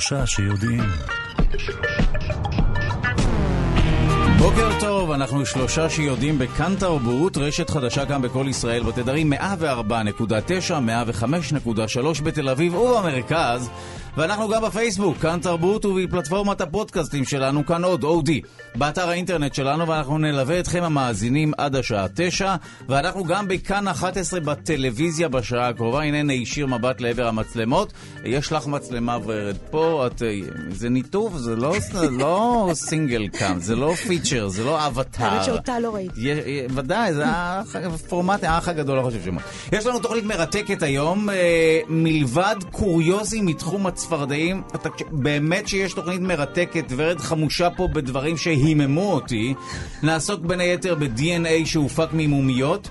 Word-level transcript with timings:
שלושה 0.00 0.26
שיודעים. 0.26 0.82
בוקר 4.38 4.70
טוב, 4.80 5.10
אנחנו 5.10 5.46
שלושה 5.46 5.90
שיודעים 5.90 6.38
בכאן 6.38 6.74
תרבות, 6.78 7.36
רשת 7.36 7.70
חדשה 7.70 8.06
כאן 8.06 8.22
בכל 8.22 8.46
ישראל 8.48 8.82
בתדרים 8.82 9.32
104.9, 9.32 9.36
105.3 10.70 12.22
בתל 12.22 12.48
אביב 12.48 12.74
ובמרכז, 12.74 13.70
ואנחנו 14.16 14.48
גם 14.48 14.62
בפייסבוק, 14.62 15.18
כאן 15.18 15.38
תרבות 15.42 15.84
ובפלטפורמת 15.84 16.60
הפודקאסטים 16.60 17.24
שלנו, 17.24 17.66
כאן 17.66 17.84
עוד, 17.84 18.04
אודי, 18.04 18.40
באתר 18.74 19.08
האינטרנט 19.08 19.54
שלנו, 19.54 19.88
ואנחנו 19.88 20.18
נלווה 20.18 20.60
אתכם 20.60 20.82
המאזינים 20.82 21.52
עד 21.58 21.76
השעה 21.76 22.06
9, 22.14 22.54
ואנחנו 22.88 23.24
גם 23.24 23.48
בכאן 23.48 23.88
11 23.88 24.40
בטלוויזיה 24.40 25.28
בשעה 25.28 25.68
הקרובה, 25.68 26.02
הנה 26.02 26.22
נישיר 26.22 26.66
מבט 26.66 27.00
לעבר 27.00 27.26
המצלמות. 27.26 27.92
יש 28.24 28.52
לך 28.52 28.66
מצלמה 28.66 29.18
ורד 29.24 29.56
פה, 29.70 30.06
את, 30.06 30.22
זה 30.70 30.88
ניתוב, 30.88 31.36
זה 31.36 31.56
לא, 31.56 31.74
לא 32.10 32.70
סינגל 32.74 33.28
קאם, 33.28 33.60
זה 33.60 33.76
לא 33.76 33.94
פיצ'ר, 33.94 34.48
זה 34.48 34.64
לא 34.64 34.86
אבטאר. 34.86 35.26
האמת 35.26 35.44
שאותה 35.44 35.80
לא 35.80 35.94
ראיתי. 35.94 36.20
ודאי, 36.70 37.14
זה 37.14 37.24
הפורמט 37.26 38.44
האח 38.44 38.68
הגדול, 38.68 38.98
לא 38.98 39.02
חושב 39.02 39.22
שמה. 39.24 39.40
יש 39.72 39.86
לנו 39.86 39.98
תוכנית 39.98 40.24
מרתקת 40.24 40.82
היום, 40.82 41.30
אה, 41.30 41.80
מלבד 41.88 42.56
קוריוזים 42.70 43.46
מתחום 43.46 43.86
הצפרדעים, 44.00 44.62
באמת 45.10 45.68
שיש 45.68 45.92
תוכנית 45.92 46.20
מרתקת, 46.20 46.84
ורד 46.96 47.18
חמושה 47.20 47.68
פה 47.70 47.88
בדברים 47.88 48.36
שהיממו 48.36 49.12
אותי. 49.12 49.54
נעסוק 50.02 50.40
בין 50.40 50.60
היתר 50.60 50.94
ב-DNA 50.94 51.66
שהופק 51.66 52.08
ממומיות. 52.12 52.90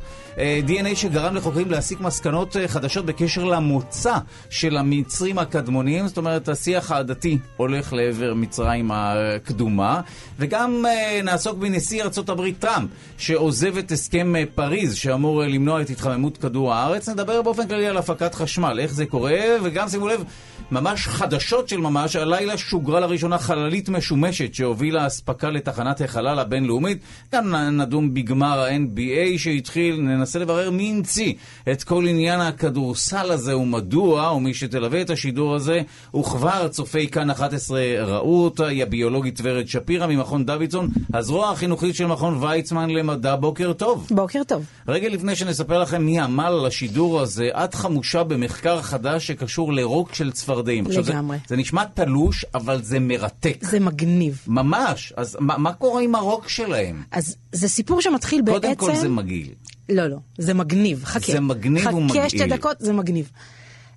DNA 0.67 0.95
שגרם 0.95 1.35
לחוקרים 1.35 1.71
להסיק 1.71 2.01
מסקנות 2.01 2.55
חדשות 2.67 3.05
בקשר 3.05 3.43
למוצא 3.43 4.13
של 4.49 4.77
המצרים 4.77 5.39
הקדמוניים, 5.39 6.07
זאת 6.07 6.17
אומרת, 6.17 6.49
השיח 6.49 6.91
העדתי 6.91 7.37
הולך 7.57 7.93
לעבר 7.93 8.33
מצרים 8.33 8.91
הקדומה, 8.93 10.01
וגם 10.39 10.85
נעסוק 11.23 11.57
בנשיא 11.57 12.03
ארה"ב 12.03 12.51
טראמפ, 12.59 12.89
שעוזב 13.17 13.77
את 13.77 13.91
הסכם 13.91 14.33
פריז, 14.55 14.95
שאמור 14.95 15.43
למנוע 15.43 15.81
את 15.81 15.89
התחממות 15.89 16.37
כדור 16.37 16.73
הארץ. 16.73 17.09
נדבר 17.09 17.41
באופן 17.41 17.67
כללי 17.67 17.87
על 17.87 17.97
הפקת 17.97 18.35
חשמל, 18.35 18.79
איך 18.79 18.93
זה 18.93 19.05
קורה, 19.05 19.39
וגם 19.63 19.89
שימו 19.89 20.07
לב, 20.07 20.23
ממש 20.71 21.07
חדשות 21.07 21.69
של 21.69 21.77
ממש, 21.77 22.15
הלילה 22.15 22.57
שוגרה 22.57 22.99
לראשונה 22.99 23.37
חללית 23.37 23.89
משומשת 23.89 24.53
שהובילה 24.53 25.07
אספקה 25.07 25.49
לתחנת 25.49 26.01
החלל 26.01 26.39
הבינלאומית. 26.39 26.97
גם 27.33 27.55
נדון 27.55 28.13
בגמר 28.13 28.59
ה-NBA 28.59 29.37
שהתחיל, 29.37 30.01
ננסה 30.01 30.28
לברר 30.35 30.71
מי 30.71 30.91
המציא 30.91 31.33
את 31.71 31.83
כל 31.83 32.07
עניין 32.07 32.41
הכדורסל 32.41 33.31
הזה 33.31 33.57
ומדוע, 33.57 34.31
ומי 34.31 34.53
שתלווה 34.53 35.01
את 35.01 35.09
השידור 35.09 35.55
הזה, 35.55 35.81
וכבר 36.15 36.67
צופי 36.67 37.07
כאן 37.07 37.29
11 37.29 37.81
ראו 38.01 38.43
אותה, 38.43 38.67
היא 38.67 38.83
הביולוגית 38.83 39.39
ורד 39.43 39.67
שפירא 39.67 40.07
ממכון 40.07 40.45
דוידסון, 40.45 40.89
הזרוע 41.13 41.51
החינוכית 41.51 41.95
של 41.95 42.05
מכון 42.05 42.43
ויצמן 42.43 42.89
למדע. 42.89 43.35
בוקר 43.35 43.73
טוב. 43.73 44.07
בוקר 44.11 44.41
טוב. 44.47 44.65
רגע 44.87 45.09
לפני 45.09 45.35
שנספר 45.35 45.79
לכם 45.79 46.03
מי 46.05 46.19
עמל 46.19 46.43
על 46.43 46.65
השידור 46.65 47.21
הזה, 47.21 47.49
את 47.53 47.75
חמושה 47.75 48.23
במחקר 48.23 48.81
חדש 48.81 49.27
שקשור 49.27 49.73
לרוק 49.73 50.13
של 50.13 50.31
צפרדעים. 50.31 50.85
לגמרי. 50.87 51.37
זה, 51.37 51.43
זה 51.47 51.55
נשמע 51.55 51.83
תלוש, 51.93 52.45
אבל 52.55 52.81
זה 52.81 52.99
מרתק. 52.99 53.57
זה 53.61 53.79
מגניב. 53.79 54.43
ממש. 54.47 55.13
אז 55.17 55.37
מה, 55.39 55.57
מה 55.57 55.73
קורה 55.73 56.01
עם 56.01 56.15
הרוק 56.15 56.49
שלהם? 56.49 57.03
אז 57.11 57.35
זה 57.51 57.67
סיפור 57.67 58.01
שמתחיל 58.01 58.41
קודם 58.45 58.61
בעצם... 58.61 58.75
קודם 58.75 58.93
כל 58.93 59.01
זה 59.01 59.09
מגעיל. 59.09 59.53
לא, 59.89 60.07
לא. 60.07 60.17
זה 60.37 60.53
מגניב. 60.53 61.05
חכה. 61.05 61.31
זה 61.31 61.39
מגניב 61.39 61.83
חכה 61.83 61.95
ומגעיל. 61.95 62.21
חכה 62.21 62.29
שתי 62.29 62.47
דקות, 62.47 62.77
זה 62.79 62.93
מגניב. 62.93 63.31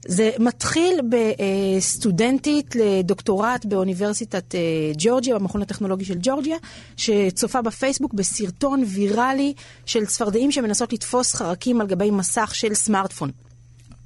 זה 0.07 0.31
מתחיל 0.39 1.01
בסטודנטית 1.09 2.75
לדוקטורט 2.77 3.65
באוניברסיטת 3.65 4.55
ג'ורג'יה, 4.99 5.39
במכון 5.39 5.63
הטכנולוגי 5.63 6.05
של 6.05 6.19
ג'ורג'יה, 6.23 6.57
שצופה 6.97 7.63
בפייסבוק 7.63 8.15
בסרטון 8.15 8.85
ויראלי 8.87 9.53
של 9.87 10.07
צפרדעים 10.07 10.53
שמנסות 10.53 10.93
לתפוס 10.93 11.35
חרקים 11.35 11.81
על 11.81 11.87
גבי 11.87 12.11
מסך 12.11 12.55
של 12.55 12.75
סמארטפון. 12.75 13.31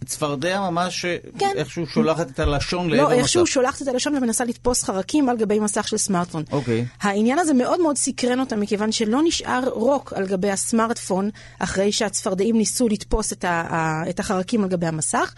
צפרדע 0.06 0.60
ממש 0.60 1.04
כן. 1.38 1.50
איכשהו 1.56 1.86
שולחת 1.86 2.30
את 2.30 2.38
הלשון 2.40 2.90
לעבר 2.90 3.02
לא, 3.02 3.08
מסך. 3.10 3.18
איכשהו 3.18 3.46
שולחת 3.46 3.82
את 3.82 3.88
הלשון 3.88 4.14
ומנסה 4.16 4.44
לתפוס 4.44 4.84
חרקים 4.84 5.28
על 5.28 5.36
גבי 5.36 5.58
מסך 5.60 5.88
של 5.88 5.96
סמארטפון. 5.96 6.42
אוקיי. 6.52 6.84
העניין 7.00 7.38
הזה 7.38 7.54
מאוד 7.54 7.80
מאוד 7.80 7.96
סקרן 7.96 8.40
אותה, 8.40 8.56
מכיוון 8.56 8.92
שלא 8.92 9.20
נשאר 9.24 9.68
רוק 9.68 10.12
על 10.12 10.26
גבי 10.26 10.50
הסמארטפון, 10.50 11.30
אחרי 11.58 11.92
שהצפרדעים 11.92 12.56
ניסו 12.58 12.88
לתפוס 12.88 13.32
את, 13.32 13.44
ה- 13.44 14.02
את 14.10 14.20
החרקים 14.20 14.62
על 14.62 14.68
גבי 14.68 14.86
המסך, 14.86 15.34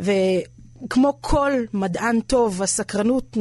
וכמו 0.00 1.18
כל 1.20 1.52
מדען 1.72 2.20
טוב, 2.20 2.62
הסקרנות 2.62 3.36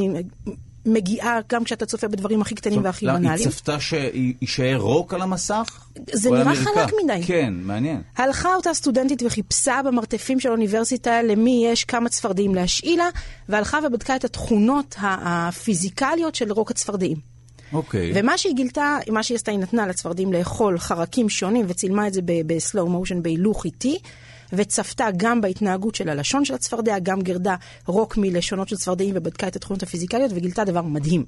מגיעה 0.86 1.40
גם 1.50 1.64
כשאתה 1.64 1.86
צופה 1.86 2.08
בדברים 2.08 2.42
הכי 2.42 2.56
קטנים 2.56 2.84
והכי 2.84 3.06
בנאליים. 3.06 3.32
היא 3.32 3.48
צפתה 3.48 3.80
שיישאר 3.80 4.78
רוק 4.78 5.14
על 5.14 5.22
המסך? 5.22 5.86
זה 6.12 6.32
נראה? 6.32 6.56
חלק 6.56 6.90
מדי. 7.04 7.22
כן, 7.28 7.54
מעניין. 7.54 8.02
הלכה 8.18 8.56
אותה 8.56 8.74
סטודנטית 8.74 9.24
וחיפשה 9.26 9.80
במרתפים 9.86 10.40
של 10.40 10.50
האוניברסיטה 10.50 11.22
למי 11.22 11.64
יש 11.68 11.84
כמה 11.84 12.10
צפרדעים 12.10 12.56
להשאיל 12.56 13.00
לה, 13.00 13.10
והלכה 13.50 13.80
ובדקה 13.88 14.16
את 14.16 14.26
התכונות 14.26 14.96
הפיזיקליות 15.00 16.36
של 16.36 16.52
רוק 16.52 16.72
הצפרדעים. 16.72 17.32
אוקיי. 17.74 18.12
ומה 18.16 18.38
שהיא 18.38 18.56
גילתה, 18.56 18.98
מה 19.10 19.24
שהיא 19.24 19.36
עשתה, 19.36 19.52
היא 19.52 19.60
נתנה 19.60 19.88
לצפרדעים 19.88 20.34
לאכול 20.34 20.80
חרקים 20.80 21.30
שונים 21.30 21.66
וצילמה 21.70 22.08
את 22.08 22.14
זה 22.14 22.22
בסלואו 22.26 22.90
מושן 22.90 23.22
בהילוך 23.22 23.66
איטי. 23.66 24.00
וצפתה 24.54 25.08
גם 25.18 25.42
בהתנהגות 25.42 25.96
של 25.96 26.10
הלשון 26.10 26.46
של 26.46 26.54
הצפרדע, 26.54 27.00
גם 27.00 27.22
גרדה 27.22 27.56
רוק 27.86 28.18
מלשונות 28.18 28.70
של 28.70 28.76
צפרדעים 28.76 29.14
ובדקה 29.18 29.48
את 29.48 29.56
התכונות 29.56 29.84
הפיזיקליות 29.84 30.32
וגילתה 30.36 30.64
דבר 30.64 30.82
מדהים. 30.82 31.26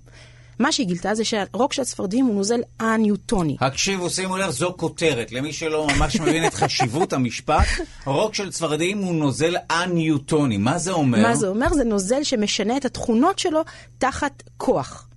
מה 0.60 0.72
שהיא 0.72 0.88
גילתה 0.88 1.16
זה 1.16 1.24
שהרוק 1.24 1.74
של 1.74 1.82
הצפרדעים 1.82 2.26
הוא 2.26 2.36
נוזל 2.36 2.62
א-ניוטוני. 2.80 3.58
הקשיבו, 3.62 4.10
שימו 4.10 4.38
לב, 4.38 4.50
זו 4.50 4.74
כותרת. 4.78 5.32
למי 5.32 5.54
שלא 5.54 5.88
ממש 5.96 6.20
מבין 6.20 6.48
את 6.48 6.54
חשיבות 6.54 7.14
המשפט, 7.14 7.66
רוק 8.06 8.36
של 8.36 8.52
צפרדעים 8.52 8.98
הוא 8.98 9.16
נוזל 9.16 9.56
א-ניוטוני. 9.70 10.58
מה 10.58 10.78
זה 10.78 10.92
אומר? 10.92 11.22
מה 11.22 11.36
זה 11.36 11.48
אומר? 11.48 11.74
זה 11.74 11.84
נוזל 11.84 12.24
שמשנה 12.24 12.78
את 12.78 12.86
התכונות 12.86 13.40
שלו 13.40 13.62
תחת 13.98 14.44
כוח. 14.58 15.08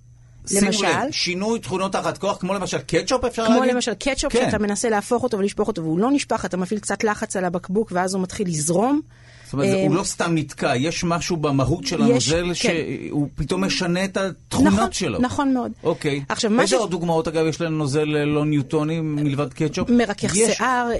שימו 0.47 0.65
למשל, 0.65 0.87
לב, 0.87 1.11
שינוי 1.11 1.59
תכונות 1.59 1.91
תחת 1.91 2.17
כוח, 2.17 2.37
כמו 2.37 2.53
למשל 2.53 2.77
קטשופ 2.77 3.25
אפשר 3.25 3.45
כמו 3.45 3.59
להגיד? 3.59 3.73
למשל 3.75 3.93
קטשופ, 3.93 4.33
כן. 4.33 4.45
שאתה 4.45 4.57
מנסה 4.59 4.89
להפוך 4.89 5.23
אותו 5.23 5.37
ולשפוך 5.37 5.67
אותו 5.67 5.81
והוא 5.83 5.99
לא 5.99 6.11
נשפך, 6.11 6.45
אתה 6.45 6.57
מפעיל 6.57 6.79
קצת 6.79 7.03
לחץ 7.03 7.35
על 7.35 7.45
הבקבוק 7.45 7.89
ואז 7.91 8.13
הוא 8.13 8.23
מתחיל 8.23 8.47
לזרום. 8.47 9.01
זאת 9.45 9.53
אומרת, 9.53 9.69
זה- 9.69 9.75
אה, 9.75 9.83
הוא 9.87 9.95
לא 9.95 10.03
סתם 10.03 10.31
נתקע, 10.35 10.73
יש 10.75 11.03
משהו 11.03 11.37
במהות 11.37 11.87
של 11.87 12.01
הנוזל 12.01 12.45
כן. 12.45 12.53
שהוא 12.55 13.27
פתאום 13.35 13.63
משנה 13.63 14.03
את 14.05 14.17
התכונות 14.17 14.73
נכון, 14.73 14.91
שלו. 14.91 15.19
נכון 15.19 15.53
מאוד. 15.53 15.71
אוקיי. 15.83 16.21
עכשיו, 16.29 16.51
איזה 16.61 16.67
ש- 16.67 16.73
עוד 16.73 16.91
דוגמאות, 16.91 17.27
אגב, 17.27 17.45
יש 17.45 17.61
לנו 17.61 17.77
נוזל 17.77 18.15
אה, 18.15 18.25
לא 18.25 18.45
ניוטוני 18.45 18.99
מלבד 19.01 19.53
קטשופ? 19.53 19.89
מרכך 19.89 20.35
יש. 20.35 20.57
שיער, 20.57 20.87
אה, 20.91 20.95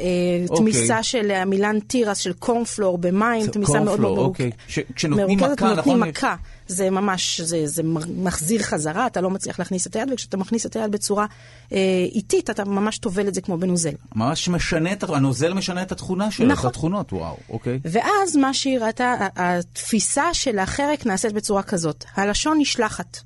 אוקיי. 0.50 0.58
תמיסה 0.58 1.04
של 1.04 1.32
המילן 1.32 1.80
תירס 1.80 2.18
של 2.18 2.34
קורנפלור 2.34 2.98
במים, 2.98 3.48
תמיסה 3.48 3.72
מאוד 3.74 3.84
מאוד 3.86 4.00
קורנפלור. 4.00 4.26
אוקיי. 4.26 4.52
כשנותנים 4.96 5.38
מכה, 5.38 5.48
נותנים 5.48 5.72
נכון? 5.74 6.00
מכה. 6.00 6.36
זה 6.68 6.90
ממש, 6.90 7.42
זה, 7.42 7.68
זה 7.68 7.84
מחזיר 8.18 8.64
חזרה, 8.64 9.08
אתה 9.08 9.22
לא 9.22 9.30
מצליח 9.30 9.60
להכניס 9.60 9.88
את 9.88 9.96
היד, 9.96 10.12
וכשאתה 10.12 10.38
מכניס 10.38 10.66
את 10.66 10.76
היד 10.76 10.92
בצורה 10.92 11.26
אה, 11.72 11.78
איטית, 12.12 12.50
אתה 12.50 12.66
ממש 12.66 12.98
טובל 12.98 13.28
את 13.28 13.34
זה 13.34 13.42
כמו 13.42 13.58
בנוזל. 13.58 13.94
ממש 14.16 14.50
משנה 14.50 14.94
את, 14.94 15.04
הנוזל 15.04 15.54
משנה 15.54 15.82
את 15.82 15.92
התכונה 15.92 16.32
שלו, 16.32 16.48
נכון. 16.48 16.70
את 16.70 16.76
התכונות, 16.76 17.14
וואו, 17.14 17.38
אוקיי. 17.50 17.80
ואז 17.86 18.36
מה 18.36 18.54
שהיא 18.54 18.80
ראתה, 18.80 19.16
התפיסה 19.36 20.34
של 20.34 20.60
החרק 20.60 21.06
נעשית 21.06 21.34
בצורה 21.34 21.64
כזאת. 21.64 22.06
הלשון 22.16 22.58
נשלחת 22.60 23.20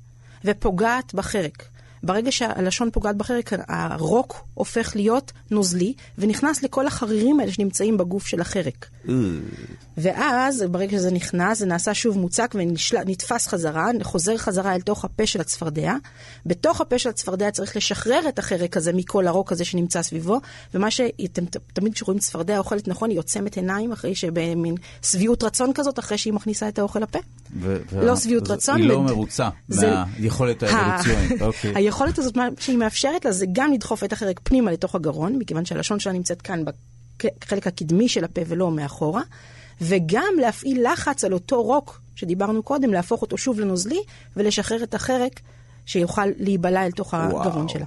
ופוגעת 0.44 1.14
בחרק. 1.14 1.64
ברגע 2.02 2.32
שהלשון 2.32 2.90
פוגעת 2.90 3.16
בחרק, 3.16 3.50
הרוק 3.68 4.44
הופך 4.54 4.92
להיות 4.96 5.32
נוזלי, 5.50 5.92
ונכנס 6.18 6.62
לכל 6.62 6.86
החרירים 6.86 7.40
האלה 7.40 7.52
שנמצאים 7.52 7.96
בגוף 7.96 8.26
של 8.26 8.40
החרק. 8.40 8.88
ואז, 9.96 10.64
ברגע 10.70 10.96
שזה 10.96 11.10
נכנס, 11.10 11.58
זה 11.58 11.66
נעשה 11.66 11.94
שוב 11.94 12.18
מוצק 12.18 12.54
ונתפס 12.54 13.46
חזרה, 13.46 13.90
חוזר 14.02 14.36
חזרה 14.36 14.74
אל 14.74 14.80
תוך 14.80 15.04
הפה 15.04 15.26
של 15.26 15.40
הצפרדע. 15.40 15.94
בתוך 16.46 16.80
הפה 16.80 16.98
של 16.98 17.08
הצפרדע 17.08 17.50
צריך 17.50 17.76
לשחרר 17.76 18.28
את 18.28 18.38
החרק 18.38 18.76
הזה 18.76 18.92
מכל 18.92 19.26
הרוק 19.26 19.52
הזה 19.52 19.64
שנמצא 19.64 20.02
סביבו, 20.02 20.40
ומה 20.74 20.90
שאתם 20.90 21.44
תמיד 21.72 21.94
כשרואים 21.94 22.18
צפרדע 22.18 22.58
אוכלת 22.58 22.88
נכון, 22.88 23.10
היא 23.10 23.18
עוצמת 23.18 23.56
עיניים 23.56 23.92
אחרי 23.92 24.14
שבמין 24.14 24.74
שביעות 25.02 25.42
רצון 25.44 25.72
כזאת, 25.74 25.98
אחרי 25.98 26.18
שהיא 26.18 26.32
מכניסה 26.32 26.68
את 26.68 26.78
האוכל 26.78 26.98
לפה. 26.98 27.18
ו- 27.60 27.78
לא 27.92 28.16
שביעות 28.16 28.50
רצון. 28.50 28.76
היא 28.76 28.88
לא 28.88 29.02
מרוצה 29.02 29.48
מהיכולת 29.68 30.62
האבולוציונית, 30.62 31.42
אוקיי. 31.46 31.72
היכולת 31.74 32.18
הזאת, 32.18 32.36
שהיא 32.58 32.78
מאפשרת 32.78 33.24
לה, 33.24 33.32
זה 33.32 33.46
גם 33.52 33.72
לדחוף 33.72 34.04
את 34.04 34.12
החרק 34.12 34.40
פנימה 34.42 34.72
לתוך 34.72 34.94
הגרון, 34.94 35.38
מכיוון 35.38 35.64
שהלשון 35.64 36.00
שלה 36.00 36.12
נמצאת 36.12 36.42
כאן 36.42 36.62
בחלק 37.16 37.66
הקדמי 37.66 38.08
של 38.08 38.24
הפה 38.24 38.40
ולא 38.46 38.70
מאחורה, 38.70 39.22
וגם 39.82 40.34
להפעיל 40.40 40.92
לחץ 40.92 41.24
על 41.24 41.32
אותו 41.32 41.62
רוק 41.62 42.00
שדיברנו 42.16 42.62
קודם, 42.62 42.92
להפוך 42.92 43.22
אותו 43.22 43.38
שוב 43.38 43.60
לנוזלי, 43.60 44.00
ולשחרר 44.36 44.82
את 44.82 44.94
החרק 44.94 45.40
שיוכל 45.86 46.26
להיבלע 46.38 46.86
אל 46.86 46.90
תוך 46.90 47.14
הגרון 47.14 47.68
שלה. 47.68 47.84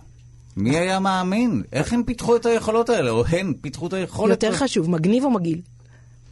מי 0.58 0.78
היה 0.78 1.00
מאמין? 1.00 1.64
איך 1.74 1.94
הם 1.94 2.04
פיתחו 2.04 2.36
את 2.36 2.46
היכולות 2.46 2.90
האלה? 2.90 3.12
או 3.12 3.26
הן 3.26 3.54
פיתחו 3.62 3.88
את 3.88 3.94
היכולת? 3.94 4.30
יותר 4.30 4.48
הזאת? 4.48 4.62
חשוב, 4.62 4.90
מגניב 4.90 5.24
או 5.24 5.30
מגעיל? 5.32 5.62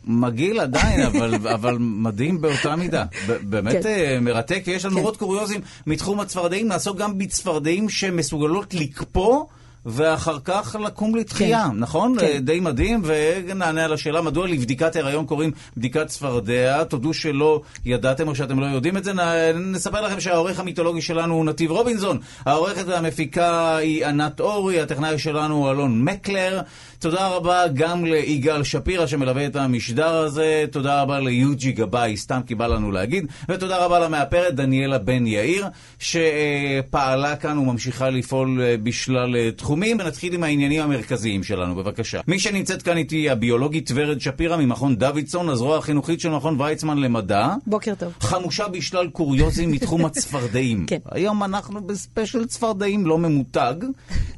מגעיל 0.06 0.60
עדיין, 0.60 1.01
אבל, 1.10 1.48
אבל 1.48 1.77
מדהים 1.80 2.42
באותה 2.42 2.75
מידה. 2.75 3.06
באמת 3.42 3.83
כן. 3.83 3.89
אה, 3.89 4.18
מרתק, 4.21 4.63
ויש 4.68 4.86
לנו 4.86 4.95
כן. 4.95 5.04
עוד 5.04 5.18
קוריוזים 5.18 5.62
מתחום 5.88 6.19
הצפרדעים, 6.19 6.68
נעסוק 6.68 6.98
גם 6.98 7.18
בצפרדעים 7.18 7.89
שמסוגלות 7.89 8.74
לקפוא. 8.74 9.45
ואחר 9.85 10.38
כך 10.45 10.75
לקום 10.85 11.15
לתחייה, 11.15 11.65
כן. 11.71 11.77
נכון? 11.77 12.15
כן. 12.19 12.25
אה, 12.25 12.39
די 12.39 12.59
מדהים, 12.59 13.01
ונענה 13.06 13.85
על 13.85 13.94
השאלה 13.94 14.21
מדוע 14.21 14.47
לבדיקת 14.47 14.95
הריון 14.95 15.25
קוראים 15.25 15.51
בדיקת 15.77 16.07
צפרדע. 16.07 16.83
תודו 16.83 17.13
שלא 17.13 17.62
ידעתם 17.85 18.27
או 18.27 18.35
שאתם 18.35 18.59
לא 18.59 18.65
יודעים 18.65 18.97
את 18.97 19.03
זה. 19.03 19.13
נספר 19.56 20.01
לכם 20.01 20.19
שהעורך 20.19 20.59
המיתולוגי 20.59 21.01
שלנו 21.01 21.33
הוא 21.33 21.45
נתיב 21.45 21.71
רובינזון, 21.71 22.19
העורכת 22.45 22.83
והמפיקה 22.88 23.77
היא 23.77 24.06
ענת 24.06 24.39
אורי, 24.39 24.81
הטכנאי 24.81 25.19
שלנו 25.19 25.56
הוא 25.56 25.71
אלון 25.71 26.03
מקלר. 26.03 26.62
תודה 27.03 27.27
רבה 27.27 27.67
גם 27.73 28.05
ליגאל 28.05 28.63
שפירא 28.63 29.07
שמלווה 29.07 29.45
את 29.45 29.55
המשדר 29.55 30.15
הזה, 30.15 30.65
תודה 30.71 31.01
רבה 31.01 31.19
ליוג'י 31.19 31.71
גבאי, 31.71 32.17
סתם 32.17 32.41
כי 32.47 32.55
בא 32.55 32.67
לנו 32.67 32.91
להגיד, 32.91 33.25
ותודה 33.50 33.85
רבה 33.85 34.00
למאפרת 34.00 34.55
דניאלה 34.55 34.97
בן 34.97 35.27
יאיר, 35.27 35.67
שפעלה 36.00 37.35
כאן 37.35 37.57
וממשיכה 37.57 38.09
לפעול 38.09 38.61
אה, 38.61 38.75
בשלל 38.83 39.35
אה, 39.35 39.51
תחומים, 39.51 39.97
ונתחיל 40.00 40.33
עם 40.33 40.44
העניינים 40.44 40.81
המרכזיים 40.81 41.44
שלנו, 41.44 41.75
בבקשה. 41.75 42.21
מי 42.27 42.39
שנמצאת 42.39 42.81
כאן 42.81 42.97
איתי 42.97 43.15
היא 43.15 43.31
הביולוגית 43.31 43.91
ורד 43.95 44.21
שפירא 44.21 44.57
ממכון 44.57 44.95
דוידסון, 44.95 45.50
הזרוע 45.50 45.77
החינוכית 45.77 46.19
של 46.19 46.29
מכון 46.29 46.61
ויצמן 46.61 46.97
למדע. 46.97 47.47
בוקר 47.67 47.94
טוב. 47.95 48.13
חמושה 48.19 48.67
בשלל 48.67 49.07
קוריוזים 49.07 49.71
מתחום 49.71 50.05
הצפרדעים. 50.07 50.85
כן. 50.85 50.97
היום 51.11 51.44
אנחנו 51.44 51.81
בספיישל 51.81 52.45
צפרדעים 52.45 53.05
לא 53.05 53.17
ממותג. 53.17 53.75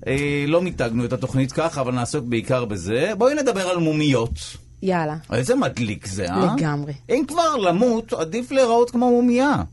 אה, 0.08 0.46
לא 0.48 0.62
מיתגנו 0.62 1.06
את 1.06 1.14
התוכנית 1.14 1.52
ככה, 1.52 1.82
אבל 1.82 1.94
נעסוק 1.94 2.26
בעיקר 2.26 2.55
בזה. 2.64 3.12
בואי 3.18 3.36
נדבר 3.36 3.70
על 3.70 3.78
מומיות. 3.78 4.32
יאללה. 4.82 5.16
איזה 5.34 5.56
מדליק 5.56 6.06
זה, 6.08 6.26
אה? 6.30 6.56
לגמרי. 6.56 6.94
אם 7.10 7.24
כבר 7.28 7.56
למות, 7.56 8.14
עדיף 8.14 8.52
להיראות 8.52 8.92
כמו 8.92 9.10
מומיה. 9.10 9.64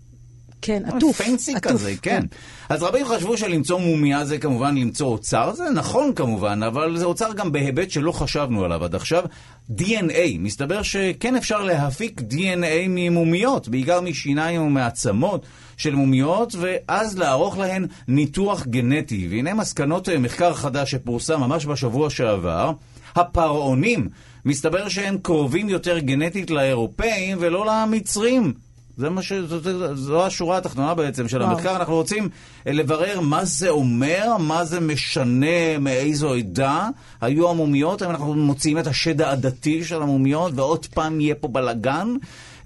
כן, 0.63 0.83
עטוף. 0.87 1.23
פנסי 1.23 1.55
עטוף, 1.55 1.73
כזה, 1.73 1.95
כן. 2.03 2.23
אז 2.69 2.83
רבים 2.83 3.07
חשבו 3.07 3.37
שלמצוא 3.37 3.81
מומיה 3.81 4.25
זה 4.25 4.39
כמובן 4.39 4.75
למצוא 4.77 5.07
אוצר, 5.07 5.55
זה 5.55 5.71
נכון 5.71 6.13
כמובן, 6.15 6.63
אבל 6.63 6.97
זה 6.97 7.05
אוצר 7.05 7.33
גם 7.33 7.53
בהיבט 7.53 7.91
שלא 7.91 8.13
חשבנו 8.13 8.65
עליו 8.65 8.85
עד 8.85 8.95
עכשיו. 8.95 9.25
DNA, 9.71 10.39
מסתבר 10.39 10.83
שכן 10.83 11.37
אפשר 11.37 11.63
להפיק 11.63 12.21
DNA 12.21 12.89
ממומיות, 12.89 13.69
בעיקר 13.69 14.01
משיניים 14.01 14.63
ומעצמות 14.63 15.47
של 15.83 15.95
מומיות, 15.95 16.55
ואז 16.59 17.19
לערוך 17.19 17.59
להן 17.59 17.87
ניתוח 18.09 18.67
גנטי. 18.67 19.29
והנה 19.31 19.55
מסקנות 19.55 20.09
אה, 20.09 20.19
מחקר 20.19 20.55
חדש 20.55 20.91
שפורסם 20.91 21.41
ממש 21.41 21.67
בשבוע 21.67 22.11
שעבר. 22.11 22.73
הפרעונים, 23.15 24.09
מסתבר 24.45 24.89
שהם 24.89 25.19
קרובים 25.23 25.69
יותר 25.69 25.99
גנטית 25.99 26.51
לאירופאים 26.51 27.39
ולא 27.41 27.67
למצרים. 27.67 28.53
זה 28.97 29.11
מה 29.11 29.23
ש... 29.23 29.33
זו, 29.33 29.95
זו, 29.95 30.27
השורה 30.27 30.59
התחתונה 30.59 30.95
בעצם 30.95 31.29
של 31.29 31.43
וואו. 31.43 31.51
המחקר. 31.51 31.77
אנחנו 31.77 31.95
רוצים 31.95 32.29
אה, 32.67 32.73
לברר 32.73 33.21
מה 33.21 33.45
זה 33.45 33.69
אומר, 33.69 34.37
מה 34.39 34.65
זה 34.65 34.81
משנה, 34.81 35.79
מאיזו 35.81 36.35
עדה 36.35 36.89
היו 37.21 37.51
המומיות, 37.51 38.03
אנחנו 38.03 38.35
מוציאים 38.35 38.79
את 38.79 38.87
השד 38.87 39.21
העדתי 39.21 39.85
של 39.85 40.03
המומיות, 40.03 40.53
ועוד 40.55 40.87
פעם 40.87 41.21
יהיה 41.21 41.35
פה 41.35 41.49
בלאגן. 41.49 42.15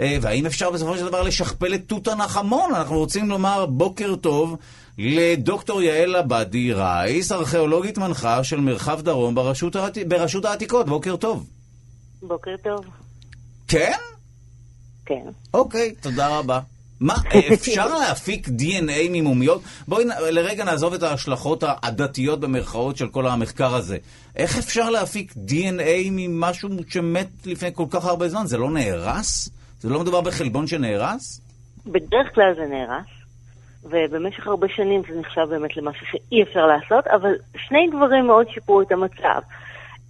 אה, 0.00 0.19
והאם 0.20 0.46
אפשר 0.46 0.70
בסופו 0.70 0.98
של 0.98 1.06
דבר 1.06 1.22
לשכפל 1.22 1.75
את 1.75 1.82
תות 1.87 2.08
הנחמון? 2.08 2.75
אנחנו 2.75 2.98
רוצים 2.98 3.28
לומר 3.28 3.66
בוקר 3.66 4.16
טוב 4.16 4.56
לדוקטור 4.98 5.82
יעל 5.82 6.16
עבדי 6.16 6.72
רייס, 6.72 7.32
ארכיאולוגית 7.32 7.98
מנחה 7.98 8.44
של 8.44 8.60
מרחב 8.60 9.00
דרום 9.02 9.34
ברשות, 9.34 9.76
העתי... 9.76 10.04
ברשות 10.04 10.44
העתיקות. 10.44 10.87
בוקר 10.87 11.16
טוב. 11.16 11.46
בוקר 12.22 12.54
טוב. 12.62 12.84
כן? 13.69 13.98
כן. 15.06 15.22
אוקיי, 15.54 15.94
תודה 16.00 16.38
רבה. 16.38 16.60
מה, 17.00 17.14
אפשר 17.52 17.94
להפיק 18.00 18.49
DNA 18.49 19.10
ממומיות? 19.10 19.62
בואי 19.88 20.04
לרגע 20.31 20.64
נעזוב 20.64 20.94
את 20.94 21.02
ההשלכות 21.02 21.62
העדתיות 21.66 22.40
במרכאות 22.40 22.96
של 22.96 23.08
כל 23.08 23.26
המחקר 23.26 23.75
הזה. 23.75 23.99
איך 24.37 24.58
אפשר 24.58 24.90
להפיק 24.90 25.32
DNA 25.32 26.10
ממשהו 26.10 26.69
שמת 26.88 27.28
לפני 27.44 27.69
כל 27.75 27.87
כך 27.90 28.04
הרבה 28.04 28.28
זמן? 28.28 28.46
זה 28.46 28.58
לא 28.58 28.70
נהרס? 28.70 29.49
זה 29.81 29.88
לא 29.88 30.00
מדובר 30.00 30.20
בחלבון 30.20 30.67
שנהרס? 30.67 31.40
בדרך 31.87 32.34
כלל 32.34 32.55
זה 32.56 32.67
נהרס, 32.67 33.06
ובמשך 33.84 34.46
הרבה 34.46 34.69
שנים 34.69 35.02
זה 35.08 35.20
נחשב 35.20 35.46
באמת 35.50 35.76
למשהו 35.76 36.06
שאי 36.06 36.43
אפשר 36.43 36.67
לעשות, 36.67 37.06
אבל 37.06 37.32
שני 37.56 37.88
דברים 37.96 38.26
מאוד 38.26 38.46
שיפרו 38.50 38.82
את 38.82 38.93
המצב. 38.93 39.40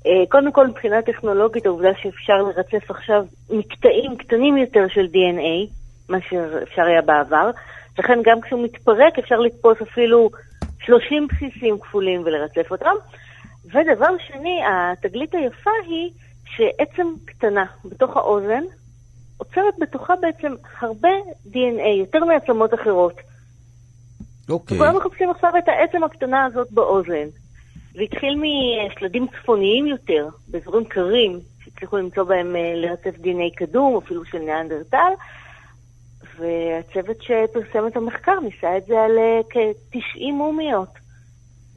אה, 0.06 0.26
קודם 0.28 0.52
כל, 0.52 0.66
מבחינה 0.66 1.02
טכנולוגית, 1.02 1.66
העובדה 1.66 1.88
שאפשר 2.02 2.34
לרצף 2.34 2.90
עכשיו 2.90 3.24
מקטעים 3.50 4.16
קטנים 4.16 4.56
יותר 4.56 4.86
של 4.88 5.04
DNA, 5.04 5.70
מה 6.08 6.18
שאפשר 6.28 6.82
היה 6.82 7.02
בעבר, 7.02 7.50
לכן 7.98 8.18
גם 8.24 8.40
כשהוא 8.40 8.64
מתפרק 8.64 9.18
אפשר 9.18 9.38
לתפוס 9.38 9.82
אפילו 9.82 10.30
30 10.84 11.26
בסיסים 11.26 11.78
כפולים 11.78 12.22
ולרצף 12.24 12.70
אותם. 12.70 12.94
ודבר 13.64 14.18
שני, 14.26 14.60
התגלית 14.66 15.34
היפה 15.34 15.70
היא 15.86 16.10
שעצם 16.44 17.06
קטנה 17.24 17.64
בתוך 17.84 18.16
האוזן 18.16 18.62
עוצרת 19.36 19.74
בתוכה 19.80 20.14
בעצם 20.20 20.54
הרבה 20.80 21.08
DNA, 21.46 21.88
יותר 21.98 22.24
מעצמות 22.24 22.74
אחרות. 22.74 23.14
אוקיי. 24.48 24.76
וכולם 24.76 24.96
מחפשים 24.96 25.30
עכשיו 25.30 25.52
את 25.58 25.68
העצם 25.68 26.04
הקטנה 26.04 26.44
הזאת 26.44 26.72
באוזן. 26.72 27.28
זה 27.92 28.02
התחיל 28.02 28.40
משלדים 28.40 29.26
צפוניים 29.26 29.86
יותר, 29.86 30.28
באזורים 30.48 30.84
קרים, 30.84 31.40
שהצליחו 31.64 31.96
למצוא 31.96 32.24
בהם 32.24 32.56
אה, 32.56 32.72
לרצף 32.74 33.14
DNA 33.20 33.56
קדום, 33.56 33.96
אפילו 33.96 34.24
של 34.24 34.38
ניאנדרטל, 34.38 35.12
והצוות 36.38 37.16
שפרסם 37.22 37.86
את 37.86 37.96
המחקר 37.96 38.40
ניסה 38.40 38.76
את 38.76 38.86
זה 38.86 39.00
על 39.00 39.18
אה, 39.18 39.40
כ-90 39.50 40.32
מומיות 40.32 40.88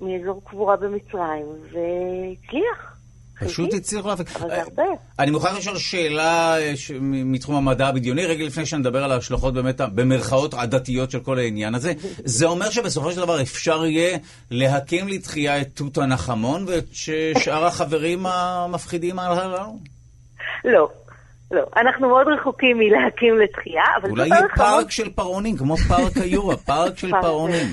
מאזור 0.01 0.41
קבורה 0.45 0.75
במצרים, 0.77 1.45
והצליח. 1.63 2.98
פשוט 3.45 3.73
הצליחו 3.73 4.07
להפיק. 4.07 4.35
אבל 4.35 4.49
זה 4.49 4.61
הרבה. 4.61 4.83
אני 5.19 5.31
מוכרח 5.31 5.57
לשאול 5.57 5.77
שאלה 5.77 6.57
אה, 6.59 6.73
מתחום 7.01 7.55
המדע 7.55 7.87
הבדיוני, 7.87 8.25
רגע 8.25 8.45
לפני 8.45 8.65
שנדבר 8.65 9.03
על 9.03 9.11
ההשלכות 9.11 9.53
באמת, 9.53 9.81
במרכאות 9.81 10.53
עדתיות 10.53 11.11
של 11.11 11.19
כל 11.19 11.39
העניין 11.39 11.75
הזה. 11.75 11.93
זה 12.25 12.45
אומר 12.45 12.69
שבסופו 12.69 13.11
של 13.11 13.17
דבר 13.17 13.41
אפשר 13.41 13.85
יהיה 13.85 14.17
להקים 14.51 15.07
לתחייה 15.07 15.61
את 15.61 15.67
תות 15.73 15.97
הנחמון 15.97 16.65
ואת 16.67 16.85
שאר 17.37 17.65
החברים 17.65 18.25
המפחידים 18.25 19.19
הללו? 19.19 19.77
לא, 20.65 20.89
לא. 21.51 21.63
אנחנו 21.77 22.09
מאוד 22.09 22.27
רחוקים 22.27 22.77
מלהקים 22.77 23.37
לתחייה, 23.37 23.83
אבל 24.01 24.09
אולי 24.09 24.27
יהיה 24.27 24.41
פארק 24.55 24.91
של 24.91 25.09
פרעונים, 25.09 25.57
כמו 25.57 25.77
פארק 25.77 26.17
היורה, 26.17 26.57
פארק 26.67 26.97
של 26.97 27.11
פרעונים. 27.21 27.67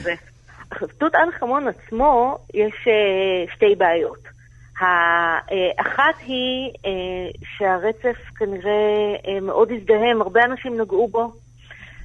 עכשיו, 0.70 0.88
תות 0.98 1.12
אנחמון 1.14 1.68
עצמו, 1.68 2.38
יש 2.54 2.74
אה, 2.88 3.54
שתי 3.54 3.74
בעיות. 3.78 4.25
האחת 4.80 6.14
היא 6.20 6.70
אה, 6.86 6.90
שהרצף 7.56 8.16
כנראה 8.36 9.14
אה, 9.26 9.40
מאוד 9.40 9.72
הזדהם, 9.72 10.22
הרבה 10.22 10.44
אנשים 10.44 10.80
נגעו 10.80 11.08
בו, 11.08 11.32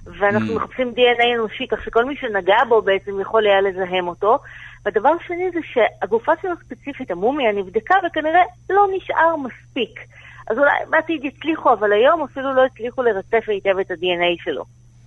ואנחנו 0.06 0.54
Mm. 0.54 0.56
מחפשים 0.56 0.94
DNA 0.96 1.36
אנושי, 1.36 1.68
כך 1.68 1.84
שכל 1.84 2.06
מי 2.06 2.16
שנגע 2.16 2.64
בו 2.70 2.82
בעצם 2.82 3.20
יכול 3.20 3.48
היה 3.48 3.62
לזהם 3.62 4.08
אותו. 4.08 4.38
והדבר 4.86 5.12
שני 5.28 5.52
זה 5.54 5.60
שהגופה 5.64 6.32
שלו 6.42 6.52
ספציפית, 6.66 7.12
המומיה, 7.12 7.52
נבדקה 7.52 7.96
וכנראה 8.08 8.42
לא 8.70 8.88
נשאר 8.96 9.36
מספיק. 9.36 10.00
אז 10.48 10.58
אולי 10.58 10.72
בעתיד 10.90 11.26
יצליחו, 11.26 11.74
אבל 11.74 11.94
היום 11.94 12.24
אפילו 12.24 12.54
לא 12.54 12.66
הצליחו 12.66 13.04
לרצף 13.04 13.44
היטב 13.48 13.80
את 13.80 13.92
ה-DNA 13.92 14.44
שלו. 14.44 14.64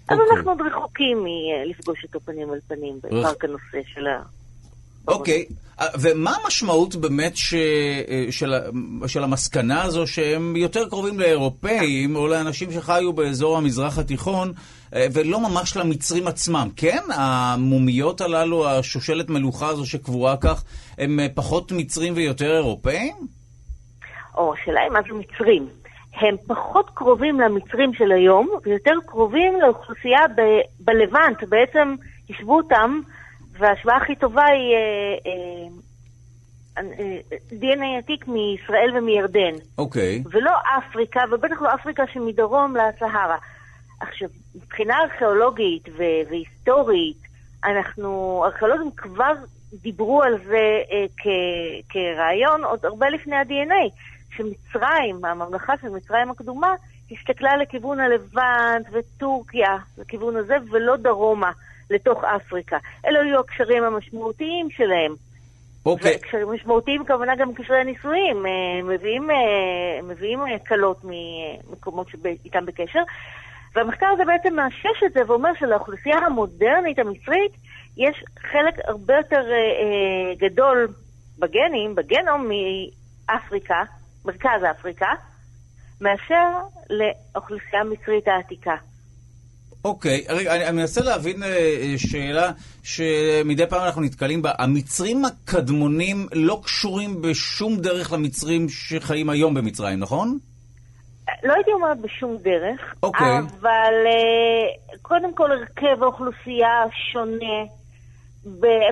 אז 0.09 0.19
אוקיי. 0.19 0.37
אנחנו 0.37 0.51
עוד 0.51 0.61
רחוקים 0.61 1.25
מלפגוש 1.25 2.05
אותו 2.05 2.21
פנים 2.21 2.53
אל 2.55 2.59
פנים 2.69 2.99
בפארק 3.03 3.45
הנושא 3.45 3.79
של 3.95 4.07
ה... 4.07 4.23
אוקיי, 5.09 5.45
ומה 6.01 6.33
המשמעות 6.45 6.95
באמת 6.97 7.37
ש... 7.37 7.55
אה, 7.55 8.27
של... 8.31 8.55
של 9.07 9.25
המסקנה 9.25 9.83
הזו 9.83 10.07
שהם 10.07 10.57
יותר 10.57 10.89
קרובים 10.89 11.21
לאירופאים 11.21 12.17
או 12.17 12.27
לאנשים 12.27 12.73
שחיו 12.73 13.13
באזור 13.13 13.57
המזרח 13.57 13.99
התיכון 13.99 14.53
אה, 14.95 15.07
ולא 15.13 15.41
ממש 15.41 15.77
למצרים 15.77 16.27
עצמם? 16.27 16.69
כן, 16.77 17.03
המומיות 17.15 18.21
הללו, 18.21 18.69
השושלת 18.69 19.31
מלוכה 19.31 19.69
הזו 19.69 19.87
שקבורה 19.87 20.37
כך, 20.37 20.65
הם 20.99 21.21
אה, 21.21 21.27
פחות 21.35 21.73
מצרים 21.73 22.13
ויותר 22.17 22.57
אירופאים? 22.57 23.15
או, 24.37 24.55
השאלה 24.55 24.81
היא 24.81 24.91
מה 24.91 25.01
זה 25.09 25.15
מצרים. 25.15 25.67
הם 26.15 26.37
פחות 26.47 26.91
קרובים 26.95 27.41
למצרים 27.41 27.95
של 27.95 28.13
היום, 28.13 28.49
ויותר 28.65 28.95
קרובים 29.07 29.61
לאוכלוסייה 29.61 30.21
ב- 30.37 30.85
בלבנט. 30.85 31.45
בעצם 31.49 31.95
יישבו 32.29 32.57
אותם, 32.57 33.01
וההשוואה 33.59 33.97
הכי 33.97 34.17
טובה 34.17 34.45
היא 34.45 34.75
אה, 34.75 35.17
אה, 35.27 36.83
אה, 36.99 37.19
DNA 37.53 37.99
עתיק 37.99 38.29
מישראל 38.29 38.91
ומירדן. 38.97 39.55
אוקיי. 39.79 40.23
ולא 40.31 40.53
אפריקה, 40.79 41.21
ובטח 41.31 41.63
לא 41.63 41.75
אפריקה 41.75 42.03
שמדרום 42.13 42.77
לסהרה. 42.77 43.37
עכשיו, 44.01 44.29
מבחינה 44.55 44.99
ארכיאולוגית 45.03 45.89
ו- 45.89 46.31
והיסטורית, 46.31 47.17
אנחנו, 47.65 48.43
ארכיאולוגים 48.47 48.91
כבר 48.97 49.33
דיברו 49.83 50.23
על 50.23 50.39
זה 50.45 50.83
אה, 50.93 51.07
כ- 51.17 51.89
כרעיון 51.89 52.65
עוד 52.65 52.85
הרבה 52.85 53.09
לפני 53.09 53.37
ה-DNA, 53.37 53.91
שמצרים, 54.37 55.25
הממלכה 55.25 55.73
של 55.83 55.89
מצרים 55.89 56.31
הקדומה, 56.31 56.75
הסתכלה 57.11 57.57
לכיוון 57.57 58.01
הלבנט 58.01 58.87
וטורקיה, 58.93 59.77
לכיוון 59.99 60.37
הזה, 60.37 60.57
ולא 60.71 60.97
דרומה, 60.97 61.51
לתוך 61.91 62.25
אפריקה. 62.25 62.79
אלה 63.07 63.21
היו 63.21 63.41
הקשרים 63.41 63.85
המשמעותיים 63.85 64.71
שלהם. 64.71 65.15
אוקיי. 65.87 66.17
וקשרים 66.17 66.53
משמעותיים, 66.53 67.05
כמובן 67.05 67.37
גם 67.39 67.55
קשרי 67.55 67.85
נישואים. 67.85 68.47
אה, 68.47 68.83
מביאים, 68.83 69.31
אה, 69.31 70.03
מביאים 70.03 70.41
אה, 70.41 70.59
כלות 70.69 71.01
ממקומות 71.05 72.09
שאיתם 72.09 72.67
בקשר. 72.67 73.03
והמחקר 73.75 74.07
הזה 74.07 74.25
בעצם 74.25 74.57
מאשש 74.57 75.03
את 75.07 75.13
זה 75.13 75.21
ואומר 75.27 75.51
שלאוכלוסייה 75.59 76.19
המודרנית 76.19 76.99
המצרית 76.99 77.53
יש 77.97 78.25
חלק 78.39 78.75
הרבה 78.85 79.15
יותר 79.17 79.43
אה, 79.51 80.35
גדול 80.39 80.89
בגנים, 81.39 81.95
בגנום 81.95 82.49
מאפריקה, 82.49 83.83
מרכז 84.25 84.63
אפריקה, 84.71 85.13
מאשר 86.01 86.51
לאוכלוסייה 86.91 87.81
המצרית 87.81 88.29
העתיקה. 88.29 88.75
אוקיי, 89.85 90.25
רגע, 90.29 90.55
אני, 90.55 90.67
אני 90.67 90.77
מנסה 90.77 91.01
להבין 91.01 91.43
אה, 91.43 91.95
שאלה 91.97 92.51
שמדי 92.83 93.67
פעם 93.67 93.85
אנחנו 93.85 94.03
נתקלים 94.03 94.43
בה. 94.43 94.53
המצרים 94.59 95.25
הקדמונים 95.25 96.27
לא 96.33 96.61
קשורים 96.65 97.23
בשום 97.23 97.77
דרך 97.77 98.13
למצרים 98.13 98.69
שחיים 98.69 99.31
היום 99.31 99.55
במצרים, 99.55 99.99
נכון? 99.99 100.39
לא 101.43 101.53
הייתי 101.53 101.73
אומרת 101.73 102.01
בשום 102.01 102.37
דרך, 102.43 102.95
אוקיי. 103.03 103.39
אבל 103.39 103.95
uh, 104.05 104.97
קודם 105.03 105.35
כל 105.35 105.53
הרכב 105.53 106.03
האוכלוסייה 106.03 106.85
שונה. 107.13 107.65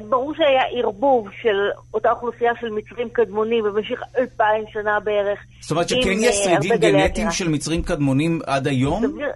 ברור 0.09 0.35
שהיה 0.35 0.63
ערבוב 0.73 1.29
של 1.43 1.57
אותה 1.95 2.11
אוכלוסייה 2.11 2.53
של 2.61 2.71
מצרים 2.71 3.09
קדמונים 3.09 3.65
במשך 3.65 4.01
אלפיים 4.19 4.65
שנה 4.73 5.01
בערך. 5.01 5.39
זאת 5.61 5.71
אומרת 5.71 5.89
שכן 5.89 6.19
יש 6.19 6.37
אה, 6.39 6.45
שרידים 6.45 6.77
גנטיים. 6.77 7.31
של 7.31 7.49
מצרים 7.49 7.83
קדמונים 7.83 8.41
עד 8.47 8.67
היום? 8.67 9.07
סביר, 9.07 9.29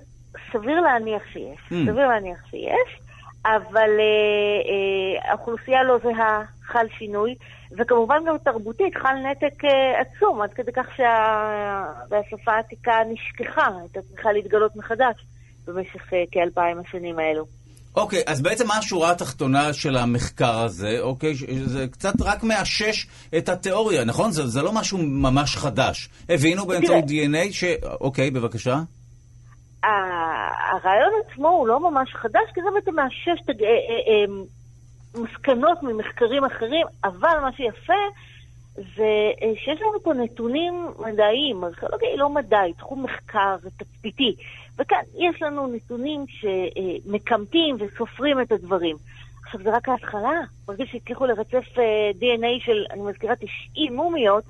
סביר 0.59 0.81
להניח 0.81 1.23
שיש, 1.33 1.59
Hmm. 1.71 1.75
סביר 1.91 2.09
להניח 2.09 2.39
שיש, 2.51 3.01
אבל 3.45 3.91
אה, 3.99 4.11
אה, 4.69 5.31
האוכלוסייה 5.31 5.83
לא 5.83 5.99
זהה, 6.03 6.43
חל 6.67 6.87
שינוי, 6.99 7.35
וכמובן 7.79 8.17
גם 8.29 8.35
תרבותית 8.45 8.97
חל 8.97 9.15
נתק 9.31 9.65
אה, 9.65 9.71
עצום, 10.01 10.43
עד 10.43 10.53
כדי 10.53 10.73
כך 10.73 10.87
שהשפה 10.97 12.53
העתיקה 12.53 12.93
נשכחה, 13.13 13.69
הייתה 13.81 14.01
צריכה 14.13 14.33
להתגלות 14.33 14.77
מחדש 14.77 15.15
במשך 15.67 16.13
אה, 16.13 16.25
כאלפיים 16.33 16.79
השנים 16.79 17.19
האלו. 17.19 17.45
אוקיי, 17.97 18.23
אז 18.27 18.41
בעצם 18.43 18.67
מה 18.67 18.77
השורה 18.77 19.11
התחתונה 19.11 19.73
של 19.73 19.97
המחקר 19.97 20.59
הזה? 20.59 20.97
אוקיי, 21.01 21.35
ש- 21.37 21.45
זה 21.65 21.87
קצת 21.91 22.15
רק 22.21 22.45
מאשש 22.45 23.07
את 23.39 23.49
התיאוריה, 23.49 24.05
נכון? 24.05 24.31
זה, 24.31 24.47
זה 24.47 24.63
לא 24.63 24.73
משהו 24.73 24.99
ממש 24.99 25.57
חדש. 25.57 26.09
הבינו 26.29 26.67
באמצעות 26.67 27.05
DNA 27.05 27.53
ש... 27.53 27.65
אוקיי, 28.01 28.31
בבקשה. 28.31 28.77
הרעיון 29.87 31.11
עצמו 31.27 31.49
הוא 31.49 31.69
לא 31.69 31.91
ממש 31.91 32.15
חדש, 32.15 32.51
כי 32.55 32.61
זה 32.63 32.69
בעצם 32.75 32.95
מאשש 32.95 33.29
אה, 33.29 33.55
אה, 33.61 33.69
אה, 34.09 34.25
מסקנות 35.23 35.83
ממחקרים 35.83 36.45
אחרים, 36.45 36.87
אבל 37.05 37.39
מה 37.43 37.53
שיפה 37.53 37.95
זה 38.75 39.33
שיש 39.57 39.81
לנו 39.81 40.01
פה 40.03 40.15
נתונים 40.15 40.87
מדעיים, 40.99 41.65
ארכיאולוגיה 41.65 42.09
היא 42.09 42.19
לא 42.19 42.29
מדע, 42.29 42.61
היא 42.61 42.75
תחום 42.75 43.03
מחקר 43.03 43.57
תצפיתי, 43.77 44.37
וכאן 44.79 45.01
יש 45.19 45.43
לנו 45.43 45.67
נתונים 45.67 46.25
שמקמטים 46.29 47.77
וסופרים 47.79 48.41
את 48.41 48.53
הדברים. 48.53 48.97
עכשיו, 49.45 49.63
זה 49.63 49.77
רק 49.77 49.89
ההתחלה, 49.89 50.41
ברגע 50.67 50.85
שהצליחו 50.87 51.27
לרצף 51.27 51.65
DNA 52.21 52.65
של, 52.65 52.85
אני 52.91 53.03
מזכירה, 53.03 53.35
90 53.37 53.97
מומיות, 53.97 54.45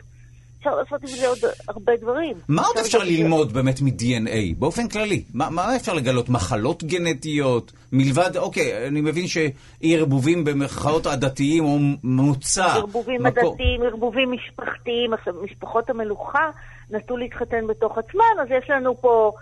אפשר 0.66 0.76
לעשות 0.78 1.02
עם 1.02 1.08
זה 1.08 1.28
עוד 1.28 1.38
הרבה 1.68 1.96
דברים. 1.96 2.36
מה 2.48 2.62
עוד 2.62 2.78
אפשר 2.78 2.98
ללמוד 2.98 3.52
באמת 3.52 3.80
מ-DNA, 3.80 4.30
באופן 4.58 4.88
כללי? 4.88 5.24
מה, 5.34 5.50
מה 5.50 5.76
אפשר 5.76 5.94
לגלות? 5.94 6.28
מחלות 6.28 6.84
גנטיות? 6.84 7.72
מלבד, 7.92 8.36
אוקיי, 8.36 8.86
אני 8.88 9.00
מבין 9.00 9.24
שערבובים 9.26 10.44
במרכאות 10.44 11.06
עדתיים 11.06 11.64
או 11.64 11.78
מוצא. 12.04 12.64
ערבובים 12.66 13.22
מקור- 13.22 13.50
עדתיים, 13.52 13.82
ערבובים 13.82 14.32
משפחתיים. 14.32 15.12
עכשיו, 15.14 15.34
משפחות 15.42 15.90
המלוכה 15.90 16.50
נטו 16.90 17.16
להתחתן 17.16 17.66
בתוך 17.66 17.98
עצמן, 17.98 18.40
אז 18.42 18.48
יש 18.50 18.70
לנו 18.70 18.96
פה, 19.00 19.32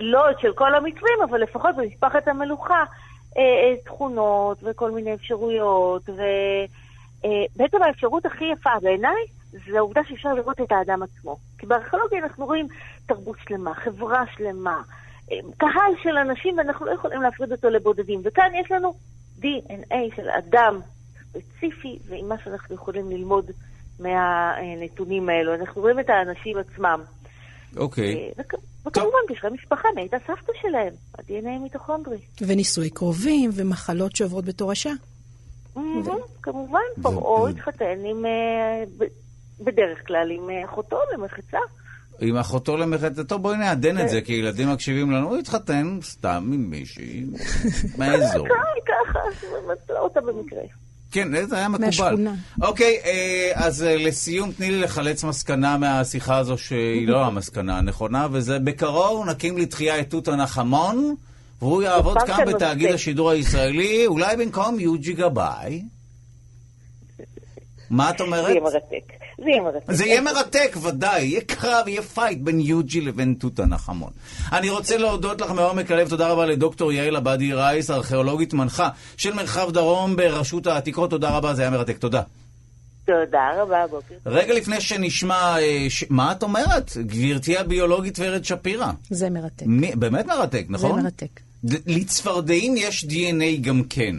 לא 0.00 0.30
את 0.30 0.40
של 0.40 0.52
כל 0.52 0.74
המצרים, 0.74 1.18
אבל 1.30 1.40
לפחות 1.42 1.76
במשפחת 1.76 2.28
המלוכה, 2.28 2.84
אה, 3.38 3.42
אה, 3.42 3.76
תכונות 3.84 4.58
וכל 4.62 4.90
מיני 4.90 5.14
אפשרויות. 5.14 6.02
ובעצם 6.08 7.82
האפשרות 7.82 8.26
הכי 8.26 8.44
יפה 8.44 8.70
בעיניי, 8.82 9.24
זה 9.70 9.78
העובדה 9.78 10.00
שאפשר 10.08 10.34
לראות 10.34 10.60
את 10.60 10.72
האדם 10.72 11.02
עצמו. 11.02 11.36
כי 11.58 11.66
בארכיאולוגיה 11.66 12.18
אנחנו 12.18 12.46
רואים 12.46 12.66
תרבות 13.06 13.36
שלמה, 13.48 13.74
חברה 13.74 14.24
שלמה, 14.36 14.82
אה, 15.32 15.36
קהל 15.56 15.92
של 16.02 16.16
אנשים, 16.16 16.58
ואנחנו 16.58 16.86
לא 16.86 16.90
יכולים 16.90 17.22
להפריד 17.22 17.52
אותו 17.52 17.70
לבודדים. 17.70 18.20
וכאן 18.24 18.50
יש 18.64 18.70
לנו 18.70 18.94
DNA 19.40 20.16
של 20.16 20.30
אדם 20.30 20.80
ספציפי, 21.30 21.98
ועם 22.08 22.28
מה 22.28 22.34
שאנחנו 22.44 22.74
יכולים 22.74 23.10
ללמוד 23.10 23.50
מהנתונים 24.00 25.28
האלו. 25.28 25.54
אנחנו 25.54 25.80
רואים 25.82 26.00
את 26.00 26.10
האנשים 26.10 26.56
עצמם. 26.58 27.00
אוקיי. 27.76 28.14
אה, 28.14 28.28
וכ- 28.38 28.86
וכמובן, 28.86 29.18
קשרי 29.28 29.50
משפחה, 29.50 29.88
מי 29.94 30.00
הייתה 30.00 30.16
סבתא 30.26 30.52
שלהם, 30.62 30.92
ה-DNA 31.18 31.58
מיטוכונדרי. 31.62 32.18
ונישואי 32.46 32.90
קרובים 32.90 33.50
ומחלות 33.54 34.16
שעוברות 34.16 34.44
בתורשה. 34.44 34.90
כמובן, 36.42 36.80
פרעה 37.02 37.50
התחתן 37.50 37.98
עם, 38.04 38.26
אה, 38.26 38.84
בדרך 39.60 40.06
כלל 40.06 40.30
עם 40.30 40.50
אה, 40.50 40.64
אחותו 40.64 40.98
למחצה. 41.14 41.58
עם 42.20 42.36
אחותו 42.36 42.76
למחצתו, 42.76 43.38
בואי 43.38 43.56
נעדן 43.56 43.98
את 43.98 44.08
זה, 44.08 44.20
כי 44.20 44.32
ילדים 44.32 44.68
מקשיבים 44.72 45.10
לנו, 45.10 45.28
הוא 45.28 45.36
התחתן 45.36 45.98
סתם 46.02 46.50
עם 46.54 46.70
מישהי 46.70 47.24
מהאזור. 47.98 48.48
ככה, 48.48 49.20
ככה, 49.46 49.98
אותה 49.98 50.20
במקרה. 50.20 50.62
כן, 51.10 51.46
זה 51.46 51.56
היה 51.56 51.68
מקובל. 51.68 51.86
מהשכונה. 51.86 52.34
אוקיי, 52.62 52.98
אה, 53.04 53.52
אז 53.54 53.82
אה, 53.82 53.96
לסיום, 53.96 54.52
תני 54.52 54.70
לי 54.70 54.80
לחלץ 54.80 55.24
מסקנה 55.24 55.78
מהשיחה 55.78 56.36
הזו 56.38 56.58
שהיא 56.58 57.08
לא 57.08 57.24
המסקנה 57.24 57.78
הנכונה, 57.78 58.28
וזה 58.32 58.58
בקרוב 58.58 59.28
נקים 59.28 59.58
לתחייה 59.58 60.00
את 60.00 60.10
תות 60.10 60.28
הנחמון, 60.28 61.14
והוא 61.62 61.82
יעבוד 61.82 62.18
כאן 62.26 62.44
בתאגיד. 62.46 62.90
השידור 62.90 63.30
הישראלי, 63.30 64.06
אולי 64.06 64.36
במקום 64.36 64.80
יוג'י 64.80 65.12
גבאי. 65.12 65.82
מה 67.90 68.10
את 68.10 68.18
זה 68.18 68.24
אומרת? 68.24 68.48
יהיה 68.48 68.60
מרתק. 68.60 69.23
זה 69.38 69.50
יהיה 69.50 69.62
מרתק. 69.62 69.92
זה 69.92 70.04
יהיה 70.06 70.20
מרתק, 70.20 70.76
ודאי. 70.82 71.24
יהיה 71.24 71.40
קרב, 71.40 71.88
יהיה 71.88 72.02
fight 72.02 72.38
בין 72.40 72.60
יוג'י 72.60 73.00
לבין 73.00 73.34
תות 73.38 73.60
הנחמון. 73.60 74.10
אני 74.52 74.70
רוצה 74.70 74.96
להודות 74.96 75.40
לך 75.40 75.50
מעומק 75.50 75.90
הלב, 75.90 76.08
תודה 76.08 76.28
רבה 76.28 76.46
לדוקטור 76.46 76.92
יעל 76.92 77.16
עבדי 77.16 77.52
רייס, 77.52 77.90
ארכיאולוגית 77.90 78.54
מנחה 78.54 78.88
של 79.16 79.32
מרחב 79.34 79.70
דרום 79.72 80.16
ברשות 80.16 80.66
העתיקות. 80.66 81.10
תודה 81.10 81.30
רבה, 81.30 81.54
זה 81.54 81.62
היה 81.62 81.70
מרתק. 81.70 81.98
תודה. 81.98 82.22
תודה 83.06 83.62
רבה, 83.62 83.86
בוקר. 83.90 84.14
רגע 84.26 84.54
לפני 84.54 84.80
שנשמע, 84.80 85.56
אה, 85.58 85.86
ש... 85.88 86.04
מה 86.10 86.32
את 86.32 86.42
אומרת? 86.42 86.96
גברתי 86.96 87.58
הביולוגית 87.58 88.18
ורד 88.18 88.44
שפירא. 88.44 88.90
זה 89.10 89.30
מרתק. 89.30 89.66
מי... 89.66 89.90
באמת 89.96 90.26
מרתק, 90.26 90.64
נכון? 90.68 90.96
זה 90.96 91.02
מרתק. 91.02 91.40
ד- 91.64 91.90
לצפרדעים 91.90 92.74
יש 92.76 93.04
DNA 93.04 93.60
גם 93.60 93.82
כן. 93.90 94.16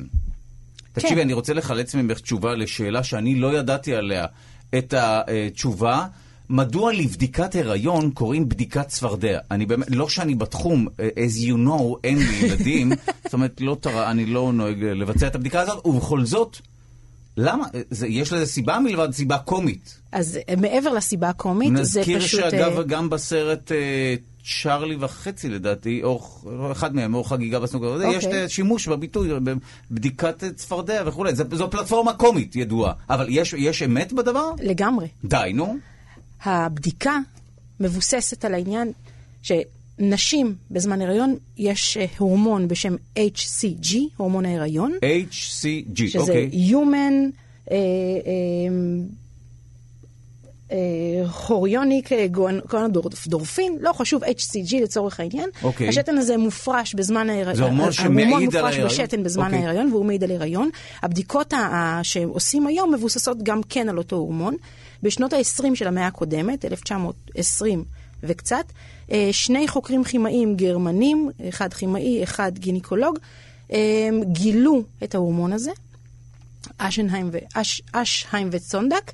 תקשיבי, 0.93 1.22
אני 1.22 1.34
רוצה 1.34 1.53
לחלץ 1.53 1.95
ממך 1.95 2.19
תשובה 2.19 2.55
לשאלה 2.55 3.03
שאני 3.03 3.36
לא 3.36 3.57
ידעתי 3.57 3.95
עליה 3.95 4.25
את 4.77 4.93
התשובה. 4.98 6.05
מדוע 6.50 6.93
לבדיקת 6.93 7.55
הריון 7.55 8.12
קוראים 8.12 8.50
בדיקת 8.50 8.88
צפרדע? 8.88 9.39
אני 9.51 9.65
באמת, 9.65 9.88
לא 9.89 10.10
שאני 10.10 10.36
בתחום, 10.36 10.88
אה, 11.00 11.10
as 11.15 11.48
you 11.48 11.67
know, 11.67 11.95
אין 12.03 12.17
לי 12.17 12.36
ילדים, 12.45 12.91
זאת 13.24 13.34
אומרת, 13.34 13.62
לא 13.62 13.77
תרא, 13.79 14.12
אני 14.12 14.25
לא 14.25 14.53
נוהג 14.53 14.84
לבצע 14.84 15.27
את 15.27 15.36
הבדיקה 15.36 15.62
הזאת, 15.62 15.86
ובכל 15.86 16.25
זאת, 16.25 16.57
למה? 17.38 17.65
זה, 17.89 18.07
יש 18.07 18.34
לזה 18.34 18.45
סיבה 18.45 18.79
מלבד 18.79 19.12
סיבה 19.12 19.38
קומית. 19.38 20.01
אז 20.12 20.39
אה, 20.50 20.55
מעבר 20.55 20.93
לסיבה 20.93 21.29
הקומית, 21.29 21.69
זה 21.75 21.81
נזכיר 21.81 22.19
פשוט... 22.19 22.41
שאגב, 22.41 22.77
אה, 22.77 22.84
גם 22.84 23.10
בסרט 23.10 23.72
אה, 23.72 24.15
צ'ארלי 24.64 24.96
וחצי, 25.00 25.50
לדעתי, 25.50 26.04
או 26.04 26.22
אחד 26.72 26.96
מהם, 26.96 27.14
או 27.14 27.24
חגיגה 27.24 27.60
בסנוקר, 27.60 28.00
okay. 28.02 28.08
יש 28.16 28.25
אוקיי. 28.25 28.42
אה, 28.44 28.50
שימוש 28.50 28.88
בביטוי, 28.88 29.30
בבדיקת 29.92 30.44
צפרדע 30.56 31.04
וכולי. 31.06 31.36
זה- 31.36 31.44
זו 31.52 31.70
פלטפורמה 31.72 32.14
קומית 32.14 32.56
ידועה. 32.56 32.94
אבל 33.10 33.28
יש, 33.30 33.54
יש 33.58 33.84
אמת 33.84 34.14
בדבר? 34.14 34.52
לגמרי. 34.62 35.08
די, 35.25 35.52
נו. 35.54 35.75
הבדיקה 36.44 37.20
מבוססת 37.80 38.46
על 38.46 38.54
העניין 38.54 38.92
שנשים 39.42 40.56
בזמן 40.72 41.02
הריון, 41.02 41.36
יש 41.58 41.98
אה, 41.98 42.06
הורמון 42.18 42.68
בשם 42.68 42.96
HCG, 43.20 43.96
הורמון 44.18 44.46
ההיריון, 44.46 44.92
HCG, 45.32 46.08
שזה 46.08 46.20
אוקיי. 46.20 46.70
Human 46.72 47.14
אה, 47.72 47.75
אה, 47.75 47.82
הוריוניק 51.48 52.10
גואנדורפין, 52.69 53.77
לא 53.79 53.93
חשוב, 53.93 54.24
HCG 54.24 54.75
לצורך 54.84 55.19
העניין. 55.19 55.50
אוקיי. 55.63 55.89
השתן 55.89 56.17
הזה 56.17 56.38
מופרש 56.38 56.93
בזמן 56.93 57.29
ההיריון. 57.29 57.55
זה 57.55 57.63
הורמון 57.63 57.91
שמעיד 57.91 58.34
על 58.34 58.45
מופרש 58.45 58.63
ההיריון? 58.63 58.89
בשתן 58.89 59.24
בזמן 59.24 59.45
אוקיי. 59.45 59.60
ההיריון, 59.60 59.91
והוא 59.91 60.05
מעיד 60.05 60.24
על 60.24 60.31
הריון. 60.31 60.69
הבדיקות 61.01 61.53
שעושים 62.03 62.67
היום 62.67 62.93
מבוססות 62.93 63.43
גם 63.43 63.62
כן 63.69 63.89
על 63.89 63.98
אותו 63.98 64.15
הורמון. 64.15 64.55
בשנות 65.03 65.34
ה-20 65.34 65.75
של 65.75 65.88
המאה 65.88 66.07
הקודמת, 66.07 66.65
1920 66.65 67.84
וקצת, 68.24 68.65
אה, 69.12 69.29
שני 69.31 69.67
חוקרים 69.67 70.03
כימאים 70.03 70.55
גרמנים, 70.55 71.29
אחד 71.50 71.74
כימאי, 71.74 72.24
אחד 72.24 72.51
גינקולוג, 72.57 73.19
אה, 73.72 74.10
גילו 74.24 74.84
את 75.03 75.15
ההורמון 75.15 75.53
הזה. 75.53 75.72
אשנהיים 76.77 77.29
ו- 77.34 77.38
אש- 77.62 77.82
אשהיים 77.91 78.50
וצונדק, 78.51 79.12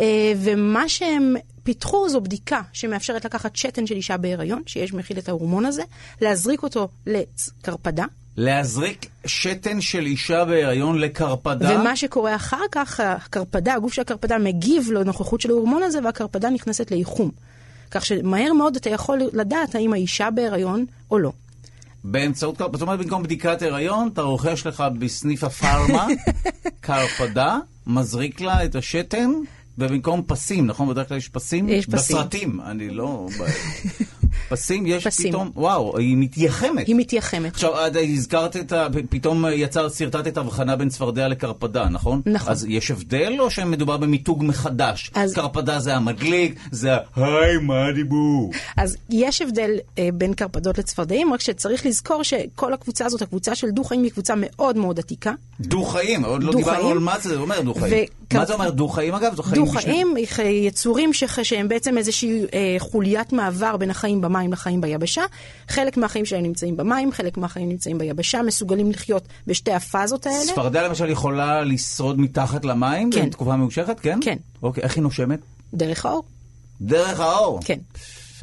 אה, 0.00 0.32
ומה 0.36 0.88
שהם 0.88 1.34
פיתחו 1.62 2.08
זו 2.08 2.20
בדיקה 2.20 2.60
שמאפשרת 2.72 3.24
לקחת 3.24 3.56
שתן 3.56 3.86
של 3.86 3.94
אישה 3.94 4.16
בהיריון, 4.16 4.62
שיש 4.66 4.92
מכיל 4.94 5.18
את 5.18 5.28
ההורמון 5.28 5.66
הזה, 5.66 5.82
להזריק 6.20 6.62
אותו 6.62 6.88
לקרפדה, 7.06 8.04
להזריק 8.36 9.06
שתן 9.26 9.80
של 9.80 10.06
אישה 10.06 10.44
בהיריון 10.44 10.98
לקרפדה. 10.98 11.80
ומה 11.80 11.96
שקורה 11.96 12.34
אחר 12.34 12.62
כך, 12.72 13.00
הקרפדה, 13.00 13.74
הגוף 13.74 13.92
של 13.92 14.02
הקרפדה 14.02 14.38
מגיב 14.38 14.90
לנוכחות 14.92 15.40
של 15.40 15.50
ההורמון 15.50 15.82
הזה, 15.82 15.98
והקרפדה 16.04 16.50
נכנסת 16.50 16.90
לאיחום. 16.90 17.30
כך 17.90 18.06
שמהר 18.06 18.52
מאוד 18.52 18.76
אתה 18.76 18.90
יכול 18.90 19.20
לדעת 19.32 19.74
האם 19.74 19.92
האישה 19.92 20.30
בהיריון 20.30 20.84
או 21.10 21.18
לא. 21.18 21.32
באמצעות, 22.04 22.58
זאת 22.58 22.82
אומרת, 22.82 22.98
במקום 22.98 23.22
בדיקת 23.22 23.62
הריון, 23.62 24.08
אתה 24.12 24.22
רוכש 24.22 24.66
לך 24.66 24.84
בסניף 24.98 25.44
הפארמה 25.44 26.06
קרפדה, 26.80 27.58
מזריק 27.86 28.40
לה 28.40 28.64
את 28.64 28.74
השתן, 28.74 29.30
ובמקום 29.78 30.22
פסים, 30.26 30.66
נכון? 30.66 30.88
בדרך 30.88 31.08
כלל 31.08 31.16
יש 31.16 31.28
פסים? 31.28 31.68
יש 31.68 31.86
פסים. 31.86 32.16
בסרטים, 32.16 32.60
אני 32.60 32.90
לא... 32.90 33.28
פסים, 34.52 34.86
יש 34.86 35.06
פסים. 35.06 35.28
פתאום, 35.28 35.50
וואו, 35.54 35.98
היא 35.98 36.16
מתייחמת. 36.16 36.86
היא 36.86 36.96
מתייחמת. 36.96 37.52
עכשיו, 37.54 37.86
את 37.86 37.92
הזכרת 38.14 38.56
את 38.56 38.72
ה... 38.72 38.86
פתאום 39.10 39.44
יצר, 39.54 39.88
שרטטת 39.88 40.26
את 40.26 40.36
ההבחנה 40.36 40.76
בין 40.76 40.88
צפרדע 40.88 41.28
לקרפדה, 41.28 41.88
נכון? 41.88 42.22
נכון. 42.26 42.52
אז 42.52 42.66
יש 42.68 42.90
הבדל, 42.90 43.36
או 43.38 43.50
שמדובר 43.50 43.96
במיתוג 43.96 44.44
מחדש? 44.44 45.10
אז- 45.14 45.34
קרפדה 45.34 45.78
זה 45.78 45.96
המדליק, 45.96 46.58
זה 46.70 46.94
ה... 46.94 46.98
היי, 47.16 47.56
מה 47.62 47.86
הדיבור? 47.86 48.52
אז 48.76 48.96
יש 49.10 49.42
הבדל 49.42 49.70
אה, 49.98 50.08
בין 50.14 50.34
קרפדות 50.34 50.78
לצפרדעים, 50.78 51.32
רק 51.32 51.40
שצריך 51.40 51.86
לזכור 51.86 52.22
שכל 52.22 52.72
הקבוצה 52.72 53.06
הזאת, 53.06 53.22
הקבוצה 53.22 53.54
של 53.54 53.70
דו-חיים, 53.70 54.02
היא 54.02 54.10
קבוצה 54.10 54.34
מאוד 54.36 54.76
מאוד 54.76 54.98
עתיקה. 54.98 55.32
דו-חיים, 55.60 56.24
עוד 56.24 56.42
לא. 56.42 56.52
דיברנו 56.52 56.88
על 56.88 56.98
מה 56.98 57.18
זה 57.18 57.36
אומר 57.36 57.60
דו-חיים. 57.60 57.94
מה 58.38 58.44
זה 58.46 58.54
אומר 58.54 58.70
דו-חיים, 58.70 59.14
אגב? 59.14 59.34
דו-חיים, 59.54 60.14
אה, 60.38 60.44
יצורים 60.44 61.10
שהם 61.42 61.68
בעצם 61.68 61.98
איזושהי 61.98 62.44
אה, 62.54 62.76
חוליית 62.78 63.32
מעבר 63.32 63.76
בין 63.76 63.90
החיים 63.90 64.20
במים 64.20 64.52
לחיים 64.52 64.80
ביבשה. 64.80 65.22
חלק 65.68 65.96
מהחיים 65.96 66.24
שלהם 66.24 66.42
נמצאים 66.42 66.76
במים, 66.76 67.12
חלק 67.12 67.36
מהחיים 67.36 67.68
נמצאים 67.68 67.98
ביבשה, 67.98 68.42
מסוגלים 68.42 68.90
לחיות 68.90 69.28
בשתי 69.46 69.72
הפאזות 69.72 70.26
האלה. 70.26 70.44
צפרדע 70.46 70.88
למשל 70.88 71.10
יכולה 71.10 71.64
לשרוד 71.64 72.20
מתחת 72.20 72.64
למים? 72.64 73.10
כן. 73.10 73.26
בתקופה 73.26 73.56
ממושכת, 73.56 74.00
כן? 74.00 74.18
כן. 74.22 74.36
אוקיי, 74.62 74.82
איך 74.82 74.96
היא 74.96 75.02
נושמת? 75.02 75.38
דרך 75.74 76.06
האור. 76.06 76.22
דרך 76.80 77.20
האור. 77.20 77.60
כן. 77.64 77.78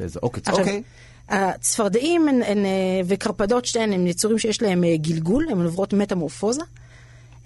איזה 0.00 0.20
אוקיי, 0.22 0.42
עכשיו, 0.46 0.64
אוקיי. 0.64 0.82
הצפרדעים 1.28 2.28
הן, 2.28 2.42
הן, 2.42 2.64
אה, 2.64 2.70
וקרפדות 3.06 3.64
שתיהן 3.64 3.92
הם 3.92 4.06
יצורים 4.06 4.38
שיש 4.38 4.62
להם 4.62 4.84
גלגול, 4.96 5.46
הן 5.50 5.62
עוברות 5.62 5.92
מטמורפוזה. 5.92 6.62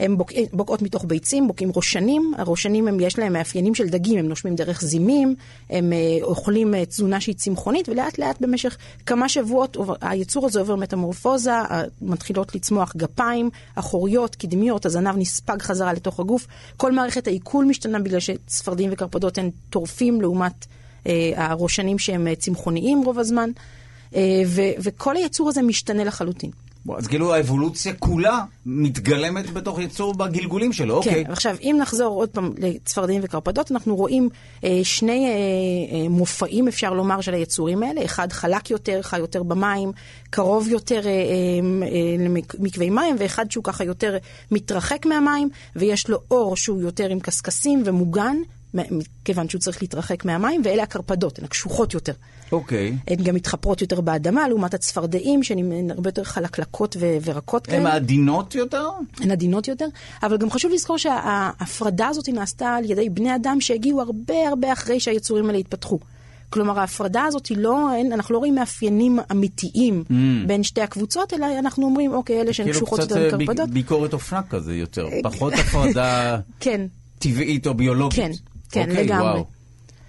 הן 0.00 0.16
בוק, 0.16 0.32
בוקעות 0.52 0.82
מתוך 0.82 1.04
ביצים, 1.04 1.48
בוקעים 1.48 1.72
ראשנים. 1.76 2.32
הראשנים 2.36 2.88
הם, 2.88 3.00
יש 3.00 3.18
להם 3.18 3.32
מאפיינים 3.32 3.74
של 3.74 3.88
דגים, 3.88 4.18
הם 4.18 4.28
נושמים 4.28 4.54
דרך 4.54 4.82
זימים, 4.82 5.34
הם 5.70 5.92
אה, 5.92 5.98
אוכלים 6.22 6.74
אה, 6.74 6.86
תזונה 6.86 7.20
שהיא 7.20 7.34
צמחונית, 7.34 7.88
ולאט 7.88 8.18
לאט 8.18 8.40
במשך 8.40 8.76
כמה 9.06 9.28
שבועות 9.28 9.76
היצור 10.00 10.46
הזה 10.46 10.60
עובר 10.60 10.76
מטמורפוזה, 10.76 11.52
מתחילות 12.02 12.54
לצמוח 12.54 12.96
גפיים, 12.96 13.50
אחוריות, 13.74 14.34
קדמיות, 14.34 14.86
הזנב 14.86 15.16
נספג 15.16 15.62
חזרה 15.62 15.92
לתוך 15.92 16.20
הגוף. 16.20 16.46
כל 16.76 16.92
מערכת 16.92 17.26
העיכול 17.26 17.64
משתנה 17.64 17.98
בגלל 17.98 18.20
שצפרדעים 18.20 18.90
וקרפדות 18.92 19.38
הן 19.38 19.50
טורפים 19.70 20.20
לעומת 20.20 20.66
אה, 21.06 21.32
הראשנים 21.36 21.98
שהם 21.98 22.26
אה, 22.26 22.34
צמחוניים 22.34 23.02
רוב 23.04 23.18
הזמן, 23.18 23.50
אה, 24.14 24.42
ו- 24.46 24.72
וכל 24.78 25.16
היצור 25.16 25.48
הזה 25.48 25.62
משתנה 25.62 26.04
לחלוטין. 26.04 26.50
אז 26.98 27.06
כאילו 27.06 27.34
האבולוציה 27.34 27.94
כולה 27.94 28.40
מתגלמת 28.66 29.50
בתוך 29.50 29.80
יצור 29.80 30.14
בגלגולים 30.14 30.72
שלו, 30.72 30.96
אוקיי. 30.96 31.24
כן, 31.24 31.30
עכשיו 31.30 31.56
אם 31.62 31.76
נחזור 31.80 32.14
עוד 32.14 32.28
פעם 32.28 32.52
לצפרדעים 32.58 33.20
וקרפדות, 33.24 33.72
אנחנו 33.72 33.96
רואים 33.96 34.28
אה, 34.64 34.80
שני 34.82 35.26
אה, 35.26 35.32
אה, 35.96 36.08
מופעים, 36.08 36.68
אפשר 36.68 36.94
לומר, 36.94 37.20
של 37.20 37.34
היצורים 37.34 37.82
האלה. 37.82 38.04
אחד 38.04 38.32
חלק 38.32 38.70
יותר, 38.70 39.02
חי 39.02 39.18
יותר 39.18 39.42
במים, 39.42 39.92
קרוב 40.30 40.68
יותר 40.68 41.06
אה, 41.06 41.10
אה, 41.10 41.16
אה, 41.86 42.24
למקווי 42.24 42.90
מים, 42.90 43.16
ואחד 43.18 43.50
שהוא 43.50 43.64
ככה 43.64 43.84
יותר 43.84 44.16
מתרחק 44.50 45.06
מהמים, 45.06 45.48
ויש 45.76 46.08
לו 46.08 46.18
אור 46.30 46.56
שהוא 46.56 46.80
יותר 46.82 47.08
עם 47.08 47.20
קשקשים 47.20 47.82
ומוגן, 47.86 48.36
כיוון 49.24 49.48
שהוא 49.48 49.60
צריך 49.60 49.82
להתרחק 49.82 50.24
מהמים, 50.24 50.62
ואלה 50.64 50.82
הקרפדות, 50.82 51.38
הן 51.38 51.44
הקשוחות 51.44 51.94
יותר. 51.94 52.12
אוקיי. 52.54 52.96
הן 53.06 53.16
גם 53.16 53.34
מתחפרות 53.34 53.80
יותר 53.80 54.00
באדמה, 54.00 54.48
לעומת 54.48 54.74
הצפרדעים, 54.74 55.42
שהן 55.42 55.90
הרבה 55.90 56.08
יותר 56.08 56.24
חלקלקות 56.24 56.96
ו- 57.00 57.16
ורקות 57.24 57.66
כאלה. 57.66 57.78
הן 57.78 57.86
העדינות 57.86 58.54
יותר? 58.54 58.88
הן 59.20 59.30
עדינות 59.30 59.68
יותר, 59.68 59.86
אבל 60.22 60.36
גם 60.36 60.50
חשוב 60.50 60.72
לזכור 60.72 60.98
שההפרדה 60.98 62.06
הזאת 62.08 62.28
נעשתה 62.28 62.74
על 62.74 62.90
ידי 62.90 63.10
בני 63.10 63.34
אדם 63.34 63.60
שהגיעו 63.60 64.00
הרבה 64.00 64.48
הרבה 64.48 64.72
אחרי 64.72 65.00
שהיצורים 65.00 65.46
האלה 65.46 65.58
התפתחו. 65.58 65.98
כלומר, 66.50 66.80
ההפרדה 66.80 67.24
הזאת 67.24 67.46
היא 67.46 67.58
לא, 67.58 67.94
אין, 67.94 68.12
אנחנו 68.12 68.32
לא 68.32 68.38
רואים 68.38 68.54
מאפיינים 68.54 69.18
אמיתיים 69.30 70.04
mm. 70.08 70.12
בין 70.46 70.62
שתי 70.62 70.80
הקבוצות, 70.80 71.32
אלא 71.32 71.46
אנחנו 71.58 71.84
אומרים, 71.86 72.12
אוקיי, 72.12 72.40
אלה 72.40 72.52
שהן 72.52 72.66
כאילו 72.66 72.78
קשוחות 72.78 73.00
קצת 73.00 73.10
יותר 73.10 73.32
אה, 73.32 73.38
מקרפדות. 73.38 73.70
ביקורת 73.70 74.12
אופנה 74.12 74.42
כזה 74.42 74.74
יותר. 74.74 75.08
פחות 75.22 75.52
הפרדה 75.52 76.38
כן, 76.60 76.86
טבעית 77.18 77.66
או 77.66 77.74
ביולוגית. 77.74 78.16
כן, 78.16 78.32
כן, 78.70 78.90
אוקיי, 78.90 79.04
לגמרי. 79.04 79.30
וואו. 79.30 79.44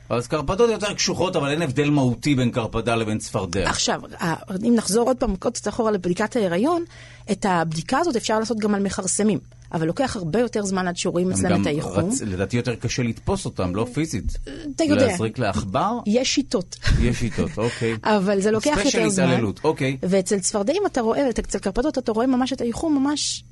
אז 0.09 0.27
קרפדות 0.27 0.69
יותר 0.69 0.93
קשוחות, 0.93 1.35
אבל 1.35 1.49
אין 1.51 1.61
הבדל 1.61 1.89
מהותי 1.89 2.35
בין 2.35 2.51
קרפדה 2.51 2.95
לבין 2.95 3.17
צפרדע. 3.17 3.69
עכשיו, 3.69 4.01
ה- 4.19 4.55
אם 4.67 4.75
נחזור 4.75 5.07
עוד 5.07 5.17
פעם, 5.17 5.35
קצת 5.35 5.67
אחורה 5.67 5.91
לבדיקת 5.91 6.35
ההיריון, 6.35 6.83
את 7.31 7.45
הבדיקה 7.49 7.97
הזאת 7.99 8.15
אפשר 8.15 8.39
לעשות 8.39 8.59
גם 8.59 8.75
על 8.75 8.83
מכרסמים, 8.83 9.39
אבל 9.73 9.87
לוקח 9.87 10.15
הרבה 10.15 10.39
יותר 10.39 10.65
זמן 10.65 10.87
עד 10.87 10.97
שרואים 10.97 11.31
אצלם 11.31 11.61
את 11.61 11.67
האיחום. 11.67 12.11
רצ... 12.11 12.21
לדעתי 12.21 12.57
יותר 12.57 12.75
קשה 12.75 13.03
לתפוס 13.03 13.45
אותם, 13.45 13.75
לא 13.75 13.87
פיזית. 13.93 14.37
אתה 14.75 14.83
יודע. 14.83 15.07
להזריק 15.07 15.39
לעכבר? 15.39 15.99
יש 16.05 16.35
שיטות. 16.35 16.77
יש 17.01 17.19
שיטות, 17.19 17.51
אוקיי. 17.57 17.95
אבל 18.17 18.41
זה 18.41 18.51
לוקח 18.51 18.75
ספיישל 18.79 18.97
יותר 18.97 19.09
זמן. 19.09 19.23
התעללות, 19.23 19.59
אוקיי. 19.63 19.97
ואצל 20.03 20.39
צפרדעים 20.39 20.83
אתה 20.85 21.01
רואה, 21.01 21.29
אצל 21.29 21.59
קרפדות 21.59 21.97
אתה 21.97 22.11
רואה 22.11 22.27
ממש 22.27 22.53
את 22.53 22.61
האיחום 22.61 23.03
ממש 23.03 23.43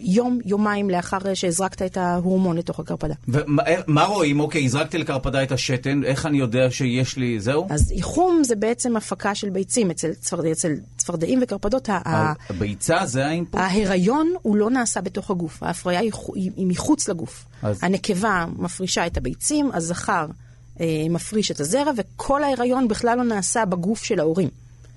יום, 0.00 0.38
יומיים 0.44 0.90
לאחר 0.90 1.34
שהזרקת 1.34 1.82
את 1.82 1.96
ההורמון 1.96 2.56
לתוך 2.56 2.80
הקרפדה. 2.80 3.14
ומה 3.28 3.62
מה 3.86 4.04
רואים? 4.04 4.40
אוקיי, 4.40 4.64
הזרקתי 4.64 4.98
לקרפדה 4.98 5.42
את 5.42 5.52
השתן, 5.52 6.04
איך 6.04 6.26
אני 6.26 6.38
יודע 6.38 6.70
שיש 6.70 7.16
לי... 7.16 7.40
זהו? 7.40 7.66
אז 7.70 7.90
איחום 7.92 8.44
זה 8.44 8.56
בעצם 8.56 8.96
הפקה 8.96 9.34
של 9.34 9.50
ביצים. 9.50 9.90
אצל, 9.90 10.14
צפרד, 10.14 10.44
אצל 10.44 10.72
צפרדעים 10.96 11.38
וקרפדות, 11.42 11.88
ה- 11.88 12.32
הביצה 12.50 13.06
זה 13.06 13.26
האינפוט? 13.26 13.60
ההיריון 13.60 14.32
הוא 14.42 14.56
לא 14.56 14.70
נעשה 14.70 15.00
בתוך 15.00 15.30
הגוף, 15.30 15.62
ההפריה 15.62 16.00
היא, 16.00 16.12
היא, 16.34 16.50
מחוץ 16.66 17.08
לגוף. 17.08 17.44
אז- 17.62 17.78
הנקבה 17.82 18.46
מפרישה 18.58 19.06
את 19.06 19.16
הביצים, 19.16 19.70
הזכר 19.74 20.26
אה, 20.80 20.86
מפריש 21.10 21.50
את 21.50 21.60
הזרע, 21.60 21.90
וכל 21.96 22.44
ההיריון 22.44 22.88
בכלל 22.88 23.16
לא 23.18 23.24
נעשה 23.24 23.64
בגוף 23.64 24.04
של 24.04 24.20
ההורים. 24.20 24.48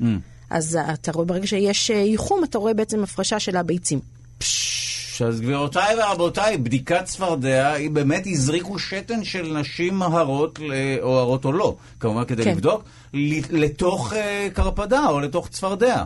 Mm. 0.01 0.03
אז 0.49 0.75
אה, 0.75 0.93
אתה 0.93 1.11
רואה, 1.11 1.25
ברגע 1.25 1.47
שיש 1.47 1.91
אה, 1.91 2.01
איחום, 2.01 2.43
אתה 2.43 2.57
רואה 2.57 2.73
בעצם 2.73 3.03
הפרשה 3.03 3.39
של 3.39 3.57
הביצים. 3.57 3.99
פשש, 4.37 4.90
אז 5.21 5.41
גבירותיי 5.41 5.95
ורבותיי, 5.99 6.57
בדיקת 6.57 7.05
צפרדע, 7.05 7.71
היא 7.71 7.89
באמת 7.89 8.23
הזריקו 8.25 8.79
שתן 8.79 9.23
של 9.23 9.57
נשים 9.57 10.01
הרות, 10.01 10.59
או 11.01 11.19
הרות 11.19 11.45
או 11.45 11.51
לא, 11.51 11.75
כמובן 11.99 12.25
כדי 12.25 12.43
כן. 12.43 12.51
לבדוק, 12.51 12.83
לתוך 13.51 14.13
אה, 14.13 14.47
קרפדה 14.53 15.05
או 15.09 15.19
לתוך 15.19 15.47
צפרדע. 15.47 16.03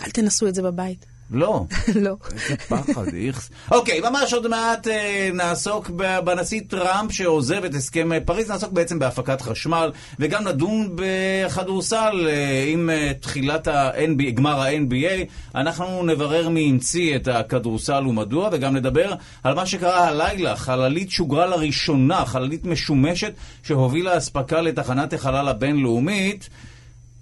אל 0.00 0.10
תנסו 0.10 0.48
את 0.48 0.54
זה 0.54 0.62
בבית. 0.62 1.13
לא. 1.34 1.64
לא. 2.06 2.16
איזה 2.32 2.56
פחד, 2.56 3.14
איכס. 3.14 3.50
אוקיי, 3.70 4.00
ממש 4.00 4.32
עוד 4.32 4.48
מעט 4.48 4.88
אה, 4.88 5.30
נעסוק 5.34 5.90
בנשיא 6.24 6.60
טראמפ 6.68 7.12
שעוזב 7.12 7.64
את 7.64 7.74
הסכם 7.74 8.12
אה, 8.12 8.20
פריז, 8.20 8.50
נעסוק 8.50 8.72
בעצם 8.72 8.98
בהפקת 8.98 9.40
חשמל, 9.40 9.92
וגם 10.18 10.48
נדון 10.48 10.96
בכדורסל 10.96 12.26
אה, 12.28 12.64
עם 12.68 12.90
אה, 12.90 13.12
תחילת 13.20 13.68
ה-NBA, 13.68 14.30
גמר 14.30 14.60
ה-NBA. 14.60 15.24
אנחנו 15.54 16.02
נברר 16.02 16.48
מי 16.48 16.70
המציא 16.70 17.16
את 17.16 17.28
הכדורסל 17.28 18.06
ומדוע, 18.06 18.48
וגם 18.52 18.76
נדבר 18.76 19.14
על 19.44 19.54
מה 19.54 19.66
שקרה 19.66 20.08
הלילה. 20.08 20.56
חללית 20.56 21.10
שוגרה 21.10 21.46
לראשונה, 21.46 22.24
חללית 22.26 22.64
משומשת, 22.64 23.32
שהובילה 23.62 24.18
אספקה 24.18 24.60
לתחנת 24.60 25.12
החלל 25.12 25.48
הבינלאומית. 25.48 26.48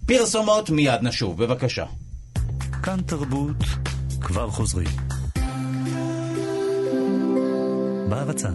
פרסומות 0.07 0.71
מיד 0.71 1.03
נשוב, 1.03 1.45
בבקשה. 1.45 1.85
כאן 2.83 3.01
תרבות, 3.07 3.57
כבר 4.23 4.51
חוזרים. 4.51 4.89
בהרצה. 8.09 8.49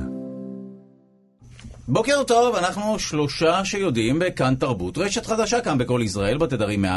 בוקר 1.89 2.23
טוב, 2.23 2.55
אנחנו 2.55 2.99
שלושה 2.99 3.65
שיודעים 3.65 4.19
בכאן 4.19 4.55
תרבות. 4.55 4.97
רשת 4.97 5.25
חדשה 5.25 5.61
כאן 5.61 5.77
בכל 5.77 6.01
ישראל, 6.03 6.37
בתדרים 6.37 6.85
104.9, 6.85 6.87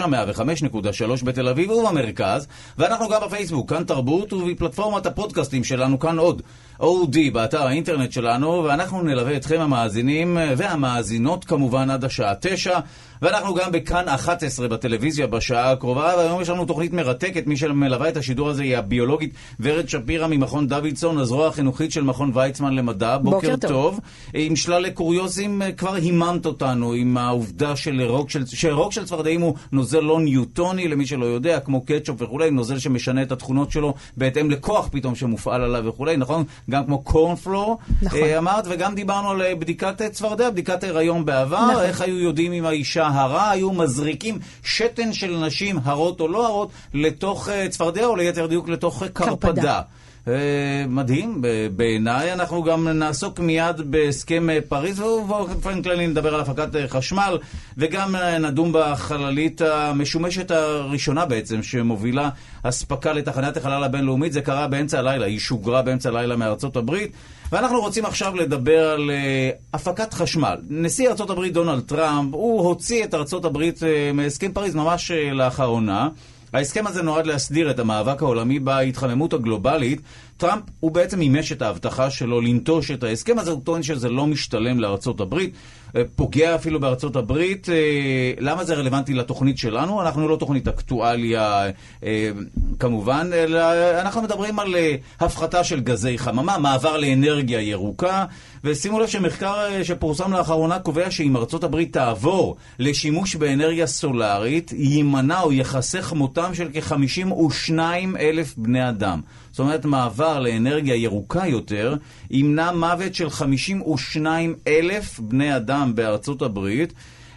105.3 0.00 1.24
בתל 1.24 1.48
אביב 1.48 1.70
ובמרכז, 1.70 2.46
ואנחנו 2.78 3.08
גם 3.08 3.20
בפייסבוק, 3.26 3.70
כאן 3.70 3.84
תרבות, 3.84 4.32
ובפלטפורמת 4.32 5.06
הפודקאסטים 5.06 5.64
שלנו, 5.64 5.98
כאן 5.98 6.18
עוד. 6.18 6.42
OD 6.82 7.16
באתר 7.32 7.62
האינטרנט 7.62 8.12
שלנו, 8.12 8.64
ואנחנו 8.64 9.02
נלווה 9.02 9.36
אתכם 9.36 9.60
המאזינים 9.60 10.38
והמאזינות 10.56 11.44
כמובן 11.44 11.90
עד 11.90 12.04
השעה 12.04 12.34
9, 12.40 12.78
ואנחנו 13.22 13.54
גם 13.54 13.72
בכאן 13.72 14.08
11 14.08 14.68
בטלוויזיה 14.68 15.26
בשעה 15.26 15.70
הקרובה, 15.70 16.14
והיום 16.16 16.40
יש 16.40 16.48
לנו 16.48 16.64
תוכנית 16.64 16.92
מרתקת, 16.92 17.46
מי 17.46 17.56
שמלווה 17.56 18.08
את 18.08 18.16
השידור 18.16 18.48
הזה 18.48 18.62
היא 18.62 18.76
הביולוגית 18.76 19.34
ורד 19.60 19.88
שפירא 19.88 20.26
ממכון 20.26 20.68
דוידסון, 20.68 21.18
הזרוע 21.18 21.48
החינוכית 21.48 21.92
של 21.92 22.04
מכון 22.04 22.30
ויצמן 22.34 22.74
למדע. 22.74 23.18
בוקר 23.18 23.36
בוקר 23.36 23.56
טוב. 23.56 23.70
טוב. 23.70 24.00
עם 24.34 24.56
שלל 24.56 24.90
קוריוזים 24.90 25.62
אה, 25.62 25.72
כבר 25.72 25.94
היממת 25.94 26.46
אותנו 26.46 26.92
עם 26.92 27.16
העובדה 27.16 27.76
שרוק 27.76 28.30
של, 28.30 28.46
שרוק 28.46 28.92
של 28.92 29.04
צפרדעים 29.04 29.40
הוא 29.40 29.54
נוזל 29.72 30.00
לא 30.00 30.20
ניוטוני, 30.20 30.88
למי 30.88 31.06
שלא 31.06 31.26
יודע, 31.26 31.60
כמו 31.60 31.84
קטשופ 31.84 32.22
וכולי, 32.22 32.50
נוזל 32.50 32.78
שמשנה 32.78 33.22
את 33.22 33.32
התכונות 33.32 33.70
שלו 33.70 33.94
בהתאם 34.16 34.50
לכוח 34.50 34.88
פתאום 34.92 35.14
שמופעל 35.14 35.62
עליו 35.62 35.84
וכולי, 35.86 36.16
נכון? 36.16 36.44
גם 36.72 36.84
כמו 36.84 37.02
קורנפלור, 37.02 37.78
נכון. 38.02 38.18
אה, 38.18 38.38
אמרת, 38.38 38.64
וגם 38.70 38.94
דיברנו 38.94 39.30
על 39.30 39.42
אה, 39.42 39.54
בדיקת 39.54 40.02
אה, 40.02 40.08
צפרדע, 40.08 40.50
בדיקת 40.50 40.84
הריון 40.84 41.24
בעבר, 41.24 41.70
נכון. 41.70 41.82
איך 41.82 42.00
היו 42.00 42.18
יודעים 42.18 42.52
אם 42.52 42.66
האישה 42.66 43.06
הרה, 43.06 43.50
היו 43.50 43.72
מזריקים 43.72 44.38
שתן 44.64 45.12
של 45.12 45.36
נשים 45.36 45.78
הרות 45.84 46.20
או 46.20 46.28
לא 46.28 46.46
הרות 46.46 46.70
לתוך 46.94 47.48
צפרדע, 47.70 48.04
או 48.04 48.16
ליתר 48.16 48.46
דיוק 48.46 48.68
לתוך 48.68 49.02
קרפדה. 49.12 49.36
קרפדה. 49.36 49.80
אה, 50.28 50.84
מדהים, 50.88 51.42
בעיניי. 51.76 52.32
אנחנו 52.32 52.62
גם 52.62 52.88
נעסוק 52.88 53.40
מיד 53.40 53.80
בהסכם 53.84 54.50
אה, 54.50 54.58
פריז, 54.68 55.00
ובאופן 55.00 55.82
כללי 55.82 56.06
נדבר 56.06 56.34
על 56.34 56.40
הפקת 56.40 56.76
אה, 56.76 56.88
חשמל, 56.88 57.38
וגם 57.78 58.16
נדון 58.40 58.70
בחללית 58.74 59.60
המשומשת 59.60 60.50
הראשונה 60.50 61.26
בעצם, 61.26 61.62
שמובילה 61.62 62.30
אספקה 62.62 63.12
לתחנת 63.12 63.56
החלל 63.56 63.84
הבינלאומית. 63.84 64.32
זה 64.32 64.40
קרה 64.40 64.66
באמצע 64.66 64.98
הלילה, 64.98 65.26
היא 65.26 65.38
שוגרה 65.38 65.82
באמצע 65.82 66.08
הלילה 66.08 66.36
מארצות 66.36 66.76
הברית. 66.76 67.12
ואנחנו 67.52 67.80
רוצים 67.80 68.04
עכשיו 68.04 68.36
לדבר 68.36 68.88
על 68.88 69.10
uh, 69.10 69.74
הפקת 69.74 70.14
חשמל. 70.14 70.56
נשיא 70.70 71.10
הברית 71.30 71.52
דונלד 71.52 71.82
טראמפ, 71.82 72.34
הוא 72.34 72.60
הוציא 72.68 73.04
את 73.04 73.14
הברית 73.44 73.78
uh, 73.78 73.82
מהסכם 74.14 74.52
פריז 74.52 74.74
ממש 74.74 75.10
uh, 75.10 75.34
לאחרונה. 75.34 76.08
ההסכם 76.52 76.86
הזה 76.86 77.02
נועד 77.02 77.26
להסדיר 77.26 77.70
את 77.70 77.78
המאבק 77.78 78.22
העולמי 78.22 78.58
בהתחממות 78.58 79.32
הגלובלית. 79.32 80.00
טראמפ 80.36 80.62
הוא 80.80 80.90
בעצם 80.90 81.18
מימש 81.18 81.52
את 81.52 81.62
ההבטחה 81.62 82.10
שלו 82.10 82.40
לנטוש 82.40 82.90
את 82.90 83.02
ההסכם 83.04 83.38
הזה, 83.38 83.50
הוא 83.50 83.60
טוען 83.64 83.82
שזה 83.82 84.08
לא 84.08 84.26
משתלם 84.26 84.80
לארצות 84.80 85.20
הברית, 85.20 85.54
אה, 85.96 86.02
פוגע 86.16 86.54
אפילו 86.54 86.80
בארצות 86.80 87.16
הברית. 87.16 87.68
אה, 87.68 88.32
למה 88.38 88.64
זה 88.64 88.74
רלוונטי 88.74 89.14
לתוכנית 89.14 89.58
שלנו? 89.58 90.02
אנחנו 90.02 90.28
לא 90.28 90.36
תוכנית 90.36 90.68
אקטואליה 90.68 91.70
אה, 92.04 92.30
כמובן, 92.78 93.30
אלא 93.32 93.60
אנחנו 94.00 94.22
מדברים 94.22 94.58
על 94.58 94.74
הפחתה 95.20 95.64
של 95.64 95.80
גזי 95.80 96.18
חממה, 96.18 96.58
מעבר 96.58 96.96
לאנרגיה 96.96 97.60
ירוקה, 97.60 98.24
ושימו 98.64 99.00
לב 99.00 99.06
שמחקר 99.06 99.54
אה, 99.54 99.84
שפורסם 99.84 100.32
לאחרונה 100.32 100.78
קובע 100.78 101.10
שאם 101.10 101.36
ארצות 101.36 101.64
הברית 101.64 101.92
תעבור 101.92 102.56
לשימוש 102.78 103.36
באנרגיה 103.36 103.86
סולארית, 103.86 104.72
יימנע 104.72 105.40
או 105.40 105.52
ייחסך 105.52 106.12
מותם 106.12 106.54
של 106.54 106.68
כ-52 106.72 107.72
אלף 108.20 108.54
בני 108.56 108.88
אדם. 108.88 109.20
זאת 109.50 109.60
אומרת, 109.60 109.84
מעבר 109.84 110.40
לאנרגיה 110.40 110.94
ירוקה 110.96 111.46
יותר 111.46 111.94
ימנע 112.30 112.72
מוות 112.72 113.14
של 113.14 113.30
52 113.30 114.54
אלף 114.66 115.20
בני 115.20 115.56
אדם 115.56 115.94
בארצות 115.94 116.42
הברית. 116.42 116.92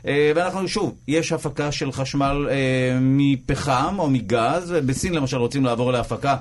אה, 0.07 0.31
ואנחנו, 0.35 0.67
שוב, 0.67 0.95
יש 1.07 1.31
הפקה 1.31 1.71
של 1.71 1.91
חשמל 1.91 2.47
אה, 2.49 2.97
מפחם 3.01 3.95
או 3.99 4.09
מגז, 4.09 4.75
בסין 4.85 5.13
למשל 5.13 5.37
רוצים 5.37 5.65
לעבור 5.65 5.91
להפקה 5.91 6.35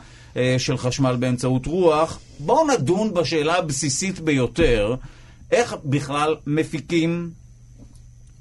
של 0.59 0.77
חשמל 0.77 1.17
באמצעות 1.17 1.67
רוח. 1.67 2.19
בואו 2.39 2.67
נדון 2.67 3.15
בשאלה 3.15 3.59
הבסיסית 3.59 4.21
ביותר, 4.21 4.95
איך 5.53 5.77
בכלל 5.85 6.37
מפיקים 6.47 7.31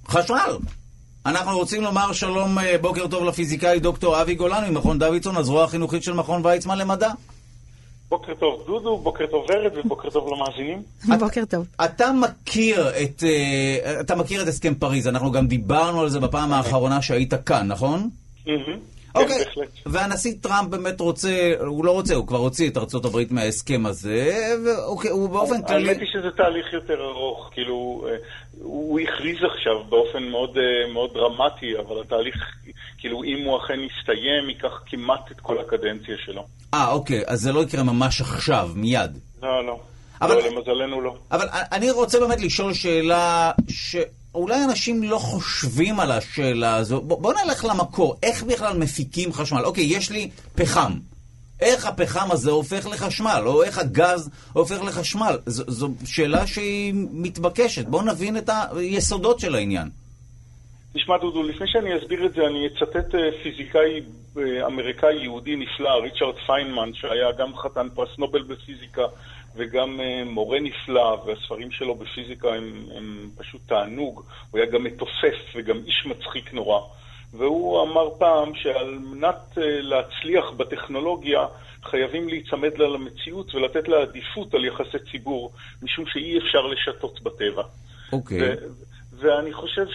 חשמל. 0.07 0.57
אנחנו 1.25 1.57
רוצים 1.57 1.83
לומר 1.83 2.13
שלום, 2.13 2.59
אה, 2.59 2.77
בוקר 2.77 3.07
טוב 3.07 3.23
לפיזיקאי 3.23 3.79
דוקטור 3.79 4.21
אבי 4.21 4.35
גולן 4.35 4.69
ממכון 4.69 4.99
דוידסון, 4.99 5.37
הזרוע 5.37 5.63
החינוכית 5.63 6.03
של 6.03 6.13
מכון 6.13 6.45
ויצמן 6.45 6.77
למדע. 6.77 7.11
בוקר 8.09 8.33
טוב 8.33 8.63
דודו, 8.67 8.97
בוקר 8.97 9.25
טוב 9.25 9.45
ורד 9.49 9.71
ובוקר 9.77 10.09
טוב 10.09 10.33
למאזינים. 10.33 10.81
בוקר 11.19 11.45
טוב. 11.49 11.65
אתה 11.85 12.11
מכיר 12.11 12.89
את, 12.89 13.23
אה, 13.23 13.99
אתה 13.99 14.15
מכיר 14.15 14.41
את 14.41 14.47
הסכם 14.47 14.75
פריז, 14.75 15.07
אנחנו 15.07 15.31
גם 15.31 15.47
דיברנו 15.47 16.01
על 16.01 16.09
זה 16.09 16.19
בפעם 16.19 16.53
האחרונה 16.53 17.01
שהיית 17.01 17.33
כאן, 17.33 17.67
נכון? 17.67 18.09
כן, 19.13 19.19
אוקיי, 19.21 19.37
בהחלט. 19.45 19.67
והנשיא 19.85 20.33
טראמפ 20.41 20.69
באמת 20.69 20.99
רוצה, 20.99 21.53
הוא 21.59 21.85
לא 21.85 21.91
רוצה, 21.91 22.15
הוא 22.15 22.27
כבר 22.27 22.37
הוציא 22.37 22.69
את 22.69 22.77
הברית 23.05 23.31
מההסכם 23.31 23.85
הזה, 23.85 24.31
והוא 24.65 25.29
באופן 25.29 25.61
כללי... 25.61 25.89
האמת 25.89 25.99
היא 25.99 26.07
שזה 26.13 26.31
תהליך 26.37 26.73
יותר 26.73 26.93
ארוך, 27.01 27.49
כאילו, 27.51 28.07
אה, 28.09 28.15
הוא 28.61 28.99
הכריז 28.99 29.37
עכשיו 29.53 29.83
באופן 29.89 30.23
מאוד, 30.23 30.57
אה, 30.57 30.93
מאוד 30.93 31.13
דרמטי, 31.13 31.77
אבל 31.79 32.01
התהליך, 32.01 32.35
כאילו, 32.97 33.23
אם 33.23 33.43
הוא 33.45 33.57
אכן 33.57 33.79
יסתיים, 33.79 34.49
ייקח 34.49 34.81
כמעט 34.85 35.31
את 35.31 35.39
כל 35.39 35.59
הקדנציה 35.59 36.15
שלו. 36.25 36.45
אה, 36.73 36.91
אוקיי, 36.91 37.21
אז 37.27 37.41
זה 37.41 37.51
לא 37.51 37.59
יקרה 37.63 37.83
ממש 37.83 38.21
עכשיו, 38.21 38.69
מיד. 38.75 39.17
לא, 39.43 39.65
לא. 39.65 39.79
אבל- 40.21 40.35
לא, 40.35 40.47
למזלנו 40.49 41.01
לא. 41.01 41.15
אבל 41.31 41.47
אני 41.71 41.91
רוצה 41.91 42.19
באמת 42.19 42.41
לשאול 42.41 42.73
שאלה 42.73 43.51
שאולי 44.33 44.63
אנשים 44.63 45.03
לא 45.03 45.17
חושבים 45.17 45.99
על 45.99 46.11
השאלה 46.11 46.75
הזו. 46.75 47.01
בוא, 47.01 47.21
בוא 47.21 47.33
נלך 47.33 47.65
למקור, 47.65 48.15
איך 48.23 48.43
בכלל 48.43 48.77
מפיקים 48.77 49.33
חשמל? 49.33 49.65
אוקיי, 49.65 49.83
יש 49.83 50.11
לי 50.11 50.29
פחם. 50.55 50.91
איך 51.61 51.85
הפחם 51.85 52.31
הזה 52.31 52.51
הופך 52.51 52.87
לחשמל, 52.87 53.43
או 53.45 53.63
איך 53.63 53.77
הגז 53.77 54.29
הופך 54.53 54.81
לחשמל? 54.83 55.37
זו, 55.45 55.63
זו 55.67 55.89
שאלה 56.05 56.47
שהיא 56.47 56.93
מתבקשת. 57.11 57.85
בואו 57.85 58.01
נבין 58.01 58.37
את 58.37 58.49
היסודות 58.75 59.39
של 59.39 59.55
העניין. 59.55 59.89
תשמע 60.93 61.17
דודו, 61.17 61.43
לפני 61.43 61.67
שאני 61.67 61.97
אסביר 61.97 62.25
את 62.25 62.33
זה, 62.33 62.41
אני 62.47 62.67
אצטט 62.67 63.15
אה, 63.15 63.43
פיזיקאי 63.43 64.01
אה, 64.37 64.65
אמריקאי 64.65 65.23
יהודי 65.23 65.55
נפלא, 65.55 65.89
ריצ'רד 65.89 66.35
פיינמן, 66.45 66.93
שהיה 66.93 67.31
גם 67.37 67.57
חתן 67.57 67.87
פרס 67.95 68.09
נובל 68.17 68.41
בפיזיקה 68.41 69.01
וגם 69.55 69.99
אה, 69.99 70.23
מורה 70.25 70.59
נפלא, 70.59 71.23
והספרים 71.25 71.71
שלו 71.71 71.95
בפיזיקה 71.95 72.53
הם, 72.53 72.85
הם 72.95 73.29
פשוט 73.37 73.61
תענוג. 73.67 74.23
הוא 74.51 74.59
היה 74.59 74.71
גם 74.71 74.83
מתוסף 74.83 75.55
וגם 75.55 75.77
איש 75.85 76.05
מצחיק 76.05 76.53
נורא. 76.53 76.79
והוא 77.33 77.83
אמר 77.83 78.09
פעם 78.17 78.55
שעל 78.55 78.91
מנת 78.91 79.57
אה, 79.57 79.81
להצליח 79.81 80.51
בטכנולוגיה 80.57 81.45
חייבים 81.83 82.29
להיצמד 82.29 82.77
לה 82.77 82.87
למציאות 82.87 83.55
ולתת 83.55 83.87
לה 83.87 84.01
עדיפות 84.01 84.53
על 84.53 84.65
יחסי 84.65 84.97
ציבור, 85.11 85.51
משום 85.81 86.05
שאי 86.05 86.37
אפשר 86.37 86.61
לשתות 86.61 87.21
בטבע. 87.21 87.63
אוקיי. 88.13 88.39
ו- 88.41 88.55
ואני 89.17 89.53
חושב 89.53 89.85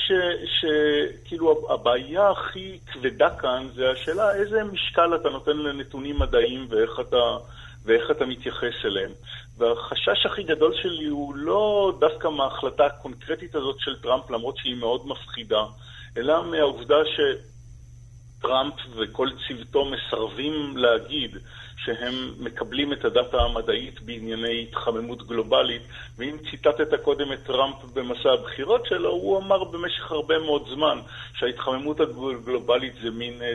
שכאילו 0.45 1.67
הבעיה 1.71 2.31
הכי 2.31 2.79
כבדה 2.93 3.31
כאן 3.31 3.67
זה 3.75 3.91
השאלה 3.91 4.35
איזה 4.35 4.65
משקל 4.65 5.15
אתה 5.15 5.29
נותן 5.29 5.57
לנתונים 5.57 6.19
מדעיים 6.19 6.67
ואיך 6.71 7.01
אתה, 7.01 7.37
ואיך 7.85 8.11
אתה 8.11 8.27
מתייחס 8.27 8.85
אליהם. 8.85 9.11
והחשש 9.59 10.27
הכי 10.27 10.43
גדול 10.43 10.75
שלי 10.83 11.07
הוא 11.07 11.35
לא 11.37 11.93
דווקא 12.01 12.29
מההחלטה 12.29 12.87
הקונקרטית 12.87 13.55
הזאת 13.55 13.77
של 13.81 14.03
טראמפ, 14.03 14.31
למרות 14.31 14.57
שהיא 14.57 14.77
מאוד 14.77 15.07
מפחידה, 15.07 15.65
אלא 16.17 16.45
מהעובדה 16.45 16.97
שטראמפ 18.39 18.75
וכל 18.97 19.29
צוותו 19.49 19.85
מסרבים 19.85 20.77
להגיד 20.77 21.37
שהם 21.85 22.15
מקבלים 22.39 22.93
את 22.93 23.05
הדאטה 23.05 23.37
המדעית 23.37 24.01
בענייני 24.01 24.63
התחממות 24.63 25.27
גלובלית, 25.27 25.83
ואם 26.19 26.37
ציטטת 26.51 27.03
קודם 27.03 27.33
את 27.33 27.39
טראמפ 27.47 27.85
במסע 27.95 28.33
הבחירות 28.33 28.87
שלו, 28.87 29.11
הוא 29.11 29.39
אמר 29.39 29.65
במשך 29.65 30.11
הרבה 30.11 30.39
מאוד 30.39 30.69
זמן 30.69 30.99
שההתחממות 31.35 32.01
הגלובלית 32.01 32.93
זה 33.03 33.11
מין, 33.11 33.43
אה, 33.43 33.55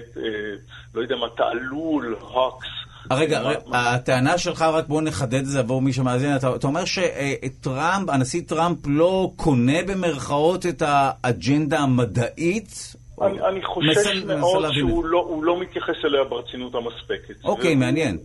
לא 0.93 1.01
יודע 1.01 1.15
מה, 1.15 1.29
תעלול, 1.29 2.15
הוקס. 2.19 2.82
רגע, 3.11 3.41
הטענה 3.73 4.37
שלך, 4.37 4.61
רק 4.61 4.87
בואו 4.87 5.01
נחדד 5.01 5.33
את 5.39 5.45
זה 5.45 5.59
עבור 5.59 5.81
מי 5.81 5.93
שמאזין, 5.93 6.35
אתה, 6.35 6.55
אתה 6.55 6.67
אומר 6.67 6.83
שטראמפ, 6.85 8.09
הנשיא 8.09 8.41
טראמפ 8.47 8.77
לא 8.85 9.31
קונה 9.35 9.83
במרכאות 9.87 10.65
את 10.65 10.81
האג'נדה 10.85 11.79
המדעית? 11.79 12.95
אני, 13.21 13.41
אני 13.47 13.63
חושש 13.65 13.87
מנסה- 13.87 14.13
מנסה 14.13 14.35
מאוד 14.39 14.65
את 14.65 14.71
שהוא 14.73 15.05
לא, 15.05 15.19
הוא 15.19 15.43
לא 15.43 15.59
מתייחס 15.59 15.95
אליה 16.05 16.23
ברצינות 16.23 16.75
המספקת. 16.75 17.43
אוקיי, 17.43 17.67
והוא- 17.71 17.79
מעניין. 17.79 18.17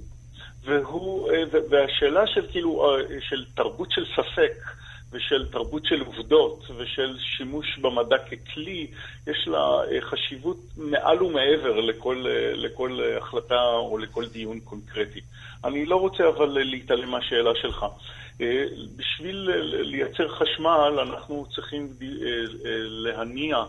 והוא, 0.65 1.31
אה, 1.31 1.43
והשאלה 1.71 2.21
של 2.35 2.47
כאילו, 2.53 2.85
אה, 2.91 3.01
של 3.29 3.45
תרבות 3.57 3.89
של 3.91 4.05
ספק 4.17 4.53
ושל 5.13 5.47
תרבות 5.53 5.87
של 5.87 6.01
עובדות 6.01 6.65
ושל 6.77 7.17
שימוש 7.19 7.79
במדע 7.79 8.17
ככלי, 8.19 8.87
יש 9.27 9.49
לה 9.49 9.59
אה, 9.59 10.01
חשיבות 10.01 10.57
מעל 10.77 11.23
ומעבר 11.23 11.81
לכל, 11.81 12.25
אה, 12.29 12.53
לכל 12.55 13.01
אה, 13.01 13.19
החלטה 13.19 13.63
או 13.63 13.99
לכל 13.99 14.27
דיון 14.27 14.61
קונקרטי. 14.61 15.21
אני 15.65 15.87
לא 15.87 15.97
רוצה 15.97 16.29
אבל 16.29 16.49
להתעלם 16.49 17.11
מהשאלה 17.11 17.51
שלך. 17.63 17.87
בשביל 18.97 19.51
לייצר 19.83 20.29
חשמל 20.29 20.99
אנחנו 21.03 21.47
צריכים 21.55 21.89
להניע 23.05 23.65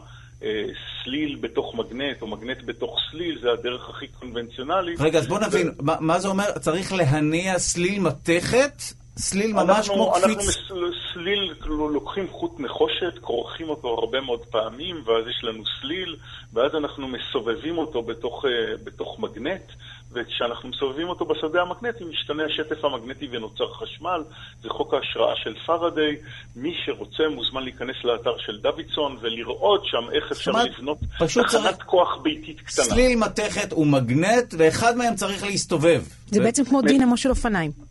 סליל 1.04 1.38
בתוך 1.42 1.76
מגנט, 1.76 2.22
או 2.22 2.28
מגנט 2.28 2.58
בתוך 2.66 3.00
סליל, 3.12 3.40
זה 3.42 3.52
הדרך 3.52 3.90
הכי 3.90 4.08
קונבנציונלית. 4.08 5.02
רגע, 5.02 5.20
אז 5.20 5.28
בוא 5.28 5.40
נבין, 5.40 5.68
ו... 5.68 5.72
מה, 5.80 5.96
מה 6.00 6.20
זה 6.20 6.28
אומר? 6.28 6.52
צריך 6.60 6.94
להניע 6.94 7.60
סליל 7.60 8.00
מתכת? 8.00 8.74
סליל 9.20 9.54
ממש 9.54 9.70
אנחנו, 9.70 9.94
כמו 9.94 10.18
אנחנו 10.18 10.36
קפיץ? 10.36 10.58
אנחנו 10.58 10.88
סליל, 11.14 11.54
כאילו, 11.62 11.90
לוקחים 11.90 12.28
חוט 12.32 12.60
נחושת, 12.60 13.20
כורכים 13.22 13.70
אותו 13.70 13.88
הרבה 13.88 14.22
מאוד 14.22 14.46
פעמים, 14.46 14.96
ואז 15.06 15.28
יש 15.28 15.44
לנו 15.44 15.64
סליל, 15.82 16.16
ואז 16.54 16.72
אנחנו 16.76 17.08
מסובבים 17.08 17.78
אותו 17.78 18.02
בתוך, 18.02 18.46
בתוך 18.84 19.20
מגנט. 19.20 19.72
וכשאנחנו 20.12 20.70
מסובבים 20.70 21.10
אותו 21.10 21.26
בשדה 21.26 21.62
המגנטי, 21.62 22.04
משתנה 22.04 22.44
השטף 22.46 22.86
המגנטי 22.86 23.28
ונוצר 23.32 23.74
חשמל. 23.74 24.24
זה 24.62 24.70
חוק 24.70 24.94
ההשראה 24.94 25.36
של 25.36 25.56
פארדיי. 25.66 26.16
מי 26.56 26.74
שרוצה 26.86 27.24
מוזמן 27.36 27.64
להיכנס 27.64 27.96
לאתר 28.04 28.38
של 28.38 28.58
דוידסון 28.58 29.18
ולראות 29.22 29.82
שם 29.86 30.12
איך 30.12 30.32
אפשר 30.32 30.52
לבנות 30.52 30.98
תחנת 31.18 31.84
כוח 31.84 32.18
ביתית 32.22 32.62
קטנה. 32.62 32.86
סליל 32.86 33.20
מתכת 33.20 33.74
ומגנט, 33.74 34.54
ואחד 34.58 34.98
מהם 34.98 35.16
צריך 35.16 35.44
להסתובב. 35.44 36.04
זה 36.28 36.40
בעצם 36.40 36.66
כמו 36.66 36.82
דינמו 36.82 37.18
של 37.18 37.30
אופניים. 37.30 37.89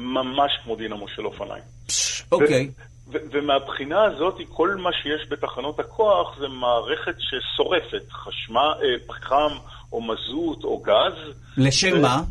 ממש 0.00 0.52
כמו 0.64 0.76
דינמו 0.76 1.08
של 1.08 1.26
אופניים. 1.26 1.62
אוקיי. 2.32 2.70
ומהבחינה 3.12 4.02
הזאת, 4.02 4.34
כל 4.48 4.74
מה 4.74 4.90
שיש 4.92 5.28
בתחנות 5.28 5.80
הכוח 5.80 6.38
זה 6.38 6.48
מערכת 6.48 7.14
ששורפת 7.18 8.12
חשמל, 8.12 8.72
אה, 8.82 8.88
פחם 9.06 9.52
או 9.92 10.02
מזוט 10.02 10.64
או 10.64 10.78
גז. 10.78 11.34
לשם 11.56 12.02
מה? 12.02 12.22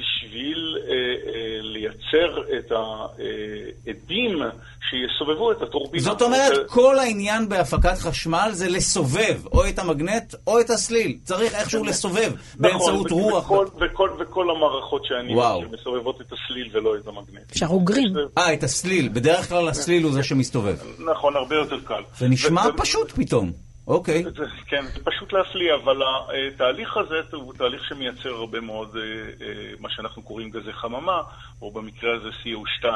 בשביל 0.00 0.78
אה, 0.88 0.92
אה, 0.92 1.58
לייצר 1.62 2.42
את 2.58 2.72
העדים 2.72 4.42
שיסובבו 4.90 5.52
את 5.52 5.62
הטורבינה. 5.62 6.04
זאת 6.04 6.22
אומרת, 6.22 6.54
זה... 6.54 6.62
כל 6.66 6.98
העניין 6.98 7.48
בהפקת 7.48 7.98
חשמל 7.98 8.50
זה 8.52 8.68
לסובב 8.68 9.46
או 9.52 9.68
את 9.68 9.78
המגנט 9.78 10.34
או 10.46 10.60
את 10.60 10.70
הסליל. 10.70 11.18
צריך 11.24 11.54
איכשהו 11.54 11.84
לסובב 11.84 12.32
נכון, 12.32 12.58
באמצעות 12.58 13.10
רוח. 13.10 13.50
וכל, 13.50 13.66
וכל, 13.80 14.10
וכל 14.18 14.50
המערכות 14.50 15.04
שאני 15.04 15.34
שמסובבות 15.60 16.20
את 16.20 16.32
הסליל 16.32 16.68
ולא 16.72 16.96
את 16.96 17.06
המגנט. 17.06 17.50
אפשר 17.52 17.66
אוגרים. 17.66 18.14
אה, 18.38 18.54
את 18.54 18.62
הסליל. 18.62 19.08
בדרך 19.08 19.48
כלל 19.48 19.68
הסליל 19.68 20.02
הוא 20.02 20.12
זה 20.12 20.22
שמסתובב. 20.22 20.76
נכון, 20.98 21.36
הרבה 21.36 21.56
יותר 21.56 21.80
קל. 21.84 22.02
זה 22.18 22.28
נשמע 22.28 22.62
ו- 22.74 22.76
פשוט 22.76 23.12
פתאום. 23.12 23.69
אוקיי. 23.86 24.22
זה, 24.22 24.44
כן, 24.66 24.84
זה 24.86 25.04
פשוט 25.04 25.32
להפליא, 25.32 25.74
אבל 25.74 26.02
התהליך 26.48 26.96
הזה 26.96 27.20
הוא 27.32 27.54
תהליך 27.54 27.84
שמייצר 27.84 28.28
הרבה 28.28 28.60
מאוד 28.60 28.96
אה, 28.96 29.02
אה, 29.46 29.72
מה 29.80 29.90
שאנחנו 29.90 30.22
קוראים 30.22 30.50
גזי 30.50 30.72
חממה, 30.72 31.22
או 31.62 31.70
במקרה 31.70 32.16
הזה 32.16 32.28
CO2. 32.28 32.86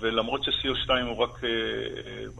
ולמרות 0.00 0.44
ש-CO2 0.44 0.90
הוא 1.06 1.22
רק 1.22 1.44
אה, 1.44 1.50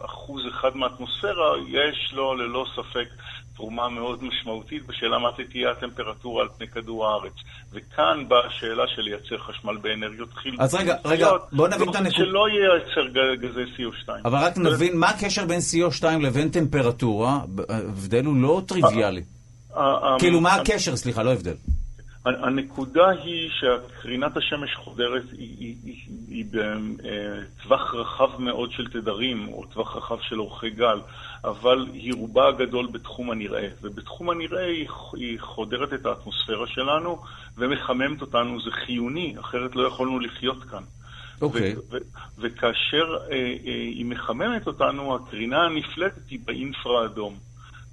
אחוז 0.04 0.42
אחד 0.50 0.76
מהאטמוספירה, 0.76 1.52
יש 1.68 2.12
לו 2.12 2.34
ללא 2.34 2.66
ספק 2.76 3.08
תרומה 3.56 3.88
מאוד 3.88 4.24
משמעותית 4.24 4.86
בשאלה 4.86 5.18
מה 5.18 5.28
תהיה 5.50 5.70
הטמפרטורה 5.70 6.42
על 6.42 6.48
פני 6.58 6.68
כדור 6.68 7.06
הארץ. 7.06 7.32
וכאן 7.72 8.28
באה 8.28 8.46
השאלה 8.46 8.84
של 8.94 9.02
לייצר 9.02 9.38
חשמל 9.38 9.76
באנרגיות 9.76 10.34
חילופיות. 10.34 10.60
אז 10.60 10.74
רגע, 10.74 10.96
רגע, 11.04 11.30
בוא 11.52 11.68
נבין 11.68 11.90
את 11.90 11.94
הנקודה. 11.94 12.16
שלא 12.16 12.46
ייצר 12.48 13.34
גזי 13.34 13.64
CO2. 13.76 14.08
אבל 14.24 14.38
רק 14.38 14.58
נבין, 14.58 14.98
מה 14.98 15.08
הקשר 15.08 15.44
בין 15.44 15.60
CO2 15.60 16.04
לבין 16.20 16.48
טמפרטורה? 16.48 17.40
ההבדל 17.68 18.24
הוא 18.24 18.36
לא 18.36 18.62
טריוויאלי. 18.66 19.22
כאילו, 20.18 20.40
מה 20.40 20.54
הקשר? 20.54 20.96
סליחה, 20.96 21.22
לא 21.22 21.32
הבדל. 21.32 21.54
הנקודה 22.24 23.08
היא 23.08 23.50
שקרינת 23.50 24.36
השמש 24.36 24.74
חודרת 24.74 25.22
היא, 25.32 25.56
היא, 25.58 25.76
היא, 25.84 25.96
היא 26.28 26.44
בטווח 26.50 27.94
רחב 27.94 28.40
מאוד 28.40 28.72
של 28.72 28.90
תדרים, 28.90 29.48
או 29.48 29.64
טווח 29.66 29.96
רחב 29.96 30.16
של 30.20 30.40
אורכי 30.40 30.70
גל, 30.70 31.00
אבל 31.44 31.86
היא 31.92 32.14
רובה 32.14 32.48
הגדול 32.48 32.86
בתחום 32.92 33.30
הנראה. 33.30 33.68
ובתחום 33.82 34.30
הנראה 34.30 34.66
היא, 34.66 34.88
היא 35.12 35.40
חודרת 35.40 35.92
את 35.92 36.06
האטמוספירה 36.06 36.66
שלנו 36.66 37.22
ומחממת 37.58 38.20
אותנו, 38.20 38.60
זה 38.60 38.70
חיוני, 38.70 39.34
אחרת 39.40 39.76
לא 39.76 39.86
יכולנו 39.86 40.20
לחיות 40.20 40.64
כאן. 40.64 40.82
אוקיי. 41.42 41.74
Okay. 41.74 41.96
וכאשר 42.38 43.16
אה, 43.30 43.36
אה, 43.36 43.72
היא 43.74 44.06
מחממת 44.06 44.66
אותנו, 44.66 45.14
הקרינה 45.14 45.62
הנפלטת 45.62 46.28
היא 46.30 46.38
באינפרה 46.44 47.04
אדום. 47.04 47.34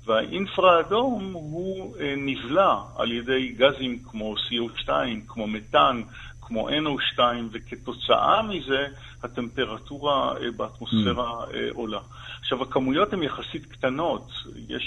והאינפרה 0.05 0.77
האדום 0.77 1.33
הוא 1.33 1.97
אה, 1.99 2.13
נבלע 2.17 2.75
על 2.97 3.11
ידי 3.11 3.55
גזים 3.57 3.99
כמו 4.03 4.35
CO2, 4.35 4.89
כמו 5.27 5.47
מתאן, 5.47 6.01
כמו 6.41 6.69
NO2, 6.69 7.19
וכתוצאה 7.51 8.41
מזה 8.41 8.87
הטמפרטורה 9.23 10.33
אה, 10.37 10.51
באטמוספירה 10.57 11.43
mm. 11.43 11.53
אה, 11.53 11.69
עולה. 11.73 11.99
עכשיו, 12.39 12.63
הכמויות 12.63 13.13
הן 13.13 13.23
יחסית 13.23 13.65
קטנות, 13.65 14.29
יש, 14.69 14.83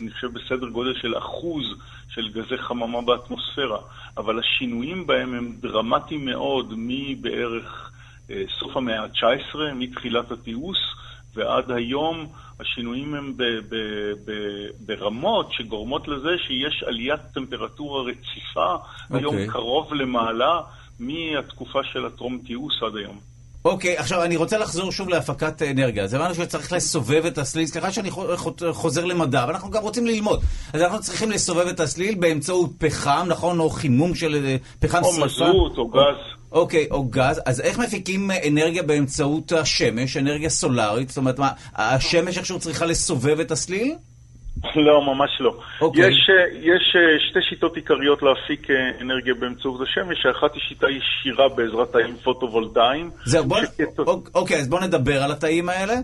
אני 0.00 0.10
חושב, 0.10 0.28
בסדר 0.32 0.68
גודל 0.68 0.94
של 0.94 1.18
אחוז 1.18 1.64
של 2.08 2.28
גזי 2.28 2.58
חממה 2.58 3.02
באטמוספירה, 3.02 3.78
אבל 4.16 4.38
השינויים 4.38 5.06
בהם 5.06 5.34
הם 5.34 5.56
דרמטיים 5.60 6.24
מאוד 6.24 6.74
מבערך 6.76 7.90
סוף 8.58 8.76
המאה 8.76 9.02
ה-19, 9.02 9.56
מתחילת 9.74 10.30
התיעוש, 10.32 10.78
ועד 11.38 11.70
היום 11.70 12.26
השינויים 12.60 13.14
הם 13.14 13.36
ב, 13.36 13.42
ב, 13.42 13.76
ב, 14.24 14.32
ברמות 14.86 15.52
שגורמות 15.52 16.08
לזה 16.08 16.30
שיש 16.46 16.84
עליית 16.86 17.20
טמפרטורה 17.34 18.02
רציפה, 18.02 18.74
okay. 18.74 19.16
היום 19.16 19.34
אוקיי. 19.34 19.48
קרוב 19.48 19.94
למעלה 19.94 20.60
מהתקופה 20.98 21.78
של 21.92 22.06
הטרום 22.06 22.38
תיעוש 22.46 22.82
עד 22.82 22.96
היום. 22.96 23.18
אוקיי, 23.64 23.96
okay, 23.96 24.00
עכשיו 24.00 24.22
אני 24.24 24.36
רוצה 24.36 24.58
לחזור 24.58 24.92
שוב 24.92 25.08
להפקת 25.08 25.62
אנרגיה. 25.62 26.04
אז 26.04 26.14
הבנו 26.14 26.34
שצריך 26.34 26.72
לסובב 26.72 27.26
את 27.26 27.38
הסליל, 27.38 27.66
סליחה 27.66 27.92
שאני 27.92 28.10
חוזר 28.72 29.04
למדע, 29.04 29.44
אבל 29.44 29.52
אנחנו 29.52 29.70
גם 29.70 29.82
רוצים 29.82 30.06
ללמוד. 30.06 30.40
אז 30.72 30.82
אנחנו 30.82 31.00
צריכים 31.00 31.30
לסובב 31.30 31.66
את 31.66 31.80
הסליל 31.80 32.14
באמצעות 32.14 32.70
פחם, 32.78 33.26
נכון? 33.28 33.60
או 33.60 33.70
חימום 33.70 34.14
של 34.14 34.34
אה, 34.44 34.56
פחם 34.80 34.98
שרפה. 35.04 35.16
או 35.16 35.24
מזוט, 35.24 35.78
או 35.78 35.88
גז. 35.88 36.27
אוקיי, 36.52 36.86
או 36.90 37.04
גז. 37.04 37.42
אז 37.46 37.60
איך 37.60 37.78
מפיקים 37.78 38.30
אנרגיה 38.48 38.82
באמצעות 38.82 39.52
השמש, 39.52 40.16
אנרגיה 40.16 40.50
סולארית? 40.50 41.08
זאת 41.08 41.18
אומרת, 41.18 41.38
מה, 41.38 41.50
השמש 41.76 42.38
איכשהו 42.38 42.58
צריכה 42.58 42.86
לסובב 42.86 43.40
את 43.40 43.50
הסליל? 43.50 43.94
לא, 44.76 45.02
ממש 45.02 45.30
לא. 45.40 45.50
Okay. 45.50 45.82
אוקיי. 45.82 46.08
יש, 46.08 46.30
יש 46.52 46.96
שתי 47.30 47.38
שיטות 47.48 47.76
עיקריות 47.76 48.22
להפיק 48.22 48.68
אנרגיה 49.00 49.34
באמצעות 49.34 49.80
השמש, 49.80 50.26
האחת 50.26 50.54
היא 50.54 50.62
שיטה 50.68 50.86
ישירה 50.90 51.48
בעזרת 51.48 51.92
תאים 51.92 52.16
פוטו-וולטאיים. 52.24 53.10
זהו, 53.24 53.44
בוא... 53.44 53.60
שכת... 53.60 53.98
אוקיי, 54.34 54.56
אז 54.56 54.68
בואו 54.68 54.82
נדבר 54.84 55.22
על 55.22 55.32
התאים 55.32 55.68
האלה. 55.68 55.94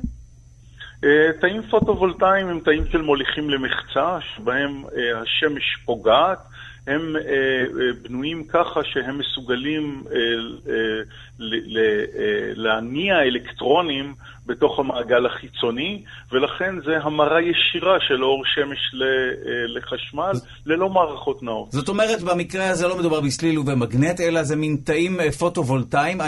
תאים 1.40 1.62
פוטו-וולטאיים 1.70 2.48
הם 2.48 2.60
תאים 2.60 2.84
של 2.92 3.02
מוליכים 3.02 3.50
למחצה, 3.50 4.18
שבהם 4.20 4.82
השמש 5.22 5.76
פוגעת. 5.84 6.38
הם 6.86 7.16
אה, 7.16 7.22
אה, 7.22 7.92
בנויים 8.02 8.44
ככה 8.44 8.80
שהם 8.84 9.18
מסוגלים 9.18 10.04
אה, 10.12 10.18
אה, 10.72 11.02
אה, 11.40 12.52
להניע 12.54 13.22
אלקטרונים 13.22 14.14
בתוך 14.46 14.78
המעגל 14.78 15.26
החיצוני, 15.26 16.02
ולכן 16.32 16.74
זה 16.84 16.92
המרה 17.02 17.40
ישירה 17.42 17.96
של 18.00 18.24
אור 18.24 18.42
שמש 18.46 18.94
אה, 18.94 19.08
לחשמל, 19.66 20.32
ללא 20.66 20.88
מערכות 20.88 21.42
נאות. 21.42 21.72
זאת 21.72 21.88
אומרת, 21.88 22.22
במקרה 22.22 22.70
הזה 22.70 22.88
לא 22.88 22.98
מדובר 22.98 23.20
בסליל 23.20 23.58
ובמגנט, 23.58 24.20
אלא 24.20 24.42
זה 24.42 24.56
מין 24.56 24.76
תאים 24.84 25.20
אה, 25.20 25.32
פוטו-וולטאיים. 25.32 26.20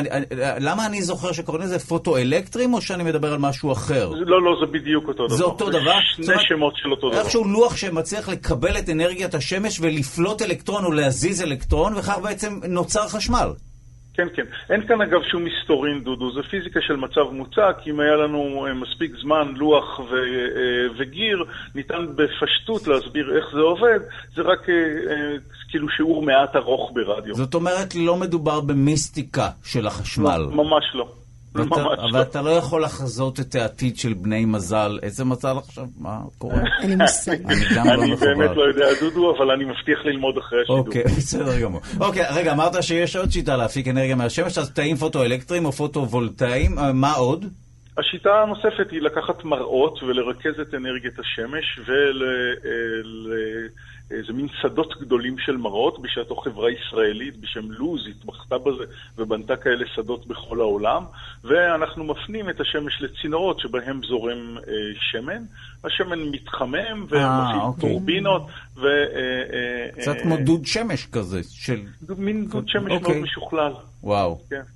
למה 0.61 0.87
אני 0.87 1.03
זוכר 1.03 1.33
שקוראים 1.33 1.65
לזה 1.65 1.79
פוטו-אלקטרים, 1.79 2.75
או 2.75 2.81
שאני 2.81 3.05
מדבר 3.05 3.33
על 3.33 3.39
משהו 3.39 3.73
אחר? 3.73 4.11
לא, 4.11 4.43
לא, 4.43 4.57
זה 4.61 4.73
בדיוק 4.73 5.09
אותו 5.09 5.27
דבר. 5.27 5.37
זה 5.37 5.45
אותו 5.45 5.71
דבר? 5.71 5.99
שני 6.15 6.35
שמות 6.49 6.77
של 6.77 6.91
אותו 6.91 7.11
דבר. 7.11 7.21
איכשהו 7.21 7.45
לוח 7.45 7.77
שמצליח 7.77 8.29
לקבל 8.29 8.79
את 8.79 8.89
אנרגיית 8.89 9.35
השמש 9.35 9.81
ולפלוט 9.81 10.43
אלקטרון 10.43 10.85
או 10.85 10.93
להזיז 10.93 11.43
אלקטרון, 11.43 11.93
וכך 11.97 12.19
בעצם 12.23 12.61
נוצר 12.69 13.09
חשמל. 13.09 13.49
כן, 14.17 14.29
כן. 14.35 14.43
אין 14.71 14.87
כאן 14.87 15.01
אגב 15.01 15.23
שום 15.23 15.45
מסתורין, 15.45 16.05
דודו, 16.05 16.33
זה 16.35 16.43
פיזיקה 16.43 16.81
של 16.83 16.97
מצב 16.97 17.33
מוצק. 17.33 17.77
אם 17.87 18.01
היה 18.01 18.17
לנו 18.17 18.67
אה, 18.67 18.75
מספיק 18.75 19.13
זמן, 19.23 19.53
לוח 19.57 19.99
ו- 19.99 20.03
אה, 20.57 20.87
וגיר, 20.99 21.45
ניתן 21.75 22.07
בפשטות 22.17 22.87
להסביר 22.87 23.37
איך 23.37 23.45
זה 23.53 23.61
עובד. 23.61 24.01
זה 24.35 24.43
רק 24.43 24.69
אה, 24.69 24.75
כאילו 25.69 25.89
שיעור 25.89 26.23
מעט 26.23 26.57
ארוך 26.57 26.93
ברדיו. 26.95 27.35
זאת 27.35 27.55
אומרת, 27.55 27.95
לא 27.95 28.17
מדובר 28.17 28.61
במיסטיקה 28.61 29.49
של 29.65 29.87
החשמל. 29.87 30.39
לא, 30.39 30.51
ממש 30.51 30.85
לא. 30.95 31.09
אבל 31.63 32.19
לא. 32.19 32.23
אתה 32.23 32.43
לא 32.43 32.51
יכול 32.51 32.83
לחזות 32.83 33.41
את 33.41 33.55
העתיד 33.55 33.97
של 33.97 34.15
בני 34.15 34.45
מזל. 34.45 34.99
איזה 35.03 35.25
מזל 35.25 35.57
עכשיו? 35.59 35.85
מה 35.99 36.19
קורה? 36.39 36.59
אין 36.83 36.91
לי 36.91 36.97
מושג. 36.97 37.37
אני 37.51 38.11
לא 38.11 38.17
באמת 38.17 38.57
לא 38.57 38.63
יודע, 38.63 38.87
דודו, 39.01 39.37
אבל 39.37 39.51
אני 39.51 39.65
מבטיח 39.65 39.99
ללמוד 40.05 40.39
אחרי 40.39 40.59
השידור. 40.63 40.79
אוקיי, 40.79 41.05
בסדר 41.17 41.61
גמור. 41.61 41.81
אוקיי, 42.01 42.25
רגע, 42.35 42.53
אמרת 42.53 42.83
שיש 42.83 43.17
עוד 43.17 43.31
שיטה 43.31 43.57
להפיק 43.57 43.89
אנרגיה 43.89 44.15
מהשמש, 44.15 44.59
אז 44.59 44.71
תאים 44.71 44.97
פוטואלקטריים 44.97 45.65
או 45.65 45.73
פוטו-וולטאיים, 45.73 46.79
אה, 46.79 46.93
מה 46.93 47.13
עוד? 47.13 47.45
השיטה 47.99 48.43
הנוספת 48.43 48.91
היא 48.91 49.03
לקחת 49.03 49.45
מראות 49.45 50.03
ולרכז 50.03 50.61
את 50.61 50.75
אנרגיית 50.75 51.19
השמש 51.19 51.81
ול... 51.87 52.23
אה, 54.13 54.17
איזה 54.17 54.33
מין 54.33 54.49
שדות 54.63 55.01
גדולים 55.01 55.39
של 55.39 55.57
מראות, 55.57 56.03
בשעתו 56.03 56.37
חברה 56.37 56.71
ישראלית 56.71 57.37
בשם 57.37 57.71
לוז 57.71 58.01
התמחתה 58.11 58.59
בזה 58.59 58.85
ובנתה 59.19 59.57
כאלה 59.57 59.85
שדות 59.95 60.27
בכל 60.27 60.61
העולם, 60.61 61.05
ואנחנו 61.45 62.05
מפנים 62.05 62.51
את 62.51 62.61
השמש 62.61 63.03
לצינורות 63.03 63.61
שבהם 63.61 64.01
זורם 64.03 64.59
אה, 64.59 64.73
שמן. 65.01 65.43
השמן 65.85 66.19
מתחמם 66.31 67.03
ומפעיל 67.03 67.61
אוקיי. 67.61 67.91
טורבינות, 67.91 68.47
ו... 68.77 68.87
אה, 68.87 69.17
אה, 69.53 70.03
קצת 70.03 70.17
אה, 70.17 70.23
כמו 70.23 70.37
דוד 70.37 70.67
שמש 70.67 71.07
כזה, 71.07 71.41
של... 71.51 71.81
מין 72.19 72.47
דוד 72.47 72.69
שמש 72.69 72.93
אוקיי. 72.93 72.99
מאוד 72.99 73.23
משוכלל. 73.23 73.73
וואו. 74.03 74.41
כן. 74.51 74.76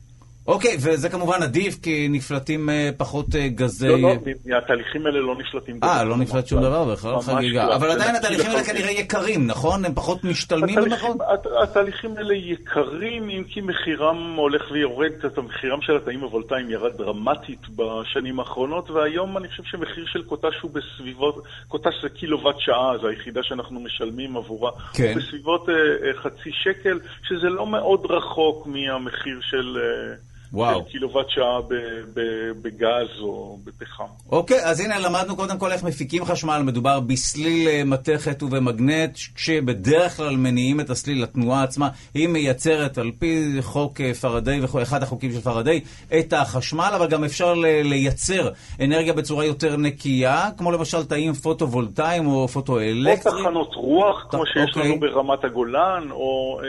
אוקיי, 0.50 0.76
וזה 0.80 1.08
כמובן 1.08 1.42
עדיף, 1.42 1.78
כי 1.82 2.08
נפלטים 2.10 2.70
אה, 2.70 2.90
פחות 2.96 3.26
אה, 3.34 3.48
גזי... 3.48 3.88
לא, 3.88 3.98
לא, 3.98 4.12
התהליכים 4.58 5.06
האלה 5.06 5.20
לא 5.20 5.34
נפלטים. 5.38 5.80
אה. 5.82 6.04
לא 6.04 6.16
נפלט 6.16 6.46
שום 6.46 6.62
דבר 6.62 6.84
בכלל, 6.84 7.20
חגיגה. 7.20 7.66
לא. 7.66 7.74
אבל 7.74 7.90
עדיין 7.90 8.16
התהליכים 8.16 8.50
האלה. 8.50 8.64
כנראה 8.64 8.90
יקרים, 8.90 9.46
נכון? 9.46 9.84
הם 9.84 9.94
פחות 9.94 10.24
משתלמים 10.24 10.78
נכון? 10.78 11.18
הת- 11.32 11.46
התהליכים 11.62 12.16
האלה 12.16 12.34
יקרים, 12.34 13.30
אם 13.30 13.44
כי 13.48 13.60
מחירם 13.60 14.34
הולך 14.36 14.62
ויורד, 14.70 15.10
קצת 15.18 15.38
מחירם 15.38 15.82
של 15.82 15.96
התאים 15.96 16.20
הוולטאיים 16.20 16.70
ירד 16.70 16.96
דרמטית 16.96 17.60
בשנים 17.76 18.40
האחרונות, 18.40 18.90
והיום 18.90 19.36
אני 19.36 19.48
חושב 19.48 19.62
שמחיר 19.64 20.04
של 20.06 20.22
קוטש 20.22 20.60
הוא 20.62 20.70
בסביבות, 20.70 21.34
קוטש 21.68 21.94
זה 22.02 22.08
קילוואט 22.08 22.56
שעה, 22.58 22.92
זו 23.00 23.08
היחידה 23.08 23.40
שאנחנו 23.42 23.80
משלמים 23.80 24.36
עבורה, 24.36 24.70
כן. 24.94 25.14
בסביבות 25.16 25.68
אה, 25.68 25.74
חצי 26.22 26.50
שקל, 26.52 26.98
שזה 27.22 27.48
לא 27.48 27.66
מאוד 27.66 28.06
רחוק 28.10 28.66
מהמחיר 28.66 29.38
של... 29.40 29.78
וואו. 30.52 30.84
קילוואט 30.84 31.26
שעה 31.28 31.60
בגז 32.62 33.20
או 33.20 33.58
בפחם. 33.64 34.04
אוקיי, 34.30 34.64
אז 34.64 34.80
הנה 34.80 34.98
למדנו 34.98 35.36
קודם 35.36 35.58
כל 35.58 35.72
איך 35.72 35.84
מפיקים 35.84 36.24
חשמל. 36.24 36.62
מדובר 36.64 37.00
בסליל 37.00 37.68
אה, 37.68 37.82
מתכת 37.84 38.42
ובמגנט, 38.42 39.18
כשבדרך 39.34 40.16
כלל 40.16 40.36
מניעים 40.36 40.80
את 40.80 40.90
הסליל 40.90 41.22
לתנועה 41.22 41.62
עצמה. 41.62 41.88
היא 42.14 42.28
מייצרת, 42.28 42.98
על 42.98 43.10
פי 43.18 43.56
חוק 43.60 44.00
אה, 44.00 44.14
פרדיי, 44.14 44.60
אחד 44.82 45.02
החוקים 45.02 45.32
של 45.32 45.40
פרדיי, 45.40 45.80
את 46.18 46.32
החשמל, 46.32 46.92
אבל 46.96 47.06
גם 47.06 47.24
אפשר 47.24 47.54
לייצר 47.84 48.48
אנרגיה 48.80 49.12
בצורה 49.12 49.44
יותר 49.44 49.76
נקייה, 49.76 50.48
כמו 50.56 50.72
למשל 50.72 51.04
תאים 51.04 51.32
פוטו-וולטאיים 51.32 52.26
או 52.26 52.40
או 52.40 52.48
פוטו-אלקטריים. 52.48 53.44
תחנות 53.44 53.74
רוח, 53.74 54.26
כמו 54.30 54.46
שיש 54.46 54.76
אוקיי. 54.76 54.90
לנו 54.90 55.00
ברמת 55.00 55.44
הגולן, 55.44 56.08
או 56.10 56.60
אה, 56.62 56.68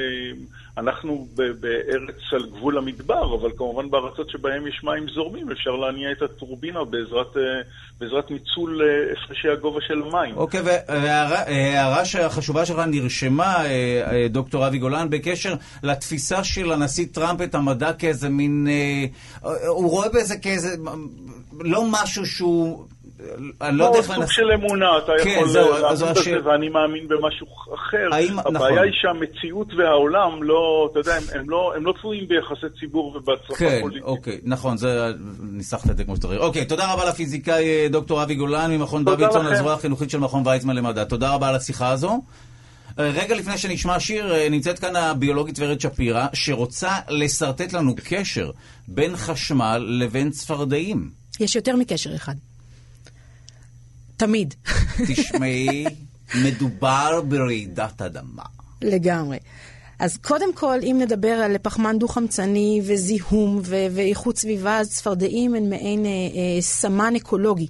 אנחנו 0.78 1.28
בארץ 1.36 2.16
על 2.32 2.46
גבול 2.46 2.78
המדבר, 2.78 3.36
אבל 3.36 3.50
כמובן 3.58 3.90
בארצות 3.90 4.30
שבהן 4.30 4.68
יש 4.68 4.84
מים 4.84 5.10
זורמים, 5.10 5.52
אפשר 5.52 5.72
להניע 5.72 6.12
את 6.12 6.22
הטורבינה 6.22 6.84
בעזרת, 6.84 7.38
אה, 7.38 7.42
בעזרת 8.00 8.32
ניצול 8.32 8.82
אה, 8.82 9.14
הפרשי 9.24 9.50
הגובה 9.50 9.80
של 9.88 10.02
המים. 10.04 10.38
אוקיי, 10.38 10.62
וההערה 10.62 12.02
החשובה 12.26 12.66
שלך 12.66 12.80
נרשמה, 12.88 13.66
אה, 13.66 14.28
דוקטור 14.30 14.68
אבי 14.68 14.78
גולן, 14.78 15.10
בקשר 15.10 15.54
לתפיסה 15.84 16.44
של 16.44 16.72
הנשיא 16.72 17.06
טראמפ 17.12 17.42
את 17.42 17.56
המדע 17.56 17.94
כאיזה 17.94 18.30
מין... 18.30 18.68
הוא 19.68 19.90
רואה 19.90 20.10
בזה 20.10 20.38
כאיזה... 20.38 20.76
לא 21.60 21.84
משהו 21.92 22.26
שהוא... 22.26 22.86
אני 23.62 23.78
לא 23.78 23.84
יודע 23.86 23.98
איך 23.98 24.06
סוג. 24.14 24.24
של 24.28 24.52
אמונה, 24.56 24.98
אתה 24.98 25.12
כן, 25.24 25.30
יכול 25.30 25.50
זהו, 25.50 25.70
להאמין 25.72 25.86
אז 25.86 26.02
בזה, 26.04 26.12
השאל- 26.12 26.48
ואני 26.48 26.70
מאמין 26.70 27.08
במשהו 27.08 27.48
אחר. 27.76 27.98
האם- 28.16 28.40
הבעיה 28.40 28.52
נכון. 28.54 28.78
היא 28.84 28.92
שהמציאות 29.02 29.68
והעולם 29.78 30.44
לא, 30.44 30.90
אתה 30.92 31.00
יודע, 31.00 31.16
הם, 31.16 31.24
הם, 31.40 31.50
לא, 31.50 31.74
הם 31.76 31.86
לא 31.86 31.94
תלויים 32.02 32.28
ביחסי 32.28 32.80
ציבור 32.80 33.16
ובהצלחה 33.16 33.56
כן, 33.60 33.78
פוליטית. 33.82 34.04
אוקיי, 34.04 34.40
נכון, 34.44 34.78
זה, 34.78 35.12
ניסחת 35.40 35.90
את 35.90 35.98
זה 35.98 36.04
כמו 36.04 36.16
שצריך. 36.16 36.42
אוקיי, 36.42 36.66
תודה 36.66 36.94
רבה 36.94 37.10
לפיזיקאי 37.10 37.64
אה, 37.70 37.88
דוקטור 37.90 38.24
אבי 38.24 38.36
גולן 38.36 38.72
ממכון 38.72 39.06
דוידסון. 39.06 39.46
הזרוע 39.46 39.74
החינוכית 39.74 40.10
של 40.10 40.20
מכון 40.20 40.44
ויצמן 40.48 40.76
למדע. 40.76 41.04
תודה 41.04 41.34
רבה 41.34 41.50
על 41.50 41.56
השיחה 41.56 41.90
הזו. 41.90 42.22
אה, 43.00 43.12
רגע 43.14 43.36
לפני 43.36 43.58
שנשמע 43.58 44.00
שיר, 44.00 44.34
אה, 44.36 44.50
נמצאת 44.50 44.80
כאן 44.80 44.96
הביולוגית 44.96 45.56
ורד 45.60 45.82
שפירא, 45.82 46.26
שרוצה 46.34 46.92
לשרטט 47.10 47.74
לנו 47.74 47.96
קשר 48.10 48.52
בין 48.88 49.16
חשמל 49.18 49.86
לבין 49.88 50.30
צפרדעים. 50.30 51.10
יש 51.40 51.56
יותר 51.56 51.76
מקשר 51.76 52.16
אחד. 52.16 52.34
תמיד. 54.22 54.54
תשמעי, 55.08 55.86
מדובר 56.36 57.22
ברעידת 57.22 58.02
אדמה. 58.02 58.44
לגמרי. 58.82 59.38
אז 60.00 60.18
קודם 60.18 60.54
כל, 60.54 60.80
אם 60.84 60.98
נדבר 61.02 61.32
על 61.32 61.58
פחמן 61.62 62.00
דו-חמצני 62.00 62.82
וזיהום 62.84 63.62
ו- 63.64 63.86
ואיכות 63.92 64.38
סביבה, 64.38 64.78
אז 64.78 64.90
צפרדעים 64.90 65.56
הן 65.56 65.70
מעין 65.70 66.06
אה, 66.06 66.10
אה, 66.12 66.62
סמן 66.62 67.16
אקולוגי. 67.16 67.68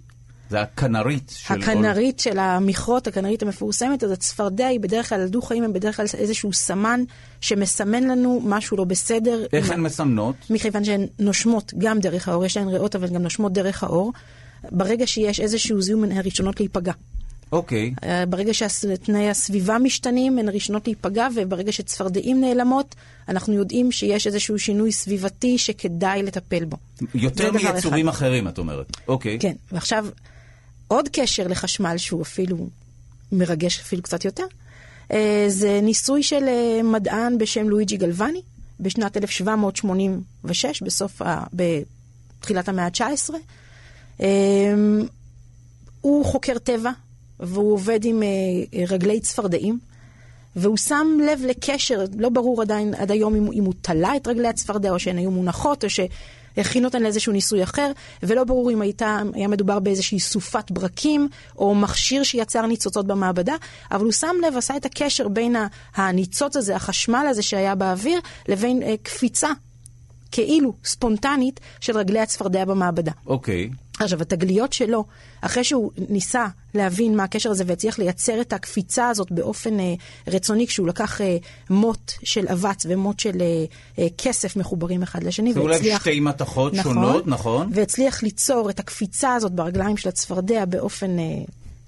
זה 0.49 0.61
הכנרית 0.61 1.33
של... 1.35 1.53
הכנרית 1.53 2.19
של 2.19 2.39
המכרות, 2.39 3.07
הכנרית 3.07 3.43
המפורסמת, 3.43 4.03
אז 4.03 4.11
הצפרדע 4.11 4.67
היא 4.67 4.79
בדרך 4.79 5.09
כלל, 5.09 5.21
הדו-חיים 5.21 5.63
הם 5.63 5.73
בדרך 5.73 5.97
כלל 5.97 6.05
איזשהו 6.17 6.53
סמן 6.53 7.03
שמסמן 7.41 8.03
לנו 8.03 8.41
משהו 8.45 8.77
לא 8.77 8.83
בסדר. 8.83 9.45
איך 9.53 9.71
הן 9.71 9.79
מסמנות? 9.79 10.35
מכיוון 10.49 10.83
שהן 10.83 11.07
נושמות 11.19 11.73
גם 11.77 11.99
דרך 11.99 12.27
האור, 12.27 12.45
יש 12.45 12.57
להן 12.57 12.67
ריאות, 12.67 12.95
אבל 12.95 13.07
גם 13.07 13.21
נושמות 13.21 13.53
דרך 13.53 13.83
האור. 13.83 14.11
ברגע 14.71 15.07
שיש 15.07 15.39
איזשהו 15.39 15.81
זיהום, 15.81 16.03
הן 16.03 16.11
הראשונות 16.11 16.59
להיפגע. 16.59 16.93
אוקיי. 17.51 17.93
אה, 18.03 18.25
ברגע 18.25 18.53
שתנאי 18.53 19.29
הסביבה 19.29 19.77
משתנים, 19.77 20.39
הן 20.39 20.47
הראשונות 20.47 20.87
להיפגע, 20.87 21.27
וברגע 21.35 21.71
שצפרדעים 21.71 22.41
נעלמות, 22.41 22.95
אנחנו 23.29 23.53
יודעים 23.53 23.91
שיש 23.91 24.27
איזשהו 24.27 24.59
שינוי 24.59 24.91
סביבתי 24.91 25.57
שכדאי 25.57 26.23
לטפל 26.23 26.65
בו. 26.65 26.77
יותר 27.15 27.51
מיצורים 27.51 28.07
אחד. 28.07 28.17
אחרים, 28.17 28.47
את 28.47 28.57
אומרת. 28.57 28.97
אוקיי. 29.07 29.39
כן, 29.39 29.53
ועכשיו, 29.71 30.07
עוד 30.87 31.09
קשר 31.11 31.47
לחשמל, 31.47 31.97
שהוא 31.97 32.21
אפילו 32.21 32.69
מרגש 33.31 33.79
אפילו 33.79 34.01
קצת 34.01 34.25
יותר, 34.25 34.45
אה, 35.11 35.45
זה 35.47 35.79
ניסוי 35.83 36.23
של 36.23 36.43
אה, 36.47 36.83
מדען 36.83 37.37
בשם 37.37 37.69
לואיג'י 37.69 37.97
גלווני, 37.97 38.41
בשנת 38.79 39.17
1786, 39.17 40.81
בסוף 40.81 41.21
ה... 41.21 41.43
בתחילת 41.53 42.69
המאה 42.69 42.85
ה-19. 42.85 43.33
הוא 46.01 46.25
חוקר 46.25 46.57
טבע, 46.57 46.91
והוא 47.39 47.73
עובד 47.73 48.05
עם 48.05 48.23
אה, 48.23 48.27
רגלי 48.87 49.19
צפרדעים, 49.19 49.79
והוא 50.55 50.77
שם 50.77 51.17
לב 51.27 51.39
לקשר, 51.47 52.05
לא 52.17 52.29
ברור 52.29 52.61
עדיין 52.61 52.93
עד 52.93 53.11
היום 53.11 53.35
אם, 53.35 53.51
אם 53.53 53.63
הוא 53.63 53.73
תלה 53.81 54.15
את 54.15 54.27
רגלי 54.27 54.47
הצפרדע, 54.47 54.91
או 54.91 54.99
שהן 54.99 55.17
היו 55.17 55.31
מונחות, 55.31 55.83
או 55.83 55.89
שהכין 55.89 56.85
אותן 56.85 57.03
לאיזשהו 57.03 57.33
ניסוי 57.33 57.63
אחר, 57.63 57.91
ולא 58.23 58.43
ברור 58.43 58.71
אם 58.71 58.81
הייתה, 58.81 59.21
היה 59.33 59.47
מדובר 59.47 59.79
באיזושהי 59.79 60.19
סופת 60.19 60.71
ברקים, 60.71 61.27
או 61.57 61.75
מכשיר 61.75 62.23
שיצר 62.23 62.65
ניצוצות 62.65 63.07
במעבדה, 63.07 63.55
אבל 63.91 64.03
הוא 64.03 64.11
שם 64.11 64.35
לב, 64.47 64.57
עשה 64.57 64.77
את 64.77 64.85
הקשר 64.85 65.27
בין 65.27 65.55
הניצוץ 65.95 66.55
הזה, 66.55 66.75
החשמל 66.75 67.25
הזה 67.29 67.41
שהיה 67.41 67.75
באוויר, 67.75 68.19
לבין 68.47 68.83
אה, 68.83 68.95
קפיצה, 69.03 69.49
כאילו 70.31 70.73
ספונטנית, 70.85 71.59
של 71.79 71.97
רגלי 71.97 72.19
הצפרדע 72.19 72.65
במעבדה. 72.65 73.11
אוקיי. 73.27 73.69
עכשיו, 74.03 74.21
התגליות 74.21 74.73
שלו, 74.73 75.05
אחרי 75.41 75.63
שהוא 75.63 75.91
ניסה 76.09 76.45
להבין 76.73 77.17
מה 77.17 77.23
הקשר 77.23 77.51
הזה 77.51 77.63
והצליח 77.67 77.99
לייצר 77.99 78.41
את 78.41 78.53
הקפיצה 78.53 79.09
הזאת 79.09 79.31
באופן 79.31 79.79
אה, 79.79 79.93
רצוני, 80.27 80.67
כשהוא 80.67 80.87
לקח 80.87 81.21
אה, 81.21 81.37
מוט 81.69 82.11
של 82.23 82.47
אבץ 82.47 82.85
ומוט 82.89 83.19
של 83.19 83.41
אה, 83.41 83.65
אה, 83.99 84.07
כסף 84.17 84.55
מחוברים 84.55 85.03
אחד 85.03 85.23
לשני, 85.23 85.53
זה 85.53 85.59
אולי 85.59 85.95
שתי 85.99 86.19
מתכות 86.19 86.73
שונות, 86.83 87.27
נכון? 87.27 87.69
והצליח 87.73 88.23
ליצור 88.23 88.69
את 88.69 88.79
הקפיצה 88.79 89.35
הזאת 89.35 89.51
ברגליים 89.51 89.97
של 89.97 90.09
הצפרדע 90.09 90.65
באופן 90.65 91.19
אה, 91.19 91.23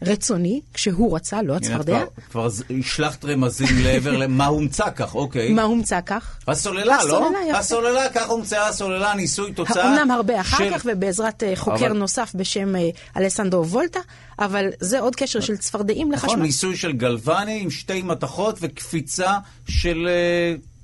רצוני, 0.06 0.62
כשהוא 0.74 1.16
רצה, 1.16 1.42
לא 1.42 1.54
הנה, 1.54 1.58
את 1.58 1.62
הצפרדע. 1.72 2.04
כבר- 2.32 2.48
השלחת 2.80 3.26
רמזים 3.26 3.68
לעבר 3.84 4.12
למה 4.18 4.46
הומצא 4.46 4.90
כך, 4.96 5.16
אוקיי. 5.16 5.54
מה 5.54 5.62
הומצא 5.64 6.00
כך? 6.06 6.38
הסוללה, 6.48 6.98
לא? 7.04 7.30
הסוללה, 7.54 8.10
כך 8.14 8.28
הומצאה 8.30 8.68
הסוללה, 8.68 9.14
ניסוי 9.16 9.54
תוצאה. 9.54 9.98
אמנם 9.98 10.12
הרבה 10.12 10.42
אחר 10.42 10.72
כך, 10.72 10.86
ובעזרת 10.86 11.44
אה, 11.44 11.54
חוקר 11.56 11.94
נוסף 11.94 12.32
בשם 12.36 12.76
אה, 12.76 12.90
אלסנדרו 13.18 13.68
וולטה, 13.68 14.00
אבל 14.40 14.70
זה 14.80 15.00
עוד 15.00 15.16
קשר 15.16 15.40
של 15.40 15.58
צפרדעים 15.58 16.12
נכון, 16.12 16.30
לחשמל. 16.30 16.44
ניסוי 16.46 16.76
של 16.78 16.92
גלווני 16.92 17.60
עם 17.62 17.70
שתי 17.72 18.02
מתכות 18.02 18.58
וקפיצה 18.62 19.32
של... 19.68 20.08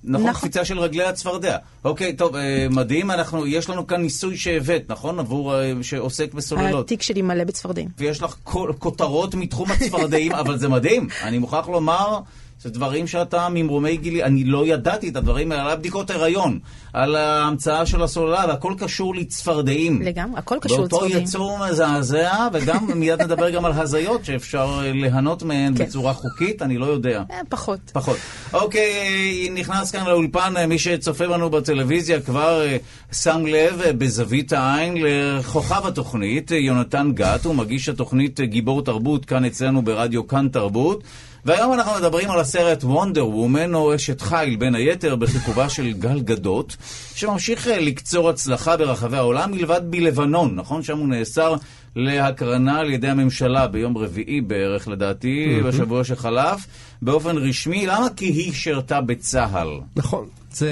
נכון, 0.04 0.28
נכון. 0.28 0.42
קפיצה 0.42 0.66
של 0.66 0.80
רגלי 0.80 1.04
הצפרדע. 1.04 1.58
אוקיי, 1.84 2.14
טוב, 2.14 2.36
אה, 2.36 2.68
מדהים, 2.70 3.12
אנחנו, 3.12 3.48
יש 3.48 3.70
לנו 3.70 3.88
כאן 3.88 4.02
ניסוי 4.02 4.38
שהבאת, 4.38 4.84
נכון? 4.90 5.20
עבור, 5.20 5.56
אה, 5.56 5.74
שעוסק 5.82 6.34
בסוללות. 6.34 6.86
התיק 6.86 7.02
שלי 7.02 7.22
מלא 7.22 7.44
בצפרדעים. 7.44 7.90
ויש 7.98 8.24
לך 8.24 8.36
כותרות 8.80 9.36
מתחום 9.36 9.72
הצפרדעים, 9.72 10.32
אבל 10.42 10.58
זה 10.58 10.70
מדהים. 10.70 11.08
אני 11.24 11.38
מוכרח 11.38 11.68
לומר 11.68 12.20
זה 12.62 12.70
דברים 12.70 13.08
שאתה 13.08 13.48
ממרומי 13.52 13.98
גילי, 13.98 14.24
אני 14.24 14.44
לא 14.44 14.68
ידעתי 14.68 15.10
את 15.10 15.16
הדברים 15.16 15.52
האלה, 15.52 15.64
על 15.64 15.70
הבדיקות 15.70 16.10
הריון, 16.10 16.60
על 16.94 17.16
ההמצאה 17.16 17.86
של 17.86 18.04
הסוללה, 18.04 18.46
והכל 18.48 18.74
קשור 18.78 19.16
לצפרדעים. 19.16 20.02
לגמרי, 20.02 20.40
הכל 20.40 20.58
קשור 20.62 20.78
באותו 20.78 20.96
לצפרדעים. 20.96 21.24
יצור 21.24 21.58
מזעזע, 21.70 22.48
וגם 22.54 22.88
מיד 23.00 23.22
נדבר 23.22 23.50
גם 23.50 23.66
על 23.66 23.72
הזיות 23.72 24.26
שאפשר 24.26 24.82
אה, 24.84 24.92
ליהנות 24.92 25.44
מהן 25.44 25.78
כן. 25.78 25.86
בצורה 25.86 26.14
חוקית, 26.14 26.62
אני 26.62 26.78
לא 26.78 26.86
יודע. 26.86 27.24
אה, 27.32 27.42
פחות. 27.50 27.80
פחות. 27.94 28.18
אוקיי, 28.54 29.50
נכנס 29.52 29.92
כאן 29.92 30.06
לאולפן, 30.06 30.54
אה, 30.58 30.68
מי 30.68 30.80
שצופה 30.80 31.28
בנו 31.28 31.50
בטלוויזיה 31.50 32.22
כבר 32.22 32.66
שם 33.12 33.46
לב 33.46 33.82
בזווית 33.98 34.54
העין 34.54 34.94
לכוכב 34.98 35.88
התוכנית, 35.88 36.52
יונתן 36.52 37.12
גת, 37.14 37.46
הוא 37.46 37.56
מגיש 37.56 37.90
התוכנית 37.90 38.42
גיבור 38.42 38.82
תרבות 38.82 39.26
כאן 39.26 39.46
אצלנו 39.46 39.82
ברדיו 39.82 40.28
כאן 40.28 40.48
תרבות. 40.48 41.04
והיום 41.50 41.74
אנחנו 41.74 41.96
מדברים 41.96 42.32
על 42.32 42.40
הסרט 42.40 42.84
וונדר 42.84 43.28
וומן, 43.28 43.76
או 43.76 43.96
אשת 43.96 44.22
חיל 44.22 44.56
בין 44.56 44.76
היתר, 44.76 45.16
בחיכובה 45.16 45.70
של 45.70 45.94
גל 45.94 46.20
גדות, 46.20 46.78
שממשיך 47.16 47.68
אה, 47.68 47.80
לקצור 47.80 48.30
הצלחה 48.30 48.78
ברחבי 48.78 49.18
העולם, 49.18 49.52
מלבד 49.52 49.82
בלבנון, 49.84 50.56
נכון? 50.56 50.84
שם 50.84 50.98
הוא 50.98 51.08
נאסר 51.08 51.56
להקרנה 51.96 52.80
על 52.80 52.90
ידי 52.90 53.08
הממשלה 53.08 53.68
ביום 53.68 53.98
רביעי 53.98 54.42
בערך, 54.42 54.88
לדעתי, 54.88 55.62
בשבוע 55.66 56.04
שחלף, 56.04 56.68
באופן 57.02 57.38
רשמי. 57.38 57.86
למה? 57.86 58.08
כי 58.16 58.26
היא 58.26 58.54
שירתה 58.54 59.02
בצה"ל. 59.02 59.80
נכון, 59.96 60.28
זה, 60.52 60.72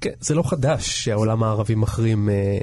כן, 0.00 0.10
זה 0.20 0.34
לא 0.34 0.42
חדש 0.42 1.04
שהעולם 1.04 1.42
הערבי 1.42 1.74
מחרים 1.74 2.28
אה, 2.30 2.58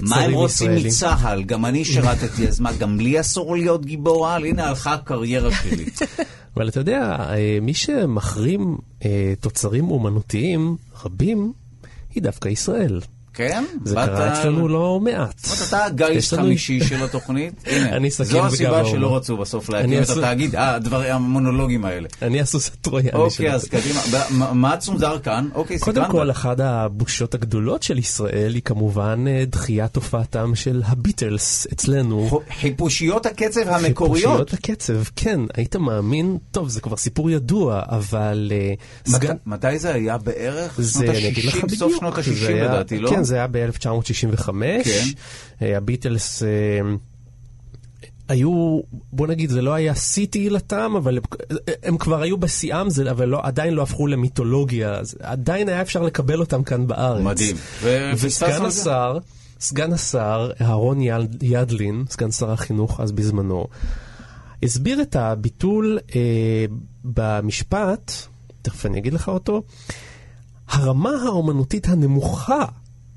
תוצרים 0.00 0.20
מה 0.20 0.26
הם 0.26 0.32
רוצים 0.32 0.70
ישראלים. 0.70 0.86
מצה"ל? 0.86 1.42
גם 1.42 1.64
אני 1.64 1.84
שירתתי, 1.84 2.48
אז 2.48 2.60
מה, 2.60 2.72
גם 2.72 3.00
לי 3.00 3.20
אסור 3.20 3.56
להיות 3.56 3.84
גיבור 3.84 4.28
על? 4.28 4.46
הנה 4.46 4.68
הלכה 4.68 4.94
הקריירה 4.94 5.50
שלי. 5.54 5.84
אבל 6.56 6.68
אתה 6.68 6.80
יודע, 6.80 7.16
אה, 7.30 7.58
מי 7.62 7.74
שמחרים 7.74 8.76
אה, 9.04 9.34
תוצרים 9.40 9.90
אומנותיים 9.90 10.76
רבים, 11.04 11.52
היא 12.14 12.22
דווקא 12.22 12.48
ישראל. 12.48 13.00
כן? 13.36 13.64
זה 13.84 13.94
קרה 13.94 14.32
אצלנו 14.40 14.68
לא 14.68 15.00
מעט. 15.02 15.38
זאת 15.38 15.72
אומרת, 15.72 15.88
אתה 15.94 16.06
הגיס 16.06 16.34
חמישי 16.34 16.80
של 16.84 17.04
התוכנית? 17.04 17.52
הנה, 17.66 18.08
זו 18.10 18.46
הסיבה. 18.46 18.84
שלא 18.84 19.16
רצו 19.16 19.36
בסוף 19.36 19.68
להקים 19.70 20.02
את 20.02 20.10
התאגיד, 20.10 20.56
אה, 20.56 20.78
המונולוגים 21.14 21.84
האלה. 21.84 22.08
אני 22.22 22.40
הסוס 22.40 22.68
הטרויאני 22.68 23.10
של 23.10 23.16
אוקיי, 23.16 23.52
אז. 23.54 23.64
קדימה. 23.64 24.00
מה- 24.52 24.76
צונזר 24.76 25.18
כאן? 25.18 25.48
אוקיי, 25.54 25.78
קודם 25.78 25.96
סקרנת. 26.02 26.10
כל, 26.12 26.30
אחת 26.30 26.60
הבושות 26.60 27.34
הגדולות 27.34 27.82
של 27.82 27.98
ישראל 27.98 28.52
היא 28.54 28.62
כמובן 28.64 29.24
אה, 29.28 29.44
דחיית 29.46 29.96
הופעתם 29.96 30.54
של 30.54 30.82
הביטלס 30.86 31.66
אצלנו. 31.72 32.40
חיפושיות 32.60 33.26
הקצב 33.26 33.60
המקוריות. 33.68 34.48
חיפושיות 34.48 34.52
הקצב, 34.52 35.02
כן, 35.16 35.40
היית 35.54 35.76
מאמין? 35.76 36.38
טוב, 36.50 36.68
זה 36.68 36.80
כבר 36.80 36.96
סיפור 36.96 37.30
ידוע, 37.30 37.82
אבל 37.88 38.52
אה, 38.54 38.74
מתי 39.46 39.78
זה 39.78 39.94
היה 39.94 40.18
בערך? 40.18 40.78
שנות 40.92 41.04
אני 41.08 41.28
אגיד 41.28 41.44
לך 41.44 41.54
ה-60, 41.54 41.62
בדיוק. 41.62 41.78
סוף 41.78 41.92
שנות 42.00 42.14
זה 42.14 42.20
ה-60 42.20 42.48
היה- 42.52 42.64
לדעתי, 42.64 42.98
לא? 42.98 43.10
כן, 43.10 43.24
זה 43.26 43.34
היה 43.34 43.46
ב-1965. 43.46 44.48
כן. 44.84 45.04
אה, 45.62 45.76
הביטלס... 45.76 46.42
אה, 46.42 46.48
היו, 48.28 48.80
בוא 49.12 49.26
נגיד, 49.26 49.50
זה 49.50 49.62
לא 49.62 49.74
היה 49.74 49.94
שיא 49.94 50.26
תהילתם, 50.30 50.92
אבל 50.96 51.16
הם- 51.16 51.22
הם 51.82 51.98
כבר 51.98 52.22
היו 52.22 52.36
בשיאם, 52.38 52.90
זה- 52.90 53.10
אבל 53.10 53.28
לא, 53.28 53.40
עדיין 53.42 53.74
לא 53.74 53.82
הפכו 53.82 54.06
למיתולוגיה, 54.06 54.92
אז 54.94 55.16
עדיין 55.20 55.68
היה 55.68 55.82
אפשר 55.82 56.02
לקבל 56.02 56.40
אותם 56.40 56.62
כאן 56.62 56.86
בארץ. 56.86 57.22
מדהים. 57.22 57.56
וסגן? 58.16 58.64
השר, 58.64 59.18
סגן 59.60 59.92
השר, 59.92 60.50
אהרון 60.60 61.00
יד- 61.00 61.42
ידלין, 61.42 62.04
סגן 62.10 62.30
שר 62.30 62.50
החינוך 62.50 63.00
אז 63.00 63.12
בזמנו, 63.12 63.66
הסביר 64.62 65.02
את 65.02 65.16
הביטול 65.16 65.98
אה, 66.14 66.64
במשפט, 67.04 68.12
תכף 68.62 68.86
אני 68.86 68.98
אגיד 68.98 69.12
לך 69.14 69.28
אותו, 69.28 69.62
הרמה 70.68 71.10
האומנותית 71.26 71.88
הנמוכה 71.88 72.64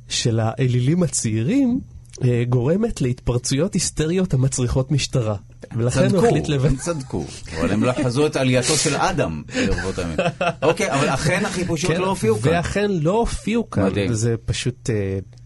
של 0.09 0.39
האלילים 0.39 1.03
הצעירים 1.03 1.79
אה, 2.23 2.43
גורמת 2.49 3.01
להתפרצויות 3.01 3.73
היסטריות 3.73 4.33
המצריכות 4.33 4.91
משטרה. 4.91 5.35
ולכן 5.75 6.15
הוא 6.15 6.25
החליט 6.25 6.47
לבד... 6.47 6.69
הם 6.69 6.75
צדקו, 6.75 7.25
אבל 7.59 7.71
הם 7.71 7.83
לא 7.83 7.91
חזו 8.03 8.25
את 8.25 8.35
עלייתו 8.35 8.77
של 8.77 8.95
אדם 8.95 9.43
ברבות 9.55 9.99
הימים. 9.99 10.17
אוקיי, 10.61 10.91
אבל 10.91 11.09
אכן 11.09 11.45
החיפושיות 11.45 11.97
לא 11.97 12.07
הופיעו 12.09 12.39
כאן. 12.39 12.51
ואכן 12.51 12.91
לא 12.91 13.11
הופיעו 13.11 13.69
כאן, 13.69 13.85
מדהים. 13.85 14.11
וזה 14.11 14.35
פשוט, 14.45 14.89
אה, 14.89 14.95
כן, 14.95 15.38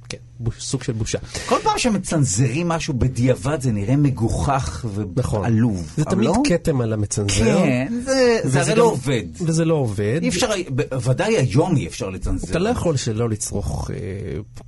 סוג 0.60 0.84
של 0.84 0.94
בושה. 0.94 1.18
כל 1.46 1.58
פעם 1.64 1.78
שמצנזרים 1.78 2.68
משהו 2.68 2.94
בדיעבד 2.94 3.62
זה 3.62 3.72
נראה 3.72 3.96
מגוחך 3.96 4.86
נכון. 5.16 5.42
ועלוב. 5.42 5.92
זה 5.98 6.04
אבל 6.04 6.12
תמיד 6.12 6.26
לא? 6.28 6.34
כתם 6.46 6.82
על 6.82 6.94
המצנזר. 6.94 7.34
כן, 7.64 7.94
זה- 8.06 8.40
זה 8.44 8.60
הרי 8.62 8.72
גם- 8.72 8.78
לא 8.78 8.84
עובד. 8.84 9.24
וזה 9.42 9.66
לא 9.66 9.74
עובד. 9.74 10.20
אי 10.24 10.30
אפשר, 10.30 10.50
ודאי 11.04 11.38
היום 11.38 11.76
אי 11.78 11.88
אפשר 11.88 12.10
לצנזר. 12.10 12.48
אתה 12.50 12.60
לא 12.60 12.70
יכול 12.70 12.98
שלא 12.98 13.30
לצרוך 13.30 13.92
אה, 13.94 13.96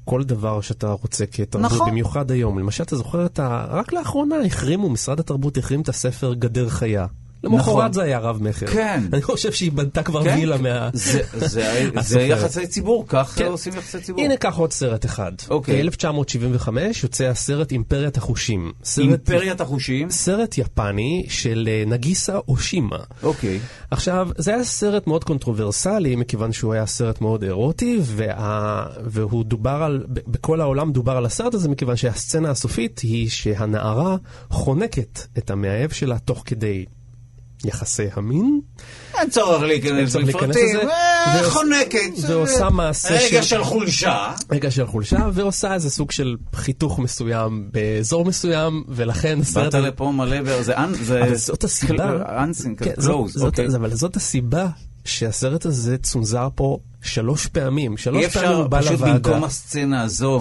כל 0.06 0.24
דבר 0.24 0.62
שאתה 0.62 0.92
רוצה 0.92 1.26
כתרבות, 1.26 1.72
נכון. 1.72 1.90
במיוחד 1.90 2.32
היום. 2.32 2.60
למשל, 2.60 2.84
אתה 2.84 2.96
זוכר 2.96 3.26
את 3.26 3.40
ה... 3.40 3.66
רק 3.70 3.94
לאחרונה 3.94 4.36
החרימו, 4.46 4.90
משרד 4.90 5.20
התרבות 5.20 5.58
החרים 5.58 5.82
את 5.82 5.90
הספר 5.90 6.34
גדר 6.34 6.70
חיה. 6.70 7.06
נכון. 7.44 7.54
למחרת 7.76 7.94
זה 7.94 8.04
היה 8.04 8.20
רב 8.20 8.44
מכר. 8.44 8.68
כן. 8.68 9.04
אני 9.14 9.22
חושב 9.22 9.52
שהיא 9.52 9.72
בנתה 9.72 10.04
כבר 10.04 10.24
כן? 10.24 10.36
וילה 10.38 10.58
מה... 10.58 10.90
זה- 10.94 11.22
זה- 11.34 11.48
זה 11.48 12.00
הסופרת. 12.00 12.30
יחסי 12.30 12.68
ציבור, 12.68 13.06
כך 13.08 13.34
כן. 13.38 13.46
עושים 13.46 13.74
יחסי 13.78 14.00
ציבור. 14.02 14.22
הנה 14.22 14.38
קח 14.38 14.58
עוד 14.58 14.72
סרט 14.74 15.06
אחד. 15.06 15.32
אוקיי. 15.50 15.90
ב-1975 15.90 16.70
יוצא 17.04 17.24
הסרט 17.26 17.72
אימפריית 17.72 18.18
החושים. 18.18 18.72
סרט, 18.84 19.06
אימפריית 19.30 19.62
החושים. 19.62 20.10
סרט 20.10 20.58
יפני 20.58 21.26
של 21.30 21.70
אה, 21.72 21.84
נגיסה 21.88 22.38
אושימה. 22.48 22.98
אוקיי. 23.24 23.60
עכשיו, 23.92 24.30
זה 24.38 24.54
היה 24.54 24.64
סרט 24.64 25.08
מאוד 25.08 25.24
קונטרוברסלי, 25.24 26.16
מכיוון 26.16 26.52
שהוא 26.54 26.74
היה 26.74 26.86
סרט 26.86 27.22
מאוד 27.22 27.44
אירוטי, 27.44 28.00
וה... 28.04 28.86
והוא 29.04 29.44
דובר 29.46 29.70
על, 29.84 30.04
בכל 30.28 30.62
העולם 30.62 30.92
דובר 30.92 31.18
על 31.18 31.26
הסרט 31.26 31.54
הזה, 31.54 31.70
מכיוון 31.70 31.96
שהסצנה 31.96 32.50
הסופית 32.50 33.00
היא 33.00 33.30
שהנערה 33.30 34.16
חונקת 34.50 35.20
את 35.38 35.50
המאהב 35.50 35.90
שלה 35.92 36.20
תוך 36.20 36.44
כדי 36.46 36.86
יחסי 37.66 38.04
המין, 38.14 38.60
אין 39.20 39.30
צורך 39.30 39.62
להיכנס 39.62 40.16
לפרטים. 40.16 40.80
אה, 40.90 41.44
חונקת. 41.50 42.00
ועושה 42.28 42.70
מעשה 42.70 43.14
רגע 43.14 43.42
של- 43.42 43.42
של 43.42 43.64
חולשה. 43.64 44.32
רגע 44.52 44.72
של 44.72 44.88
חולשה, 44.88 45.18
ועושה 45.34 45.74
איזה 45.74 45.90
סוג 45.90 46.12
של 46.12 46.36
חיתוך 46.56 47.00
מסוים 47.00 47.70
באזור 47.74 48.26
מסוים, 48.26 48.84
ולכן 48.88 49.40
הסרט... 49.42 49.76
באת 49.76 49.84
לפה 49.84 50.12
מלא, 50.12 50.62
זה 50.62 50.78
אנ... 50.78 50.94
זה... 50.94 51.24
אבל 51.24 51.36
זאת 51.36 51.64
הסיבה, 51.64 52.12
אנסינג, 52.44 52.80
כן, 52.84 52.92
קלוז. 53.02 53.34
זאת- 53.34 53.44
אוקיי. 53.46 53.66
אז- 53.66 53.76
אבל 53.76 53.94
זאת 53.96 54.16
הסיבה 54.16 54.68
שהסרט 55.06 55.66
הזה 55.66 55.98
צונזר 55.98 56.48
פה 56.56 56.78
שלוש 57.06 57.48
פעמים. 57.48 57.98
שלוש 57.98 58.24
אי 58.24 58.30
פעמים 58.30 58.48
אפשר 58.50 58.62
הוא 58.62 58.68
בא 58.68 58.80
פשוט 58.82 58.92
לוועדה. 58.92 59.14
במקום 59.30 59.44
הסצנה 59.44 60.02
הזו 60.02 60.40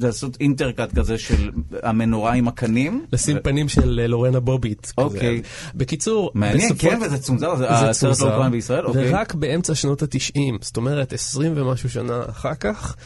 לעשות 0.00 0.36
אינטרקאט 0.40 0.98
כזה 0.98 1.18
של 1.18 1.50
המנורה 1.82 2.32
עם 2.32 2.48
הקנים. 2.48 3.04
לשים 3.12 3.36
פנים 3.42 3.68
של 3.68 4.00
אה, 4.02 4.06
לורנה 4.06 4.40
בוביט. 4.40 4.86
אוקיי. 4.98 5.42
בקיצור, 5.74 6.30
מעניין, 6.34 6.70
כן, 6.78 6.98
וזה 7.06 7.18
צונזר, 7.18 7.56
זה- 7.56 7.68
הסרט 7.70 8.20
לא 8.20 8.24
הוקרן 8.32 8.50
בישראל, 8.50 8.86
אוקיי. 8.86 9.10
ורק 9.14 9.34
באמצע 9.34 9.74
שנות 9.74 10.02
התשעים, 10.02 10.58
זאת 10.60 10.76
אומרת 10.76 11.12
20 11.12 11.52
ומשהו 11.56 11.90
שנה 11.90 12.20
אחר 12.30 12.54
כך, 12.54 12.96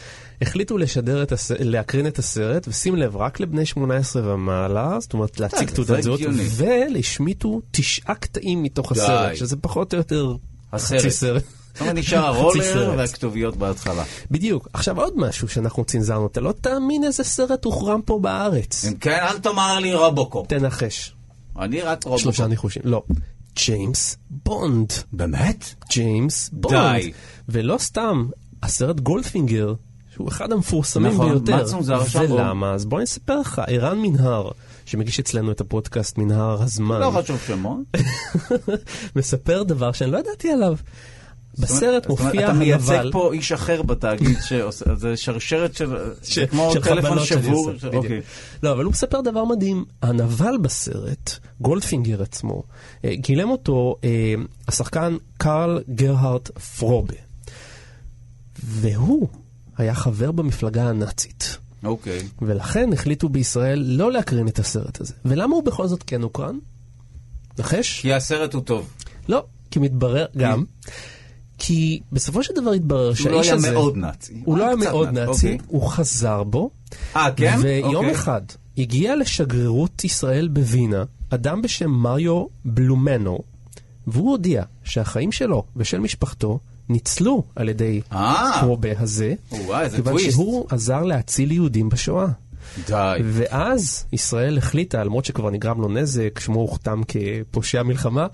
החליטו 0.41 0.77
לשדר 0.77 1.23
את 1.23 1.31
הס... 1.31 1.51
להקרין 1.59 2.07
את 2.07 2.19
הסרט, 2.19 2.67
ושים 2.67 2.95
לב, 2.95 3.17
רק 3.17 3.39
לבני 3.39 3.65
18 3.65 4.33
ומעלה, 4.33 4.97
זאת 4.99 5.13
אומרת 5.13 5.39
להציג 5.39 5.67
בסדר, 5.71 5.83
תעודת 5.83 6.03
זהות, 6.03 6.19
הגיוני. 6.19 6.43
והשמיטו 6.51 7.61
תשעה 7.71 8.15
קטעים 8.15 8.63
מתוך. 8.63 8.91
הסרט, 8.91 9.35
שזה 9.35 9.55
פחות 9.55 9.93
או 9.93 9.97
יותר. 9.97 10.33
חצי 10.75 11.11
סרט. 11.11 11.43
זאת 11.73 11.81
אומרת, 11.81 11.95
נשאר 11.95 12.25
הרולר. 12.25 12.93
והכתוביות 12.97 13.55
בהתחלה. 13.55 14.03
בדיוק. 14.31 14.67
עכשיו 14.73 15.01
עוד 15.01 15.13
משהו 15.17 15.47
שאנחנו 15.47 15.85
צנזרנו, 15.85 16.27
אתה 16.27 16.41
לא 16.41 16.53
תאמין 16.61 17.03
איזה 17.03 17.23
סרט 17.23 17.65
הוחרם 17.65 18.01
פה 18.05 18.19
בארץ. 18.19 18.85
אם 18.85 18.93
כן, 18.93 19.19
אל 19.21 19.39
תאמר 19.39 19.79
לי 19.79 19.95
רובוקופ. 19.95 20.47
תנחש. 20.47 21.13
אני 21.59 21.81
רק 21.81 22.03
רובוקופ. 22.03 22.21
שלושה 22.21 22.47
ניחושים. 22.47 22.81
לא. 22.85 23.03
ג'יימס 23.55 24.17
בונד. 24.29 24.93
באמת? 25.13 25.65
ג'יימס 25.89 26.49
בונד. 26.53 26.75
די. 26.75 27.11
ולא 27.49 27.77
סתם, 27.77 28.25
הסרט 28.63 28.99
גולדפינגר, 28.99 29.73
שהוא 30.13 30.27
אחד 30.27 30.51
המפורסמים 30.51 31.13
נכון, 31.13 31.29
ביותר. 31.29 31.55
מה 31.55 31.63
צונזר 31.63 32.05
שם? 32.05 32.31
ולמה? 32.31 32.73
אז 32.73 32.85
בוא 32.85 32.97
אני 32.97 33.03
אספר 33.05 33.39
לך, 33.39 33.61
ערן 33.67 34.01
מנהר, 34.01 34.49
שמגיש 34.85 35.19
אצלנו 35.19 35.51
את 35.51 35.61
הפודקאסט 35.61 36.17
מנהר 36.17 36.63
הזמן, 36.63 36.99
לא 36.99 37.11
חשוב 37.11 37.39
שמות. 37.47 37.79
מספר 39.15 39.63
דבר 39.63 39.91
שאני 39.91 40.11
לא 40.11 40.17
ידעתי 40.17 40.51
עליו. 40.51 40.75
בסרט 41.59 42.05
אומרת, 42.05 42.09
מופיע 42.09 42.45
אתה 42.45 42.53
מייצג 42.53 43.03
פה 43.11 43.33
איש 43.33 43.51
אחר 43.51 43.81
בתאגיד 43.81 44.37
זה 44.95 45.17
שרשרת 45.17 45.75
של, 45.75 45.95
זה 46.21 46.47
כמו 46.47 46.71
של 46.73 46.81
טלפון 46.81 47.25
שבור. 47.25 47.71
ש-. 47.77 47.85
אוקיי. 47.85 48.21
לא, 48.63 48.71
אבל 48.71 48.83
הוא 48.83 48.91
מספר 48.91 49.21
דבר 49.21 49.45
מדהים. 49.45 49.85
הנבל 50.01 50.57
בסרט, 50.61 51.31
גולדפינגר 51.61 52.21
עצמו, 52.21 52.63
אה, 53.05 53.15
גילם 53.15 53.49
אותו 53.49 53.95
אה, 54.03 54.33
השחקן 54.67 55.17
קרל 55.37 55.83
גרהארט 55.89 56.51
פרובה. 56.59 57.15
והוא 58.63 59.27
היה 59.77 59.95
חבר 59.95 60.31
במפלגה 60.31 60.89
הנאצית. 60.89 61.57
אוקיי. 61.83 62.27
ולכן 62.41 62.93
החליטו 62.93 63.29
בישראל 63.29 63.83
לא 63.87 64.11
להקרין 64.11 64.47
את 64.47 64.59
הסרט 64.59 65.01
הזה. 65.01 65.13
ולמה 65.25 65.55
הוא 65.55 65.63
בכל 65.63 65.87
זאת 65.87 66.03
כן 66.07 66.21
הוקרן? 66.21 66.57
נחש? 67.59 68.01
כי 68.01 68.13
הסרט 68.13 68.53
הוא 68.53 68.61
טוב. 68.61 68.89
לא. 69.27 69.43
כי 69.71 69.79
מתברר 69.79 70.25
גם, 70.37 70.63
כי 71.63 71.99
בסופו 72.11 72.43
של 72.43 72.53
דבר 72.55 72.71
התברר 72.71 72.99
הוא 72.99 73.07
לא 73.09 73.15
שהאיש 73.15 73.47
היה 73.47 73.55
הזה... 73.55 73.71
מאוד 73.71 73.97
נאצי. 73.97 74.41
הוא 74.45 74.57
לא 74.57 74.65
היה 74.67 74.75
מאוד 74.75 75.09
נאצי, 75.09 75.53
אוקיי. 75.53 75.57
הוא 75.67 75.87
חזר 75.87 76.43
בו. 76.43 76.69
אה, 77.15 77.31
כן? 77.35 77.57
ויום 77.61 77.95
אוקיי. 77.95 78.11
אחד 78.11 78.41
הגיע 78.77 79.15
לשגרירות 79.15 80.03
ישראל 80.03 80.47
בווינה 80.47 81.03
אדם 81.29 81.61
בשם 81.61 81.89
מריו 81.89 82.45
בלומנו, 82.65 83.39
והוא 84.07 84.31
הודיע 84.31 84.63
שהחיים 84.83 85.31
שלו 85.31 85.63
ושל 85.75 85.99
משפחתו 85.99 86.59
ניצלו 86.89 87.43
על 87.55 87.69
ידי 87.69 88.01
אה. 88.11 88.51
קרובה 88.59 88.89
הזה, 88.99 89.33
כיוון. 89.49 90.19
שהוא 90.31 90.65
עזר 90.69 91.03
להציל 91.03 91.51
יהודים 91.51 91.89
בשואה. 91.89 92.27
די. 92.87 93.19
ואז 93.23 94.05
ישראל 94.13 94.57
החליטה, 94.57 95.03
למרות 95.03 95.25
שכבר 95.25 95.49
נגרם 95.49 95.81
לו 95.81 95.89
נזק, 95.89 96.39
שמו 96.39 96.59
הוכתם 96.59 97.01
כפושע 97.07 97.83
מלחמה, 97.83 98.27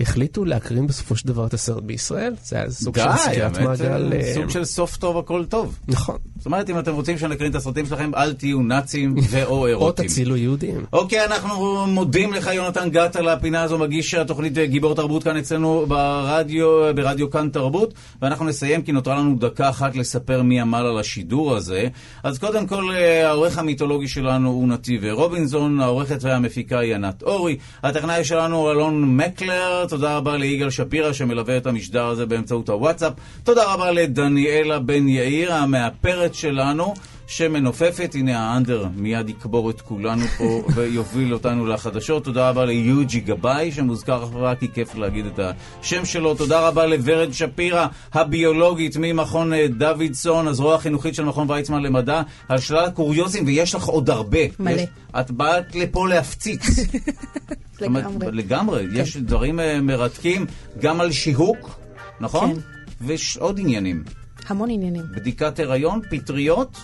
החליטו 0.00 0.44
להקרין 0.44 0.86
בסופו 0.86 1.16
של 1.16 1.28
דבר 1.28 1.46
את 1.46 1.54
הסרט 1.54 1.82
בישראל. 1.82 2.34
זה 2.44 2.56
היה 2.56 2.70
סוג 2.70 2.96
של 2.98 3.04
די, 3.04 3.18
סגירת 3.18 3.56
האמת, 3.56 3.68
מעגל. 3.68 4.12
אה, 4.12 4.18
אה, 4.18 4.34
סוג 4.34 4.50
של 4.50 4.64
סוף 4.64 4.96
טוב 4.96 5.18
הכל 5.18 5.44
טוב. 5.44 5.78
נכון. 5.88 6.16
זאת 6.36 6.46
אומרת, 6.46 6.70
אם 6.70 6.78
אתם 6.78 6.94
רוצים 6.94 7.18
שנקרין 7.18 7.50
את 7.50 7.56
הסרטים 7.56 7.86
שלכם, 7.86 8.10
אל 8.14 8.32
תהיו 8.32 8.62
נאצים 8.62 9.14
ואו 9.30 9.50
או 9.58 9.66
אירוטים. 9.66 10.06
תצילו 10.06 10.36
יהודים. 10.36 10.84
אוקיי, 10.92 11.24
אנחנו 11.24 11.86
מודים 11.86 12.32
לך, 12.32 12.50
יונתן 12.54 12.90
גת, 12.90 13.16
על 13.16 13.28
הפינה 13.28 13.62
הזו, 13.62 13.78
מגיש 13.78 14.14
התוכנית 14.14 14.58
אה, 14.58 14.66
גיבור 14.66 14.94
תרבות 14.94 15.24
כאן 15.24 15.36
אצלנו 15.36 15.84
ברדיו, 15.88 16.94
ברדיו 16.94 17.30
כאן 17.30 17.48
תרבות, 17.48 17.94
ואנחנו 18.22 18.44
נסיים 18.44 18.82
כי 18.82 18.92
נותרה 18.92 19.18
לנו 19.18 19.36
דקה 19.38 19.68
אחת 19.68 19.96
לספר 19.96 20.42
מי 20.42 20.60
עמל 20.60 20.86
על 20.86 20.98
השידור 20.98 21.56
הזה. 21.56 21.88
אז 22.22 22.38
קודם 22.38 22.66
כל, 22.66 22.90
אה, 22.94 23.28
העורך 23.28 23.58
המיתולוגי 23.58 24.08
שלנו 24.08 24.50
הוא 24.50 24.68
נתיב 24.68 25.04
רובינזון, 25.04 25.80
העורכת 25.80 26.18
והמפיקה 26.20 26.78
היא 26.78 26.94
ענת 26.94 27.22
אורי, 27.22 27.56
הטכנאי 27.82 28.24
שלנו 28.24 28.70
אלון 28.70 29.16
מקלר, 29.16 29.83
תודה 29.86 30.16
רבה 30.16 30.36
ליגאל 30.36 30.70
שפירא 30.70 31.12
שמלווה 31.12 31.56
את 31.56 31.66
המשדר 31.66 32.06
הזה 32.06 32.26
באמצעות 32.26 32.68
הוואטסאפ, 32.68 33.12
תודה 33.44 33.72
רבה 33.74 33.90
לדניאלה 33.90 34.78
בן 34.78 35.08
יאיר, 35.08 35.54
המאפרת 35.54 36.34
שלנו. 36.34 36.94
שמנופפת, 37.26 38.14
הנה 38.14 38.38
האנדר 38.38 38.86
מיד 38.96 39.28
יקבור 39.28 39.70
את 39.70 39.80
כולנו 39.80 40.26
פה 40.38 40.62
ויוביל 40.74 41.34
אותנו 41.34 41.66
לחדשות. 41.66 42.24
תודה 42.24 42.48
רבה 42.48 42.64
ליוג'י 42.64 43.20
גבאי 43.20 43.72
שמוזכר 43.72 44.24
רק 44.34 44.60
כי 44.60 44.68
כיף 44.72 44.94
להגיד 44.94 45.26
את 45.26 45.40
השם 45.80 46.04
שלו. 46.04 46.34
תודה 46.34 46.68
רבה 46.68 46.86
לוורד 46.86 47.32
שפירא, 47.32 47.86
הביולוגית 48.12 48.96
ממכון 49.00 49.52
אה, 49.52 49.66
דוידסון, 49.68 50.48
הזרוע 50.48 50.74
החינוכית 50.74 51.14
של 51.14 51.24
מכון 51.24 51.50
ויצמן 51.50 51.82
למדע, 51.82 52.22
על 52.48 52.58
שלל 52.58 52.84
הקוריוזים, 52.84 53.46
ויש 53.46 53.74
לך 53.74 53.84
עוד 53.84 54.10
הרבה. 54.10 54.38
מלא. 54.58 54.70
יש, 54.70 54.88
את 55.20 55.30
באת 55.30 55.74
לפה 55.74 56.08
להפציץ. 56.08 56.66
לגמרי. 57.80 58.26
לגמרי. 58.32 58.86
יש 58.92 59.16
דברים 59.16 59.60
אה, 59.60 59.80
מרתקים, 59.80 60.46
גם 60.80 61.00
על 61.00 61.12
שיהוק, 61.12 61.78
נכון? 62.20 62.54
כן. 62.54 62.60
ויש 63.00 63.36
עוד 63.36 63.60
עניינים. 63.60 64.04
המון 64.48 64.70
עניינים. 64.70 65.02
בדיקת 65.16 65.58
הריון, 65.58 66.00
פטריות, 66.10 66.80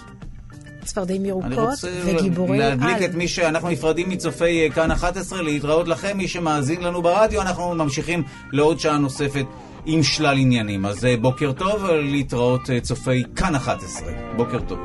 צפרדעים 0.91 1.21
אני 1.21 1.29
ירוקות 1.29 1.53
רוצה 1.59 1.89
וגיבורי 2.07 2.59
להדליק 2.59 2.97
על. 2.97 3.05
את 3.05 3.15
מי 3.15 3.29
שאנחנו 3.29 3.69
נפרדים 3.69 4.09
מצופי 4.09 4.65
אה, 4.65 4.71
כאן 4.71 4.91
11, 4.91 5.43
להתראות 5.43 5.89
לכם, 5.89 6.17
מי 6.17 6.29
שמאזין 6.29 6.83
לנו 6.83 7.03
ברדיו, 7.03 7.41
אנחנו 7.41 7.75
ממשיכים 7.75 8.23
לעוד 8.53 8.81
שעה 8.81 8.99
נוספת 8.99 9.45
עם 9.87 10.03
שלל 10.03 10.39
עניינים. 10.39 10.87
אז 10.87 11.05
אה, 11.05 11.17
בוקר 11.17 11.53
טוב, 11.53 11.85
להתראות 11.91 12.71
אה, 12.71 12.81
צופי 12.81 13.25
כאן 13.37 13.55
11. 13.55 14.13
בוקר 14.37 14.61
טוב. 14.61 14.79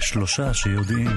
שלושה 0.00 0.54
שיודעים. 0.54 1.10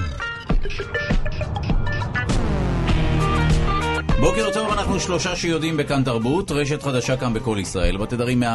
בוקר 4.24 4.50
טוב, 4.52 4.72
אנחנו 4.72 5.00
שלושה 5.00 5.36
שיודעים 5.36 5.76
בכאן 5.76 6.04
תרבות, 6.04 6.50
רשת 6.50 6.82
חדשה 6.82 7.16
כאן 7.16 7.34
בכל 7.34 7.56
ישראל, 7.60 7.96
בתדרים 7.96 8.42
104.9, 8.42 8.46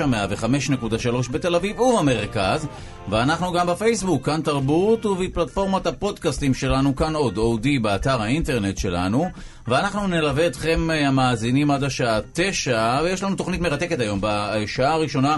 105.3 0.00 1.32
בתל 1.32 1.54
אביב 1.54 1.80
ובמרכז, 1.80 2.66
ואנחנו 3.08 3.52
גם 3.52 3.66
בפייסבוק, 3.66 4.26
כאן 4.26 4.40
תרבות, 4.42 5.06
ובפלטפורמת 5.06 5.86
הפודקאסטים 5.86 6.54
שלנו, 6.54 6.96
כאן 6.96 7.14
עוד, 7.14 7.38
אודי, 7.38 7.78
באתר 7.78 8.22
האינטרנט 8.22 8.78
שלנו, 8.78 9.26
ואנחנו 9.68 10.06
נלווה 10.06 10.46
אתכם 10.46 10.90
אה, 10.90 11.08
המאזינים 11.08 11.70
עד 11.70 11.84
השעה 11.84 12.20
9, 12.32 13.00
ויש 13.04 13.22
לנו 13.22 13.36
תוכנית 13.36 13.60
מרתקת 13.60 14.00
היום, 14.00 14.18
בשעה 14.22 14.92
הראשונה 14.92 15.36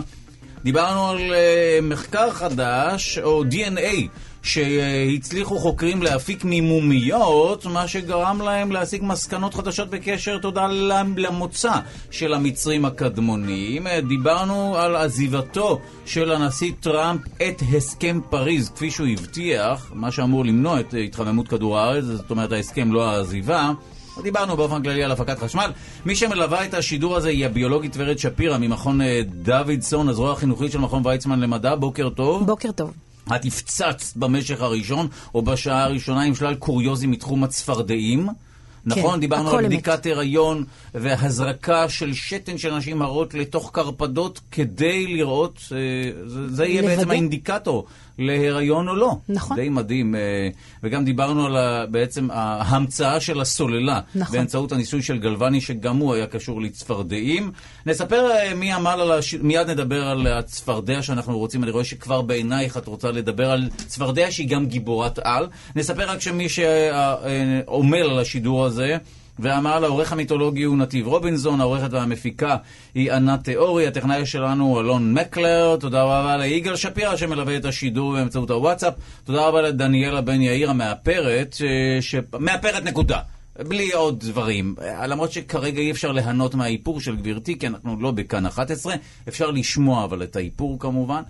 דיברנו 0.64 1.08
על 1.08 1.18
uh, 1.18 1.82
מחקר 1.82 2.30
חדש, 2.30 3.18
או 3.18 3.42
DNA, 3.42 4.08
שהצליחו 4.48 5.58
חוקרים 5.58 6.02
להפיק 6.02 6.42
ממומיות, 6.44 7.66
מה 7.66 7.88
שגרם 7.88 8.40
להם 8.40 8.72
להסיק 8.72 9.02
מסקנות 9.02 9.54
חדשות 9.54 9.90
בקשר, 9.90 10.38
תודה 10.38 10.66
למ- 10.66 11.18
למוצא 11.18 11.72
של 12.10 12.34
המצרים 12.34 12.84
הקדמונים. 12.84 13.86
אה, 13.86 14.00
דיברנו 14.00 14.76
על 14.76 14.96
עזיבתו 14.96 15.78
של 16.06 16.32
הנשיא 16.32 16.72
טראמפ 16.80 17.20
את 17.48 17.62
הסכם 17.76 18.20
פריז, 18.30 18.68
כפי 18.70 18.90
שהוא 18.90 19.06
הבטיח, 19.08 19.92
מה 19.94 20.10
שאמור 20.10 20.44
למנוע 20.44 20.80
את 20.80 20.94
אה, 20.94 21.00
התחממות 21.00 21.48
כדור 21.48 21.78
הארץ, 21.78 22.04
זאת 22.04 22.30
אומרת 22.30 22.52
ההסכם 22.52 22.92
לא 22.92 23.10
העזיבה. 23.10 23.72
דיברנו 24.22 24.56
באופן 24.56 24.82
כללי 24.82 25.04
על 25.04 25.12
הפקת 25.12 25.38
חשמל. 25.38 25.70
מי 26.06 26.16
שמלווה 26.16 26.64
את 26.64 26.74
השידור 26.74 27.16
הזה 27.16 27.28
היא 27.28 27.46
הביולוגית 27.46 27.94
ורד 27.96 28.18
שפירא 28.18 28.58
ממכון 28.58 29.00
אה, 29.00 29.20
דוידסון, 29.24 30.08
הזרוע 30.08 30.32
החינוכית 30.32 30.72
של 30.72 30.78
מכון 30.78 31.02
ויצמן 31.06 31.40
למדע. 31.40 31.74
בוקר 31.74 32.08
טוב. 32.08 32.46
בוקר 32.46 32.70
טוב. 32.72 32.90
את 33.36 33.44
הפצצת 33.44 34.02
במשך 34.16 34.60
הראשון, 34.60 35.08
או 35.34 35.42
בשעה 35.42 35.84
הראשונה, 35.84 36.22
עם 36.22 36.34
שלל 36.34 36.54
קוריוזים 36.54 37.10
מתחום 37.10 37.44
הצפרדעים. 37.44 38.28
נכון, 38.84 39.20
דיברנו 39.20 39.48
הכל 39.48 39.58
על. 39.58 39.66
בדיקת 39.66 40.06
הריון 40.06 40.64
והזרקה 40.94 41.88
של 41.88 42.14
שתן 42.14 42.58
של 42.58 42.76
נשים 42.76 43.02
הרות 43.02 43.34
לתוך 43.34 43.70
קרפדות 43.72 44.40
כדי 44.50 45.06
לראות, 45.06 45.58
אה, 45.72 45.78
זה, 46.26 46.54
זה 46.54 46.66
יהיה. 46.66 46.82
בעצם 46.82 47.10
האינדיקטור 47.10 47.86
להיריון 48.18 48.88
או 48.88 48.96
לא. 48.96 49.16
נכון. 49.28 49.56
די 49.56 49.68
מדהים. 49.68 50.14
אה, 50.14 50.20
וגם 50.82 51.04
דיברנו 51.04 51.46
על 51.46 51.56
ה- 51.56 51.86
בעצם 51.90 52.28
ההמצאה 52.32 53.20
של 53.20 53.40
הסוללה. 53.40 54.00
נכון. 54.14 54.36
באמצעות 54.38 54.72
הניסוי 54.72 55.02
של 55.02 55.18
גלווני, 55.18 55.60
שגם 55.60 55.96
הוא 55.96 56.14
היה 56.14 56.26
קשור 56.26 56.60
לצפרדעים. 56.62 57.52
נספר 57.86 58.30
אה, 58.30 58.54
מי 58.54 58.72
עמל 58.72 58.90
על 59.00 59.12
הש... 59.12 59.34
מיד 59.34 59.70
נדבר 59.70 60.08
על 60.08 60.26
הצפרדע 60.26 61.02
שאנחנו 61.02 61.38
רוצים. 61.38 61.62
אני 61.64 61.70
רואה 61.70 61.84
שכבר 61.84 62.22
בעינייך 62.22 62.76
את 62.76 62.86
רוצה 62.86 63.10
לדבר 63.10 63.50
על 63.50 63.68
צפרדע 63.86 64.26
שהיא 64.30 64.48
גם 64.48 64.66
גיבורת 64.66 65.18
על. 65.22 65.46
נספר 65.76 66.10
רק 66.10 66.20
שמי 66.20 66.48
שעמל 66.48 67.96
על 68.10 68.18
השידור 68.18 68.64
הזה... 68.66 68.96
ואמר 69.38 69.78
לעורך 69.78 70.12
המיתולוגי 70.12 70.62
הוא 70.62 70.76
נתיב 70.76 71.06
רובינזון, 71.06 71.60
העורכת 71.60 71.92
והמפיקה 71.92 72.56
היא 72.94 73.12
ענת 73.12 73.44
תיאורי, 73.44 73.86
הטכנאי 73.86 74.26
שלנו 74.26 74.64
הוא 74.64 74.80
אלון 74.80 75.14
מקלר, 75.14 75.76
תודה 75.80 76.02
רבה 76.02 76.36
ליגאל 76.36 76.76
שפירא 76.76 77.16
שמלווה 77.16 77.56
את 77.56 77.64
השידור 77.64 78.12
באמצעות 78.12 78.50
הוואטסאפ, 78.50 78.94
תודה 79.24 79.46
רבה 79.46 79.62
לדניאלה 79.62 80.20
בן 80.20 80.42
יאיר 80.42 80.70
המאפרת, 80.70 81.56
אה, 81.64 82.02
ש... 82.02 82.14
מאפרת 82.38 82.84
נקודה. 82.84 83.18
בלי 83.68 83.92
עוד 83.92 84.20
דברים, 84.20 84.74
אה, 84.82 85.06
למרות 85.06 85.32
שכרגע 85.32 85.80
אי 85.80 85.90
אפשר 85.90 86.12
ליהנות 86.12 86.54
מהאיפור 86.54 87.00
של 87.00 87.16
גברתי, 87.16 87.58
כי 87.58 87.66
אנחנו 87.66 88.00
לא 88.00 88.10
בכאן 88.10 88.46
11, 88.46 88.94
אפשר 89.28 89.50
לשמוע 89.50 90.04
אבל 90.04 90.22
את 90.22 90.36
האיפור 90.36 90.78
כמובן. 90.78 91.22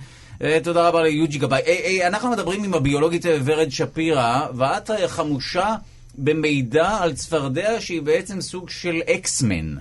אה, 0.42 0.58
תודה 0.62 0.88
רבה 0.88 1.02
ליוג'י 1.02 1.38
גבאי. 1.38 2.06
אנחנו 2.06 2.30
מדברים 2.30 2.64
עם 2.64 2.74
הביולוגית 2.74 3.24
ורד 3.44 3.68
שפירא, 3.70 4.46
ואת 4.54 4.90
חמושה 5.06 5.74
במידע 6.18 6.88
על 7.00 7.14
צפרדע 7.14 7.80
שהיא 7.80 8.02
בעצם 8.02 8.40
סוג 8.40 8.70
של 8.70 9.00
אקסמן. 9.14 9.74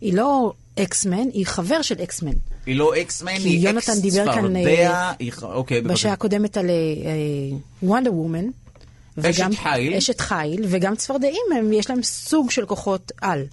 היא 0.00 0.14
לא 0.14 0.52
אקסמן, 0.78 1.28
היא 1.32 1.46
חבר 1.46 1.82
של 1.82 2.02
אקסמן. 2.02 2.32
היא 2.66 2.76
לא 2.76 2.92
אקסמן, 3.00 3.36
כי 3.36 3.48
היא 3.48 3.58
יונתן 3.68 3.78
אקס 3.92 3.98
דיבר 3.98 4.24
כאן, 4.24 4.34
צפרדע. 4.42 4.90
אה, 4.90 5.12
היא 5.18 5.32
ח- 5.32 5.42
אוקיי, 5.44 5.80
בשעה. 5.80 6.12
הקודמת 6.12 6.56
על 6.56 6.70
וונדר 7.82 8.14
וומן. 8.14 8.44
אשת 9.20 9.44
חיל. 9.62 9.94
אשת 9.94 10.20
חיל, 10.20 10.64
וגם 10.68 10.96
צפרדעים, 10.96 11.42
הם, 11.58 11.72
יש 11.72 11.90
להם 11.90 12.02
סוג 12.02 12.50
של 12.50 12.66
כוחות 12.66 13.12
על. 13.20 13.44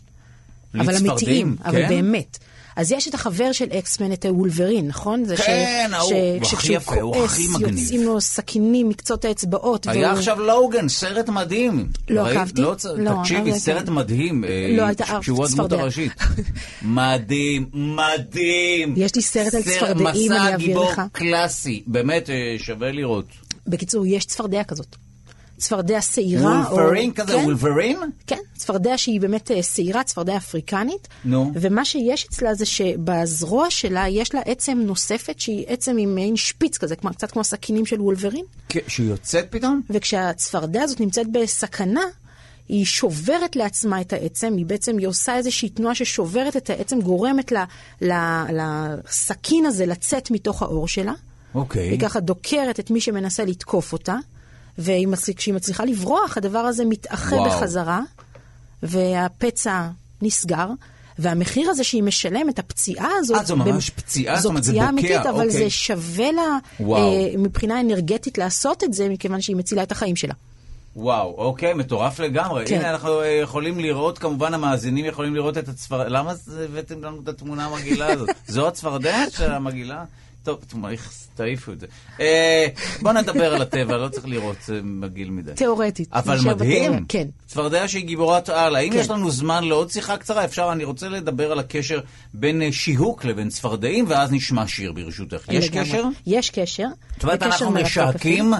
אבל 0.80 0.95
אמיתיים, 0.95 1.55
אבל 1.66 1.82
כן? 1.82 1.89
באמת. 1.89 2.38
אז 2.82 2.91
יש 2.91 3.07
את 3.07 3.13
החבר 3.13 3.51
של 3.51 3.65
אקסמן, 3.79 4.13
את 4.13 4.25
וולברין, 4.29 4.88
נכון? 4.88 5.25
זה 5.25 5.38
כן, 5.38 5.89
ההוא. 5.93 6.13
הוא 6.13 6.38
הכי 6.38 6.45
שכשהוא 6.45 6.75
יפה, 6.75 7.01
הוא 7.01 7.25
הכי 7.25 7.41
מגניב. 7.53 7.77
יוצאים 7.79 8.03
לו 8.03 8.21
סכינים 8.21 8.89
מקצות 8.89 9.25
האצבעות. 9.25 9.88
היה 9.88 10.07
והוא- 10.07 10.17
עכשיו 10.17 10.39
לוגן, 10.41 10.89
סרט 10.89 11.29
מדהים. 11.29 11.88
לא? 12.09 12.27
עקבתי. 12.27 12.61
לא, 12.61 12.73
צ- 12.77 12.86
לא, 12.86 13.11
תקשיבי, 13.21 13.59
סרט 13.59 13.86
כן. 13.86 13.93
מדהים. 13.93 14.43
אה, 14.43 14.49
לא, 14.77 14.84
הייתה 14.84 15.05
ש- 15.05 15.09
אף 15.09 15.23
שהוא 15.25 15.45
הדמות. 15.45 15.71
הראשית. 15.71 16.11
מדהים, 16.82 17.65
מדהים. 17.73 18.93
יש 18.97 19.15
לי 19.15 19.21
סרט 19.21 19.53
על 19.53 19.61
צפרדעים, 19.61 20.07
אני 20.07 20.25
מסע 20.29 20.51
אעביר 20.51 20.67
גיבור 20.67 20.91
לך. 20.91 21.01
קלאסי, 21.11 21.84
באמת 21.88 22.29
אה, 22.29 22.36
שווה 22.57 22.91
לראות. 22.91 23.25
בקיצור, 23.67 24.05
יש 24.05 24.25
צפרדע 24.25 24.63
כזאת. 24.63 24.95
צפרדע 25.62 26.01
שעירה. 26.01 26.68
או- 26.68 26.76
וולפרין 26.76 27.14
כזה, 27.14 27.34
כן, 27.34 27.43
וולברין? 27.43 27.97
כן, 28.28 28.38
צפרדע 28.57 28.97
שהיא 28.97 29.22
באמת 29.22 29.51
אה, 29.51 29.64
שעירה, 29.64 30.03
צפרדע 30.03 30.38
אפריקנית. 30.38 31.07
נו. 31.26 31.51
ומה 31.55 31.86
שיש 31.86 32.26
אצלה 32.26 32.53
זה 32.53 32.66
שבזרוע 32.66 33.70
שלה 33.70 34.07
יש 34.07 34.34
לה 34.36 34.41
עצם 34.45 34.78
נוספת 34.86 35.39
שהיא 35.39 35.66
עצם 35.68 35.97
עם 35.97 36.16
מעין 36.16 36.36
שפיץ 36.36 36.78
כזה, 36.78 36.95
כמו, 36.95 37.09
קצת 37.09 37.32
כמו 37.32 37.41
הסכינים 37.41 37.86
של 37.86 38.01
וולברין. 38.01 38.45
כן, 38.70 38.80
שהיא 38.88 39.09
יוצאת 39.09 39.47
פתאום? 39.49 39.82
וכשהצפרדע 39.89 40.82
הזאת 40.82 40.99
נמצאת 40.99 41.32
בסכנה, 41.32 42.03
היא 42.70 42.86
שוברת 42.86 43.55
לעצמה 43.55 44.01
את 44.01 44.14
העצם, 44.14 44.53
היא 44.57 44.66
בעצם, 44.66 44.97
היא 44.97 45.07
עושה 45.07 45.36
איזושהי 45.36 45.70
תנועה 45.70 45.95
ששוברת 45.95 46.57
את 46.57 46.70
העצם, 46.70 47.01
גורמת 47.01 47.51
לה, 47.51 47.66
לה, 48.01 48.45
לסכין 48.53 49.66
הזה 49.66 49.86
לצאת 49.86 50.32
מתוך 50.32 50.62
העור 50.62 50.88
שלה. 50.88 51.14
אוקיי. 51.55 51.89
היא 51.89 51.99
ככה 51.99 52.20
דוקרת 52.20 52.80
את 52.80 52.91
מי 52.91 53.01
שמנסה 53.01 53.45
לתקוף 53.45 53.93
אותה, 53.93 54.16
וכשהיא 54.82 55.53
מצליחה 55.53 55.86
לברוח, 55.86 56.38
הדבר 56.38 56.59
הזה 56.59 56.86
מתאחה 56.86 57.36
וואו. 57.36 57.49
בחזרה, 57.49 58.01
והפצע 58.84 59.88
נסגר. 60.21 60.67
והמחיר 61.19 61.69
הזה 61.69 61.84
שהיא 61.84 62.03
משלמת, 62.03 62.59
הפציעה 62.59 63.09
הזאת... 63.19 63.38
אה, 63.38 63.43
זו 63.43 63.55
ממש 63.55 63.89
פציעה? 63.89 64.36
זאת 64.36 64.43
זו 64.43 64.49
אומרת, 64.49 64.63
זה 64.63 64.71
פציעה 64.71 64.91
בוקע, 64.91 64.99
אמיתית, 64.99 65.25
אבל 65.25 65.47
אוקיי. 65.47 65.49
זה 65.49 65.69
שווה 65.69 66.32
לה 66.32 66.57
וואו. 66.79 67.01
אה, 67.01 67.38
מבחינה 67.38 67.79
אנרגטית 67.79 68.38
לעשות 68.38 68.84
את 68.84 68.93
זה, 68.93 69.09
מכיוון 69.09 69.41
שהיא 69.41 69.55
מצילה 69.55 69.84
את 69.84 69.91
החיים 69.91 70.15
שלה. 70.15 70.34
וואו, 70.95 71.36
אוקיי, 71.38 71.73
מטורף 71.73 72.19
לגמרי. 72.19 72.65
כן. 72.67 72.75
הנה, 72.75 72.89
אנחנו 72.89 73.21
אה, 73.21 73.27
יכולים 73.27 73.79
לראות, 73.79 74.17
כמובן 74.17 74.53
המאזינים 74.53 75.05
יכולים 75.05 75.36
לראות 75.36 75.57
את 75.57 75.69
הצפרדע. 75.69 76.09
למה 76.09 76.34
הבאתם 76.63 77.03
לנו 77.03 77.21
את 77.23 77.27
התמונה 77.27 77.65
המגעילה 77.65 78.13
הזאת? 78.13 78.29
זו 78.47 78.67
הצפרדע 78.67 79.17
של 79.29 79.51
המגעילה? 79.51 80.03
טוב, 80.44 80.60
תעיפו 81.36 81.72
את 81.72 81.80
זה. 81.80 81.88
אה, 82.20 82.68
בוא 83.02 83.12
נדבר 83.12 83.54
על 83.54 83.62
הטבע, 83.62 83.98
לא 83.98 84.08
צריך 84.10 84.28
לראות, 84.28 84.58
זה 84.66 84.80
מגעיל 84.84 85.30
מדי. 85.30 85.52
תיאורטית. 85.56 86.10
אבל 86.14 86.38
מדהים. 86.46 87.06
כן. 87.08 87.28
צפרדע 87.48 87.88
שהיא 87.88 88.06
גיבורת 88.06 88.50
על. 88.50 88.76
האם 88.76 88.92
כן. 88.92 88.98
יש 88.98 89.10
לנו 89.10 89.32
זמן 89.32 89.64
לעוד 89.64 89.89
שיחה 89.89 90.18
קצרה? 90.18 90.46
אפשר, 90.46 90.70
אני 90.72 90.84
רוצה 90.84 91.10
לדבר 91.10 91.52
על 91.52 91.60
הקשר 91.60 92.00
בין 92.34 92.62
אה, 92.62 92.72
שיהוק 92.72 93.26
לבין 93.26 93.50
צפרדעים, 93.50 94.06
ואז 94.08 94.32
נשמע 94.32 94.68
שיר 94.68 94.92
ברשותך. 94.92 95.46
יש. 95.50 95.70
קשר? 95.70 96.04
יש 96.28 96.50
קשר. 96.50 96.88
זאת 97.14 97.24
אומרת, 97.24 97.44
אנחנו 97.44 97.72
משהקים. 97.72 98.54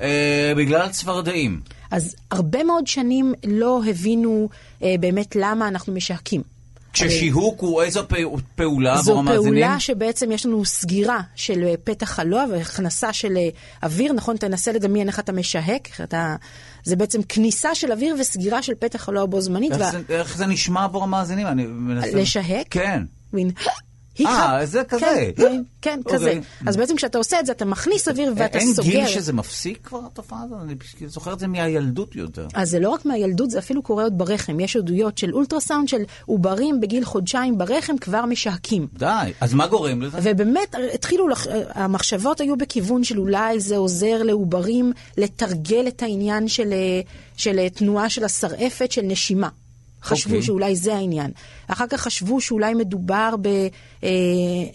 אה, 0.00 0.52
בגלל 0.56 0.88
צפרדעים. 0.88 1.60
אז 1.90 2.16
הרבה 2.30 2.64
מאוד 2.64 2.86
שנים 2.86 3.34
לא 3.46 3.80
הבינו 3.90 4.48
אה, 4.82 4.94
באמת 5.00 5.36
למה 5.36 5.68
אנחנו 5.68 5.92
משהקים. 5.92 6.57
כששיהוק 6.92 7.60
הוא 7.60 7.82
איזו 7.82 8.08
פע- 8.08 8.16
פעולה 8.54 8.96
זו 8.96 9.10
עבור 9.10 9.18
המאזינים? 9.20 9.62
פעולה 9.64 9.80
שבעצם 9.80 10.32
יש 10.32 10.46
לנו 10.46 10.64
סגירה 10.64 11.20
של 11.34 11.64
אה, 11.64 11.74
פתח 11.84 12.18
הלוע 12.18 12.44
והכנסה 12.52 13.12
של 13.12 13.36
אה, 13.36 13.48
אוויר, 13.82 14.12
נכון? 14.12 14.36
תנסה 14.36 14.72
לדמיין 14.72 15.08
איך 15.08 15.18
אתה 15.18 15.32
משהק, 15.32 15.86
איך 15.88 16.00
אתה... 16.00 16.36
זה 16.84 16.96
בעצם 16.96 17.20
כניסה 17.22 17.74
של 17.74 17.92
אוויר 17.92 18.16
וסגירה 18.20 18.62
של 18.62 18.72
פתח 18.78 19.08
הלוע 19.08 19.26
בו 19.26 19.40
זמנית. 19.40 19.72
איך 19.72 19.80
וה- 19.80 19.90
זה- 19.90 20.00
איך 20.08 20.36
זה 20.36 20.46
נשמע 20.46 20.84
עבור 20.84 21.02
המאזינים? 21.04 21.46
אני 21.46 21.66
מנסה... 21.66 22.16
לשהק? 22.16 22.66
כן. 22.70 23.02
מין... 23.32 23.50
אה, 24.26 24.66
זה 24.66 24.82
כזה. 24.84 25.04
כן, 25.36 25.42
כן, 25.42 25.62
כן 25.82 25.98
אוקיי. 26.04 26.14
כזה. 26.18 26.40
אז 26.66 26.76
בעצם 26.76 26.96
כשאתה 26.96 27.18
עושה 27.18 27.40
את 27.40 27.46
זה, 27.46 27.52
אתה 27.52 27.64
מכניס 27.64 28.08
אוויר 28.08 28.32
ואתה 28.36 28.58
אין 28.58 28.74
סוגר. 28.74 28.90
גיל 28.90 29.06
שזה 29.06 29.32
מפסיק 29.32 29.78
כבר, 29.86 30.00
התופעה 30.06 30.42
הזאת? 30.44 30.58
אני 30.62 30.74
זוכר 31.06 31.32
את 31.32 31.38
זה 31.38 31.46
מהילדות 31.46 32.16
יותר. 32.16 32.46
אז 32.54 32.70
זה 32.70 32.80
לא 32.80 32.88
רק 32.90 33.04
מהילדות, 33.06 33.50
זה 33.50 33.58
אפילו 33.58 33.82
קורה 33.82 34.02
עוד 34.04 34.18
ברחם. 34.18 34.60
יש 34.60 34.76
עדויות 34.76 35.18
של 35.18 35.32
אולטרסאונד 35.34 35.88
של 35.88 36.02
עוברים 36.26 36.80
בגיל 36.80 37.04
חודשיים 37.04 37.58
ברחם 37.58 37.98
כבר 37.98 38.24
משהקים. 38.26 38.86
די. 38.98 39.32
אז 39.40 39.54
מה 39.54 39.66
גורם 39.66 40.02
לזה? 40.02 40.18
ובאמת 40.22 40.74
התחילו, 40.94 41.28
לח- 41.28 41.46
המחשבות 41.74 42.40
היו 42.40 42.56
בכיוון 42.56 43.04
של 43.04 43.18
אולי 43.18 43.60
זה 43.60 43.76
עוזר 43.76 44.22
לעוברים 44.22 44.92
לתרגל 45.16 45.84
את 45.88 46.02
העניין 46.02 46.48
של, 46.48 46.72
אה, 46.72 47.00
של 47.36 47.58
אה, 47.58 47.70
תנועה 47.70 48.08
של 48.10 48.24
השרעפת, 48.24 48.92
של 48.92 49.02
נשימה. 49.02 49.48
חשבו 50.08 50.30
אוקיי. 50.30 50.46
שאולי 50.46 50.76
זה 50.76 50.94
העניין. 50.94 51.30
אחר 51.66 51.86
כך 51.86 52.00
חשבו 52.00 52.40
שאולי 52.40 52.74
מדובר 52.74 53.34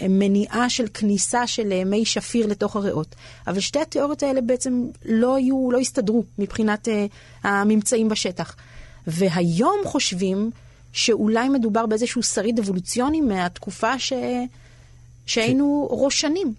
במניעה 0.02 0.70
של 0.70 0.88
כניסה 0.94 1.48
של 1.48 1.84
מי 1.84 2.06
שפיר 2.06 2.48
לתוך 2.48 2.76
הריאות. 2.76 3.16
אבל 3.48 3.60
שתי 3.60 3.80
התיאוריות 3.80 4.24
האלה 4.24 4.42
בעצם 4.42 4.84
לא 5.06 5.36
היו, 5.36 5.70
לא 5.72 5.80
הסתדרו 5.80 6.24
מבחינת 6.40 6.88
אה, 6.88 7.06
הממצאים 7.44 8.10
בשטח. 8.10 8.56
והיום 9.08 9.76
חושבים 9.86 10.52
שאולי 10.92 11.50
מדובר 11.50 11.86
באיזשהו 11.86 12.24
שריד 12.24 12.60
אבולוציוני 12.60 13.22
מהתקופה 13.22 14.00
ש... 14.00 14.14
שהיינו 15.26 15.88
ראשנים. 15.92 16.54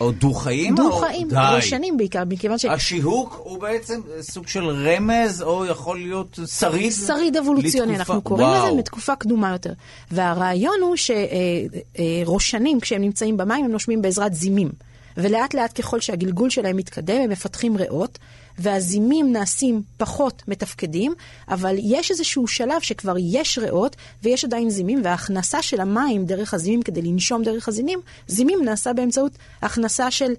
או 0.00 0.12
דו-חיים? 0.12 0.74
דו-חיים. 0.74 1.28
ראשנים 1.32 1.96
בעיקר, 1.96 2.22
מכיוון 2.28 2.58
ש... 2.58 2.64
השיהוק 2.64 3.40
הוא 3.44 3.60
בעצם 3.60 4.00
סוג 4.20 4.48
של 4.48 4.64
רמז, 4.64 5.42
או 5.42 5.66
יכול 5.66 5.98
להיות 5.98 6.38
שריד? 6.46 6.92
שריד 6.92 7.36
אבולוציוני, 7.36 7.96
אנחנו 7.96 8.22
קוראים. 8.22 8.48
לזה 8.48 8.76
מתקופה 8.76 9.16
קדומה 9.16 9.52
יותר. 9.52 9.72
והרעיון 10.10 10.76
הוא 10.80 10.96
שראשנים, 10.96 12.80
כשהם 12.80 13.00
נמצאים 13.00 13.36
במים, 13.36 13.64
הם 13.64 13.72
נושמים 13.72 14.02
בעזרת 14.02 14.34
זימים. 14.34 14.70
ולאט 15.16 15.54
לאט 15.54 15.80
ככל 15.80 16.00
שהגלגול 16.00 16.50
שלהם 16.50 16.76
מתקדם, 16.76 17.20
הם 17.20 17.30
מפתחים 17.30 17.76
ריאות, 17.76 18.18
והזימים 18.60 19.32
נעשים 19.32 19.82
פחות 19.96 20.42
מתפקדים, 20.48 21.14
אבל 21.48 21.76
יש 21.78 22.10
איזשהו 22.10 22.46
שלב 22.46 22.80
שכבר 22.80 23.14
יש 23.18 23.58
ריאות 23.58 23.96
ויש 24.22 24.44
עדיין 24.44 24.70
זימים, 24.70 25.00
וההכנסה 25.04 25.62
של 25.62 25.80
המים 25.80 26.26
דרך 26.26 26.54
הזימים 26.54 26.82
כדי 26.82 27.02
לנשום 27.02 27.42
דרך 27.42 27.68
הזימים, 27.68 28.00
זימים 28.26 28.64
נעשה 28.64 28.92
באמצעות 28.92 29.32
הכנסה 29.62 30.10
של 30.10 30.32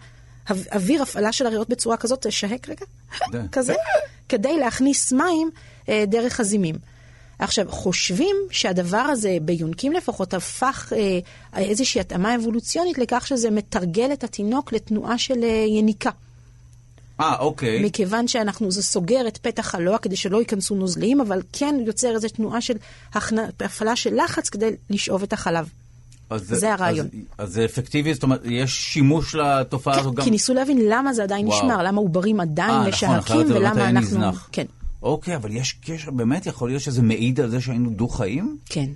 או- 0.50 0.56
אוויר, 0.74 1.02
הפעלה 1.02 1.32
של 1.32 1.46
הריאות 1.46 1.70
בצורה 1.70 1.98
כזאת, 1.98 2.28
תשהק 2.28 2.70
רגע, 2.70 2.86
די. 3.32 3.38
כזה, 3.52 3.74
כדי 4.30 4.58
להכניס 4.58 5.12
מים 5.12 5.50
אה, 5.90 6.04
דרך 6.08 6.40
הזימים. 6.40 6.76
עכשיו, 7.40 7.66
חושבים 7.70 8.36
שהדבר 8.52 8.98
הזה, 8.98 9.38
ביונקים 9.42 9.94
לפחות, 9.94 10.34
הפך 10.34 10.94
אה, 10.96 11.20
איזושהי 11.62 12.02
התאמה 12.02 12.36
אבולוציונית 12.36 12.98
לכך 12.98 13.28
שזה 13.28 13.52
מתרגל 13.52 14.14
את 14.14 14.24
התינוק 14.24 14.74
לתנועה 14.74 15.18
של 15.18 15.44
אה, 15.44 15.66
יניקה. 15.68 16.10
אה, 17.22 17.36
אוקיי. 17.40 17.84
מכיוון 17.84 18.28
שאנחנו, 18.28 18.72
זה 18.72 18.84
סוגר 18.84 19.28
את 19.28 19.38
פתח 19.38 19.76
הלוע 19.76 19.98
כדי 19.98 20.16
שלא 20.16 20.38
ייכנסו 20.38 20.76
נוזלים, 20.76 21.22
אבל 21.22 21.42
כן 21.54 21.76
יוצר 21.86 22.16
איזו 22.16 22.28
תנועה 22.30 22.62
של 22.62 22.74
הכנה- 23.14 23.48
הפעלה 23.60 23.96
של 23.96 24.16
לחץ 24.24 24.50
כדי 24.50 24.70
לשאוב 24.90 25.24
את 25.24 25.34
החלב. 25.34 25.70
אז 26.30 26.42
זה 26.48 26.74
הרעיון. 26.74 27.08
אז, 27.38 27.48
אז 27.48 27.54
זה 27.54 27.66
אפקטיבי, 27.66 28.14
זאת 28.14 28.24
אומרת, 28.24 28.42
יש 28.46 28.72
שימוש 28.94 29.36
לתופעה 29.36 30.00
הזו 30.00 30.10
כן, 30.10 30.16
גם... 30.16 30.24
כי 30.24 30.32
ניסו 30.32 30.54
להבין 30.54 30.78
למה 30.90 31.14
זה 31.14 31.24
עדיין 31.24 31.48
וואו. 31.48 31.58
נשמר, 31.58 31.84
למה 31.84 32.02
עוברים 32.02 32.40
עדיין 32.40 32.70
אה, 32.72 32.88
נכון, 32.88 32.90
משהקים, 33.10 33.48
זה 33.48 33.54
באמת 33.54 33.72
ולמה 33.72 33.90
אנחנו... 33.90 34.08
נזנח. 34.08 34.50
כן, 34.52 34.66
אוקיי, 35.04 35.36
אבל 35.36 35.52
יש 35.52 35.74
קשר, 35.86 36.12
באמת 36.12 36.46
יכול 36.46 36.70
להיות 36.70 36.82
שזה 36.82 37.02
מעיד 37.02 37.40
על 37.40 37.50
זה 37.50 37.62
שהיינו 37.62 37.90
דו-חיים? 37.90 38.58
כן. 38.66 38.90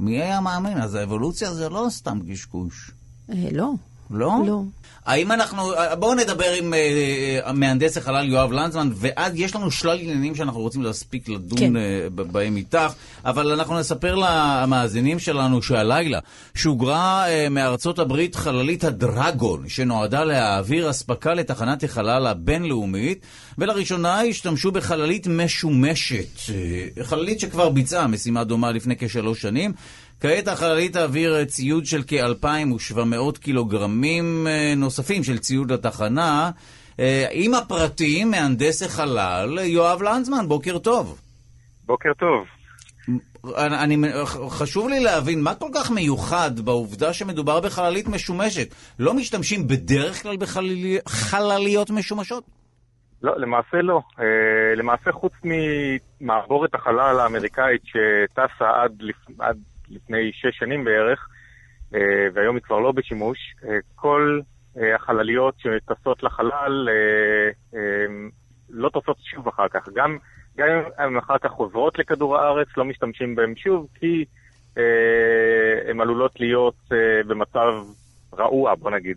מי 0.00 0.22
היה 0.22 0.40
מאמין? 0.40 0.80
אז 0.80 0.94
האבולוציה 0.94 1.54
זה 1.54 1.68
לא 1.68 1.86
סתם 1.90 2.18
קשקוש. 2.32 2.90
אה, 3.30 3.48
לא. 3.52 3.70
לא? 4.10 4.32
לא. 4.46 4.62
האם 5.10 5.32
אנחנו, 5.32 5.72
בואו 5.98 6.14
נדבר 6.14 6.52
עם 6.58 6.74
אה, 6.74 7.52
מהנדס 7.52 7.96
החלל 7.96 8.28
יואב 8.28 8.52
לנדסמן, 8.52 8.90
ואז 8.94 9.32
יש 9.36 9.54
לנו 9.54 9.70
שלל 9.70 9.98
עניינים 10.00 10.34
שאנחנו 10.34 10.60
רוצים 10.60 10.82
להספיק 10.82 11.28
לדון 11.28 11.58
כן. 11.58 11.76
אה, 11.76 12.06
בהם 12.10 12.56
איתך, 12.56 12.92
אבל 13.24 13.52
אנחנו 13.52 13.78
נספר 13.78 14.14
למאזינים 14.14 15.18
שלנו 15.18 15.62
שהלילה 15.62 16.18
שוגרה 16.54 17.28
אה, 17.28 17.48
מארצות 17.48 17.98
הברית 17.98 18.34
חללית 18.34 18.84
הדרגון, 18.84 19.68
שנועדה 19.68 20.24
להעביר 20.24 20.90
אספקה 20.90 21.34
לתחנת 21.34 21.84
החלל 21.84 22.26
הבינלאומית, 22.26 23.26
ולראשונה 23.58 24.20
השתמשו 24.20 24.72
בחללית 24.72 25.26
משומשת, 25.26 26.50
אה, 26.54 27.04
חללית 27.04 27.40
שכבר 27.40 27.68
ביצעה 27.68 28.06
משימה 28.06 28.44
דומה 28.44 28.70
לפני 28.72 28.94
כשלוש 28.98 29.42
שנים. 29.42 29.72
כעת 30.20 30.48
החללית 30.48 30.92
תעביר 30.92 31.44
ציוד 31.44 31.86
של 31.86 32.02
כ-2,700 32.06 33.38
קילוגרמים 33.40 34.46
אה, 34.46 34.72
נוספים 34.76 35.24
של 35.24 35.38
ציוד 35.38 35.72
לתחנה. 35.72 36.50
אה, 37.00 37.26
עם 37.32 37.54
הפרטים, 37.54 38.30
מהנדס 38.30 38.82
החלל, 38.82 39.58
יואב 39.62 40.02
לנדסמן, 40.02 40.48
בוקר 40.48 40.78
טוב. 40.78 41.20
בוקר 41.86 42.12
טוב. 42.18 42.46
אני, 43.56 43.96
חשוב 44.48 44.88
לי 44.88 45.00
להבין, 45.00 45.42
מה 45.42 45.54
כל 45.54 45.68
כך 45.74 45.90
מיוחד 45.90 46.60
בעובדה 46.60 47.12
שמדובר 47.12 47.60
בחללית 47.60 48.08
משומשת? 48.08 48.74
לא 48.98 49.14
משתמשים 49.14 49.68
בדרך 49.68 50.22
כלל 50.22 50.36
בחלליות 50.36 51.90
משומשות? 51.90 52.44
לא, 53.22 53.32
למעשה 53.36 53.76
לא. 53.82 54.00
אה, 54.20 54.74
למעשה 54.76 55.12
חוץ 55.12 55.32
ממעבורת 55.44 56.74
החלל 56.74 57.20
האמריקאית 57.20 57.82
שטסה 57.84 58.70
עד. 58.82 59.02
עד 59.38 59.56
לפני 59.90 60.30
שש 60.32 60.58
שנים 60.58 60.84
בערך, 60.84 61.28
אה, 61.94 62.28
והיום 62.34 62.56
היא 62.56 62.62
כבר 62.62 62.78
לא 62.78 62.92
בשימוש, 62.92 63.38
אה, 63.64 63.78
כל 63.94 64.40
אה, 64.78 64.94
החלליות 64.94 65.54
שטסות 65.58 66.22
לחלל 66.22 66.88
לא 68.70 68.88
טסות 68.88 69.16
שוב 69.20 69.48
אחר 69.48 69.68
כך. 69.68 69.88
גם, 69.94 70.18
גם 70.56 70.68
אם 70.68 70.82
הן 70.98 71.16
אחר 71.16 71.38
כך 71.38 71.50
חוזרות 71.50 71.98
לכדור 71.98 72.36
הארץ, 72.38 72.68
לא 72.76 72.84
משתמשים 72.84 73.34
בהן 73.34 73.56
שוב, 73.56 73.86
כי 73.94 74.24
הן 75.88 76.00
עלולות 76.00 76.40
להיות 76.40 76.74
במצב 77.26 77.72
רעוע, 78.38 78.74
בוא 78.74 78.90
נגיד. 78.90 79.16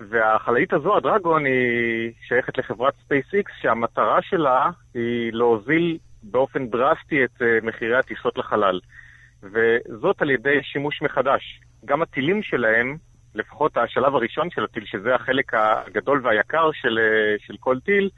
והחללית 0.00 0.72
הזו, 0.72 0.96
הדרגון, 0.96 1.44
היא 1.44 2.12
שייכת 2.28 2.58
לחברת 2.58 2.94
SpaceX, 2.94 3.52
שהמטרה 3.60 4.22
שלה 4.22 4.70
היא 4.94 5.32
להוזיל 5.32 5.98
באופן 6.30 6.66
דרסטי 6.66 7.24
את 7.24 7.42
אה, 7.42 7.58
מחירי 7.62 7.96
הטיסות 7.96 8.38
לחלל. 8.38 8.80
וזאת 9.42 10.22
על 10.22 10.30
ידי 10.30 10.62
שימוש 10.62 11.02
מחדש. 11.02 11.60
גם 11.84 12.02
הטילים 12.02 12.42
שלהם, 12.42 12.96
לפחות 13.34 13.76
השלב 13.76 14.14
הראשון 14.14 14.50
של 14.50 14.64
הטיל, 14.64 14.84
שזה 14.86 15.14
החלק 15.14 15.54
הגדול 15.54 16.26
והיקר 16.26 16.70
של, 16.72 16.98
אה, 16.98 17.46
של 17.46 17.54
כל 17.60 17.80
טיל, 17.80 18.10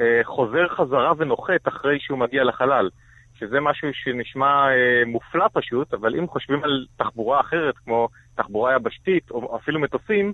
אה, 0.00 0.20
חוזר 0.24 0.68
חזרה 0.68 1.12
ונוחת 1.18 1.68
אחרי 1.68 2.00
שהוא 2.00 2.18
מגיע 2.18 2.44
לחלל. 2.44 2.90
שזה 3.38 3.60
משהו 3.60 3.88
שנשמע 3.92 4.66
מופלא 5.06 5.46
פשוט, 5.52 5.94
אבל 5.94 6.14
אם 6.14 6.28
חושבים 6.28 6.64
על 6.64 6.86
תחבורה 6.96 7.40
אחרת, 7.40 7.78
כמו 7.78 8.08
תחבורה 8.34 8.74
יבשתית 8.74 9.30
או 9.30 9.56
אפילו 9.56 9.80
מטוסים, 9.80 10.32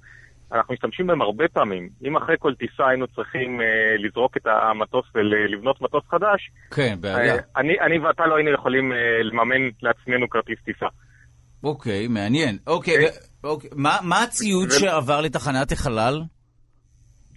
אנחנו 0.55 0.75
משתמשים 0.75 1.07
בהם 1.07 1.23
הרבה 1.23 1.45
פעמים. 1.49 1.89
אם 2.05 2.17
אחרי 2.17 2.37
כל 2.39 2.55
טיסה 2.55 2.89
היינו 2.89 3.07
צריכים 3.07 3.61
אה, 3.61 3.97
לזרוק 3.99 4.37
את 4.37 4.47
המטוס 4.47 5.05
ולבנות 5.15 5.81
מטוס 5.81 6.05
חדש, 6.11 6.51
כן, 6.77 6.97
בעיה. 7.01 7.35
אה, 7.35 7.41
אני, 7.57 7.81
אני 7.81 7.99
ואתה 7.99 8.27
לא 8.27 8.37
היינו 8.37 8.51
יכולים 8.51 8.93
אה, 8.93 9.23
לממן 9.23 9.71
לעצמנו 9.83 10.29
כרטיס 10.29 10.59
טיסה. 10.65 10.87
אוקיי, 11.65 12.09
מעניין. 12.09 12.59
אוקיי, 12.67 12.95
אוקיי. 12.95 13.09
ו- 13.45 13.47
אוקיי. 13.47 13.71
מה, 13.77 13.99
מה 14.03 14.23
הציוד 14.23 14.69
ו- 14.69 14.81
שעבר 14.81 15.21
לתחנת 15.21 15.73
החלל? 15.73 16.23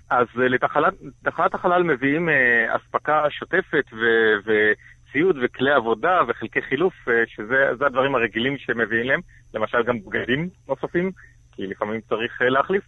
אז 0.09 0.27
אה, 0.39 0.47
לתחנת 0.47 1.53
החלל 1.53 1.83
מביאים 1.83 2.29
אה, 2.29 2.75
אספקה 2.75 3.23
שוטפת 3.29 3.93
ו- 3.93 4.37
וציוד 4.45 5.35
וכלי 5.43 5.71
עבודה 5.71 6.19
וחלקי 6.27 6.61
חילוף, 6.61 6.93
אה, 7.07 7.13
שזה 7.27 7.77
זה 7.79 7.85
הדברים 7.85 8.15
הרגילים 8.15 8.57
שמביאים 8.57 9.07
להם, 9.07 9.19
למשל 9.53 9.77
גם 9.87 9.95
בגדים 9.99 10.49
נוספים, 10.67 11.11
כי 11.51 11.67
לפעמים 11.67 12.01
צריך 12.09 12.41
אה, 12.41 12.49
להחליף, 12.49 12.83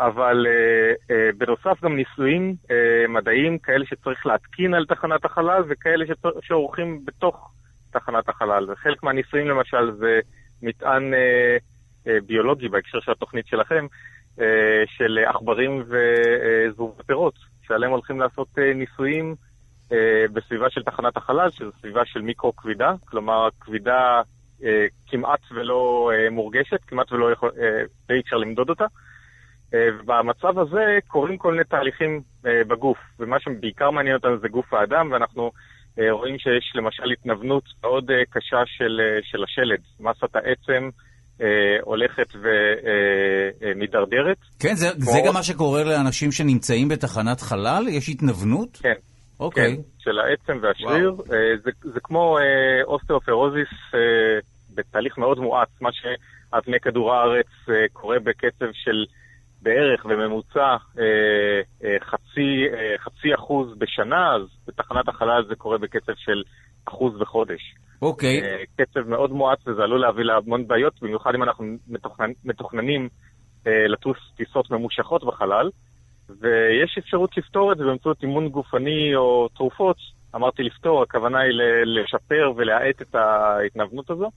אבל 0.00 0.46
אה, 0.46 1.14
אה, 1.16 1.30
בנוסף 1.38 1.84
גם 1.84 1.96
ניסויים 1.96 2.54
אה, 2.70 3.08
מדעיים, 3.08 3.58
כאלה 3.58 3.86
שצריך 3.86 4.26
להתקין 4.26 4.74
על 4.74 4.86
תחנת 4.86 5.24
החלל 5.24 5.62
וכאלה 5.68 6.04
שעורכים 6.40 7.04
בתוך 7.04 7.50
תחנת 7.92 8.28
החלל. 8.28 8.70
וחלק 8.70 9.02
מהניסויים 9.02 9.48
למשל 9.48 9.92
זה 9.98 10.20
מטען 10.62 11.14
אה, 11.14 11.56
אה, 12.06 12.18
ביולוגי 12.26 12.68
בהקשר 12.68 13.00
של 13.00 13.12
התוכנית 13.12 13.46
שלכם, 13.46 13.86
אה, 14.40 14.82
של 14.86 15.18
עכברים 15.26 15.84
וזבובי 15.88 17.02
פירות, 17.06 17.34
שעליהם 17.62 17.92
הולכים 17.92 18.20
לעשות 18.20 18.48
אה, 18.58 18.74
ניסויים 18.74 19.34
אה, 19.92 20.24
בסביבה 20.32 20.70
של 20.70 20.82
תחנת 20.82 21.16
החלל, 21.16 21.50
שזו 21.50 21.70
סביבה 21.80 22.04
של 22.04 22.20
מיקרו-כבידה, 22.22 22.94
כלומר 23.04 23.48
כבידה 23.60 24.22
אה, 24.64 24.86
כמעט 25.06 25.40
ולא 25.50 26.10
אה, 26.14 26.30
מורגשת, 26.30 26.84
כמעט 26.86 27.12
ולא 27.12 27.32
יכול, 27.32 27.50
אה, 27.60 27.82
די 28.08 28.20
אפשר 28.20 28.36
למדוד 28.36 28.70
אותה. 28.70 28.84
אה, 29.74 29.88
ובמצב 30.00 30.58
הזה 30.58 30.84
קורים 31.08 31.38
כל 31.38 31.50
מיני 31.52 31.64
תהליכים 31.64 32.20
אה, 32.46 32.64
בגוף, 32.68 32.98
ומה 33.20 33.36
שבעיקר 33.40 33.90
מעניין 33.90 34.16
אותנו 34.16 34.38
זה 34.38 34.48
גוף 34.48 34.74
האדם, 34.74 35.10
ואנחנו 35.12 35.50
אה, 35.98 36.12
רואים 36.12 36.38
שיש 36.38 36.72
למשל 36.74 37.02
התנוונות 37.12 37.64
מאוד 37.82 38.10
אה, 38.10 38.16
קשה 38.30 38.62
של, 38.66 39.00
אה, 39.00 39.18
של 39.22 39.44
השלד. 39.44 39.80
מסת 40.00 40.36
העצם 40.36 40.88
אה, 41.40 41.46
הולכת 41.82 42.28
ומידרדרת. 43.62 44.36
כן, 44.60 44.74
זה, 44.74 44.86
כמו- 44.94 45.12
זה 45.12 45.18
גם 45.26 45.34
מה 45.34 45.42
שקורה 45.42 45.84
לאנשים 45.84 46.32
שנמצאים 46.32 46.88
בתחנת 46.88 47.40
חלל? 47.40 47.84
יש 47.88 48.08
התנוונות? 48.08 48.76
כן. 48.82 48.94
אוקיי. 49.40 49.76
כן, 49.76 49.82
של 49.98 50.18
העצם 50.18 50.58
והשריר. 50.62 51.14
אה, 51.32 51.36
זה, 51.64 51.70
זה 51.94 52.00
כמו 52.02 52.38
אה, 52.38 52.42
אוסטאופורוזיס 52.84 53.68
אה, 53.94 53.98
בתהליך 54.74 55.18
מאוד 55.18 55.38
מואץ, 55.38 55.68
מה 55.80 55.90
שעל 55.92 56.60
פני 56.64 56.80
כדור 56.82 57.12
הארץ 57.14 57.46
אה, 57.68 57.74
קורה 57.92 58.18
בקצב 58.18 58.66
של 58.72 59.04
בערך 59.64 60.06
בממוצע 60.06 60.76
אה, 60.98 61.60
אה, 61.84 61.96
חצי, 62.00 62.66
אה, 62.72 62.94
חצי 62.98 63.34
אחוז 63.34 63.74
בשנה, 63.78 64.34
אז 64.34 64.42
בתחנת 64.66 65.08
החלל 65.08 65.44
זה 65.48 65.54
קורה 65.54 65.78
בקצב 65.78 66.12
של 66.16 66.42
אחוז 66.84 67.18
בחודש. 67.18 67.74
אוקיי. 68.02 68.42
אה, 68.42 68.62
קצב 68.76 69.08
מאוד 69.08 69.30
מואץ 69.30 69.58
וזה 69.66 69.82
עלול 69.82 70.00
להביא 70.00 70.24
להמון 70.24 70.66
בעיות, 70.66 71.02
במיוחד 71.02 71.34
אם 71.34 71.42
אנחנו 71.42 71.64
מתוכנן, 71.88 72.30
מתוכננים 72.44 73.08
אה, 73.66 73.86
לטוס 73.88 74.16
טיסות 74.36 74.70
ממושכות 74.70 75.24
בחלל, 75.24 75.70
ויש 76.40 76.96
אפשרות 76.98 77.36
לפתור 77.36 77.72
את 77.72 77.76
זה 77.78 77.84
באמצעות 77.84 78.22
אימון 78.22 78.48
גופני 78.48 79.14
או 79.16 79.48
תרופות. 79.48 79.96
אמרתי 80.34 80.62
לפתור, 80.62 81.02
הכוונה 81.02 81.38
היא 81.38 81.52
לשפר 81.84 82.52
ולהאט 82.56 83.02
את 83.02 83.14
ההתנוונות 83.14 84.10
הזו, 84.10 84.30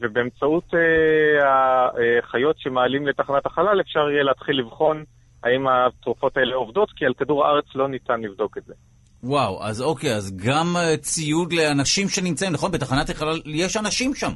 ובאמצעות 0.00 0.74
אה, 0.74 2.18
החיות 2.22 2.56
שמעלים 2.58 3.06
לתחנת 3.06 3.46
החלל 3.46 3.80
אפשר 3.80 4.10
יהיה 4.10 4.22
להתחיל 4.22 4.58
לבחון 4.60 5.04
האם 5.44 5.66
התרופות 5.68 6.36
האלה 6.36 6.54
עובדות, 6.54 6.88
כי 6.96 7.04
על 7.06 7.14
כדור 7.14 7.46
הארץ 7.46 7.64
לא 7.74 7.88
ניתן 7.88 8.20
לבדוק 8.20 8.58
את 8.58 8.64
זה. 8.64 8.74
וואו, 9.22 9.64
אז 9.64 9.82
אוקיי, 9.82 10.14
אז 10.14 10.36
גם 10.36 10.76
אה, 10.76 10.96
ציוד 10.96 11.52
לאנשים 11.52 12.08
שנמצאים, 12.08 12.52
נכון? 12.52 12.70
בתחנת 12.70 13.10
החלל 13.10 13.40
יש 13.46 13.76
אנשים 13.76 14.14
שם. 14.14 14.32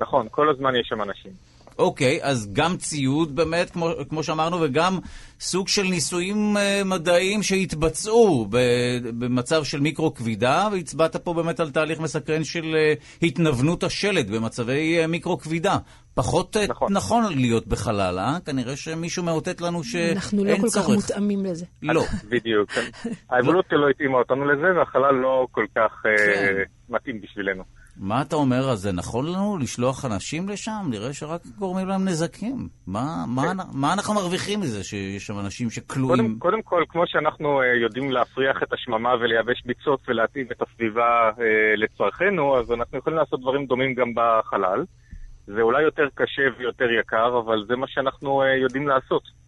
נכון, 0.00 0.26
כל 0.30 0.50
הזמן 0.50 0.76
יש 0.76 0.86
שם 0.88 1.02
אנשים. 1.02 1.32
אוקיי, 1.78 2.18
אז 2.22 2.52
גם 2.52 2.76
ציוד 2.76 3.36
באמת, 3.36 3.70
כמו, 3.70 3.90
כמו 4.08 4.22
שאמרנו, 4.22 4.60
וגם 4.60 4.98
סוג 5.40 5.68
של 5.68 5.82
ניסויים 5.82 6.56
אה, 6.56 6.82
מדעיים 6.84 7.42
שהתבצעו 7.42 8.46
ב, 8.50 8.58
במצב 9.18 9.64
של 9.64 9.80
מיקרו-כבידה, 9.80 10.68
והצבעת 10.72 11.16
פה 11.16 11.34
באמת 11.34 11.60
על 11.60 11.70
תהליך 11.70 12.00
מסקרן 12.00 12.44
של 12.44 12.74
אה, 12.74 12.94
התנוונות 13.22 13.84
השלד 13.84 14.30
במצבי 14.30 14.98
אה, 15.00 15.06
מיקרו-כבידה. 15.06 15.76
פחות 16.14 16.56
נכון. 16.56 16.92
נכון 16.92 17.24
להיות 17.34 17.66
בחלל, 17.66 18.18
אה? 18.18 18.38
כנראה 18.46 18.76
שמישהו 18.76 19.24
מאותת 19.24 19.60
לנו 19.60 19.84
שאין 19.84 20.16
אנחנו 20.16 20.44
לא 20.44 20.56
כל 20.56 20.66
כך 20.66 20.72
צורך. 20.72 20.88
מותאמים 20.88 21.44
לזה. 21.44 21.66
לא. 21.82 22.02
בדיוק. 22.30 22.70
האבולוציה 23.30 23.78
לא 23.78 23.88
התאימה 23.88 24.18
אותנו 24.18 24.44
לזה, 24.44 24.78
והחלל 24.78 25.14
לא 25.14 25.46
כל 25.50 25.66
כך 25.76 26.02
כן. 26.02 26.54
מתאים 26.88 27.20
בשבילנו. 27.20 27.81
מה 27.96 28.22
אתה 28.22 28.36
אומר, 28.36 28.70
אז 28.70 28.78
זה 28.78 28.92
נכון 28.92 29.26
לנו 29.26 29.58
לשלוח 29.58 30.04
אנשים 30.04 30.48
לשם? 30.48 30.86
נראה 30.90 31.12
שרק 31.12 31.40
גורמים 31.58 31.88
להם 31.88 32.04
נזקים. 32.04 32.68
מה, 32.86 33.24
מה, 33.28 33.42
כן. 33.42 33.56
מה 33.72 33.92
אנחנו 33.92 34.14
מרוויחים 34.14 34.60
מזה 34.60 34.84
שיש 34.84 35.26
שם 35.26 35.38
אנשים 35.38 35.66
קודם, 35.68 35.70
שכלואים? 35.70 36.38
קודם 36.38 36.62
כל, 36.62 36.84
כמו 36.88 37.02
שאנחנו 37.06 37.60
אה, 37.60 37.66
יודעים 37.66 38.10
להפריח 38.10 38.62
את 38.62 38.72
השממה 38.72 39.14
ולייבש 39.14 39.62
ביצות 39.66 40.00
ולהתאים 40.08 40.46
את 40.52 40.62
הסביבה 40.62 41.30
אה, 41.40 41.76
לצרכינו, 41.76 42.58
אז 42.58 42.72
אנחנו 42.72 42.98
יכולים 42.98 43.18
לעשות 43.18 43.40
דברים 43.40 43.66
דומים 43.66 43.94
גם 43.94 44.12
בחלל. 44.14 44.84
זה 45.46 45.60
אולי 45.60 45.82
יותר 45.82 46.08
קשה 46.14 46.42
ויותר 46.58 46.90
יקר, 47.00 47.38
אבל 47.38 47.64
זה 47.68 47.76
מה 47.76 47.86
שאנחנו 47.88 48.42
אה, 48.42 48.56
יודעים 48.56 48.88
לעשות. 48.88 49.41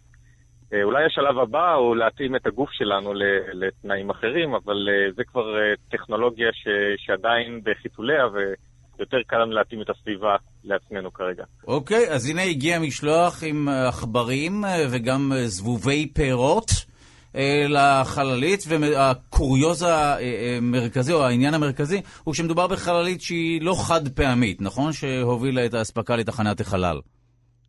אה, 0.72 0.82
אולי 0.82 1.04
השלב 1.04 1.38
הבא 1.38 1.72
הוא 1.74 1.96
להתאים 1.96 2.36
את 2.36 2.46
הגוף 2.46 2.68
שלנו 2.72 3.12
לתנאים 3.52 4.10
אחרים, 4.10 4.54
אבל 4.54 4.88
אה, 4.88 5.12
זה 5.16 5.22
כבר 5.24 5.56
אה, 5.56 5.74
טכנולוגיה 5.90 6.48
ש- 6.52 7.06
שעדיין 7.06 7.60
בחיתוליה, 7.64 8.22
ויותר 8.26 9.16
קל 9.26 9.36
לנו 9.36 9.52
להתאים 9.52 9.82
את 9.82 9.90
הסביבה 9.90 10.36
לעצמנו 10.64 11.12
כרגע. 11.12 11.44
אוקיי, 11.66 12.10
אז 12.10 12.30
הנה 12.30 12.42
הגיע 12.42 12.78
משלוח 12.78 13.42
עם 13.46 13.68
עכברים 13.68 14.64
וגם 14.90 15.32
זבובי 15.46 16.06
פירות 16.14 16.70
לחללית, 17.68 18.64
והקוריוז 18.68 19.86
המרכזי, 19.88 21.12
או 21.12 21.24
העניין 21.24 21.54
המרכזי, 21.54 22.00
הוא 22.24 22.34
שמדובר 22.34 22.66
בחללית 22.66 23.20
שהיא 23.20 23.62
לא 23.62 23.74
חד 23.88 24.08
פעמית, 24.08 24.62
נכון? 24.62 24.92
שהובילה 24.92 25.66
את 25.66 25.74
האספקה 25.74 26.16
לתחנת 26.16 26.60
החלל. 26.60 27.00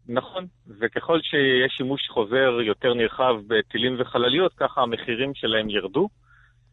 נכון, 0.10 0.45
וככל 0.80 1.20
שיש 1.22 1.74
שימוש 1.78 2.01
חוזר 2.10 2.62
יותר 2.62 2.93
נרחב 2.93 3.36
בטילים 3.47 3.95
וחלליות, 3.99 4.53
ככה 4.53 4.82
המחירים 4.82 5.32
שלהם 5.36 5.70
ירדו, 5.70 6.08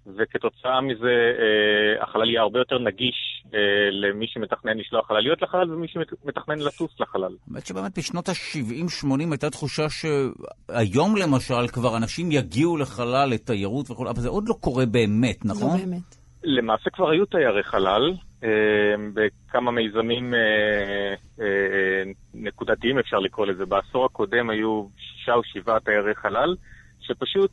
וכתוצאה 0.06 0.80
מזה 0.80 1.32
אה, 1.38 2.02
החלל 2.02 2.30
יהיה 2.30 2.40
הרבה 2.40 2.58
יותר 2.58 2.78
נגיש 2.78 3.44
אה, 3.54 3.58
למי 3.90 4.26
שמתכנן 4.26 4.78
לשלוח 4.78 5.08
חלליות 5.08 5.42
לחלל 5.42 5.72
ומי 5.72 5.88
שמתכנן 5.88 6.58
לטוס 6.58 7.00
לחלל. 7.00 7.36
האמת 7.50 7.66
שבאמת 7.66 7.98
בשנות 7.98 8.28
ה-70-80 8.28 9.30
הייתה 9.30 9.50
תחושה 9.50 9.82
שהיום 9.88 11.16
למשל 11.16 11.68
כבר 11.68 11.96
אנשים 11.96 12.32
יגיעו 12.32 12.76
לחלל 12.76 13.28
לתיירות 13.30 13.90
וכו', 13.90 14.10
אבל 14.10 14.20
זה 14.20 14.28
עוד 14.28 14.48
לא 14.48 14.54
קורה 14.60 14.86
באמת, 14.86 15.44
לא 15.44 15.50
נכון? 15.50 15.78
באמת. 15.78 16.16
למעשה 16.44 16.90
כבר 16.90 17.10
היו 17.10 17.26
תיירי 17.26 17.62
חלל, 17.62 18.12
אה, 18.44 18.48
בכמה 19.14 19.70
מיזמים 19.70 20.34
אה, 20.34 21.01
נקודתיים 22.72 22.98
אפשר 22.98 23.18
לקרוא 23.18 23.46
לזה. 23.46 23.66
בעשור 23.66 24.04
הקודם 24.04 24.50
היו 24.50 24.86
שישה 24.98 25.34
או 25.34 25.44
שבעה 25.44 25.80
תיירי 25.80 26.14
חלל, 26.14 26.56
שפשוט 27.00 27.50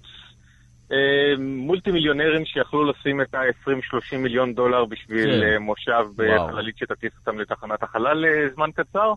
אה, 0.92 1.34
מולטי 1.40 1.92
מיליונרים 1.92 2.46
שיכלו 2.46 2.92
לשים 2.92 3.22
את 3.22 3.36
ה-20-30 3.36 4.18
מיליון 4.18 4.54
דולר 4.54 4.86
בשביל 4.86 5.42
כן. 5.42 5.48
אה, 5.48 5.60
מושב 5.60 6.06
וואו. 6.18 6.48
בחללית 6.48 6.78
שתטיס 6.78 7.12
אותם 7.20 7.40
לתחנת 7.40 7.84
החלל 7.84 8.26
לזמן 8.26 8.70
קצר. 8.72 9.14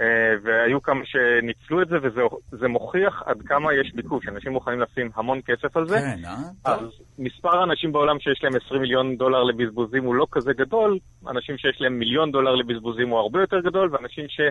אה, 0.00 0.34
והיו 0.42 0.82
כמה 0.82 1.00
שניצלו 1.04 1.82
את 1.82 1.88
זה, 1.88 1.96
וזה 2.02 2.20
זה 2.50 2.68
מוכיח 2.68 3.22
עד 3.26 3.42
כמה 3.42 3.74
יש 3.74 3.92
ביקוש. 3.94 4.28
אנשים 4.28 4.52
מוכנים 4.52 4.80
לשים 4.80 5.10
המון 5.14 5.40
כסף 5.44 5.76
על 5.76 5.88
זה. 5.88 5.96
כן, 5.96 6.24
אה? 6.24 6.36
אז 6.64 6.80
מספר 7.18 7.60
האנשים 7.60 7.92
בעולם 7.92 8.20
שיש 8.20 8.44
להם 8.44 8.52
20 8.66 8.80
מיליון 8.80 9.16
דולר 9.16 9.42
לבזבוזים 9.42 10.04
הוא 10.04 10.14
לא 10.14 10.26
כזה 10.30 10.52
גדול, 10.52 10.98
אנשים 11.28 11.58
שיש 11.58 11.80
להם 11.80 11.98
מיליון 11.98 12.32
דולר 12.32 12.54
לבזבוזים 12.54 13.08
הוא 13.08 13.18
הרבה 13.18 13.40
יותר 13.40 13.60
גדול, 13.60 13.88
ואנשים 13.92 14.24
ב- 14.28 14.50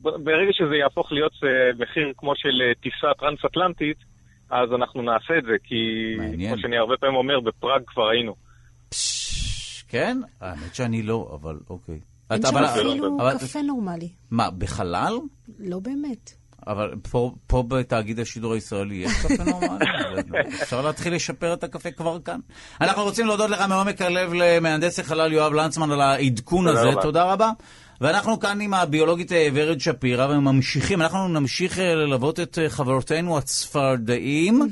ברגע 0.00 0.52
שזה 0.52 0.74
יהפוך 0.82 1.12
להיות 1.12 1.32
אה, 1.44 1.48
מחיר 1.82 2.12
כמו 2.16 2.32
של 2.36 2.62
אה, 2.62 2.74
טיסה 2.82 3.14
טרנס-אטלנטית, 3.20 3.96
אז 4.50 4.68
אנחנו 4.76 5.02
נעשה 5.02 5.38
את 5.38 5.44
זה, 5.44 5.56
כי 5.64 5.74
מעניין. 6.18 6.52
כמו 6.52 6.62
שאני 6.62 6.76
הרבה 6.76 6.94
פעמים 7.00 7.16
אומר, 7.16 7.40
בפראג 7.40 7.82
כבר 7.86 8.08
היינו. 8.08 8.34
פש, 8.88 9.84
כן? 9.88 10.18
האמת 10.40 10.74
שאני 10.74 11.02
לא, 11.02 11.38
אבל 11.40 11.56
אוקיי. 11.70 12.00
אין 12.30 12.42
שם 12.46 12.56
אבל- 12.56 12.64
אפילו 12.64 13.16
אבל- 13.20 13.38
קפה 13.38 13.62
נורמלי. 13.62 14.08
מה, 14.30 14.50
בחלל? 14.50 15.12
לא 15.58 15.78
באמת. 15.78 16.30
אבל 16.66 16.94
פה, 17.10 17.32
פה 17.46 17.64
בתאגיד 17.68 18.20
השידור 18.20 18.52
הישראלי 18.54 18.94
יש 18.94 19.12
קפה 19.26 19.44
נורמלי, 19.44 19.84
אפשר 20.62 20.82
להתחיל 20.82 21.14
לשפר 21.14 21.54
את 21.54 21.64
הקפה 21.64 21.90
כבר 21.90 22.20
כאן. 22.20 22.40
אנחנו 22.80 23.02
רוצים 23.02 23.26
להודות 23.26 23.50
לך 23.50 23.60
מעומק 23.68 24.02
הלב 24.02 24.32
למהנדס 24.34 24.98
החלל 24.98 25.32
יואב 25.32 25.52
לנצמן 25.52 25.90
על 25.90 26.00
העדכון 26.00 26.66
תודה 26.66 26.80
הזה, 26.80 26.88
רבה. 26.90 27.02
תודה 27.02 27.32
רבה. 27.32 27.50
ואנחנו 28.00 28.40
כאן 28.40 28.60
עם 28.60 28.74
הביולוגית 28.74 29.32
אה, 29.32 29.48
ורד 29.54 29.80
שפירא, 29.80 30.26
וממשיכים, 30.26 31.02
אנחנו 31.02 31.28
נמשיך 31.28 31.78
אה, 31.78 31.94
ללוות 31.94 32.40
את 32.40 32.58
אה, 32.58 32.68
חברותינו 32.68 33.38
הצפרדעים. 33.38 34.62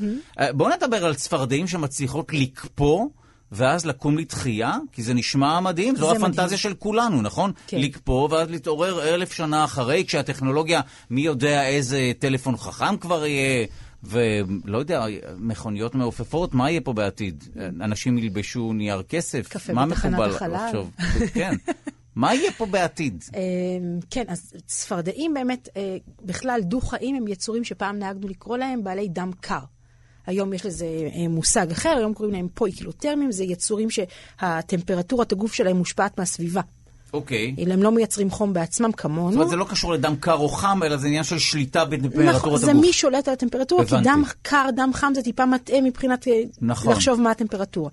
אה, 0.41 0.53
בואו 0.53 0.71
נדבר 0.77 1.05
על 1.05 1.15
צפרדעים 1.15 1.67
שמצליחות 1.67 2.33
לקפוא. 2.33 3.07
ואז 3.53 3.87
לקום 3.87 4.19
לתחייה, 4.19 4.73
כי 4.93 5.03
זה 5.03 5.15
נשמע 5.15 5.61
מדהים, 5.61 5.97
זו 5.97 6.11
הפנטזיה 6.11 6.45
מדהים. 6.45 6.59
של 6.59 6.75
כולנו, 6.75 7.23
נכון? 7.23 7.53
כן. 7.67 7.79
לקפוא 7.81 8.29
ואז 8.31 8.51
להתעורר 8.51 9.15
אלף 9.15 9.33
שנה 9.33 9.65
אחרי, 9.65 10.05
כשהטכנולוגיה, 10.07 10.81
מי 11.11 11.21
יודע 11.21 11.67
איזה 11.67 12.13
טלפון 12.19 12.57
חכם 12.57 12.97
כבר 12.97 13.27
יהיה, 13.27 13.67
ולא 14.03 14.79
יודע, 14.79 15.05
מכוניות 15.39 15.95
מעופפות, 15.95 16.55
מה 16.55 16.71
יהיה 16.71 16.81
פה 16.81 16.93
בעתיד? 16.93 17.45
אנשים 17.81 18.19
ילבשו 18.19 18.73
נייר 18.73 19.03
כסף? 19.03 19.49
קפה 19.49 19.73
מה 19.73 19.87
בתחנת 19.87 20.21
החלל. 20.21 20.67
לחשוב? 20.67 20.91
כן. 21.35 21.55
מה 22.17 22.35
יהיה 22.35 22.53
פה 22.53 22.67
בעתיד? 22.67 23.25
אה, 23.35 23.41
כן, 24.11 24.25
אז 24.29 24.53
צפרדעים 24.67 25.35
באמת, 25.35 25.69
אה, 25.77 25.97
בכלל 26.23 26.61
דו-חיים 26.63 27.17
הם 27.17 27.29
יצורים 27.29 27.65
שפעם 27.65 27.99
נהגנו 27.99 28.29
לקרוא 28.29 28.57
להם 28.57 28.85
בעלי 28.85 29.09
דם 29.09 29.31
קר. 29.41 29.59
היום 30.27 30.53
יש 30.53 30.67
לזה 30.67 30.87
אה, 30.87 31.29
מושג 31.29 31.71
אחר, 31.71 31.95
היום 31.97 32.15
קוראים 32.15 32.35
להם 32.35 32.49
פויקילותרמים, 32.55 33.33
זה 33.33 33.45
יצורים 33.45 33.89
שהטמפרטורת 33.91 35.33
הגוף 35.33 35.53
שלהם 35.53 35.77
מושפעת 35.77 36.19
מהסביבה. 36.19 36.61
אוקיי. 37.13 37.55
הם 37.73 37.83
לא 37.83 37.93
מייצרים 37.93 38.31
חום 38.31 38.53
בעצמם 38.53 38.93
כמונו. 38.93 39.31
זאת 39.31 39.37
אומרת, 39.37 39.51
זה 39.51 39.57
לא 39.57 39.65
קשור 39.65 39.93
לדם 39.93 40.17
קר 40.21 40.35
או 40.35 40.49
חם, 40.49 40.81
אלא 40.83 40.97
זה 40.97 41.07
עניין 41.07 41.25
של 41.25 41.39
שליטה 41.39 41.85
בטמפרטורת 41.85 42.35
נכון, 42.35 42.51
הגוף. 42.51 42.65
זה 42.65 42.75
מי 42.75 42.93
שולט 42.93 43.29
על 43.29 43.35
הטמפרטורה, 43.35 43.85
כי 43.87 43.95
הבנתי. 43.95 44.09
דם 44.09 44.23
קר, 44.43 44.69
דם 44.77 44.91
חם 44.95 45.13
זה 45.15 45.23
טיפה 45.23 45.47
מטעה 45.47 45.81
מבחינת 45.81 46.29
אה, 46.29 46.43
נכון. 46.61 46.93
לחשוב 46.93 47.21
מה 47.21 47.31
הטמפרטורה. 47.31 47.91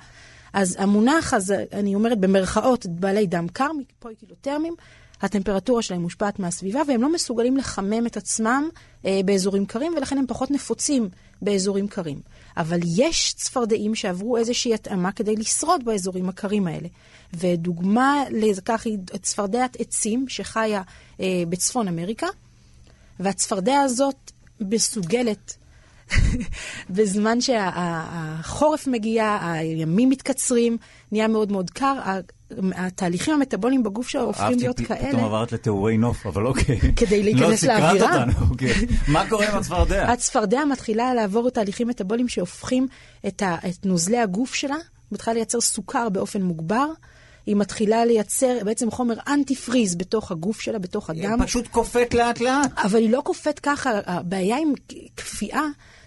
אז 0.53 0.75
המונח 0.79 1.33
הזה, 1.33 1.65
אני 1.73 1.95
אומרת 1.95 2.19
במרכאות, 2.19 2.85
בעלי 2.85 3.27
דם 3.27 3.47
קר, 3.53 3.69
מפויקילותרמים, 3.99 4.75
הטמפרטורה 5.21 5.81
שלהם 5.81 6.01
מושפעת 6.01 6.39
מהסביבה, 6.39 6.81
והם 6.87 7.01
לא 7.01 7.13
מסוגלים 7.13 7.57
לחמם 7.57 8.07
את 8.07 8.17
עצמם 8.17 8.69
אה, 9.05 9.19
באזורים 9.25 9.65
קרים, 9.65 9.93
ולכן 9.97 10.17
הם 10.17 10.25
פחות 10.27 10.51
נפוצים 10.51 11.09
באזורים 11.41 11.87
קרים. 11.87 12.19
אבל 12.57 12.79
יש 12.97 13.33
צפרדעים 13.33 13.95
שעברו 13.95 14.37
איזושהי 14.37 14.73
התאמה 14.73 15.11
כדי 15.11 15.35
לשרוד 15.35 15.85
באזורים 15.85 16.29
הקרים 16.29 16.67
האלה. 16.67 16.87
ודוגמה 17.33 18.23
לכך 18.31 18.85
היא 18.85 18.97
צפרדעת 19.21 19.77
עצים 19.79 20.25
שחיה 20.29 20.81
אה, 21.19 21.43
בצפון 21.49 21.87
אמריקה, 21.87 22.27
והצפרדע 23.19 23.79
הזאת 23.79 24.31
מסוגלת, 24.59 25.57
בזמן 26.89 27.41
שהחורף 27.41 28.87
מגיע, 28.87 29.37
הימים 29.41 30.09
מתקצרים, 30.09 30.77
נהיה 31.11 31.27
מאוד 31.27 31.51
מאוד 31.51 31.69
קר, 31.69 31.99
התהליכים 32.75 33.33
המטבוליים 33.33 33.83
בגוף 33.83 34.07
שלה 34.07 34.21
הופכים 34.21 34.45
אהבתי, 34.45 34.61
להיות 34.61 34.79
כאלה. 34.79 35.09
פתאום 35.09 35.23
עברת 35.23 35.51
לתיאורי 35.51 35.97
נוף, 35.97 36.27
אבל 36.27 36.45
אוקיי. 36.45 36.79
כדי 36.95 37.23
להיכנס 37.23 37.49
לא, 37.49 37.55
סקרנת 37.55 37.81
לאווירה. 37.81 38.23
אותנו, 38.23 38.49
אוקיי. 38.49 38.73
מה 39.07 39.29
קורה 39.29 39.49
עם 39.49 39.57
הצפרדע? 39.57 40.11
הצפרדע 40.11 40.65
מתחילה 40.65 41.13
לעבור 41.13 41.49
תהליכים 41.49 41.87
מטבוליים 41.87 42.27
שהופכים 42.27 42.87
את, 43.27 43.43
את 43.69 43.85
נוזלי 43.85 44.19
הגוף 44.19 44.53
שלה, 44.53 44.75
מתחילה 45.11 45.33
לייצר 45.33 45.61
סוכר 45.61 46.09
באופן 46.09 46.41
מוגבר. 46.41 46.85
היא 47.45 47.55
מתחילה 47.55 48.05
לייצר 48.05 48.57
בעצם 48.65 48.91
חומר 48.91 49.15
אנטי 49.27 49.55
פריז 49.55 49.95
בתוך 49.95 50.31
הגוף 50.31 50.61
שלה, 50.61 50.79
בתוך 50.79 51.09
הדם. 51.09 51.37
פשוט 51.43 51.67
קופאת 51.67 52.13
לאט 52.13 52.39
לאט. 52.39 52.71
אבל 52.77 52.99
היא 52.99 53.09
לא 53.09 53.21
קופאת 53.25 53.59
ככה, 53.59 53.91
הבעיה 54.05 54.57
עם 54.57 54.73
כפייה 55.17 55.61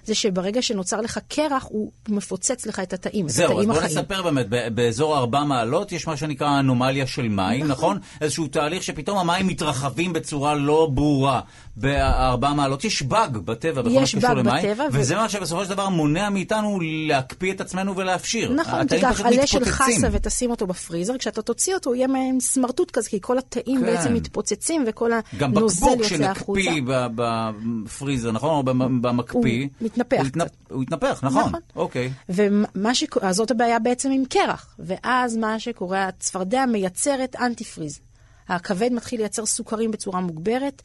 זה 0.07 0.15
שברגע 0.15 0.63
שנוצר 0.63 1.01
לך 1.01 1.19
קרח, 1.29 1.67
הוא 1.69 1.93
מפוצץ 2.09 2.67
לך 2.67 2.81
את 2.81 2.93
התאים, 2.93 3.27
את 3.27 3.31
זהו, 3.31 3.47
אז 3.47 3.53
התאים 3.53 3.69
בוא 3.69 3.77
החיים. 3.79 3.99
נספר 3.99 4.23
באמת, 4.23 4.47
באזור 4.75 5.17
ארבע 5.19 5.45
מעלות 5.45 5.93
יש 5.93 6.07
מה 6.07 6.17
שנקרא 6.17 6.61
אנומליה 6.61 7.07
של 7.07 7.29
מים, 7.29 7.67
נכון? 7.67 7.99
איזשהו 8.21 8.47
תהליך 8.47 8.83
שפתאום 8.83 9.19
המים 9.19 9.47
מתרחבים 9.47 10.13
בצורה 10.13 10.55
לא 10.55 10.89
ברורה 10.95 11.41
בארבע 11.77 12.53
מעלות. 12.53 12.85
יש 12.85 13.03
באג 13.03 13.37
בטבע 13.37 13.83
בכל 13.83 14.01
מה 14.01 14.07
שקשור 14.07 14.31
למים, 14.31 14.55
בטבע, 14.59 14.85
ו- 14.85 14.89
וזה 14.93 15.15
מה 15.17 15.29
שבסופו 15.29 15.65
של 15.65 15.71
דבר 15.71 15.89
מונע 15.89 16.31
מאיתנו 16.31 16.79
להקפיא 16.83 17.53
את 17.53 17.61
עצמנו 17.61 17.97
ולהפשיר. 17.97 18.53
נכון, 18.53 18.87
תיקח 18.87 19.21
עלה 19.25 19.47
של. 19.47 19.65
חסה 19.65 20.09
ותשים 20.13 20.51
אותו 20.51 20.67
בפריזר, 20.67 21.19
כשאתה 21.19 21.43
תוציא 21.43 21.75
אותו 21.75 21.91
הוא 21.91 21.97
יהיה 21.97 22.07
מעין 22.07 22.41
סמרטוט 22.41 22.91
כזה, 22.91 23.11
כי 23.11 23.19
כל 23.21 23.39
התאים 23.39 23.81
כן. 23.81 23.87
בעצם 23.87 24.15
מתפוצצים 24.15 24.85
וכל 24.87 25.11
גם 25.39 25.57
הנוזל 25.57 25.87
בקבוק 25.87 26.11
יוצא 26.13 26.25
החוצה. 26.25 26.61
שנקפיא 26.63 26.83
ב- 26.87 27.07
בפריזר, 27.15 28.33
נכון? 28.33 28.51
או 28.51 28.63
במ- 28.63 29.03
במקפיא. 29.03 29.63
הוא 29.63 29.87
מתנפח 29.87 30.17
הוא 30.19 30.27
התנפ- 30.27 30.73
הוא 30.75 30.83
התנפח, 30.83 31.21
נכון. 31.23 31.41
נכון. 31.49 31.61
אוקיי. 31.77 32.11
ומה 32.29 32.95
שקורה, 32.95 33.29
אז 33.29 33.37
זאת 33.37 33.51
הבעיה 33.51 33.79
בעצם 33.79 34.11
עם 34.11 34.25
קרח. 34.29 34.77
ואז 34.79 35.37
מה 35.37 35.61
שקורה, 35.61 36.09
הצפרדע 36.09 36.65
מייצרת 36.67 37.37
אנטי-פריז. 37.41 38.01
הכבד 38.49 38.91
מתחיל 38.93 39.21
לייצר 39.21 39.47
סוכרים 39.47 39.91
בצורה 39.91 40.21
מוגברת, 40.21 40.83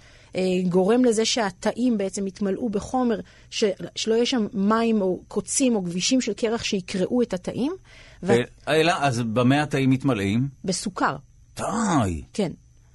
גורם 0.70 1.06
לזה 1.06 1.26
שהתאים 1.26 1.98
בעצם 1.98 2.28
יתמלאו 2.28 2.70
בחומר, 2.70 3.20
ש, 3.50 3.64
שלא 3.96 4.14
יהיה 4.16 4.26
שם 4.26 4.48
מים 4.54 5.02
או 5.02 5.22
קוצים 5.28 5.76
או 5.76 5.82
גבישים 5.82 6.22
של 6.22 6.34
קרח 6.34 6.64
שיקרעו 6.64 7.22
את 7.22 7.34
התאים, 7.34 7.74
אה, 8.30 8.36
אלא, 8.68 8.94
אז 9.00 9.22
במה 9.22 9.64
התאים 9.64 9.90
מתמלאים? 9.90 10.48
ובסוכר, 10.66 11.16
די. 11.56 12.22
כן. 12.34 12.52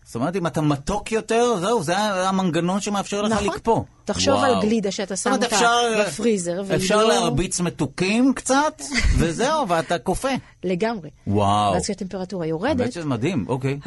זאת 0.07 0.15
אומרת, 0.15 0.37
אם 0.37 0.47
אתה 0.47 0.61
מתוק 0.61 1.13
יותר, 1.13 1.57
זהו, 1.61 1.83
זה 1.83 1.97
המנגנון 1.99 2.81
שמאפשר 2.81 3.23
לך 3.23 3.33
נכון. 3.33 3.47
לקפוא. 3.47 3.83
תחשוב 4.05 4.35
וואו. 4.35 4.45
על 4.55 4.63
גלידה 4.63 4.91
שאתה 4.91 5.17
שם 5.17 5.33
אותה 5.33 5.47
אפשר- 5.47 6.03
בפריזר, 6.07 6.63
אפשר 6.77 6.97
לא- 6.97 7.09
להרביץ 7.09 7.61
מתוקים 7.61 8.33
קצת, 8.35 8.83
וזהו, 9.19 9.69
ואתה 9.69 9.99
קופא. 9.99 10.35
לגמרי. 10.65 11.11
וואו. 11.27 11.73
ואז 11.73 11.83
כשהטמפרטורה 11.85 12.47
יורדת, 12.47 12.81
האמת 12.81 12.93
שזה 12.93 13.05
מדהים, 13.05 13.45
אוקיי. 13.49 13.79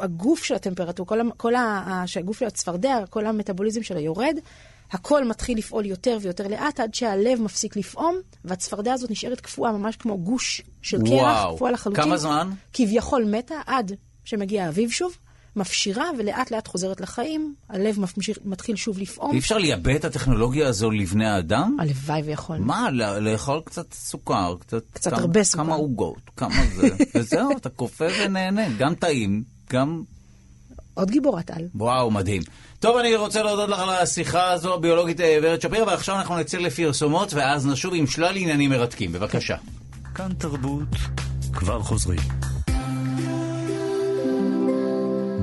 הגוף 0.00 0.44
של 0.44 0.54
הטמפרטורה, 0.54 1.08
כל, 1.08 1.20
כל 1.36 1.54
ה- 1.54 1.60
ה- 1.86 2.06
שהגוף 2.06 2.38
של 2.38 2.46
הצפרדע, 2.46 2.96
כל 3.10 3.26
המטאבוליזם 3.26 3.82
שלה 3.82 4.00
יורד, 4.00 4.36
הכל 4.92 5.24
מתחיל 5.24 5.58
לפעול 5.58 5.86
יותר 5.86 6.18
ויותר 6.20 6.48
לאט, 6.48 6.80
עד 6.80 6.94
שהלב 6.94 7.42
מפסיק 7.42 7.76
לפעום, 7.76 8.16
והצפרדע 8.44 8.92
הזאת 8.92 9.10
נשארת 9.10 9.40
קפואה, 9.40 9.72
ממש 9.72 9.96
כמו 9.96 10.18
גוש 10.18 10.62
של 10.82 10.98
קרח. 11.08 11.54
קפואה 11.54 11.70
לחלוטין. 11.70 12.04
כמה 12.04 12.16
זמן? 12.16 12.50
כביכול 12.72 13.24
מתה, 13.24 13.54
עד 13.66 13.92
שמגיע 14.24 14.64
האביב 14.64 14.90
שוב, 14.90 15.16
מפשירה 15.56 16.04
ולאט 16.18 16.50
לאט 16.50 16.68
חוזרת 16.68 17.00
לחיים, 17.00 17.54
הלב 17.68 18.00
ממשיך, 18.00 18.38
מתחיל 18.44 18.76
שוב 18.76 18.98
לפעום. 18.98 19.32
אי 19.32 19.38
אפשר 19.38 19.58
לייבא 19.58 19.96
את 19.96 20.04
הטכנולוגיה 20.04 20.68
הזו 20.68 20.90
לבני 20.90 21.26
האדם? 21.28 21.76
הלוואי 21.80 22.22
ויכול. 22.22 22.56
מה, 22.58 22.90
לא- 22.90 23.18
לאכול 23.18 23.60
קצת 23.64 23.92
סוכר, 23.92 24.54
קצת... 24.60 24.82
קצת 24.92 25.10
כמה- 25.10 25.20
הרבה 25.20 25.44
סוכר. 25.44 25.64
כמה 25.64 25.74
עוגות, 25.74 26.20
כמה 26.36 26.54
זה, 26.76 26.88
וזהו, 27.14 27.56
אתה 27.56 27.68
קופא 27.68 28.08
ונהנה, 28.24 28.68
גם 28.78 28.94
טעים, 28.94 29.42
גם... 29.70 30.02
עוד 30.94 31.10
גיבורת 31.10 31.50
על. 31.50 31.68
וואו, 31.74 32.10
מדהים. 32.10 32.42
טוב, 32.80 32.96
אני 32.96 33.16
רוצה 33.16 33.42
להודות 33.42 33.68
לך 33.68 33.78
על 33.78 33.90
השיחה 33.90 34.50
הזו, 34.52 34.74
הביולוגית 34.74 35.20
אה, 35.20 35.38
ורד 35.42 35.60
שפירא, 35.60 35.84
ועכשיו 35.84 36.16
אנחנו 36.16 36.38
נצא 36.38 36.58
לפרסומות, 36.58 37.34
ואז 37.34 37.66
נשוב 37.66 37.94
עם 37.94 38.06
שלל 38.06 38.36
עניינים 38.36 38.70
מרתקים. 38.70 39.12
בבקשה. 39.12 39.56
כאן 40.14 40.32
תרבות, 40.38 40.88
כבר 41.52 41.82
חוזרים. 41.82 42.20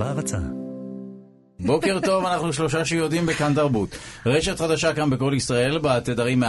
בהרצה. 0.02 0.38
בוקר 1.60 2.00
טוב, 2.00 2.26
אנחנו 2.26 2.54
שלושה 2.54 2.86
שיודעים 2.86 3.26
בכאן 3.26 3.54
תרבות. 3.54 3.90
רשת 4.26 4.60
חדשה 4.60 4.94
כאן 4.94 5.10
בכל 5.10 5.34
ישראל, 5.36 5.78
בתדרים 5.78 6.44
104.9, 6.44 6.48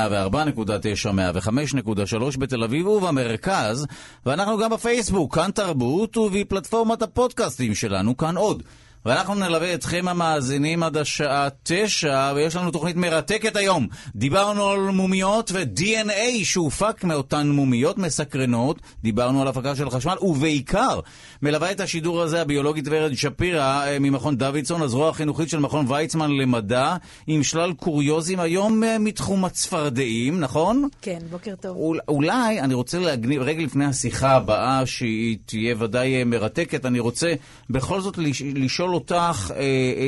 105.3 1.10 2.38
בתל 2.38 2.64
אביב 2.64 2.86
ובמרכז, 2.86 3.86
ואנחנו 4.26 4.58
גם 4.58 4.70
בפייסבוק, 4.70 5.34
כאן 5.34 5.50
תרבות, 5.50 6.16
ובפלטפורמת 6.16 7.02
הפודקאסטים 7.02 7.74
שלנו, 7.74 8.16
כאן 8.16 8.36
עוד. 8.36 8.62
ואנחנו 9.06 9.34
נלווה 9.34 9.74
אתכם 9.74 10.08
המאזינים 10.08 10.82
עד 10.82 10.96
השעה 10.96 11.48
תשע, 11.62 12.32
ויש 12.34 12.56
לנו 12.56 12.70
תוכנית 12.70 12.96
מרתקת 12.96 13.56
היום. 13.56 13.86
דיברנו 14.14 14.66
על 14.66 14.80
מומיות 14.80 15.52
ו-DNA 15.54 16.44
שהופק 16.44 17.04
מאותן 17.04 17.48
מומיות 17.48 17.98
מסקרנות, 17.98 18.80
דיברנו 19.02 19.42
על 19.42 19.48
הפקה 19.48 19.76
של 19.76 19.90
חשמל, 19.90 20.16
ובעיקר 20.20 21.00
מלווה 21.42 21.70
את 21.70 21.80
השידור 21.80 22.20
הזה 22.22 22.40
הביולוגית 22.40 22.84
ורד 22.90 23.14
שפירא 23.14 23.86
אה, 23.86 23.98
ממכון 23.98 24.36
דוידסון, 24.36 24.82
הזרוע 24.82 25.08
החינוכית 25.08 25.48
של 25.48 25.58
מכון 25.58 25.84
ויצמן 25.88 26.30
למדע, 26.30 26.96
עם 27.26 27.42
שלל 27.42 27.72
קוריוזים 27.72 28.40
היום 28.40 28.84
אה, 28.84 28.98
מתחום 28.98 29.44
הצפרדעים, 29.44 30.40
נכון? 30.40 30.88
כן, 31.02 31.18
בוקר 31.30 31.54
טוב. 31.60 31.76
אול, 31.76 32.00
אולי, 32.08 32.60
אני 32.60 32.74
רוצה 32.74 32.98
להגניב, 32.98 33.42
רגע 33.42 33.62
לפני 33.62 33.84
השיחה 33.84 34.30
הבאה, 34.30 34.86
שהיא 34.86 35.38
תהיה 35.46 35.74
ודאי 35.78 36.18
אה, 36.18 36.24
מרתקת, 36.24 36.86
אני 36.86 37.00
רוצה 37.00 37.34
בכל 37.70 38.00
זאת 38.00 38.18
לש, 38.18 38.42
לשאול 38.42 38.91
לשאול 38.92 39.18
אותך 39.22 39.50
אה, 39.56 39.60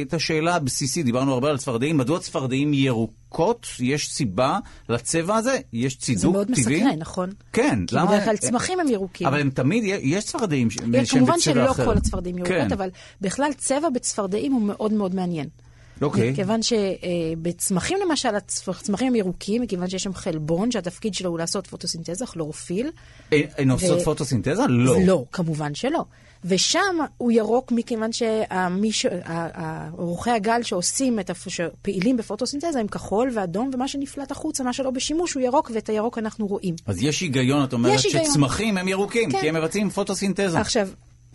את 0.03 0.15
השאלה 0.15 0.55
הבסיסית, 0.55 1.05
דיברנו 1.05 1.33
הרבה 1.33 1.51
על 1.51 1.59
צפרדעים, 1.59 1.97
מדוע 1.97 2.19
צפרדעים 2.19 2.75
ירוקות? 2.75 3.67
יש 3.81 4.09
סיבה 4.09 4.59
לצבע 4.89 5.37
הזה? 5.37 5.59
יש 5.73 5.93
זה 5.95 6.01
צידוק 6.01 6.33
מאוד 6.35 6.47
טבעי? 6.47 6.77
מסקרן, 6.83 6.99
נכון? 6.99 7.31
כן, 7.53 7.87
כי 7.87 7.97
למה... 7.97 8.07
בדרך 8.11 8.25
כלל 8.25 8.37
צמחים 8.37 8.81
הם 8.81 8.89
ירוקים. 8.89 9.27
אבל 9.27 9.41
הם 9.41 9.51
תמיד, 9.51 9.85
יש 10.03 10.25
צפרדעים 10.25 10.71
ש- 10.71 10.77
יש, 10.93 11.11
שהם 11.11 11.19
כמובן 11.19 11.33
בצבע 11.39 11.53
שלא 11.55 11.71
אחר. 11.71 11.85
כל 11.85 11.97
הצפרדעים 11.97 12.39
ירוקות, 12.39 12.57
כן. 12.57 12.73
אבל 12.73 12.91
בכלל 13.21 13.51
צבע 13.57 13.89
בצפרדעים 13.95 14.53
הוא 14.53 14.63
מאוד 14.63 14.93
מאוד 14.93 15.15
מעניין. 15.15 15.47
אוקיי. 16.03 16.35
כיוון 16.35 16.61
שבצמחים 16.63 17.99
למשל, 18.09 18.29
הצמחים 18.69 19.07
הם 19.09 19.15
ירוקים, 19.15 19.63
מכיוון 19.63 19.89
שיש 19.89 20.03
שם 20.03 20.15
חלבון 20.15 20.71
שהתפקיד 20.71 21.15
שלו 21.15 21.31
הוא 21.31 21.39
לעשות 21.39 21.67
פוטוסינתזה, 21.67 22.27
כלורופיל. 22.27 22.91
הן- 23.33 23.41
הן 23.59 23.71
עושות 23.71 24.01
ו- 24.01 24.05
פוטוסינתזה? 24.05 24.63
לא. 24.69 24.97
לא, 25.07 25.25
כמובן 25.33 25.75
שלא. 25.75 26.05
ושם 26.45 26.97
הוא 27.17 27.33
ירוק 27.33 27.73
מכיוון 27.73 28.11
שעורכי 28.93 30.31
הגל 30.31 30.63
שעושים, 30.63 31.21
את, 31.21 31.31
הפ- 31.31 31.49
שפעילים 31.49 32.17
בפוטוסינתזה 32.17 32.81
הם 32.81 32.87
כחול 32.87 33.31
ואדום, 33.35 33.71
ומה 33.75 33.89
שנפלט 33.89 34.31
החוצה, 34.31 34.65
מה 34.65 34.73
שלא 34.73 34.91
בשימוש, 34.91 35.33
הוא 35.33 35.43
ירוק, 35.43 35.71
ואת 35.75 35.89
הירוק 35.89 36.19
אנחנו 36.19 36.47
רואים. 36.47 36.75
אז 36.87 37.03
יש 37.03 37.21
היגיון, 37.21 37.65
את 37.65 37.73
אומרת. 37.73 37.99
שצמחים 37.99 38.79
הם 38.79 38.89
ירוקים, 38.89 39.33
כן. 39.33 39.41
כי 39.41 39.49
הם 39.49 39.57
מבצעים 39.57 39.91
פוטוסינתזה. 39.91 40.61
עכשיו, 40.61 40.89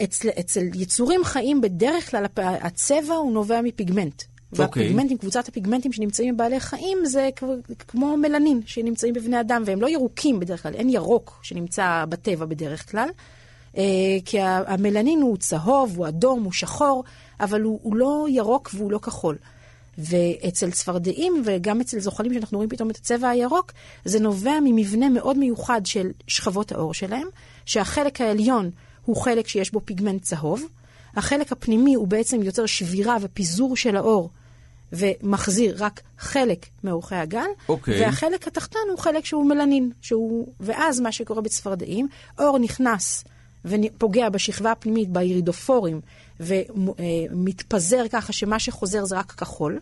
אצל, 0.04 0.30
אצל 0.40 0.64
יצורים 0.76 1.24
חיים 1.24 1.62
בדרך 1.62 2.12
כלל 2.12 2.26
הצבע 2.38 3.14
הוא 3.16 3.32
נובע 3.32 3.62
מפיגמנט. 3.62 4.24
אוקיי. 4.60 4.84
והפיגמנטים, 4.84 5.18
קבוצת 5.18 5.48
הפיגמנטים 5.48 5.92
שנמצאים 5.92 6.36
בבעלי 6.36 6.60
חיים 6.60 6.98
זה 7.04 7.30
כמו 7.88 8.18
מלנין 8.18 8.62
שנמצאים 8.66 9.14
בבני 9.14 9.40
אדם, 9.40 9.64
והם 9.66 9.82
לא 9.82 9.90
ירוקים 9.90 10.40
בדרך 10.40 10.64
כלל, 10.64 10.74
אין 10.74 10.90
ירוק 10.90 11.40
שנמצא 11.44 12.06
בטבע 12.10 12.46
בדרך 12.46 12.92
כלל. 12.92 13.10
אה, 13.78 13.84
כי 14.26 14.40
המלנין 14.42 15.22
הוא 15.22 15.38
צהוב, 15.38 15.98
הוא 15.98 16.08
אדום, 16.08 16.44
הוא 16.44 16.52
שחור, 16.52 17.04
אבל 17.40 17.62
הוא, 17.62 17.80
הוא 17.84 17.96
לא 17.96 18.26
ירוק 18.30 18.70
והוא 18.74 18.92
לא 18.92 18.98
כחול. 18.98 19.38
ואצל 19.98 20.72
צפרדעים 20.72 21.44
וגם 21.46 21.82
אצל 21.82 22.00
זוחלים 22.00 22.34
שאנחנו 22.34 22.58
רואים 22.58 22.70
פתאום 22.70 22.90
את 22.90 22.96
הצבע 22.98 23.30
הירוק, 23.30 23.72
זה 24.06 24.20
נובע 24.20 24.60
ממבנה 24.64 25.10
מאוד 25.10 25.38
מיוחד 25.38 25.86
של 25.86 26.12
שכבות 26.28 26.72
העור 26.72 26.94
שלהם, 26.94 27.28
שהחלק 27.66 28.22
העליון 28.22 28.70
הוא 29.06 29.16
חלק 29.16 29.48
שיש 29.48 29.72
בו 29.72 29.82
פיגמנט 29.86 30.22
צהוב, 30.22 30.64
החלק 31.16 31.52
הפנימי 31.52 31.94
הוא 31.94 32.08
בעצם 32.08 32.44
יוצר 32.44 32.66
שבירה 32.66 33.18
ופיזור 33.22 33.76
של 33.76 33.96
העור. 33.96 34.30
ומחזיר 34.94 35.76
רק 35.80 36.02
חלק 36.18 36.66
מאורכי 36.84 37.16
הגל, 37.16 37.48
אוקיי. 37.70 38.02
והחלק 38.02 38.48
התחתון 38.48 38.82
הוא 38.90 39.00
חלק 39.00 39.26
שהוא 39.26 39.46
מלנין, 39.46 39.92
שהוא... 40.02 40.48
ואז 40.60 41.00
מה 41.00 41.12
שקורה 41.12 41.42
בצפרדעים, 41.42 42.08
אור 42.40 42.60
נכנס 42.60 43.24
ופוגע 43.66 44.30
בשכבה 44.30 44.72
הפנימית, 44.72 45.10
בירידופורים, 45.10 46.02
ומתפזר 46.40 48.04
ככה 48.12 48.34
שמה 48.34 48.60
שחוזר 48.60 49.06
זה 49.06 49.18
רק 49.18 49.32
כחול. 49.32 49.80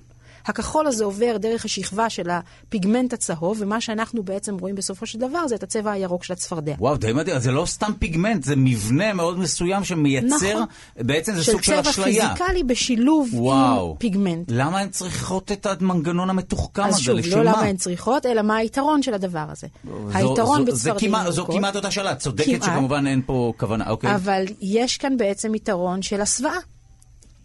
הכחול 0.50 0.88
הזה 0.88 1.06
עובר 1.06 1.38
דרך 1.38 1.66
השכבה 1.66 2.10
של 2.10 2.30
הפיגמנט 2.30 3.14
הצהוב, 3.14 3.58
ומה 3.60 3.82
שאנחנו 3.82 4.24
בעצם 4.24 4.58
רואים 4.58 4.76
בסופו 4.76 5.06
של 5.06 5.20
דבר 5.20 5.48
זה 5.48 5.56
את 5.56 5.64
הצבע 5.64 5.92
הירוק 5.92 6.24
של 6.24 6.34
הצפרדע. 6.34 6.74
וואו, 6.80 6.98
די 6.98 7.14
מדהים, 7.14 7.36
אז 7.38 7.44
זה 7.44 7.52
לא 7.52 7.66
סתם 7.66 7.92
פיגמנט, 8.00 8.44
זה 8.44 8.56
מבנה 8.56 9.14
מאוד 9.14 9.40
מסוים 9.40 9.84
שמייצר, 9.84 10.36
נכון. 10.56 10.66
בעצם 10.98 11.36
זה 11.36 11.44
של 11.44 11.52
סוג 11.52 11.62
של 11.62 11.82
צבע 11.82 11.90
אשליה. 11.92 12.30
פיזיקלי 12.36 12.64
בשילוב 12.64 13.30
וואו. 13.34 13.90
עם 13.92 13.98
פיגמנט. 13.98 14.46
למה 14.52 14.80
הן 14.80 14.90
צריכות 14.90 15.52
את 15.52 15.66
המנגנון 15.66 16.30
המתוחכם 16.30 16.84
אז 16.84 16.94
הזה? 16.94 17.04
שוב, 17.04 17.16
לשם 17.16 17.38
לא 17.40 17.44
מה? 17.46 17.52
למה 17.52 17.62
הן 17.62 17.78
צריכות, 17.78 18.26
אלא 18.26 18.42
מה 18.42 18.56
היתרון 18.56 19.04
של 19.04 19.14
הדבר 19.14 19.46
הזה. 19.52 19.68
זו- 19.86 19.92
היתרון 20.14 20.66
בצפרדעים 20.66 21.12
כמעט- 21.12 21.30
זו 21.32 21.42
ירוקות, 21.42 21.56
כמעט 21.56 21.76
אותה 21.76 21.92
שאלה, 21.92 22.16
צודקת 22.16 22.46
כמעט. 22.46 22.64
שכמובן 22.64 23.08
אין 23.08 23.22
פה 23.26 23.54
כוונה, 23.58 23.90
אוקיי. 23.90 24.16
אבל 24.16 24.44
יש 24.62 24.98
כאן 24.98 25.18
בעצם 25.18 25.56
יתרון 25.56 26.02
של 26.02 26.22
הסוואה. 26.22 26.58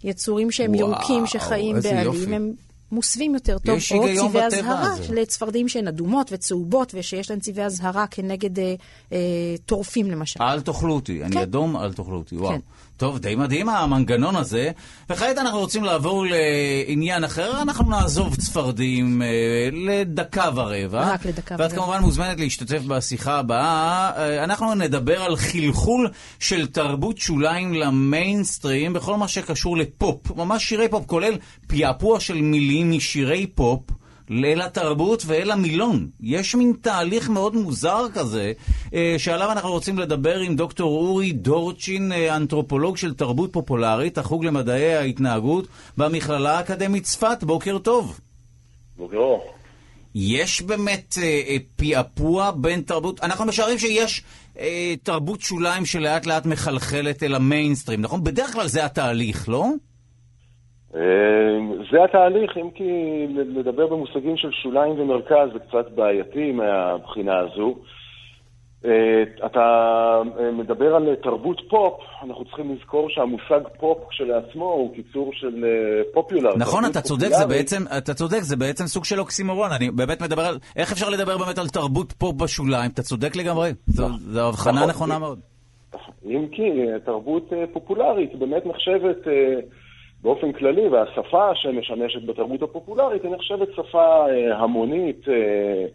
יצורים 0.04 0.50
שהם 0.50 0.70
וואו, 0.74 0.80
ירוקים 0.90 1.26
שחיים 1.26 1.76
בעלים, 1.80 2.02
יופי. 2.04 2.34
הם 2.34 2.52
מוסווים 2.92 3.34
יותר 3.34 3.58
טוב, 3.58 3.76
יש 3.76 3.92
או 3.92 4.28
צבעי 4.28 4.46
אזהרה 4.46 4.92
הזה. 4.92 5.14
לצפרדעים 5.14 5.68
שהן 5.68 5.88
אדומות 5.88 6.30
וצהובות, 6.32 6.92
ושיש 6.96 7.30
להן 7.30 7.40
צבעי 7.40 7.64
אזהרה 7.64 8.06
כנגד 8.06 8.58
אה, 8.58 8.74
אה, 9.12 9.18
טורפים 9.66 10.10
למשל. 10.10 10.42
אל 10.42 10.60
תאכלו 10.60 10.94
אותי, 10.94 11.24
אני 11.24 11.32
כן. 11.32 11.40
אדום, 11.40 11.76
אל 11.76 11.92
תאכלו 11.92 12.16
אותי, 12.16 12.36
וואו. 12.36 12.52
כן. 12.52 12.60
טוב, 13.02 13.18
די 13.18 13.34
מדהים 13.34 13.68
המנגנון 13.68 14.36
הזה. 14.36 14.70
וכעת 15.10 15.38
אנחנו 15.38 15.58
רוצים 15.58 15.84
לעבור 15.84 16.24
לעניין 16.26 17.24
אחר, 17.24 17.62
אנחנו 17.62 17.90
נעזוב 17.90 18.36
צפרדים 18.36 19.22
אה, 19.22 19.28
לדקה 19.72 20.50
ורבע. 20.54 21.12
רק 21.12 21.26
לדקה 21.26 21.56
ואת 21.58 21.72
ורבע. 21.72 21.76
כמובן 21.76 22.00
מוזמנת 22.00 22.40
להשתתף 22.40 22.82
בשיחה 22.82 23.38
הבאה. 23.38 24.10
אה, 24.16 24.44
אנחנו 24.44 24.74
נדבר 24.74 25.22
על 25.22 25.36
חלחול 25.36 26.08
של 26.38 26.66
תרבות 26.66 27.18
שוליים 27.18 27.74
למיינסטרים 27.74 28.92
בכל 28.92 29.16
מה 29.16 29.28
שקשור 29.28 29.76
לפופ. 29.76 30.30
ממש 30.36 30.64
שירי 30.64 30.88
פופ, 30.88 31.06
כולל 31.06 31.34
פעפוע 31.66 32.20
של 32.20 32.40
מילים 32.40 32.81
משירי 32.84 33.46
פופ. 33.46 33.80
אל 34.30 34.62
התרבות 34.62 35.22
ואל 35.26 35.50
המילון. 35.50 36.08
יש 36.20 36.54
מין 36.54 36.72
תהליך 36.80 37.30
מאוד 37.30 37.56
מוזר 37.56 38.06
כזה, 38.14 38.52
אה, 38.94 39.14
שעליו 39.18 39.52
אנחנו 39.52 39.70
רוצים 39.70 39.98
לדבר 39.98 40.38
עם 40.38 40.56
דוקטור 40.56 41.08
אורי 41.08 41.32
דורצ'ין, 41.32 42.12
אה, 42.12 42.36
אנתרופולוג 42.36 42.96
של 42.96 43.14
תרבות 43.14 43.52
פופולרית, 43.52 44.18
החוג 44.18 44.44
למדעי 44.44 44.94
ההתנהגות 44.94 45.66
במכללה 45.96 46.58
האקדמית 46.58 47.04
צפת. 47.04 47.38
בוקר 47.42 47.78
טוב. 47.78 48.20
בוקר 48.96 49.16
אור. 49.16 49.52
יש 50.14 50.62
באמת 50.62 51.14
אה, 51.22 51.42
אה, 51.48 51.56
פעפוע 51.76 52.50
בין 52.50 52.80
תרבות, 52.80 53.22
אנחנו 53.22 53.44
משערים 53.44 53.78
שיש 53.78 54.22
אה, 54.58 54.94
תרבות 55.02 55.40
שוליים 55.40 55.86
שלאט 55.86 56.26
לאט 56.26 56.46
מחלחלת 56.46 57.22
אל 57.22 57.34
המיינסטרים, 57.34 58.00
נכון? 58.00 58.24
בדרך 58.24 58.52
כלל 58.52 58.68
זה 58.68 58.84
התהליך, 58.84 59.48
לא? 59.48 59.66
אה, 60.96 61.00
זה 61.92 62.04
התהליך, 62.04 62.56
אם 62.56 62.70
כי 62.70 63.26
לדבר 63.28 63.86
במושגים 63.86 64.36
של 64.36 64.50
שוליים 64.62 65.00
ומרכז 65.00 65.48
זה 65.52 65.58
קצת 65.58 65.90
בעייתי 65.94 66.52
מהבחינה 66.52 67.38
הזו. 67.38 67.74
אה, 68.84 69.22
אתה 69.46 69.60
אה, 70.38 70.50
מדבר 70.50 70.94
על 70.94 71.14
תרבות 71.22 71.60
פופ, 71.70 72.00
אנחנו 72.22 72.44
צריכים 72.44 72.74
לזכור 72.74 73.08
שהמושג 73.10 73.60
פופ 73.80 73.98
כשלעצמו 74.10 74.64
הוא 74.64 74.94
קיצור 74.94 75.30
של 75.32 75.64
פופולר. 76.12 76.56
נכון, 76.56 76.84
אתה 76.90 77.00
צודק, 77.00 77.28
זה 77.28 77.46
בעצם, 77.46 77.82
אתה 77.98 78.14
צודק, 78.14 78.40
זה 78.40 78.56
בעצם 78.56 78.84
סוג 78.86 79.04
של 79.04 79.20
אוקסימורון. 79.20 79.70
אני 79.72 79.90
באמת 79.90 80.22
מדבר 80.22 80.42
על, 80.42 80.58
איך 80.76 80.92
אפשר 80.92 81.10
לדבר 81.10 81.38
באמת 81.38 81.58
על 81.58 81.68
תרבות 81.68 82.12
פופ 82.12 82.42
בשוליים? 82.42 82.90
אתה 82.94 83.02
צודק 83.02 83.36
לגמרי. 83.36 83.70
זו 83.86 84.48
הבחנה 84.48 84.72
נכון. 84.72 84.88
נכונה 84.88 85.18
מאוד. 85.18 85.38
אם 86.24 86.46
כי 86.52 86.62
אה, 86.62 86.98
תרבות 86.98 87.52
אה, 87.52 87.64
פופולרית 87.72 88.34
באמת 88.34 88.66
נחשבת 88.66 89.28
אה, 89.28 89.60
באופן 90.22 90.52
כללי, 90.52 90.88
והשפה 90.88 91.54
שמשמשת 91.54 92.24
בתרבות 92.26 92.62
הפופולרית 92.62 93.24
היא 93.24 93.32
נחשבת 93.32 93.68
שפה 93.76 94.26
אה, 94.30 94.56
המונית, 94.58 95.28
אה, 95.28 95.86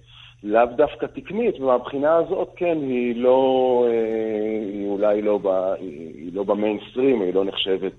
לאו 0.43 0.65
דווקא 0.75 1.05
תקנית, 1.05 1.59
ומהבחינה 1.59 2.15
הזאת, 2.15 2.49
כן, 2.55 2.78
היא 2.82 3.15
לא, 3.21 3.86
אה, 3.88 4.59
היא 4.73 4.88
אולי 4.88 5.21
לא, 5.21 5.38
ב, 5.43 5.47
היא, 5.80 6.32
לא 6.34 6.43
במיינסטרים, 6.43 7.21
היא 7.21 7.34
לא 7.34 7.45
נחשבת 7.45 7.93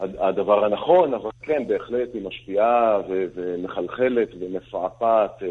הד- 0.00 0.16
הדבר 0.18 0.64
הנכון, 0.64 1.14
אבל 1.14 1.30
כן, 1.42 1.66
בהחלט 1.68 2.08
היא 2.14 2.26
משפיעה 2.26 3.00
ומחלחלת 3.08 4.28
ומפעפעת. 4.40 5.42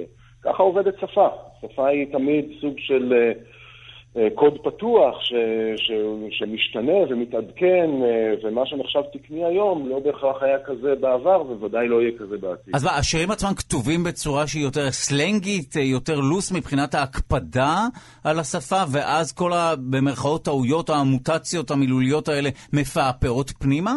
ככה 0.44 0.64
עובדת 0.64 1.00
שפה. 1.00 1.28
שפה 1.62 1.88
היא 1.88 2.12
תמיד 2.12 2.46
סוג 2.62 2.74
של... 2.78 3.14
אה, 3.14 3.32
קוד 4.36 4.58
פתוח 4.64 5.22
ש, 5.22 5.34
ש, 5.76 5.92
שמשתנה 6.30 6.98
ומתעדכן, 7.10 7.90
אה, 8.04 8.34
ומה 8.44 8.66
שנחשב 8.66 9.02
תקני 9.14 9.46
היום 9.46 9.90
לא 9.90 10.00
בהכרח 10.00 10.44
היה 10.44 10.60
כזה 10.66 10.96
בעבר, 10.96 11.42
וודאי 11.42 11.88
לא 11.88 12.02
יהיה 12.02 12.12
כזה 12.20 12.38
בעתיד. 12.38 12.76
אז 12.76 12.84
מה, 12.84 12.92
השירים 12.98 13.32
עצמם 13.32 13.54
כתובים 13.56 14.04
בצורה 14.04 14.48
שהיא 14.48 14.64
יותר 14.64 14.92
סלנגית, 14.92 15.78
אה, 15.78 15.82
יותר 15.82 16.20
לוס 16.20 16.52
מבחינת 16.52 16.96
ההקפדה 16.96 17.76
על 18.24 18.40
השפה, 18.40 18.84
ואז 18.94 19.34
כל 19.34 19.54
ה... 19.54 19.74
במרכאות 19.90 20.46
טעויות 20.46 20.90
המוטציות 20.90 21.72
המילוליות 21.72 22.28
האלה 22.28 22.50
מפעפעות 22.74 23.50
פנימה? 23.50 23.94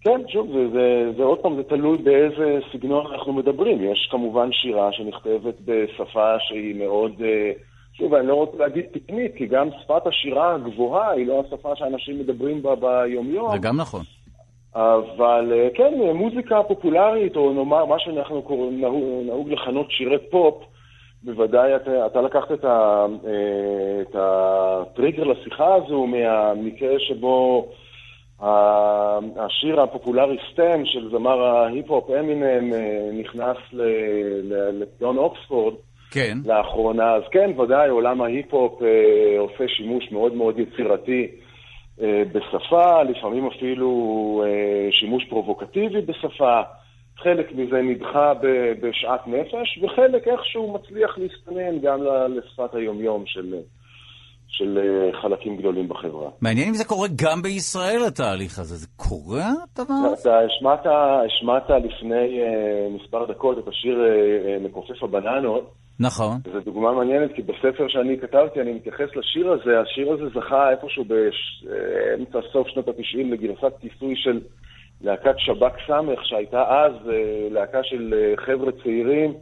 כן, 0.00 0.20
שוב, 0.28 0.48
זה, 0.52 0.68
זה, 0.72 1.12
זה 1.16 1.22
עוד 1.22 1.38
פעם, 1.38 1.56
זה 1.56 1.62
תלוי 1.62 1.98
באיזה 1.98 2.58
סגנון 2.72 3.06
אנחנו 3.12 3.32
מדברים. 3.32 3.92
יש 3.92 4.08
כמובן 4.10 4.48
שירה 4.52 4.92
שנכתבת 4.92 5.54
בשפה 5.64 6.34
שהיא 6.38 6.74
מאוד... 6.74 7.12
אה, 7.24 7.52
שוב, 8.02 8.14
אני 8.14 8.26
לא 8.26 8.34
רוצה 8.34 8.56
להגיד 8.58 8.84
תקנית, 8.92 9.34
כי 9.36 9.46
גם 9.46 9.68
שפת 9.82 10.06
השירה 10.06 10.54
הגבוהה 10.54 11.10
היא 11.10 11.26
לא 11.26 11.42
השפה 11.46 11.76
שאנשים 11.76 12.18
מדברים 12.18 12.62
בה 12.62 12.74
ביומיום. 12.74 13.52
זה 13.52 13.58
גם 13.58 13.76
נכון. 13.76 14.02
אבל 14.74 15.52
אה, 15.52 15.68
כן, 15.74 15.94
אה, 16.02 16.12
מוזיקה 16.12 16.62
פופולרית, 16.62 17.36
או 17.36 17.52
נאמר 17.52 17.84
מה 17.84 17.98
שאנחנו 17.98 18.42
קוראים, 18.42 18.80
נהוג, 18.80 19.04
נהוג 19.26 19.48
לכנות 19.50 19.90
שירי 19.90 20.18
פופ, 20.30 20.54
בוודאי 21.22 21.76
אתה, 21.76 22.06
אתה 22.06 22.20
לקחת 22.22 22.52
את, 22.52 22.64
ה, 22.64 23.06
אה, 23.26 24.00
את 24.02 24.16
הטריגר 24.18 25.24
לשיחה 25.24 25.74
הזו 25.74 26.06
מהמקרה 26.06 26.98
שבו 26.98 27.66
ה- 28.42 29.18
השיר 29.36 29.80
הפופולרי 29.80 30.36
Stan 30.52 30.84
של 30.84 31.10
זמר 31.10 31.42
ההיפ-הופ 31.42 32.10
אמינם 32.10 32.72
אה, 32.72 33.10
נכנס 33.12 33.56
ל- 33.72 33.82
ל- 34.52 34.82
למילון 34.82 35.16
אוקספורד 35.18 35.74
כן. 36.12 36.38
לאחרונה. 36.44 37.14
אז 37.14 37.22
כן, 37.30 37.60
ודאי, 37.60 37.88
עולם 37.88 38.22
ההיפ-הופ 38.22 38.82
אה, 38.82 39.38
עושה 39.38 39.64
שימוש 39.76 40.12
מאוד 40.12 40.34
מאוד 40.34 40.58
יצירתי 40.58 41.28
אה, 42.02 42.22
בשפה, 42.32 43.02
לפעמים 43.02 43.46
אפילו 43.46 43.90
אה, 44.46 44.92
שימוש 44.92 45.24
פרובוקטיבי 45.28 46.00
בשפה. 46.00 46.60
חלק 47.16 47.52
מזה 47.52 47.82
נדחה 47.82 48.34
ב- 48.34 48.72
בשאט 48.86 49.26
נפש, 49.26 49.78
וחלק 49.82 50.28
איכשהו 50.28 50.74
מצליח 50.74 51.18
להסתנן 51.18 51.78
גם 51.82 52.00
לשפת 52.28 52.74
היומיום 52.74 53.22
של, 53.26 53.54
של 54.48 54.78
אה, 54.78 55.20
חלקים 55.20 55.56
גדולים 55.56 55.88
בחברה. 55.88 56.30
מעניין 56.40 56.68
אם 56.68 56.74
זה 56.74 56.84
קורה 56.84 57.08
גם 57.22 57.42
בישראל, 57.42 58.02
התהליך 58.06 58.58
הזה. 58.58 58.76
זה 58.76 58.86
קורה, 58.96 59.50
הדבר 59.78 59.94
הזה? 59.94 60.20
אתה 60.22 60.38
השמעת, 60.38 60.86
השמעת 60.86 61.70
לפני 61.70 62.40
אה, 62.42 62.88
מספר 62.90 63.24
דקות 63.26 63.58
את 63.58 63.68
השיר 63.68 64.00
אה, 64.00 64.08
אה, 64.08 64.58
מכופף 64.64 65.02
הבננות. 65.02 65.81
נכון. 66.00 66.36
זו 66.52 66.60
דוגמה 66.60 66.92
מעניינת, 66.92 67.32
כי 67.34 67.42
בספר 67.42 67.88
שאני 67.88 68.18
כתבתי, 68.18 68.60
אני 68.60 68.72
מתייחס 68.72 69.16
לשיר 69.16 69.52
הזה. 69.52 69.80
השיר 69.80 70.12
הזה 70.12 70.28
זכה 70.28 70.70
איפשהו 70.70 71.04
באמצע 71.04 72.38
סוף 72.52 72.68
שנות 72.68 72.88
ה-90 72.88 73.32
לגרסת 73.32 73.72
כיסוי 73.80 74.16
של 74.16 74.40
להקת 75.00 75.34
שב"כ 75.38 75.76
ס', 75.86 76.28
שהייתה 76.28 76.84
אז 76.84 76.92
אה, 77.08 77.48
להקה 77.50 77.82
של 77.82 78.14
אה, 78.16 78.44
חבר'ה 78.46 78.72
צעירים 78.82 79.34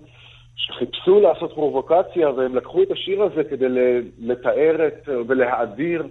שחיפשו 0.56 1.20
לעשות 1.20 1.52
פרובוקציה, 1.54 2.30
והם 2.30 2.56
לקחו 2.56 2.82
את 2.82 2.90
השיר 2.90 3.22
הזה 3.22 3.44
כדי 3.44 3.66
לתאר 4.18 4.86
את, 4.86 5.08
ולהאדיר 5.28 6.02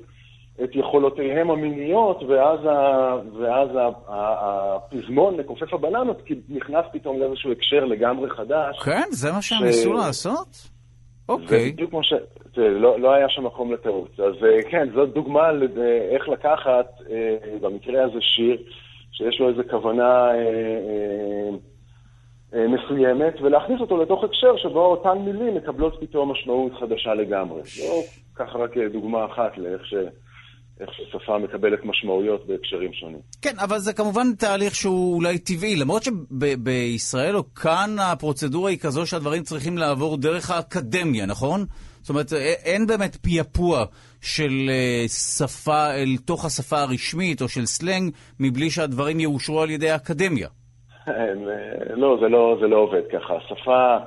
את 0.63 0.75
יכולותיהם 0.75 1.51
המיניות, 1.51 2.23
ואז, 2.23 2.59
ה, 2.65 3.15
ואז 3.39 3.69
ה, 3.75 3.89
ה, 4.07 4.75
הפזמון 4.75 5.37
לכופף 5.37 5.73
הבננות 5.73 6.21
נכנס 6.49 6.85
פתאום 6.93 7.19
לאיזשהו 7.19 7.51
הקשר 7.51 7.85
לגמרי 7.85 8.29
חדש. 8.29 8.79
כן, 8.79 9.07
זה 9.11 9.31
מה 9.31 9.41
שהם 9.41 9.63
ניסו 9.63 9.93
לעשות? 9.93 10.69
אוקיי. 11.29 11.65
זה 11.65 11.71
בדיוק 11.71 11.89
כמו 11.89 12.03
ש... 12.03 12.13
תראה, 12.53 12.69
לא, 12.69 12.99
לא 12.99 13.13
היה 13.13 13.29
שם 13.29 13.45
מקום 13.45 13.73
לטעות. 13.73 14.19
אז 14.19 14.43
אה, 14.43 14.71
כן, 14.71 14.89
זאת 14.95 15.13
דוגמה 15.13 15.51
לאיך 15.51 16.29
לקחת, 16.29 16.87
אה, 17.09 17.35
במקרה 17.61 18.03
הזה 18.03 18.21
שיר, 18.21 18.57
שיש 19.11 19.39
לו 19.39 19.49
איזו 19.49 19.61
כוונה 19.69 20.27
אה, 20.27 20.33
אה, 20.33 21.49
אה, 22.53 22.67
מסוימת, 22.67 23.41
ולהכניס 23.41 23.81
אותו 23.81 23.97
לתוך 23.97 24.23
הקשר 24.23 24.57
שבו 24.57 24.85
אותן 24.85 25.17
מילים 25.17 25.55
מקבלות 25.55 25.97
פתאום 25.99 26.31
משמעות 26.31 26.71
חדשה 26.79 27.13
לגמרי. 27.13 27.61
לא 27.79 28.01
ככה 28.35 28.57
רק 28.57 28.77
אה, 28.77 28.89
דוגמה 28.89 29.25
אחת 29.25 29.57
לאיך 29.57 29.85
ש... 29.85 29.93
איך 30.81 30.89
ששפה 30.93 31.37
מקבלת 31.37 31.85
משמעויות 31.85 32.47
בהקשרים 32.47 32.93
שונים. 32.93 33.19
כן, 33.41 33.59
אבל 33.63 33.77
זה 33.77 33.93
כמובן 33.93 34.33
תהליך 34.39 34.75
שהוא 34.75 35.15
אולי 35.15 35.37
טבעי, 35.37 35.75
למרות 35.75 36.03
שבישראל 36.03 37.35
או 37.35 37.53
כאן 37.53 37.89
הפרוצדורה 37.99 38.69
היא 38.69 38.79
כזו 38.79 39.05
שהדברים 39.05 39.43
צריכים 39.43 39.77
לעבור 39.77 40.17
דרך 40.17 40.51
האקדמיה, 40.51 41.25
נכון? 41.25 41.65
זאת 42.01 42.09
אומרת, 42.09 42.33
אין 42.65 42.87
באמת 42.87 43.15
פעפוע 43.15 43.85
של 44.21 44.69
אה, 44.69 45.07
שפה 45.07 45.91
אל 45.91 46.17
תוך 46.25 46.45
השפה 46.45 46.77
הרשמית 46.81 47.41
או 47.41 47.47
של 47.47 47.65
סלנג 47.65 48.13
מבלי 48.39 48.69
שהדברים 48.69 49.19
יאושרו 49.19 49.61
על 49.61 49.69
ידי 49.69 49.89
האקדמיה. 49.89 50.47
לא, 51.95 52.17
זה 52.21 52.27
לא, 52.27 52.57
זה 52.61 52.67
לא 52.67 52.77
עובד 52.77 53.01
ככה. 53.11 53.33
השפה, 53.35 53.97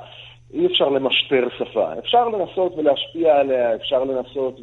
אי 0.55 0.67
אפשר 0.67 0.89
למשטר 0.89 1.49
שפה. 1.59 1.93
אפשר 1.99 2.29
לנסות 2.29 2.73
ולהשפיע 2.77 3.37
עליה, 3.37 3.75
אפשר 3.75 4.05
לנסות 4.05 4.61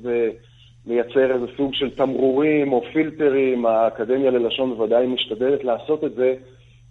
ולייצר 0.88 1.34
איזה 1.34 1.46
סוג 1.58 1.74
של 1.74 1.90
תמרורים 1.90 2.74
או 2.74 2.82
פילטרים. 2.94 3.66
האקדמיה 3.66 4.32
ללשון 4.32 4.70
בוודאי 4.70 5.08
משתדלת 5.08 5.64
לעשות 5.64 6.04
את 6.04 6.16
זה, 6.16 6.36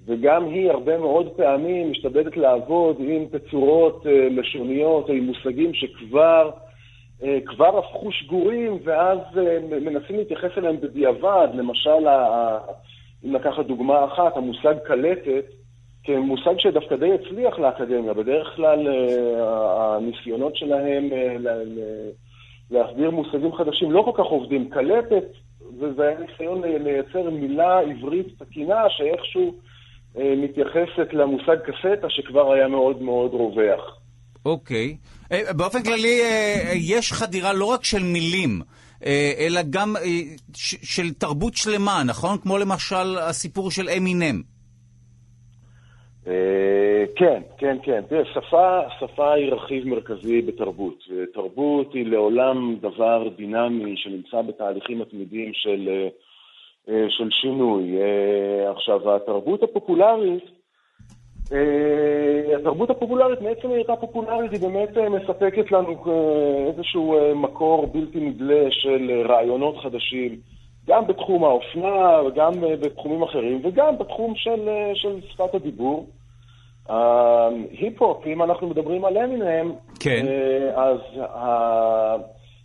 וגם 0.06 0.44
היא 0.44 0.70
הרבה 0.70 0.98
מאוד 0.98 1.28
פעמים 1.36 1.90
משתדלת 1.90 2.36
לעבוד 2.36 2.96
עם 3.00 3.24
תצורות 3.26 4.06
אה, 4.06 4.28
לשוניות 4.30 5.08
או 5.08 5.14
עם 5.14 5.24
מושגים 5.24 5.74
שכבר... 5.74 6.50
אה, 7.22 7.38
כבר 7.46 7.78
הפכו 7.78 8.12
שגורים, 8.12 8.78
ואז 8.84 9.18
אה, 9.38 9.58
מנסים 9.80 10.16
להתייחס 10.16 10.50
אליהם 10.58 10.80
בדיעבד. 10.80 11.48
למשל, 11.54 12.08
אם 13.24 13.34
לקחת 13.34 13.66
דוגמה 13.66 14.04
אחת, 14.04 14.36
המושג 14.36 14.74
קלטת, 14.84 15.44
כמושג 16.04 16.58
שדווקא 16.58 16.96
די 16.96 17.12
הצליח 17.14 17.58
לאקדמיה. 17.58 18.14
בדרך 18.14 18.56
כלל 18.56 18.88
הניסיונות 19.40 20.56
שלהם 20.56 21.10
להסביר 22.70 23.10
מושגים 23.10 23.52
חדשים 23.56 23.90
לא 23.92 24.02
כל 24.02 24.12
כך 24.14 24.30
עובדים. 24.30 24.70
קלטת, 24.70 25.24
וזה 25.80 26.02
היה 26.02 26.16
ניסיון 26.18 26.60
ל- 26.62 26.82
לייצר 26.82 27.30
מילה 27.30 27.78
עברית 27.80 28.26
תקינה 28.38 28.76
שאיכשהו 28.88 29.54
אה, 30.18 30.34
מתייחסת 30.36 31.12
למושג 31.12 31.56
קסטה 31.66 32.06
שכבר 32.08 32.52
היה 32.52 32.68
מאוד 32.68 33.02
מאוד 33.02 33.30
רווח. 33.34 33.98
אוקיי. 34.46 34.96
אה, 35.32 35.52
באופן 35.52 35.82
כללי, 35.82 36.20
אה, 36.22 36.72
יש 36.74 37.12
חדירה 37.12 37.52
לא 37.52 37.64
רק 37.64 37.84
של 37.84 38.02
מילים, 38.02 38.60
אה, 39.06 39.32
אלא 39.38 39.60
גם 39.70 39.96
אה, 39.96 40.02
ש- 40.54 40.94
של 40.96 41.12
תרבות 41.14 41.54
שלמה, 41.54 42.02
נכון? 42.06 42.38
כמו 42.42 42.58
למשל 42.58 43.18
הסיפור 43.18 43.70
של 43.70 43.88
אמינם. 43.88 44.42
אה, 46.28 47.04
כן, 47.16 47.42
כן, 47.58 47.76
כן. 47.82 48.02
תראה, 48.08 48.24
שפה, 48.24 48.80
שפה 49.00 49.32
היא 49.32 49.52
רכיב 49.52 49.88
מרכזי 49.88 50.42
בתרבות. 50.42 51.04
תרבות 51.34 51.94
היא 51.94 52.06
לעולם 52.06 52.76
דבר 52.80 53.28
דינמי 53.36 53.96
שנמצא 53.96 54.42
בתהליכים 54.42 54.98
מתמידים 54.98 55.50
של, 55.54 55.88
אה, 55.88 56.08
אה, 56.88 57.06
של 57.08 57.28
שינוי. 57.30 57.96
אה, 58.00 58.70
עכשיו, 58.70 59.16
התרבות 59.16 59.62
הפופולרית, 59.62 60.44
אה, 61.52 62.56
התרבות 62.56 62.90
הפופולרית, 62.90 63.40
מעצם 63.40 63.70
היותה 63.70 63.96
פופולרית, 63.96 64.52
היא 64.52 64.60
באמת 64.60 64.98
אה, 64.98 65.08
מספקת 65.08 65.72
לנו 65.72 66.04
אה, 66.06 66.66
איזשהו 66.66 67.18
אה, 67.18 67.34
מקור 67.34 67.86
בלתי 67.86 68.20
נדלה 68.20 68.70
של 68.70 69.10
אה, 69.10 69.22
רעיונות 69.34 69.76
חדשים, 69.76 70.36
גם 70.88 71.06
בתחום 71.06 71.44
האופנה 71.44 72.22
וגם 72.26 72.64
אה, 72.64 72.76
בתחומים 72.76 73.22
אחרים, 73.22 73.60
וגם 73.64 73.98
בתחום 73.98 74.32
של, 74.36 74.68
אה, 74.68 74.90
של 74.94 75.20
שפת 75.28 75.54
הדיבור. 75.54 76.06
ההיפ-הופ, 76.88 78.26
אם 78.26 78.42
אנחנו 78.42 78.68
מדברים 78.68 79.04
על 79.04 79.18
אמינם, 79.18 79.72
כן. 80.00 80.26
אה, 80.28 80.84
אז 80.84 80.98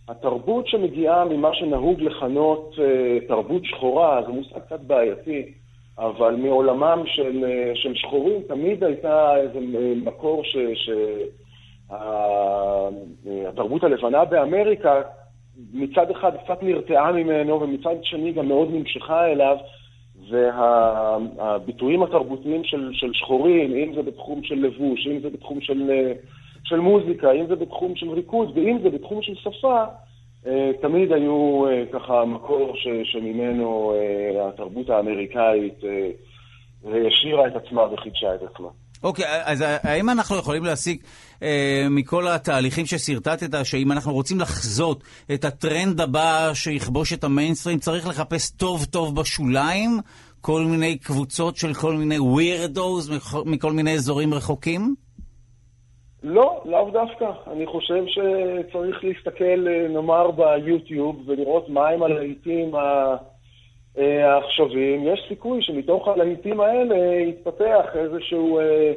התרבות 0.08 0.66
שמגיעה 0.68 1.24
ממה 1.24 1.54
שנהוג 1.54 2.00
לכנות 2.00 2.74
אה, 2.78 3.18
תרבות 3.28 3.64
שחורה, 3.64 4.22
זה 4.26 4.32
מושג 4.32 4.58
קצת 4.66 4.80
בעייתי, 4.80 5.52
אבל 5.98 6.34
מעולמם 6.36 7.02
של, 7.06 7.44
אה, 7.44 7.72
של 7.74 7.94
שחורים 7.94 8.40
תמיד 8.48 8.84
הייתה 8.84 9.36
איזה 9.36 9.58
מקור 10.04 10.44
ש... 10.44 10.56
ש 10.74 10.90
התרבות 13.48 13.84
הלבנה 13.84 14.24
באמריקה 14.24 15.00
מצד 15.72 16.10
אחד 16.10 16.32
קצת 16.44 16.62
נרתעה 16.62 17.12
ממנו 17.12 17.60
ומצד 17.60 17.94
שני 18.02 18.32
גם 18.32 18.48
מאוד 18.48 18.68
נמשכה 18.72 19.26
אליו 19.26 19.56
והביטויים 20.30 22.02
התרבותיים 22.02 22.64
של, 22.64 22.90
של 22.92 23.10
שחורים, 23.12 23.74
אם 23.74 23.94
זה 23.94 24.02
בתחום 24.02 24.42
של 24.42 24.54
לבוש, 24.54 25.06
אם 25.06 25.20
זה 25.20 25.30
בתחום 25.30 25.60
של, 25.60 25.90
של 26.64 26.80
מוזיקה, 26.80 27.32
אם 27.32 27.46
זה 27.46 27.56
בתחום 27.56 27.96
של 27.96 28.10
ריקוד 28.10 28.58
ואם 28.58 28.78
זה 28.82 28.90
בתחום 28.90 29.22
של 29.22 29.34
שפה, 29.34 29.84
אה, 30.46 30.70
תמיד 30.82 31.12
היו 31.12 31.66
אה, 31.66 31.84
ככה 31.92 32.24
מקור 32.24 32.72
ש, 32.76 32.88
שממנו 33.12 33.94
אה, 33.94 34.48
התרבות 34.48 34.90
האמריקאית 34.90 35.78
השאירה 36.84 37.46
את 37.46 37.56
עצמה 37.56 37.82
וחידשה 37.92 38.34
את 38.34 38.42
עצמה. 38.42 38.68
אוקיי, 39.02 39.24
אז 39.44 39.64
האם 39.82 40.10
אנחנו 40.10 40.36
יכולים 40.36 40.64
להסיק 40.64 41.02
מכל 41.90 42.28
התהליכים 42.28 42.86
ששרטטת, 42.86 43.64
שאם 43.64 43.92
אנחנו 43.92 44.12
רוצים 44.12 44.40
לחזות 44.40 45.04
את 45.34 45.44
הטרנד 45.44 46.00
הבא 46.00 46.50
שיכבוש 46.54 47.12
את 47.12 47.24
המיינסטרים, 47.24 47.78
צריך 47.78 48.08
לחפש 48.08 48.50
טוב 48.50 48.84
טוב 48.84 49.20
בשוליים 49.20 50.00
כל 50.40 50.62
מיני 50.70 50.98
קבוצות 50.98 51.56
של 51.56 51.74
כל 51.74 51.92
מיני 51.94 52.16
weirdos 52.18 53.12
מכל 53.46 53.72
מיני 53.72 53.94
אזורים 53.94 54.34
רחוקים? 54.34 54.94
לא, 56.22 56.62
לאו 56.64 56.90
דווקא. 56.90 57.30
אני 57.52 57.66
חושב 57.66 58.04
שצריך 58.06 59.04
להסתכל, 59.04 59.68
אה, 59.68 59.88
נאמר, 59.88 60.30
ביוטיוב 60.30 61.22
ולראות 61.26 61.68
מהם 61.68 62.02
הלהיטים 62.02 62.74
אה, 62.76 63.16
העכשוויים. 64.32 65.06
יש 65.06 65.20
סיכוי 65.28 65.62
שמתוך 65.62 66.08
הלהיטים 66.08 66.60
האלה 66.60 66.96
יתפתח 67.28 67.84
איזשהו 67.94 68.58
אה, 68.58 68.92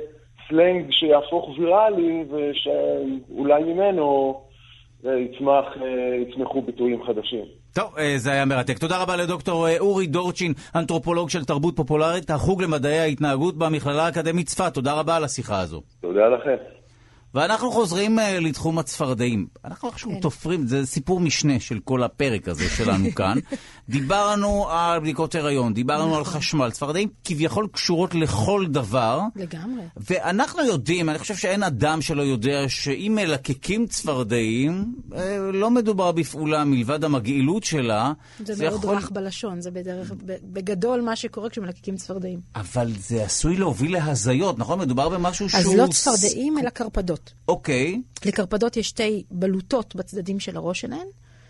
סלנג 0.50 0.92
שיהפוך 0.92 1.50
ויראלי 1.60 2.26
ושאולי 2.30 3.64
ממנו 3.64 4.40
יצמח, 5.04 5.66
אה, 5.82 6.16
יצמחו 6.16 6.62
ביטויים 6.62 7.04
חדשים. 7.04 7.46
טוב, 7.76 7.98
אה, 7.98 8.14
זה 8.18 8.32
היה 8.32 8.46
מרתק. 8.46 8.78
תודה 8.78 9.04
רבה 9.04 9.16
לדוקטור 9.16 9.68
אה, 9.68 9.80
אורי 9.80 10.08
דורצ'ין, 10.08 10.54
אנתרופולוג 10.76 11.30
של 11.30 11.44
תרבות 11.44 11.76
פופולרית, 11.76 12.30
החוג 12.30 12.64
למדעי 12.64 13.00
ההתנהגות 13.00 13.58
במכללה 13.58 14.06
האקדמית 14.06 14.48
צפת. 14.48 14.74
תודה 14.74 15.00
רבה 15.00 15.16
על 15.16 15.24
השיחה 15.24 15.60
הזו. 15.60 15.82
תודה 16.02 16.28
לכם. 16.28 16.77
ואנחנו 17.34 17.72
חוזרים 17.72 18.20
אה, 18.20 18.40
לתחום 18.40 18.80
הצפרדעים. 18.80 19.48
אנחנו 19.66 19.90
איכשהו 19.90 20.12
כן. 20.12 20.20
תופרים, 20.20 20.68
זה 20.68 20.86
סיפור 20.86 21.20
משנה 21.20 21.60
של 21.60 21.80
כל 21.80 22.04
הפרק 22.04 22.48
הזה 22.48 22.70
שלנו 22.70 23.16
כאן. 23.16 23.38
דיברנו 23.90 24.70
על 24.70 25.00
בדיקות 25.00 25.36
הריון, 25.36 25.74
דיברנו 25.74 26.16
על 26.16 26.24
חשמל. 26.24 26.72
צפרדעים 26.72 27.10
כביכול 27.24 27.68
קשורות 27.72 28.16
לכל 28.16 28.66
דבר. 28.70 29.22
לגמרי. 29.36 29.84
ואנחנו 29.98 30.66
יודעים, 30.66 31.10
אני 31.10 31.20
חושב 31.20 31.36
שאין 31.36 31.64
אדם 31.64 32.02
שלא 32.02 32.22
יודע 32.22 32.70
שאם 32.70 33.14
מלקקים 33.16 33.88
צפרדעים, 33.88 34.96
אה, 35.16 35.38
לא 35.54 35.72
מדובר 35.72 36.12
בפעולה 36.12 36.64
מלבד 36.64 37.04
המגעילות 37.04 37.64
שלה. 37.64 38.14
זה 38.40 38.70
מאוד 38.70 38.86
רך 38.86 39.12
בלשון, 39.12 39.62
זה 39.62 39.72
בדרך, 39.72 40.12
בגדול 40.44 41.02
מה 41.02 41.16
שקורה 41.16 41.50
כשמלקקים 41.50 41.96
צפרדעים. 41.96 42.40
אבל 42.56 42.92
זה 42.98 43.24
עשוי 43.24 43.58
להוביל 43.58 43.94
להזיות, 43.94 44.60
נכון? 44.60 44.80
מדובר 44.80 45.10
במשהו 45.10 45.50
שהוא... 45.50 45.60
אז 45.60 45.76
לא 45.76 45.88
צפרדעים, 45.88 46.58
אלא 46.60 46.70
קרפדות. 46.70 47.27
אוקיי. 47.48 48.02
לקרפדות 48.26 48.78
יש 48.78 48.90
שתי 48.90 49.24
בלוטות 49.32 49.96
בצדדים 49.96 50.40
של 50.40 50.58
הראש 50.58 50.82
שלהן, 50.82 51.08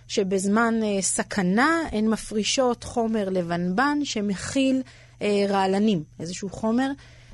שבזמן 0.07 0.73
אה, 0.83 1.01
סכנה 1.01 1.81
הן 1.91 2.07
מפרישות 2.07 2.83
חומר 2.83 3.29
לבנבן 3.29 3.99
שמכיל 4.03 4.81
אה, 5.21 5.45
רעלנים, 5.49 6.03
איזשהו 6.19 6.49
חומר 6.49 6.91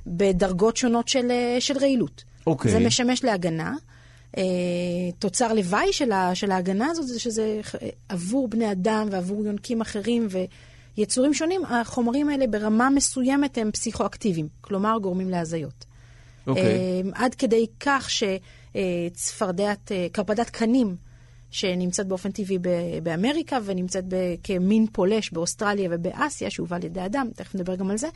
בדרגות 0.08 0.78
שונות 0.78 1.08
של, 1.08 1.32
אה, 1.32 1.58
של 1.60 1.78
רעילות. 1.78 2.24
אוקיי. 2.48 2.72
זה 2.72 2.80
משמש 2.80 3.24
להגנה. 3.24 3.76
אה, 4.38 4.44
תוצר 5.20 5.54
לוואי 5.54 5.94
של, 5.94 6.12
ה, 6.12 6.36
של 6.36 6.52
ההגנה 6.52 6.88
הזאת 6.88 7.08
זה 7.08 7.20
שזה 7.20 7.62
אה, 7.82 7.90
עבור 8.10 8.48
בני 8.48 8.72
אדם 8.72 9.08
ועבור 9.12 9.46
יונקים 9.46 9.82
אחרים 9.82 10.28
ויצורים 10.98 11.34
שונים, 11.34 11.66
החומרים 11.66 12.30
האלה 12.30 12.48
ברמה 12.48 12.90
מסוימת 12.90 13.58
הם 13.58 13.72
פסיכואקטיביים, 13.72 14.48
כלומר 14.62 14.98
גורמים 15.02 15.30
להזיות. 15.30 15.86
אוקיי. 16.48 16.64
אה, 16.64 17.02
עד 17.14 17.36
כדי 17.36 17.66
כך 17.80 18.10
שצפרדעת, 18.10 19.92
אה, 19.92 20.08
קרפדת 20.12 20.50
קנים, 20.50 20.96
שנמצאת 21.52 22.08
באופן 22.08 22.32
טבעי 22.32 22.58
באמריקה 23.04 23.58
ונמצאת 23.66 24.04
כמין 24.44 24.88
פולש 24.92 25.32
באוסטרליה 25.32 25.90
ובאסיה, 25.92 26.50
שהובא 26.50 26.76
על 26.76 26.84
ידי 26.84 27.06
אדם, 27.06 27.28
תכף 27.36 27.56
נדבר 27.56 27.76
גם 27.76 27.92
על 27.92 27.98
זה, 27.98 28.08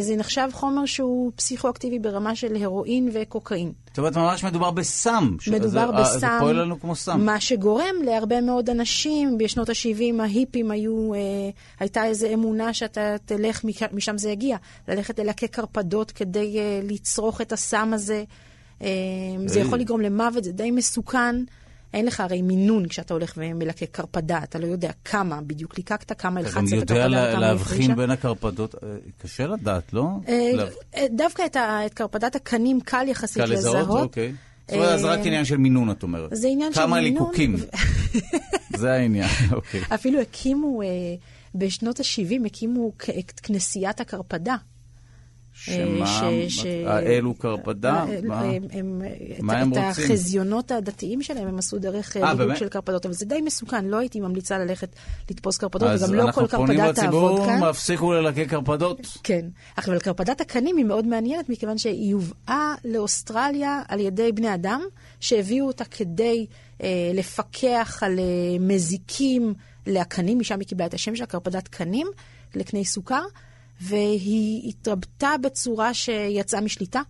זה 0.00 0.16
נחשב 0.16 0.48
חומר 0.52 0.86
שהוא 0.86 1.32
פסיכואקטיבי 1.36 1.98
ברמה 1.98 2.36
של 2.36 2.56
הרואין 2.62 3.10
וקוקאין. 3.12 3.72
זאת 3.86 3.98
אומרת, 3.98 4.16
ממש 4.16 4.44
מדובר 4.44 4.70
בסם. 4.70 5.36
מדובר 5.52 5.68
זה, 5.70 5.80
אה, 5.80 6.00
בסם, 6.02 6.18
זה 6.18 6.26
פועל 6.40 6.62
לנו 6.62 6.80
כמו 6.80 6.96
סם. 6.96 7.20
מה 7.20 7.40
שגורם 7.40 7.94
להרבה 8.04 8.40
מאוד 8.40 8.70
אנשים, 8.70 9.38
בשנות 9.38 9.68
ה-70 9.68 10.22
ההיפים 10.22 10.70
היו, 10.70 11.14
אה, 11.14 11.18
הייתה 11.80 12.04
איזו 12.04 12.26
אמונה 12.34 12.74
שאתה 12.74 13.16
תלך, 13.24 13.64
משם 13.92 14.18
זה 14.18 14.30
יגיע, 14.30 14.56
ללכת 14.88 15.18
ללקק 15.18 15.50
קרפדות 15.54 16.10
כדי 16.10 16.58
אה, 16.58 16.80
לצרוך 16.82 17.40
את 17.40 17.52
הסם 17.52 17.90
הזה. 17.94 18.24
אה, 18.82 18.88
זה. 19.46 19.60
יכול 19.60 19.78
לגרום 19.78 20.00
למוות, 20.00 20.44
זה 20.44 20.52
די 20.52 20.70
מסוכן. 20.70 21.36
אין 21.94 22.06
לך 22.06 22.20
הרי 22.20 22.42
מינון 22.42 22.88
כשאתה 22.88 23.14
הולך 23.14 23.34
ומלקק 23.36 23.88
קרפדה, 23.92 24.40
אתה 24.42 24.58
לא 24.58 24.66
יודע 24.66 24.90
כמה 25.04 25.40
בדיוק 25.40 25.76
ליקקת, 25.78 26.20
כמה 26.20 26.40
אתה 26.40 26.48
הלחצת 26.48 26.60
גם 26.60 26.66
את 26.66 26.90
יודע 26.90 26.94
הקרפדה 26.94 27.08
לה- 27.08 27.28
וכמה 27.30 27.40
להבחין 27.40 27.76
הפרישה. 27.76 27.94
בין 27.94 28.10
הקרפדות. 28.10 28.74
אה, 28.74 28.88
קשה 29.18 29.46
לדעת, 29.46 29.92
לא? 29.92 30.06
אה, 30.28 30.50
אה, 30.96 31.06
דווקא 31.10 31.42
את 31.86 31.94
קרפדת 31.94 32.36
הקנים 32.36 32.80
קל 32.80 33.04
יחסית 33.08 33.42
קל 33.42 33.52
לזהות? 33.52 33.76
לזהות. 33.76 34.00
אוקיי. 34.02 34.32
זאת 34.68 34.76
אומרת, 34.76 34.98
זה 35.00 35.06
רק 35.06 35.18
עניין 35.24 35.44
של 35.44 35.56
מינון, 35.56 35.90
את 35.90 36.02
אומרת. 36.02 36.28
זה 36.32 36.48
עניין 36.48 36.72
של 36.72 36.80
כמה 36.80 37.00
מינון. 37.00 37.22
ליקוקים. 37.22 37.56
זה 38.80 38.92
העניין, 38.92 39.28
אוקיי. 39.52 39.80
אפילו 39.94 40.20
הקימו, 40.20 40.80
בשנות 41.54 42.00
ה-70 42.00 42.46
הקימו 42.46 42.92
את 43.18 43.40
כנסיית 43.40 44.00
הקרפדה. 44.00 44.56
שמה? 45.64 46.06
ש- 46.06 46.60
ש- 46.60 46.66
האלו 46.86 47.34
קרפדה? 47.34 47.94
אה, 48.08 48.18
מה? 48.22 48.40
הם- 48.40 48.62
הם- 48.70 49.02
מה 49.40 49.52
את- 49.52 49.62
הם 49.62 49.72
את 49.72 49.76
רוצים? 49.76 50.04
החזיונות 50.04 50.70
הדתיים 50.70 51.22
שלהם 51.22 51.48
הם 51.48 51.58
עשו 51.58 51.78
דרך 51.78 52.16
אה, 52.16 52.22
אה, 52.22 52.34
באמת? 52.34 52.56
של 52.56 52.68
קרפדות, 52.68 53.06
אבל 53.06 53.14
זה 53.14 53.26
די 53.26 53.40
מסוכן, 53.40 53.84
לא 53.84 53.98
הייתי 53.98 54.20
ממליצה 54.20 54.58
ללכת 54.58 54.88
לתפוס 55.30 55.58
קרפדות, 55.58 55.88
אז 55.88 56.02
וגם 56.02 56.14
לא 56.14 56.22
אנחנו 56.22 56.48
כל 56.48 56.56
פונים 56.56 56.76
קרפדה 56.78 57.02
תעבוד 57.02 57.30
לציבור, 57.32 57.46
כאן. 57.46 57.62
הפסיקו 57.62 58.12
ללקק 58.12 58.46
קרפדות. 58.50 59.00
כן. 59.22 59.46
אבל 59.78 59.98
קרפדת 59.98 60.40
הקנים 60.40 60.76
היא 60.76 60.84
מאוד 60.84 61.06
מעניינת, 61.06 61.48
מכיוון 61.48 61.78
שהיא 61.78 62.14
הובאה 62.14 62.74
לאוסטרליה 62.84 63.82
על 63.88 64.00
ידי 64.00 64.32
בני 64.32 64.54
אדם, 64.54 64.80
שהביאו 65.20 65.66
אותה 65.66 65.84
כדי 65.84 66.46
אה, 66.82 66.88
לפקח 67.14 68.02
על 68.02 68.18
אה, 68.18 68.24
מזיקים 68.60 69.54
לקנים, 69.86 70.38
משם 70.38 70.60
היא 70.60 70.68
קיבלה 70.68 70.86
את 70.86 70.94
השם 70.94 71.16
שלה, 71.16 71.26
קרפדת 71.26 71.68
קנים, 71.68 72.06
לקני 72.54 72.84
סוכר, 72.84 73.22
והיא 73.80 74.68
התרבתה 74.68 75.30
בצורה 75.42 75.94
שיצאה 75.94 76.60
משליטה. 76.60 77.00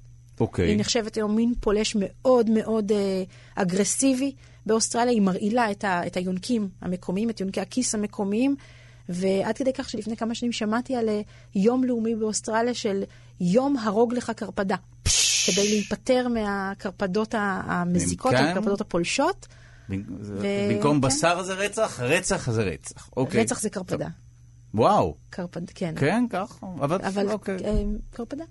אוקיי. 0.41 0.69
היא 0.69 0.79
נחשבת 0.79 1.17
היום 1.17 1.37
מין 1.37 1.55
פולש 1.61 1.97
מאוד 1.99 2.51
מאוד 2.51 2.93
אה, 2.93 3.23
אגרסיבי. 3.55 4.33
באוסטרליה 4.67 5.13
היא 5.13 5.23
מרעילה 5.23 5.71
את, 5.71 5.85
ה, 5.85 6.07
את 6.07 6.17
היונקים 6.17 6.69
המקומיים, 6.83 7.31
את 7.31 7.41
יונקי 7.41 7.61
הכיס 7.61 7.95
המקומיים, 7.95 8.57
ועד 9.09 9.57
כדי 9.57 9.73
כך 9.73 9.91
שלפני 9.91 10.17
כמה 10.17 10.35
שנים 10.35 10.53
שמעתי 10.53 10.97
על 10.97 11.09
אה, 11.09 11.21
יום 11.55 11.85
לאומי 11.85 12.15
באוסטרליה 12.15 12.75
של 12.75 13.03
יום 13.41 13.77
הרוג 13.77 14.15
לך 14.15 14.31
קרפדה. 14.37 14.77
כדי 15.47 15.69
להיפטר 15.71 16.29
מהקרפדות 16.29 17.35
המזיקות, 17.39 18.33
כן? 18.33 18.45
הקרפדות 18.45 18.81
הפולשות. 18.81 19.47
במ- 19.89 20.03
זה- 20.21 20.35
ו- 20.39 20.69
במקום 20.75 20.95
כן. 20.95 21.01
בשר 21.01 21.43
זה 21.43 21.55
רצח, 21.55 22.01
רצח 22.01 22.51
זה 22.51 22.63
רצח. 22.63 23.11
אוקיי. 23.17 23.41
רצח 23.41 23.61
זה 23.61 23.71
קרפדה. 23.71 24.09
וואו. 24.75 25.15
קרפד, 25.31 25.71
כן. 25.71 25.95
כן, 25.99 26.25
ככה. 26.31 26.67
אבל 26.81 26.99
אבל 27.03 27.31
אוקיי. 27.33 27.57
אה, 27.65 27.83
קרפדה. 28.11 28.45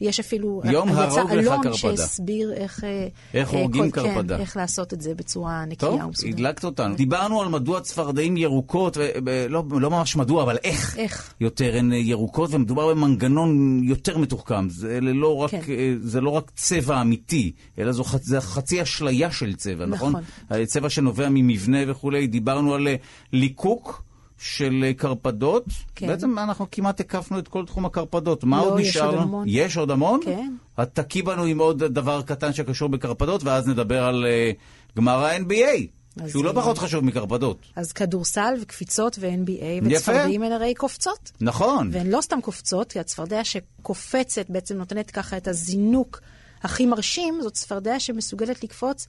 יש 0.00 0.20
אפילו, 0.20 0.62
יום 0.64 0.88
הרוג 0.88 1.30
לך 1.30 1.32
אלון 1.32 1.62
קרפדה. 1.62 1.76
שהסביר 1.76 2.52
איך, 2.52 2.84
אה, 2.84 3.08
איך 3.34 3.54
אה, 3.54 3.58
הורגים 3.60 3.90
כל- 3.90 4.00
קרפדה. 4.00 4.34
כן, 4.36 4.40
איך 4.42 4.56
לעשות 4.56 4.92
את 4.92 5.00
זה 5.00 5.14
בצורה 5.14 5.64
נקייה 5.64 5.90
טוב, 5.92 6.00
ומסודרת. 6.04 6.34
הדלקת 6.34 6.64
אותנו. 6.64 6.94
דיברנו 6.96 7.40
על 7.42 7.48
מדוע 7.48 7.80
צפרדעים 7.80 8.36
ירוקות, 8.36 8.96
ו- 8.96 9.00
ו- 9.26 9.46
לא, 9.48 9.64
לא 9.70 9.90
ממש 9.90 10.16
מדוע, 10.16 10.42
אבל 10.42 10.56
איך. 10.64 10.96
איך? 10.98 11.34
יותר 11.40 11.74
הן 11.78 11.92
ירוקות, 11.92 12.50
ומדובר 12.52 12.88
במנגנון 12.94 13.80
יותר 13.84 14.18
מתוחכם. 14.18 14.68
זה 14.68 15.00
לא 15.00 15.36
רק, 15.36 15.50
כן. 15.50 15.60
זה 16.02 16.20
לא 16.20 16.30
רק 16.30 16.50
צבע 16.56 17.00
אמיתי, 17.00 17.52
אלא 17.78 17.92
זו 17.92 18.04
ח- 18.04 18.16
זה 18.22 18.40
חצי 18.40 18.82
אשליה 18.82 19.30
של 19.32 19.54
צבע, 19.54 19.86
נכון? 19.86 20.12
נכון. 20.48 20.64
צבע 20.64 20.90
שנובע 20.90 21.28
ממבנה 21.28 21.78
וכולי. 21.86 22.26
דיברנו 22.26 22.74
על 22.74 22.88
ליקוק. 23.32 24.04
של 24.38 24.84
אה, 24.84 24.94
קרפדות, 24.94 25.64
כן. 25.94 26.06
בעצם 26.06 26.38
אנחנו 26.38 26.66
כמעט 26.70 27.00
הקפנו 27.00 27.38
את 27.38 27.48
כל 27.48 27.66
תחום 27.66 27.84
הקרפדות. 27.84 28.44
מה 28.44 28.56
לא, 28.56 28.70
עוד 28.70 28.80
יש 28.80 28.88
נשאר 28.88 29.04
עוד 29.06 29.14
לנו? 29.14 29.22
המון. 29.22 29.44
יש 29.48 29.76
עוד 29.76 29.90
המון? 29.90 30.20
כן. 30.24 30.52
אז 30.76 30.86
תקי 30.92 31.22
בנו 31.22 31.44
עם 31.44 31.58
עוד 31.58 31.84
דבר 31.84 32.22
קטן 32.22 32.52
שקשור 32.52 32.88
בקרפדות, 32.88 33.44
ואז 33.44 33.68
נדבר 33.68 34.04
על 34.04 34.26
אה, 34.26 34.50
גמר 34.96 35.24
ה-NBA, 35.24 36.28
שהוא 36.28 36.44
לא 36.44 36.50
אה, 36.50 36.54
פחות 36.54 36.78
חשוב 36.78 37.04
מקרפדות. 37.04 37.58
אז 37.76 37.92
כדורסל 37.92 38.54
וקפיצות 38.62 39.16
ו-NBA. 39.20 39.84
וצפרדעים 39.84 40.42
הן 40.42 40.52
הרי 40.52 40.74
קופצות. 40.74 41.32
נכון. 41.40 41.90
והן 41.92 42.06
לא 42.06 42.20
סתם 42.20 42.40
קופצות, 42.40 42.92
כי 42.92 43.00
הצפרדע 43.00 43.44
שקופצת 43.44 44.50
בעצם 44.50 44.76
נותנת 44.76 45.10
ככה 45.10 45.36
את 45.36 45.48
הזינוק 45.48 46.20
הכי 46.62 46.86
מרשים, 46.86 47.38
זאת 47.42 47.52
צפרדע 47.52 48.00
שמסוגלת 48.00 48.64
לקפוץ 48.64 49.06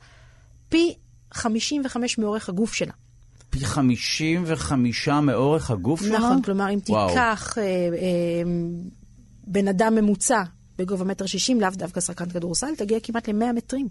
פי 0.70 0.94
55 1.32 2.18
מאורך 2.18 2.50
הגוף 2.50 2.74
שלה. 2.74 2.94
פי 3.60 3.66
55 3.66 5.08
מאורך 5.08 5.72
הגוף 5.72 6.02
שלה? 6.02 6.18
נכון, 6.18 6.42
כלומר, 6.42 6.70
אם 6.74 6.80
וואו. 6.90 7.08
תיקח 7.10 7.58
אה, 7.58 7.64
אה, 7.64 7.70
בן 9.48 9.68
אדם 9.68 9.96
ממוצע 9.96 10.44
בגובה 10.78 11.06
מטר 11.06 11.26
שישים, 11.26 11.62
לאו 11.62 11.70
דווקא 11.74 12.02
שחקן 12.02 12.30
כדורסל, 12.30 12.76
תגיע 12.78 13.00
כמעט 13.04 13.30
ל-100 13.30 13.54
מטרים, 13.56 13.88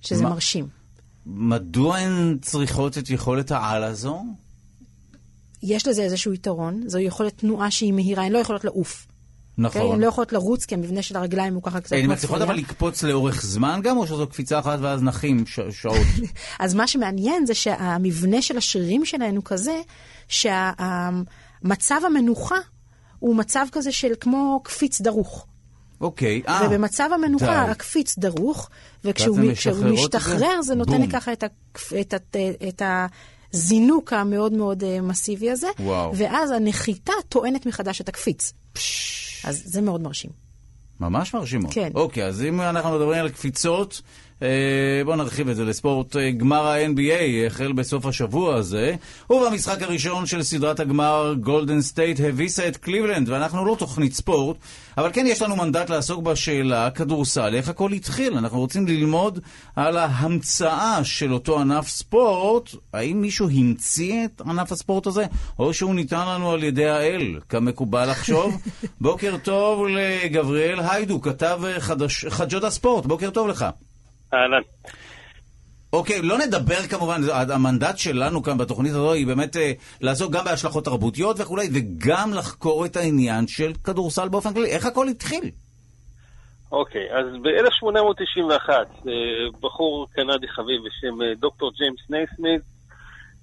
שזה 0.00 0.22
מה- 0.22 0.30
מרשים. 0.30 0.68
מדוע 1.26 1.96
הן 1.98 2.38
צריכות 2.42 2.98
את 2.98 3.10
יכולת 3.10 3.50
העל 3.50 3.82
הזו? 3.84 4.22
יש 5.62 5.86
לזה 5.88 6.02
איזשהו 6.02 6.32
יתרון, 6.32 6.82
זו 6.86 6.98
יכולת 6.98 7.38
תנועה 7.38 7.70
שהיא 7.70 7.92
מהירה, 7.92 8.24
הן 8.24 8.32
לא 8.32 8.38
יכולות 8.38 8.64
לעוף. 8.64 9.06
נכון. 9.58 9.92
הן 9.94 10.00
לא 10.00 10.06
יכולות 10.06 10.32
לרוץ, 10.32 10.64
כי 10.64 10.74
המבנה 10.74 11.02
של 11.02 11.16
הרגליים 11.16 11.54
הוא 11.54 11.62
ככה 11.62 11.80
קצת 11.80 11.92
הן 11.92 12.04
כמו 12.04 12.12
מצליחות. 12.12 12.42
אבל 12.42 12.54
לקפוץ 12.54 13.02
לאורך 13.02 13.42
זמן 13.42 13.80
גם, 13.82 13.96
או 13.96 14.06
שזו 14.06 14.26
קפיצה 14.26 14.58
אחת 14.58 14.78
ואז 14.82 15.02
נחים 15.02 15.44
שעות? 15.70 15.96
אז 16.60 16.74
מה 16.74 16.86
שמעניין 16.86 17.46
זה 17.46 17.54
שהמבנה 17.54 18.42
של 18.42 18.58
השרירים 18.58 19.04
שלהן 19.04 19.36
הוא 19.36 19.44
כזה, 19.44 19.80
שהמצב 20.28 22.00
המנוחה 22.06 22.56
הוא 23.18 23.36
מצב 23.36 23.66
כזה 23.72 23.92
של 23.92 24.12
כמו 24.20 24.60
קפיץ 24.64 25.00
דרוך. 25.00 25.46
אוקיי. 26.00 26.42
אה, 26.48 26.60
ובמצב 26.66 27.10
המנוחה 27.14 27.64
די. 27.64 27.70
הקפיץ 27.70 28.18
דרוך, 28.18 28.68
וכשהוא 29.04 29.38
הן 29.38 29.46
מ- 29.46 29.54
כשהוא 29.54 29.72
משחררות 29.74 30.14
את 30.14 30.20
זה? 30.20 30.28
משתחרר 30.28 30.62
זה 30.62 30.74
נותן 30.74 30.98
בום. 30.98 31.06
ככה 31.10 31.32
את, 31.32 31.44
הקפ- 31.44 31.92
את, 32.00 32.14
את, 32.14 32.36
את 32.68 32.82
הזינוק 33.52 34.12
המאוד 34.12 34.52
מאוד 34.52 34.84
אה, 34.84 35.00
מסיבי 35.00 35.50
הזה, 35.50 35.66
וואו. 35.80 36.12
ואז 36.16 36.50
הנחיתה 36.50 37.12
טוענת 37.28 37.66
מחדש 37.66 38.00
את 38.00 38.08
הקפיץ. 38.08 38.52
אז 39.46 39.62
זה 39.64 39.80
מאוד 39.80 40.00
מרשים. 40.00 40.30
ממש 41.00 41.34
מרשימות. 41.34 41.74
כן. 41.74 41.90
אוקיי, 41.94 42.24
אז 42.26 42.42
אם 42.42 42.60
אנחנו 42.60 42.90
מדברים 42.96 43.20
על 43.20 43.28
קפיצות 43.28 44.02
בואו 45.04 45.16
נרחיב 45.16 45.48
את 45.48 45.56
זה 45.56 45.64
לספורט. 45.64 46.16
אה, 46.16 46.30
גמר 46.30 46.66
ה-NBA 46.66 47.46
החל 47.46 47.72
בסוף 47.72 48.06
השבוע 48.06 48.54
הזה, 48.54 48.94
ובמשחק 49.30 49.82
הראשון 49.82 50.26
של 50.26 50.42
סדרת 50.42 50.80
הגמר 50.80 51.34
גולדן 51.40 51.80
סטייט 51.80 52.20
הביסה 52.24 52.68
את 52.68 52.76
קליבלנד, 52.76 53.28
ואנחנו 53.28 53.64
לא 53.64 53.76
תוכנית 53.78 54.14
ספורט, 54.14 54.56
אבל 54.98 55.10
כן 55.12 55.26
יש 55.26 55.42
לנו 55.42 55.56
מנדט 55.56 55.90
לעסוק 55.90 56.22
בשאלה, 56.22 56.90
כדורסל, 56.90 57.54
איך 57.54 57.68
הכל 57.68 57.92
התחיל. 57.92 58.36
אנחנו 58.36 58.58
רוצים 58.58 58.86
ללמוד 58.86 59.38
על 59.76 59.96
ההמצאה 59.96 61.04
של 61.04 61.32
אותו 61.32 61.60
ענף 61.60 61.88
ספורט. 61.88 62.70
האם 62.92 63.20
מישהו 63.20 63.48
המציא 63.48 64.24
את 64.24 64.40
ענף 64.40 64.72
הספורט 64.72 65.06
הזה, 65.06 65.24
או 65.58 65.74
שהוא 65.74 65.94
ניתן 65.94 66.28
לנו 66.28 66.50
על 66.50 66.64
ידי 66.64 66.88
האל, 66.88 67.38
כמקובל 67.48 68.10
לחשוב? 68.10 68.56
בוקר 69.00 69.36
טוב 69.42 69.86
לגבריאל 69.86 70.80
היידו, 70.80 71.20
כתב 71.20 71.60
אה, 71.64 71.80
חדש, 71.80 72.24
חדשות 72.24 72.64
הספורט, 72.64 73.06
בוקר 73.06 73.30
טוב 73.30 73.48
לך. 73.48 73.66
אהלן. 74.34 74.62
אוקיי, 75.92 76.22
לא 76.22 76.38
נדבר 76.38 76.82
כמובן, 76.90 77.20
המנדט 77.54 77.98
שלנו 77.98 78.42
כאן 78.42 78.58
בתוכנית 78.58 78.92
הזו 78.92 79.12
היא 79.12 79.26
באמת 79.26 79.56
אה, 79.56 79.72
לעסוק 80.00 80.32
גם 80.32 80.44
בהשלכות 80.44 80.84
תרבותיות 80.84 81.40
וכולי, 81.40 81.68
וגם 81.74 82.34
לחקור 82.34 82.86
את 82.86 82.96
העניין 82.96 83.46
של 83.46 83.72
כדורסל 83.84 84.28
באופן 84.28 84.54
כללי. 84.54 84.70
איך 84.70 84.86
הכל 84.86 85.08
התחיל? 85.08 85.50
אוקיי, 86.72 87.08
אז 87.12 87.26
ב-1891, 87.42 88.70
אה, 88.70 88.82
בחור 89.60 90.06
קנדי 90.12 90.48
חביב 90.48 90.80
בשם 90.86 91.22
אה, 91.22 91.34
דוקטור 91.38 91.72
ג'יימס 91.72 92.10
נייסמית, 92.10 92.62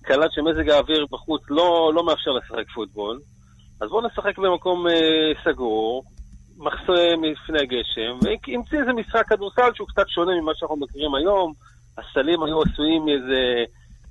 קלט 0.02 0.32
שמזג 0.32 0.70
האוויר 0.70 1.06
בחוץ 1.12 1.42
לא, 1.50 1.92
לא 1.96 2.06
מאפשר 2.06 2.32
לשחק 2.32 2.70
פוטבול, 2.74 3.20
אז 3.82 3.90
בואו 3.90 4.08
נשחק 4.08 4.38
במקום 4.38 4.88
אה, 4.88 5.32
סגור, 5.44 6.04
מחסה 6.58 7.16
מפני 7.18 7.66
גשם, 7.66 8.20
והמציא 8.22 8.80
איזה 8.80 8.94
משחק 8.94 9.28
כדורסל 9.28 9.70
שהוא 9.76 9.88
קצת 9.88 10.10
שונה 10.10 10.32
ממה 10.42 10.52
שאנחנו 10.56 10.78
מכירים 10.78 11.16
היום. 11.16 11.54
הסלים 11.98 12.44
היו 12.44 12.62
עשויים 12.62 13.06
מאיזה 13.06 13.64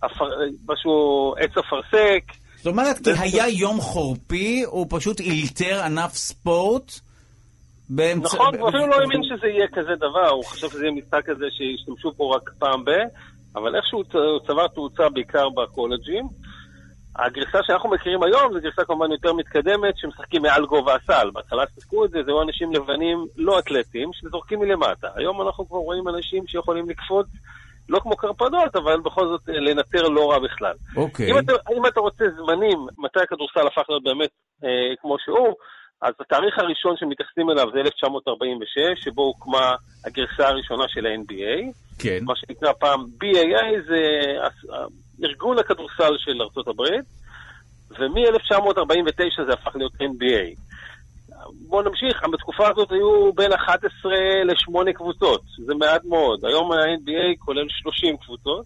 אפר... 0.07 0.25
משהו, 0.69 1.35
עץ 1.39 1.51
אפרסק. 1.59 2.23
זאת 2.57 2.67
אומרת, 2.67 2.99
כי 3.05 3.11
היה 3.21 3.49
יום 3.49 3.81
חורפי, 3.81 4.63
הוא 4.67 4.87
פשוט 4.91 5.21
אילתר 5.21 5.81
ענף 5.85 6.13
ספורט 6.13 6.93
באמצע... 7.91 8.37
נכון, 8.37 8.55
הוא 8.59 8.69
אפילו 8.69 8.87
לא 8.87 8.97
האמין 9.01 9.23
שזה 9.23 9.47
יהיה 9.47 9.67
כזה 9.73 9.95
דבר, 9.97 10.29
הוא 10.29 10.45
חשב 10.45 10.69
שזה 10.69 10.85
יהיה 10.85 10.95
משחק 10.95 11.27
כזה 11.27 11.45
שישתמשו 11.51 12.13
פה 12.17 12.37
רק 12.37 12.51
פעם 12.59 12.85
ב... 12.85 12.91
אבל 13.57 13.77
איכשהו 13.77 14.03
הוא 14.13 14.41
צבר 14.47 14.69
תאוצה 14.69 15.09
בעיקר 15.09 15.49
בקולג'ים. 15.49 16.29
הגרסה 17.17 17.59
שאנחנו 17.63 17.91
מכירים 17.91 18.23
היום 18.23 18.53
זו 18.53 18.61
גרסה 18.61 18.85
כמובן 18.85 19.13
יותר 19.13 19.33
מתקדמת, 19.33 19.97
שמשחקים 19.97 20.43
מעל 20.43 20.67
גובה 20.67 20.95
הסל. 20.95 21.31
בהתחלה 21.33 21.65
ששיחקו 21.67 22.05
את 22.05 22.11
זה, 22.11 22.23
זה 22.23 22.31
היו 22.31 22.43
אנשים 22.43 22.73
לבנים 22.73 23.27
לא 23.37 23.59
אתלטים, 23.59 24.11
שזורקים 24.13 24.61
מלמטה. 24.61 25.09
היום 25.15 25.43
אנחנו 25.43 25.69
כבר 25.69 25.79
רואים 25.79 26.09
אנשים 26.09 26.47
שיכולים 26.47 26.91
לקפוץ, 26.91 27.27
לא 27.89 28.01
כמו 28.01 28.17
קרפדות, 28.17 28.77
אבל 28.77 29.01
בכל 29.01 29.27
זאת 29.27 29.49
אה, 29.49 29.61
לנטר 29.61 30.09
לא 30.09 30.31
רע 30.31 30.39
בכלל. 30.39 30.75
אוקיי. 30.97 31.33
אם 31.33 31.39
אתה, 31.39 31.53
אם 31.77 31.87
אתה 31.87 32.01
רוצה 32.01 32.25
זמנים, 32.37 32.87
מתי 32.99 33.21
הכדורסל 33.21 33.67
הפך 33.67 33.83
להיות 33.89 34.03
באמת 34.05 34.31
אה, 34.65 34.97
כמו 35.01 35.17
שהוא, 35.25 35.55
אז 36.03 36.15
התאריך 36.21 36.59
הראשון 36.59 36.97
שמתייחסים 36.97 37.51
אליו 37.51 37.67
זה 37.75 37.81
1946, 37.81 39.05
שבו 39.05 39.23
הוקמה 39.23 39.75
הגרסה 40.07 40.49
הראשונה 40.49 40.85
של 40.89 41.07
ה-NBA. 41.07 41.73
כן. 41.99 42.19
מה 42.23 42.37
שנקרא 42.37 42.73
פעם 42.73 43.01
BAA, 43.23 43.83
זה 43.89 44.01
ארגון 45.25 45.59
הכדורסל 45.59 46.15
של 46.19 46.43
ארצות 46.43 46.69
הברית, 46.69 47.05
ומ-1949 47.91 49.45
זה 49.47 49.53
הפך 49.53 49.77
להיות 49.77 49.93
NBA. 49.93 50.61
בואו 51.69 51.83
נמשיך, 51.83 52.23
בתקופה 52.33 52.69
הזאת 52.69 52.93
היו 52.93 53.33
בין 53.33 53.53
11 53.53 54.13
ל-8 54.45 54.93
קבוצות, 54.93 55.43
זה 55.67 55.75
מעט 55.75 56.05
מאוד. 56.05 56.45
היום 56.45 56.73
ה-NBA 56.73 57.39
כולל 57.39 57.67
30 57.69 58.17
קבוצות, 58.17 58.65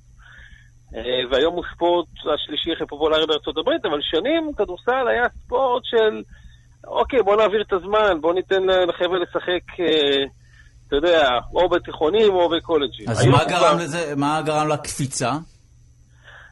אה, 0.94 1.00
והיום 1.30 1.54
הוא 1.54 1.64
ספורט 1.74 2.06
השלישי 2.34 2.72
הכי 2.72 2.86
פופולרי 2.86 3.26
בארצות 3.26 3.58
הברית, 3.58 3.84
אבל 3.84 3.98
שנים 4.02 4.50
כדורסל 4.56 5.08
היה 5.08 5.24
ספורט 5.44 5.82
של, 5.84 6.22
אוקיי, 6.86 7.22
בואו 7.22 7.36
נעביר 7.36 7.62
את 7.62 7.72
הזמן, 7.72 8.20
בואו 8.20 8.32
ניתן 8.32 8.62
לחבר'ה 8.88 9.18
לשחק, 9.18 9.80
אה, 9.80 10.24
אתה 10.88 10.96
יודע, 10.96 11.28
או 11.54 11.68
בתיכונים 11.68 12.34
או 12.34 12.48
בקולג'ים. 12.48 13.08
אז 13.08 13.26
מה 13.26 13.44
גרם 13.44 13.78
לזה, 13.78 14.16
מה 14.16 14.42
גרם 14.44 14.68
לקפיצה? 14.68 15.32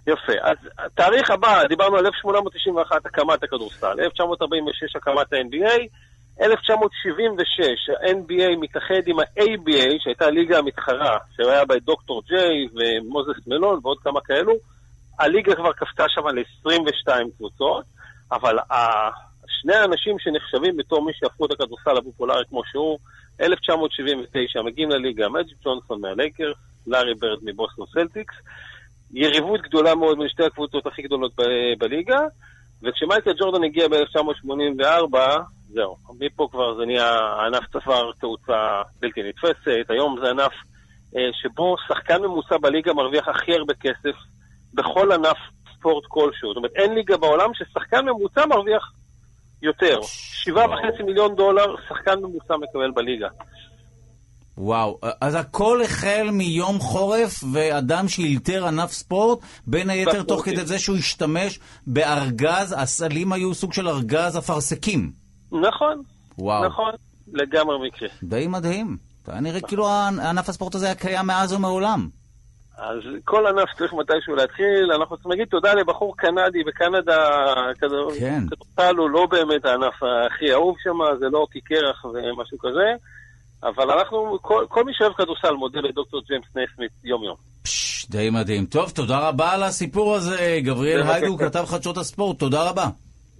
יפה. 0.06 0.32
אז 0.42 0.56
התאריך 0.78 1.30
הבא, 1.30 1.64
דיברנו 1.68 1.96
על 1.96 2.06
1891 2.06 3.06
הקמת 3.06 3.42
הכדורסל, 3.42 4.00
1946 4.00 4.96
הקמת 4.96 5.32
ה-NBA, 5.32 5.86
1976 6.40 7.90
ה-NBA 7.90 8.56
מתאחד 8.60 9.02
עם 9.06 9.18
ה-ABA, 9.18 9.94
שהייתה 9.98 10.26
הליגה 10.26 10.58
המתחרה, 10.58 11.18
שהיה 11.36 11.64
בה 11.64 11.74
דוקטור 11.78 12.22
ג'יי 12.26 12.68
ומוזס 12.74 13.46
מלון 13.46 13.80
ועוד 13.82 13.98
כמה 14.04 14.20
כאלו. 14.20 14.52
הליגה 15.18 15.54
כבר 15.54 15.72
קפצה 15.72 16.04
שם 16.08 16.26
ל-22 16.26 17.08
קבוצות, 17.36 17.84
אבל 18.32 18.58
שני 19.46 19.74
האנשים 19.74 20.18
שנחשבים 20.18 20.76
בתור 20.76 21.04
מי 21.04 21.12
שהפכו 21.14 21.46
את 21.46 21.50
הכדורסל 21.50 21.96
הפופולרי 21.98 22.44
כמו 22.48 22.62
שהוא, 22.64 22.98
1979 23.40 24.62
מגיעים 24.62 24.90
לליגה, 24.90 25.28
מג'יק 25.28 25.56
ג'ונסון 25.64 26.00
מהלייקרס, 26.00 26.52
לארי 26.86 27.14
ברד 27.14 27.38
מבוסטון 27.42 27.86
סלטיקס, 27.92 28.34
יריבות 29.14 29.60
גדולה 29.60 29.94
מאוד 29.94 30.18
בין 30.18 30.28
שתי 30.28 30.44
הקבוצות 30.44 30.86
הכי 30.86 31.02
גדולות 31.02 31.32
ב- 31.36 31.78
בליגה, 31.78 32.18
וכשמייקל 32.82 33.32
ג'ורדן 33.40 33.64
הגיע 33.64 33.88
ב-1984, 33.88 35.16
זהו, 35.68 35.96
מפה 36.20 36.48
כבר 36.50 36.76
זה 36.76 36.86
נהיה, 36.86 37.18
הענף 37.18 37.64
צבר 37.72 38.10
תאוצה 38.20 38.82
בלתי 39.00 39.22
נתפסת, 39.22 39.86
היום 39.88 40.16
זה 40.22 40.30
ענף 40.30 40.52
אה, 41.16 41.28
שבו 41.32 41.76
שחקן 41.88 42.22
ממוצע 42.22 42.58
בליגה 42.58 42.92
מרוויח 42.92 43.28
הכי 43.28 43.54
הרבה 43.54 43.74
כסף 43.74 44.16
בכל 44.74 45.12
ענף 45.12 45.36
ספורט 45.78 46.04
כלשהו. 46.08 46.48
זאת 46.48 46.56
אומרת, 46.56 46.72
אין 46.76 46.94
ליגה 46.94 47.16
בעולם 47.16 47.50
ששחקן 47.54 48.04
ממוצע 48.04 48.46
מרוויח 48.46 48.92
יותר. 49.62 49.98
שבעה 50.02 50.66
וחצי 50.66 51.02
מיליון 51.02 51.34
דולר 51.34 51.74
שחקן 51.88 52.18
ממוצע 52.18 52.56
מקבל 52.56 52.90
בליגה. 52.90 53.28
וואו, 54.58 54.98
אז 55.20 55.34
הכל 55.34 55.82
החל 55.82 56.28
מיום 56.32 56.78
חורף 56.78 57.44
ואדם 57.52 58.08
שאילתר 58.08 58.66
ענף 58.66 58.92
ספורט, 58.92 59.38
בין 59.66 59.90
היתר 59.90 60.22
תוך 60.22 60.44
כדי 60.44 60.66
זה 60.66 60.78
שהוא 60.78 60.96
השתמש 60.96 61.60
בארגז, 61.86 62.74
הסלים 62.78 63.32
היו 63.32 63.54
סוג 63.54 63.72
של 63.72 63.88
ארגז 63.88 64.38
אפרסקים. 64.38 65.12
נכון, 65.52 66.02
וואו. 66.38 66.66
נכון, 66.66 66.90
לגמרי 67.32 67.88
מקרה. 67.88 68.08
די 68.22 68.46
מדהים. 68.46 68.96
היה 69.26 69.40
נראה 69.40 69.60
כאילו 69.60 69.88
ענף 70.30 70.48
הספורט 70.48 70.74
הזה 70.74 70.86
היה 70.86 70.94
קיים 70.94 71.26
מאז 71.26 71.52
ומעולם. 71.52 72.08
אז 72.78 72.98
כל 73.24 73.46
ענף 73.46 73.68
צריך 73.78 73.92
מתישהו 73.92 74.34
להתחיל, 74.36 74.92
אנחנו 74.92 75.16
צריכים 75.16 75.30
להגיד 75.30 75.48
תודה 75.48 75.74
לבחור 75.74 76.16
קנדי 76.16 76.64
בקנדה, 76.64 77.54
כן. 78.18 78.42
כדורסל 78.50 78.96
הוא 78.96 79.10
לא 79.10 79.26
באמת 79.26 79.64
הענף 79.64 79.94
הכי 80.02 80.52
אהוב 80.52 80.76
שם, 80.82 81.18
זה 81.20 81.26
לא 81.28 81.46
כקרח 81.50 82.04
ומשהו 82.04 82.58
כזה. 82.58 82.92
אבל 83.64 83.90
אנחנו, 83.90 84.38
כל, 84.42 84.64
כל 84.68 84.84
מי 84.84 84.92
שאוהב 84.94 85.12
כדורסל 85.12 85.52
מודה 85.52 85.80
לדוקטור 85.80 86.20
ג'יימס 86.26 86.46
נסמית 86.46 86.90
יום-יום. 87.04 87.36
פשש, 87.62 88.06
די 88.10 88.30
מדהים. 88.30 88.66
טוב, 88.66 88.90
תודה 88.90 89.28
רבה 89.28 89.52
על 89.52 89.62
הסיפור 89.62 90.14
הזה, 90.14 90.58
גבריאל 90.62 91.02
היידו, 91.02 91.38
כתב 91.38 91.64
חדשות 91.66 91.96
הספורט, 91.96 92.38
תודה 92.38 92.70
רבה. 92.70 92.86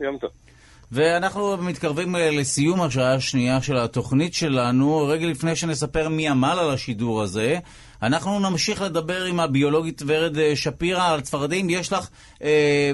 יום 0.00 0.18
טוב. 0.18 0.30
ואנחנו 0.92 1.56
מתקרבים 1.56 2.16
אה, 2.16 2.30
לסיום 2.30 2.82
השעה 2.82 3.14
השנייה 3.14 3.62
של 3.62 3.76
התוכנית 3.76 4.34
שלנו. 4.34 5.06
רגע 5.06 5.26
לפני 5.26 5.56
שנספר 5.56 6.08
מי 6.08 6.28
עמל 6.28 6.56
על 6.60 6.70
השידור 6.70 7.22
הזה, 7.22 7.58
אנחנו 8.02 8.40
נמשיך 8.40 8.82
לדבר 8.82 9.24
עם 9.24 9.40
הביולוגית 9.40 10.02
ורד 10.06 10.38
אה, 10.38 10.56
שפירא 10.56 11.08
על 11.08 11.20
צפרדעים. 11.20 11.70
יש 11.70 11.92
לך 11.92 12.08
אה, 12.42 12.92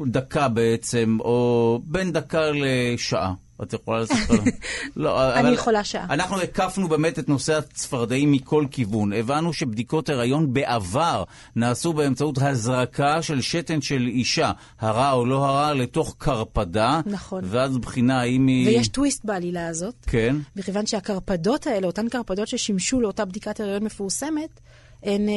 דקה 0.00 0.48
בעצם, 0.48 1.18
או 1.20 1.80
בין 1.84 2.12
דקה 2.12 2.50
לשעה. 2.54 3.32
את 3.62 3.72
יכולה 3.72 4.00
לספר 4.00 4.34
לנו? 4.34 4.42
לא, 4.96 5.34
אני 5.34 5.50
יכולה 5.50 5.84
שעה. 5.84 6.06
אנחנו 6.10 6.40
הקפנו 6.40 6.88
באמת 6.88 7.18
את 7.18 7.28
נושא 7.28 7.58
הצפרדעים 7.58 8.32
מכל 8.32 8.66
כיוון. 8.70 9.12
הבנו 9.12 9.52
שבדיקות 9.52 10.08
הריון 10.08 10.52
בעבר 10.52 11.24
נעשו 11.56 11.92
באמצעות 11.92 12.38
הזרקה 12.40 13.22
של 13.22 13.40
שתן 13.40 13.80
של 13.80 14.06
אישה, 14.06 14.52
הרה 14.80 15.12
או 15.12 15.26
לא 15.26 15.46
הרה, 15.46 15.74
לתוך 15.74 16.14
קרפדה. 16.18 17.00
נכון. 17.06 17.44
ואז 17.46 17.78
בחינה 17.78 18.20
האם 18.20 18.46
היא... 18.46 18.66
ויש 18.66 18.88
טוויסט 18.88 19.24
בעלילה 19.24 19.66
הזאת. 19.68 19.94
כן. 20.06 20.36
מכיוון 20.56 20.86
שהקרפדות 20.86 21.66
האלה, 21.66 21.86
אותן 21.86 22.08
קרפדות 22.08 22.48
ששימשו 22.48 23.00
לאותה 23.00 23.24
בדיקת 23.24 23.60
הריון 23.60 23.84
מפורסמת, 23.84 24.60
הן 25.02 25.28
אה, 25.28 25.34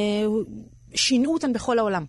שינו 0.96 1.34
אותן 1.34 1.54
בכל 1.54 1.80
העולם. 1.80 2.06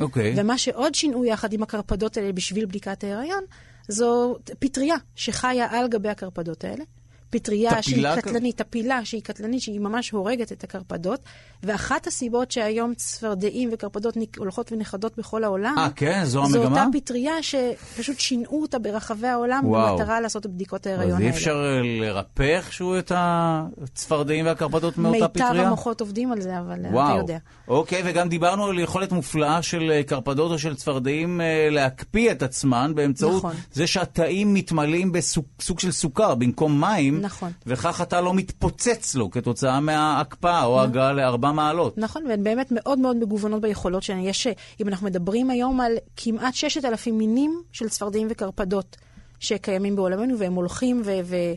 אוקיי. 0.00 0.34
ומה 0.36 0.58
שעוד 0.58 0.94
שינו 0.94 1.24
יחד 1.24 1.52
עם 1.52 1.62
הקרפדות 1.62 2.16
האלה 2.16 2.32
בשביל 2.32 2.66
בדיקת 2.66 3.04
ההיריון, 3.04 3.44
זו 3.88 4.36
פטריה 4.58 4.96
שחיה 5.14 5.66
על 5.70 5.88
גבי 5.88 6.08
הקרפדות 6.08 6.64
האלה. 6.64 6.84
פטריה 7.30 7.82
שהיא 7.82 8.06
קטלנית, 8.16 8.56
טפילה 8.56 9.04
שהיא 9.04 9.22
קטלנית, 9.22 9.62
שהיא 9.62 9.80
ממש 9.80 10.10
הורגת 10.10 10.52
את 10.52 10.64
הקרפדות, 10.64 11.20
ואחת 11.62 12.06
הסיבות 12.06 12.50
שהיום 12.50 12.94
צפרדעים 12.94 13.70
וקרפדות 13.72 14.16
הולכות 14.38 14.72
ונכחדות 14.72 15.18
בכל 15.18 15.44
העולם, 15.44 15.74
אה, 15.78 15.88
כן? 15.96 16.24
זו 16.24 16.46
זו 16.46 16.58
המגמה? 16.58 16.84
אותה 16.84 16.98
פטריה 16.98 17.42
שפשוט 17.42 18.18
שינעו 18.18 18.62
אותה 18.62 18.78
ברחבי 18.78 19.26
העולם 19.26 19.60
וואו. 19.64 19.96
במטרה 19.96 20.20
לעשות 20.20 20.46
את 20.46 20.50
בדיקות 20.50 20.86
ההיריון 20.86 21.12
אז 21.12 21.20
אי 21.20 21.24
האלה. 21.24 21.36
אפשר 21.36 21.56
אה, 21.56 21.80
לרפא 22.00 22.42
איכשהו 22.42 22.98
את 22.98 23.12
הצפרדעים 23.14 24.46
והקרפדות 24.46 24.98
מאותה 24.98 25.28
פטריה? 25.28 25.52
מיטב 25.52 25.66
המוחות 25.66 26.00
עובדים 26.00 26.32
על 26.32 26.40
זה, 26.40 26.58
אבל 26.58 26.84
אה, 26.84 26.88
אתה 26.90 26.96
וואו. 26.96 27.18
יודע. 27.18 27.38
אוקיי, 27.68 28.02
וגם 28.04 28.28
דיברנו 28.28 28.66
על 28.66 28.78
יכולת 28.78 29.12
מופלאה 29.12 29.62
של 29.62 29.90
אה, 29.90 30.02
קרפדות 30.02 30.50
או 30.50 30.58
של 30.58 30.76
צפרדעים 30.76 31.40
להקפיא 31.70 32.30
את 32.30 32.42
עצמן 32.42 32.92
באמצעות 32.94 33.36
נכון. 33.36 33.54
זה 33.72 33.86
שהתאים 33.86 34.54
מתמלאים 34.54 35.12
בסוג 35.12 35.44
סוג 35.60 35.80
של 35.80 35.92
סוכר 35.92 36.34
במקום 36.34 36.80
מים, 36.80 37.17
נכון. 37.20 37.52
וכך 37.66 38.00
התא 38.00 38.16
לא 38.16 38.34
מתפוצץ 38.34 39.14
לו 39.14 39.30
כתוצאה 39.30 39.80
מההקפאה 39.80 40.64
או 40.64 40.80
הגעה 40.80 41.12
לארבע 41.12 41.52
מעלות. 41.52 41.98
נכון, 41.98 42.26
והן 42.26 42.44
באמת 42.44 42.68
מאוד 42.70 42.98
מאוד 42.98 43.16
מגוונות 43.16 43.60
ביכולות 43.60 44.02
שלהן. 44.02 44.20
יש, 44.20 44.46
אם 44.80 44.88
אנחנו 44.88 45.06
מדברים 45.06 45.50
היום 45.50 45.80
על 45.80 45.92
כמעט 46.16 46.54
6,000 46.54 47.18
מינים 47.18 47.62
של 47.72 47.88
צפרדעים 47.88 48.28
וקרפדות 48.30 48.96
שקיימים 49.40 49.96
בעולמנו, 49.96 50.38
והם 50.38 50.54
הולכים 50.54 51.02
ו- 51.04 51.20
ו- 51.24 51.54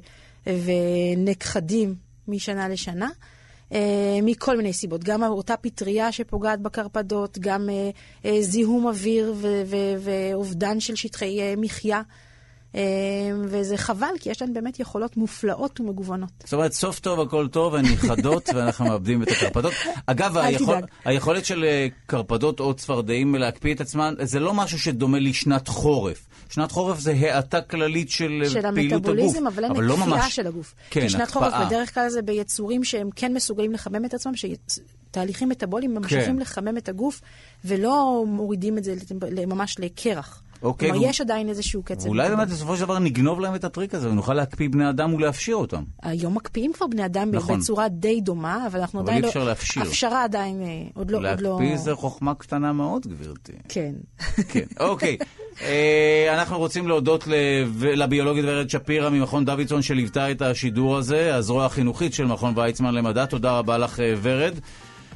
ונכחדים 1.18 1.96
משנה 2.28 2.70
לשנה. 2.70 3.10
אה, 3.74 4.20
מכל 4.24 4.58
מיני 4.58 4.74
סיבות, 4.74 5.04
גם 5.04 5.24
אותה 5.24 5.58
פטריה 5.58 6.12
שפוגעת 6.12 6.62
בקרפדות, 6.62 7.38
גם 7.40 7.70
אה, 7.70 7.90
אה, 8.26 8.42
זיהום 8.42 8.88
אוויר 8.88 9.34
ואובדן 10.00 10.80
של 10.80 10.96
שטחי 10.96 11.56
מחיה, 11.58 12.02
וזה 13.44 13.78
חבל, 13.78 14.14
כי 14.20 14.30
יש 14.30 14.42
להן 14.42 14.54
באמת 14.54 14.80
יכולות 14.80 15.18
מופלאות 15.18 15.80
ומגוונות. 15.80 16.30
זאת 16.44 16.54
אומרת, 16.54 16.74
סוף 16.74 17.00
טוב, 17.00 17.20
הכל 17.20 17.48
טוב, 17.48 17.76
הן 17.76 17.86
נכחדות 17.86 18.50
ואנחנו 18.56 18.86
מאבדים 18.86 19.24
את 19.24 19.28
הקרפדות. 19.28 19.74
אגב, 20.06 20.38
היכול. 20.38 20.76
היכולת 21.06 21.46
של 21.46 21.64
אה, 21.64 21.88
קרפדות 22.06 22.60
או 22.60 22.74
צפרדעים 22.74 23.36
להקפיא 23.36 23.74
את 23.74 23.82
עצמן, 23.82 24.14
זה 24.22 24.40
לא 24.40 24.54
משהו 24.54 24.80
שדומה 24.80 25.20
לשנת 25.20 25.68
חורף. 25.68 26.28
שנת 26.50 26.72
חורף 26.72 27.00
זה 27.00 27.12
האטה 27.12 27.62
כללית 27.62 28.10
של, 28.10 28.42
אה, 28.44 28.50
של 28.50 28.62
פעילות 28.62 28.76
הגוף. 28.76 29.10
המטאבוליזם, 29.10 29.48
אבל 29.48 29.64
אין 29.64 29.74
לא 29.76 29.94
הקפיאה 29.94 30.18
ממש... 30.18 30.36
של 30.36 30.48
הגוף. 30.48 30.74
כן, 30.90 31.02
כי 31.02 31.10
שנת 31.10 31.22
הקפאה. 31.22 31.52
חורף 31.52 31.68
בדרך 31.68 31.94
כלל 31.94 32.10
זה 32.10 32.22
ביצורים 32.22 32.84
שהם 32.84 33.10
כן 33.16 33.34
מסוגלים 33.34 33.72
לחמם 33.72 34.06
את 34.06 34.14
עצמם, 34.14 34.32
שתהליכים 34.36 35.50
מטאבוליים 35.50 35.96
ממשיכים 35.96 36.36
כן. 36.36 36.42
לחמם 36.42 36.78
את 36.78 36.90
הגוף, 36.90 37.22
ולא 37.66 38.24
מורידים 38.28 38.78
את 38.78 38.84
זה 38.84 38.96
ממש 39.48 39.76
לקרח. 39.80 40.44
אוקיי, 40.64 40.88
כלומר, 40.90 41.02
והוא- 41.02 41.10
יש 41.10 41.22
עדיין 41.22 41.50
איזשהו 41.50 41.84
קצב. 41.84 42.08
אולי. 42.08 42.30
באמת 42.30 42.48
בסופו 42.48 42.76
של 42.76 42.82
דבר 42.84 43.00
נגנוב 43.00 43.40
להם 43.40 43.56
את 43.56 43.64
הטריק 43.64 43.96
הזה 43.96 44.10
ונוכל 44.10 44.34
להקפיא 44.34 44.70
בני 44.70 44.90
אדם 44.90 45.14
ולהפשיר 45.14 45.56
אותם. 45.56 45.84
היום 46.04 46.36
מקפיאים 46.36 46.74
כבר 46.74 46.88
בני 46.88 47.06
אדם 47.06 47.32
נכון. 47.32 47.60
בצורה 47.60 47.90
די 47.90 48.22
דומה, 48.22 48.68
אבל 48.68 48.80
אנחנו 48.80 49.00
אבל 49.00 49.08
עדיין 49.08 49.18
אי 49.18 49.22
לא... 49.24 49.28
אפשר 49.28 49.44
להפשיר. 49.44 49.84
הפשרה 49.84 50.24
עדיין 50.24 50.62
אה, 50.62 50.68
עוד 50.94 51.12
לא... 51.12 51.18
עוד 51.32 51.42
לא... 51.42 51.50
להקפיא 51.60 51.78
זה 51.78 51.96
חוכמה 51.96 52.36
קטנה 52.36 52.74
מאוד, 52.74 53.08
גברתי. 53.08 53.52
כן. 53.70 53.92
כן, 54.50 54.66
אוקיי. 54.80 55.18
אה, 55.62 56.28
אנחנו 56.34 56.58
רוצים 56.58 56.88
להודות 56.88 57.28
לב- 57.28 57.84
לביולוגית 57.86 58.46
ורד 58.48 58.70
שפירא 58.70 59.10
ממכון 59.10 59.46
דוידסון 59.46 59.82
שליוותה 59.82 60.32
את 60.32 60.42
השידור 60.42 60.98
הזה, 60.98 61.36
הזרוע 61.36 61.66
החינוכית 61.66 62.14
של 62.14 62.26
מכון 62.26 62.54
ויצמן 62.56 62.94
למדע. 62.94 63.26
תודה 63.26 63.52
רבה 63.58 63.78
לך, 63.78 64.00
אה, 64.00 64.14
ורד. 64.22 64.54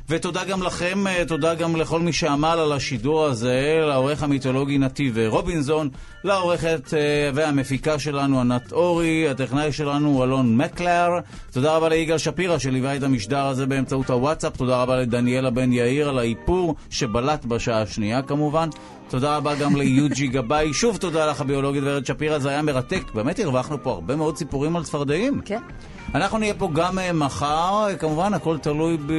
ותודה 0.10 0.44
גם 0.44 0.64
לכם, 0.64 1.07
אה, 1.07 1.23
תודה 1.27 1.56
גם 1.56 1.76
לכל 1.76 1.99
מי 1.99 2.14
שעמל 2.14 2.57
על 2.60 2.72
השידור 2.72 3.26
הזה, 3.26 3.80
לעורך 3.88 4.23
המיתולוגי 4.23 4.77
נתיב 4.77 5.18
רובינזון, 5.27 5.90
לעורכת 6.23 6.94
אה, 6.94 7.30
והמפיקה 7.34 7.99
שלנו 7.99 8.40
ענת 8.40 8.72
אורי, 8.72 9.30
הטכנאי 9.30 9.72
שלנו 9.72 10.23
אלון 10.23 10.57
מקלר, 10.57 11.10
תודה 11.52 11.76
רבה 11.76 11.90
ליגאל 11.90 12.18
שפירא 12.18 12.57
שליווה 12.57 12.95
את 12.95 13.03
המשדר 13.03 13.45
הזה 13.45 13.65
באמצעות 13.65 14.10
הוואטסאפ, 14.10 14.57
תודה 14.57 14.82
רבה 14.82 14.95
לדניאלה 14.95 15.49
בן 15.49 15.73
יאיר 15.73 16.10
על 16.10 16.19
האיפור 16.19 16.76
שבלט 16.90 17.45
בשעה 17.45 17.82
השנייה 17.82 18.22
כמובן, 18.22 18.69
תודה 19.10 19.38
רבה 19.38 19.56
גם 19.56 19.76
ליוג'י 19.76 20.27
גבאי, 20.27 20.73
שוב 20.73 20.98
תודה 20.98 21.26
לך 21.26 21.41
הביולוגית 21.41 21.84
ורד 21.86 22.06
שפירא, 22.06 22.40
זה 22.40 22.49
היה 22.49 22.61
מרתק, 22.61 23.03
באמת 23.14 23.40
הרווחנו 23.40 23.84
פה 23.84 23.91
הרבה 23.91 24.15
מאוד 24.15 24.38
סיפורים 24.38 24.76
על 24.76 24.84
צפרדעים. 24.84 25.41
כן. 25.45 25.60
אנחנו 26.15 26.38
נהיה 26.38 26.53
פה 26.53 26.69
גם 26.73 26.99
אה, 26.99 27.14
מחר, 27.14 27.88
כמובן 27.99 28.34
הכל 28.34 28.57
תלוי 28.57 28.98
ב- 28.98 29.11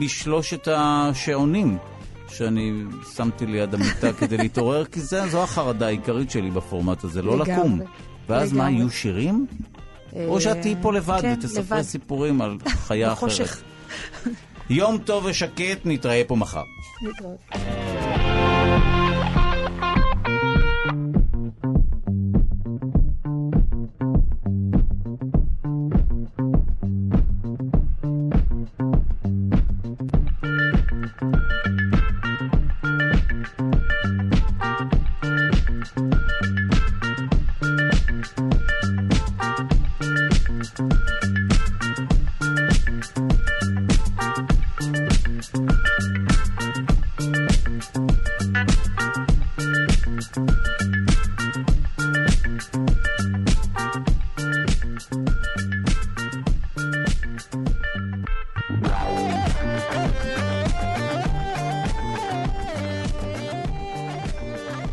בשלושת 0.00 0.68
השעונים 0.70 1.78
שאני 2.28 2.72
שמתי 3.16 3.46
ליד 3.46 3.74
המיטה 3.74 4.12
כדי 4.12 4.36
להתעורר, 4.42 4.84
כי 4.84 5.00
זה, 5.00 5.28
זו 5.28 5.42
החרדה 5.42 5.86
העיקרית 5.86 6.30
שלי 6.30 6.50
בפורמט 6.50 7.04
הזה, 7.04 7.22
לא 7.22 7.38
לגמרי, 7.38 7.54
לקום. 7.54 7.80
ואז 8.28 8.52
מה, 8.52 8.64
לגמרי. 8.64 8.78
יהיו 8.80 8.90
שירים? 8.90 9.46
או 10.26 10.34
אה, 10.36 10.40
שאת 10.40 10.56
תהיי 10.62 10.74
פה 10.82 10.92
לבד 10.92 11.18
כן, 11.22 11.34
ותספרי. 11.38 11.84
סיפורים 11.84 12.40
על 12.42 12.56
חיה 12.66 13.12
אחרת. 13.12 13.48
יום 14.70 14.98
טוב 14.98 15.24
ושקט, 15.24 15.78
נתראה 15.84 16.22
פה 16.26 16.36
מחר. 16.36 16.62
להתראות. 17.02 17.38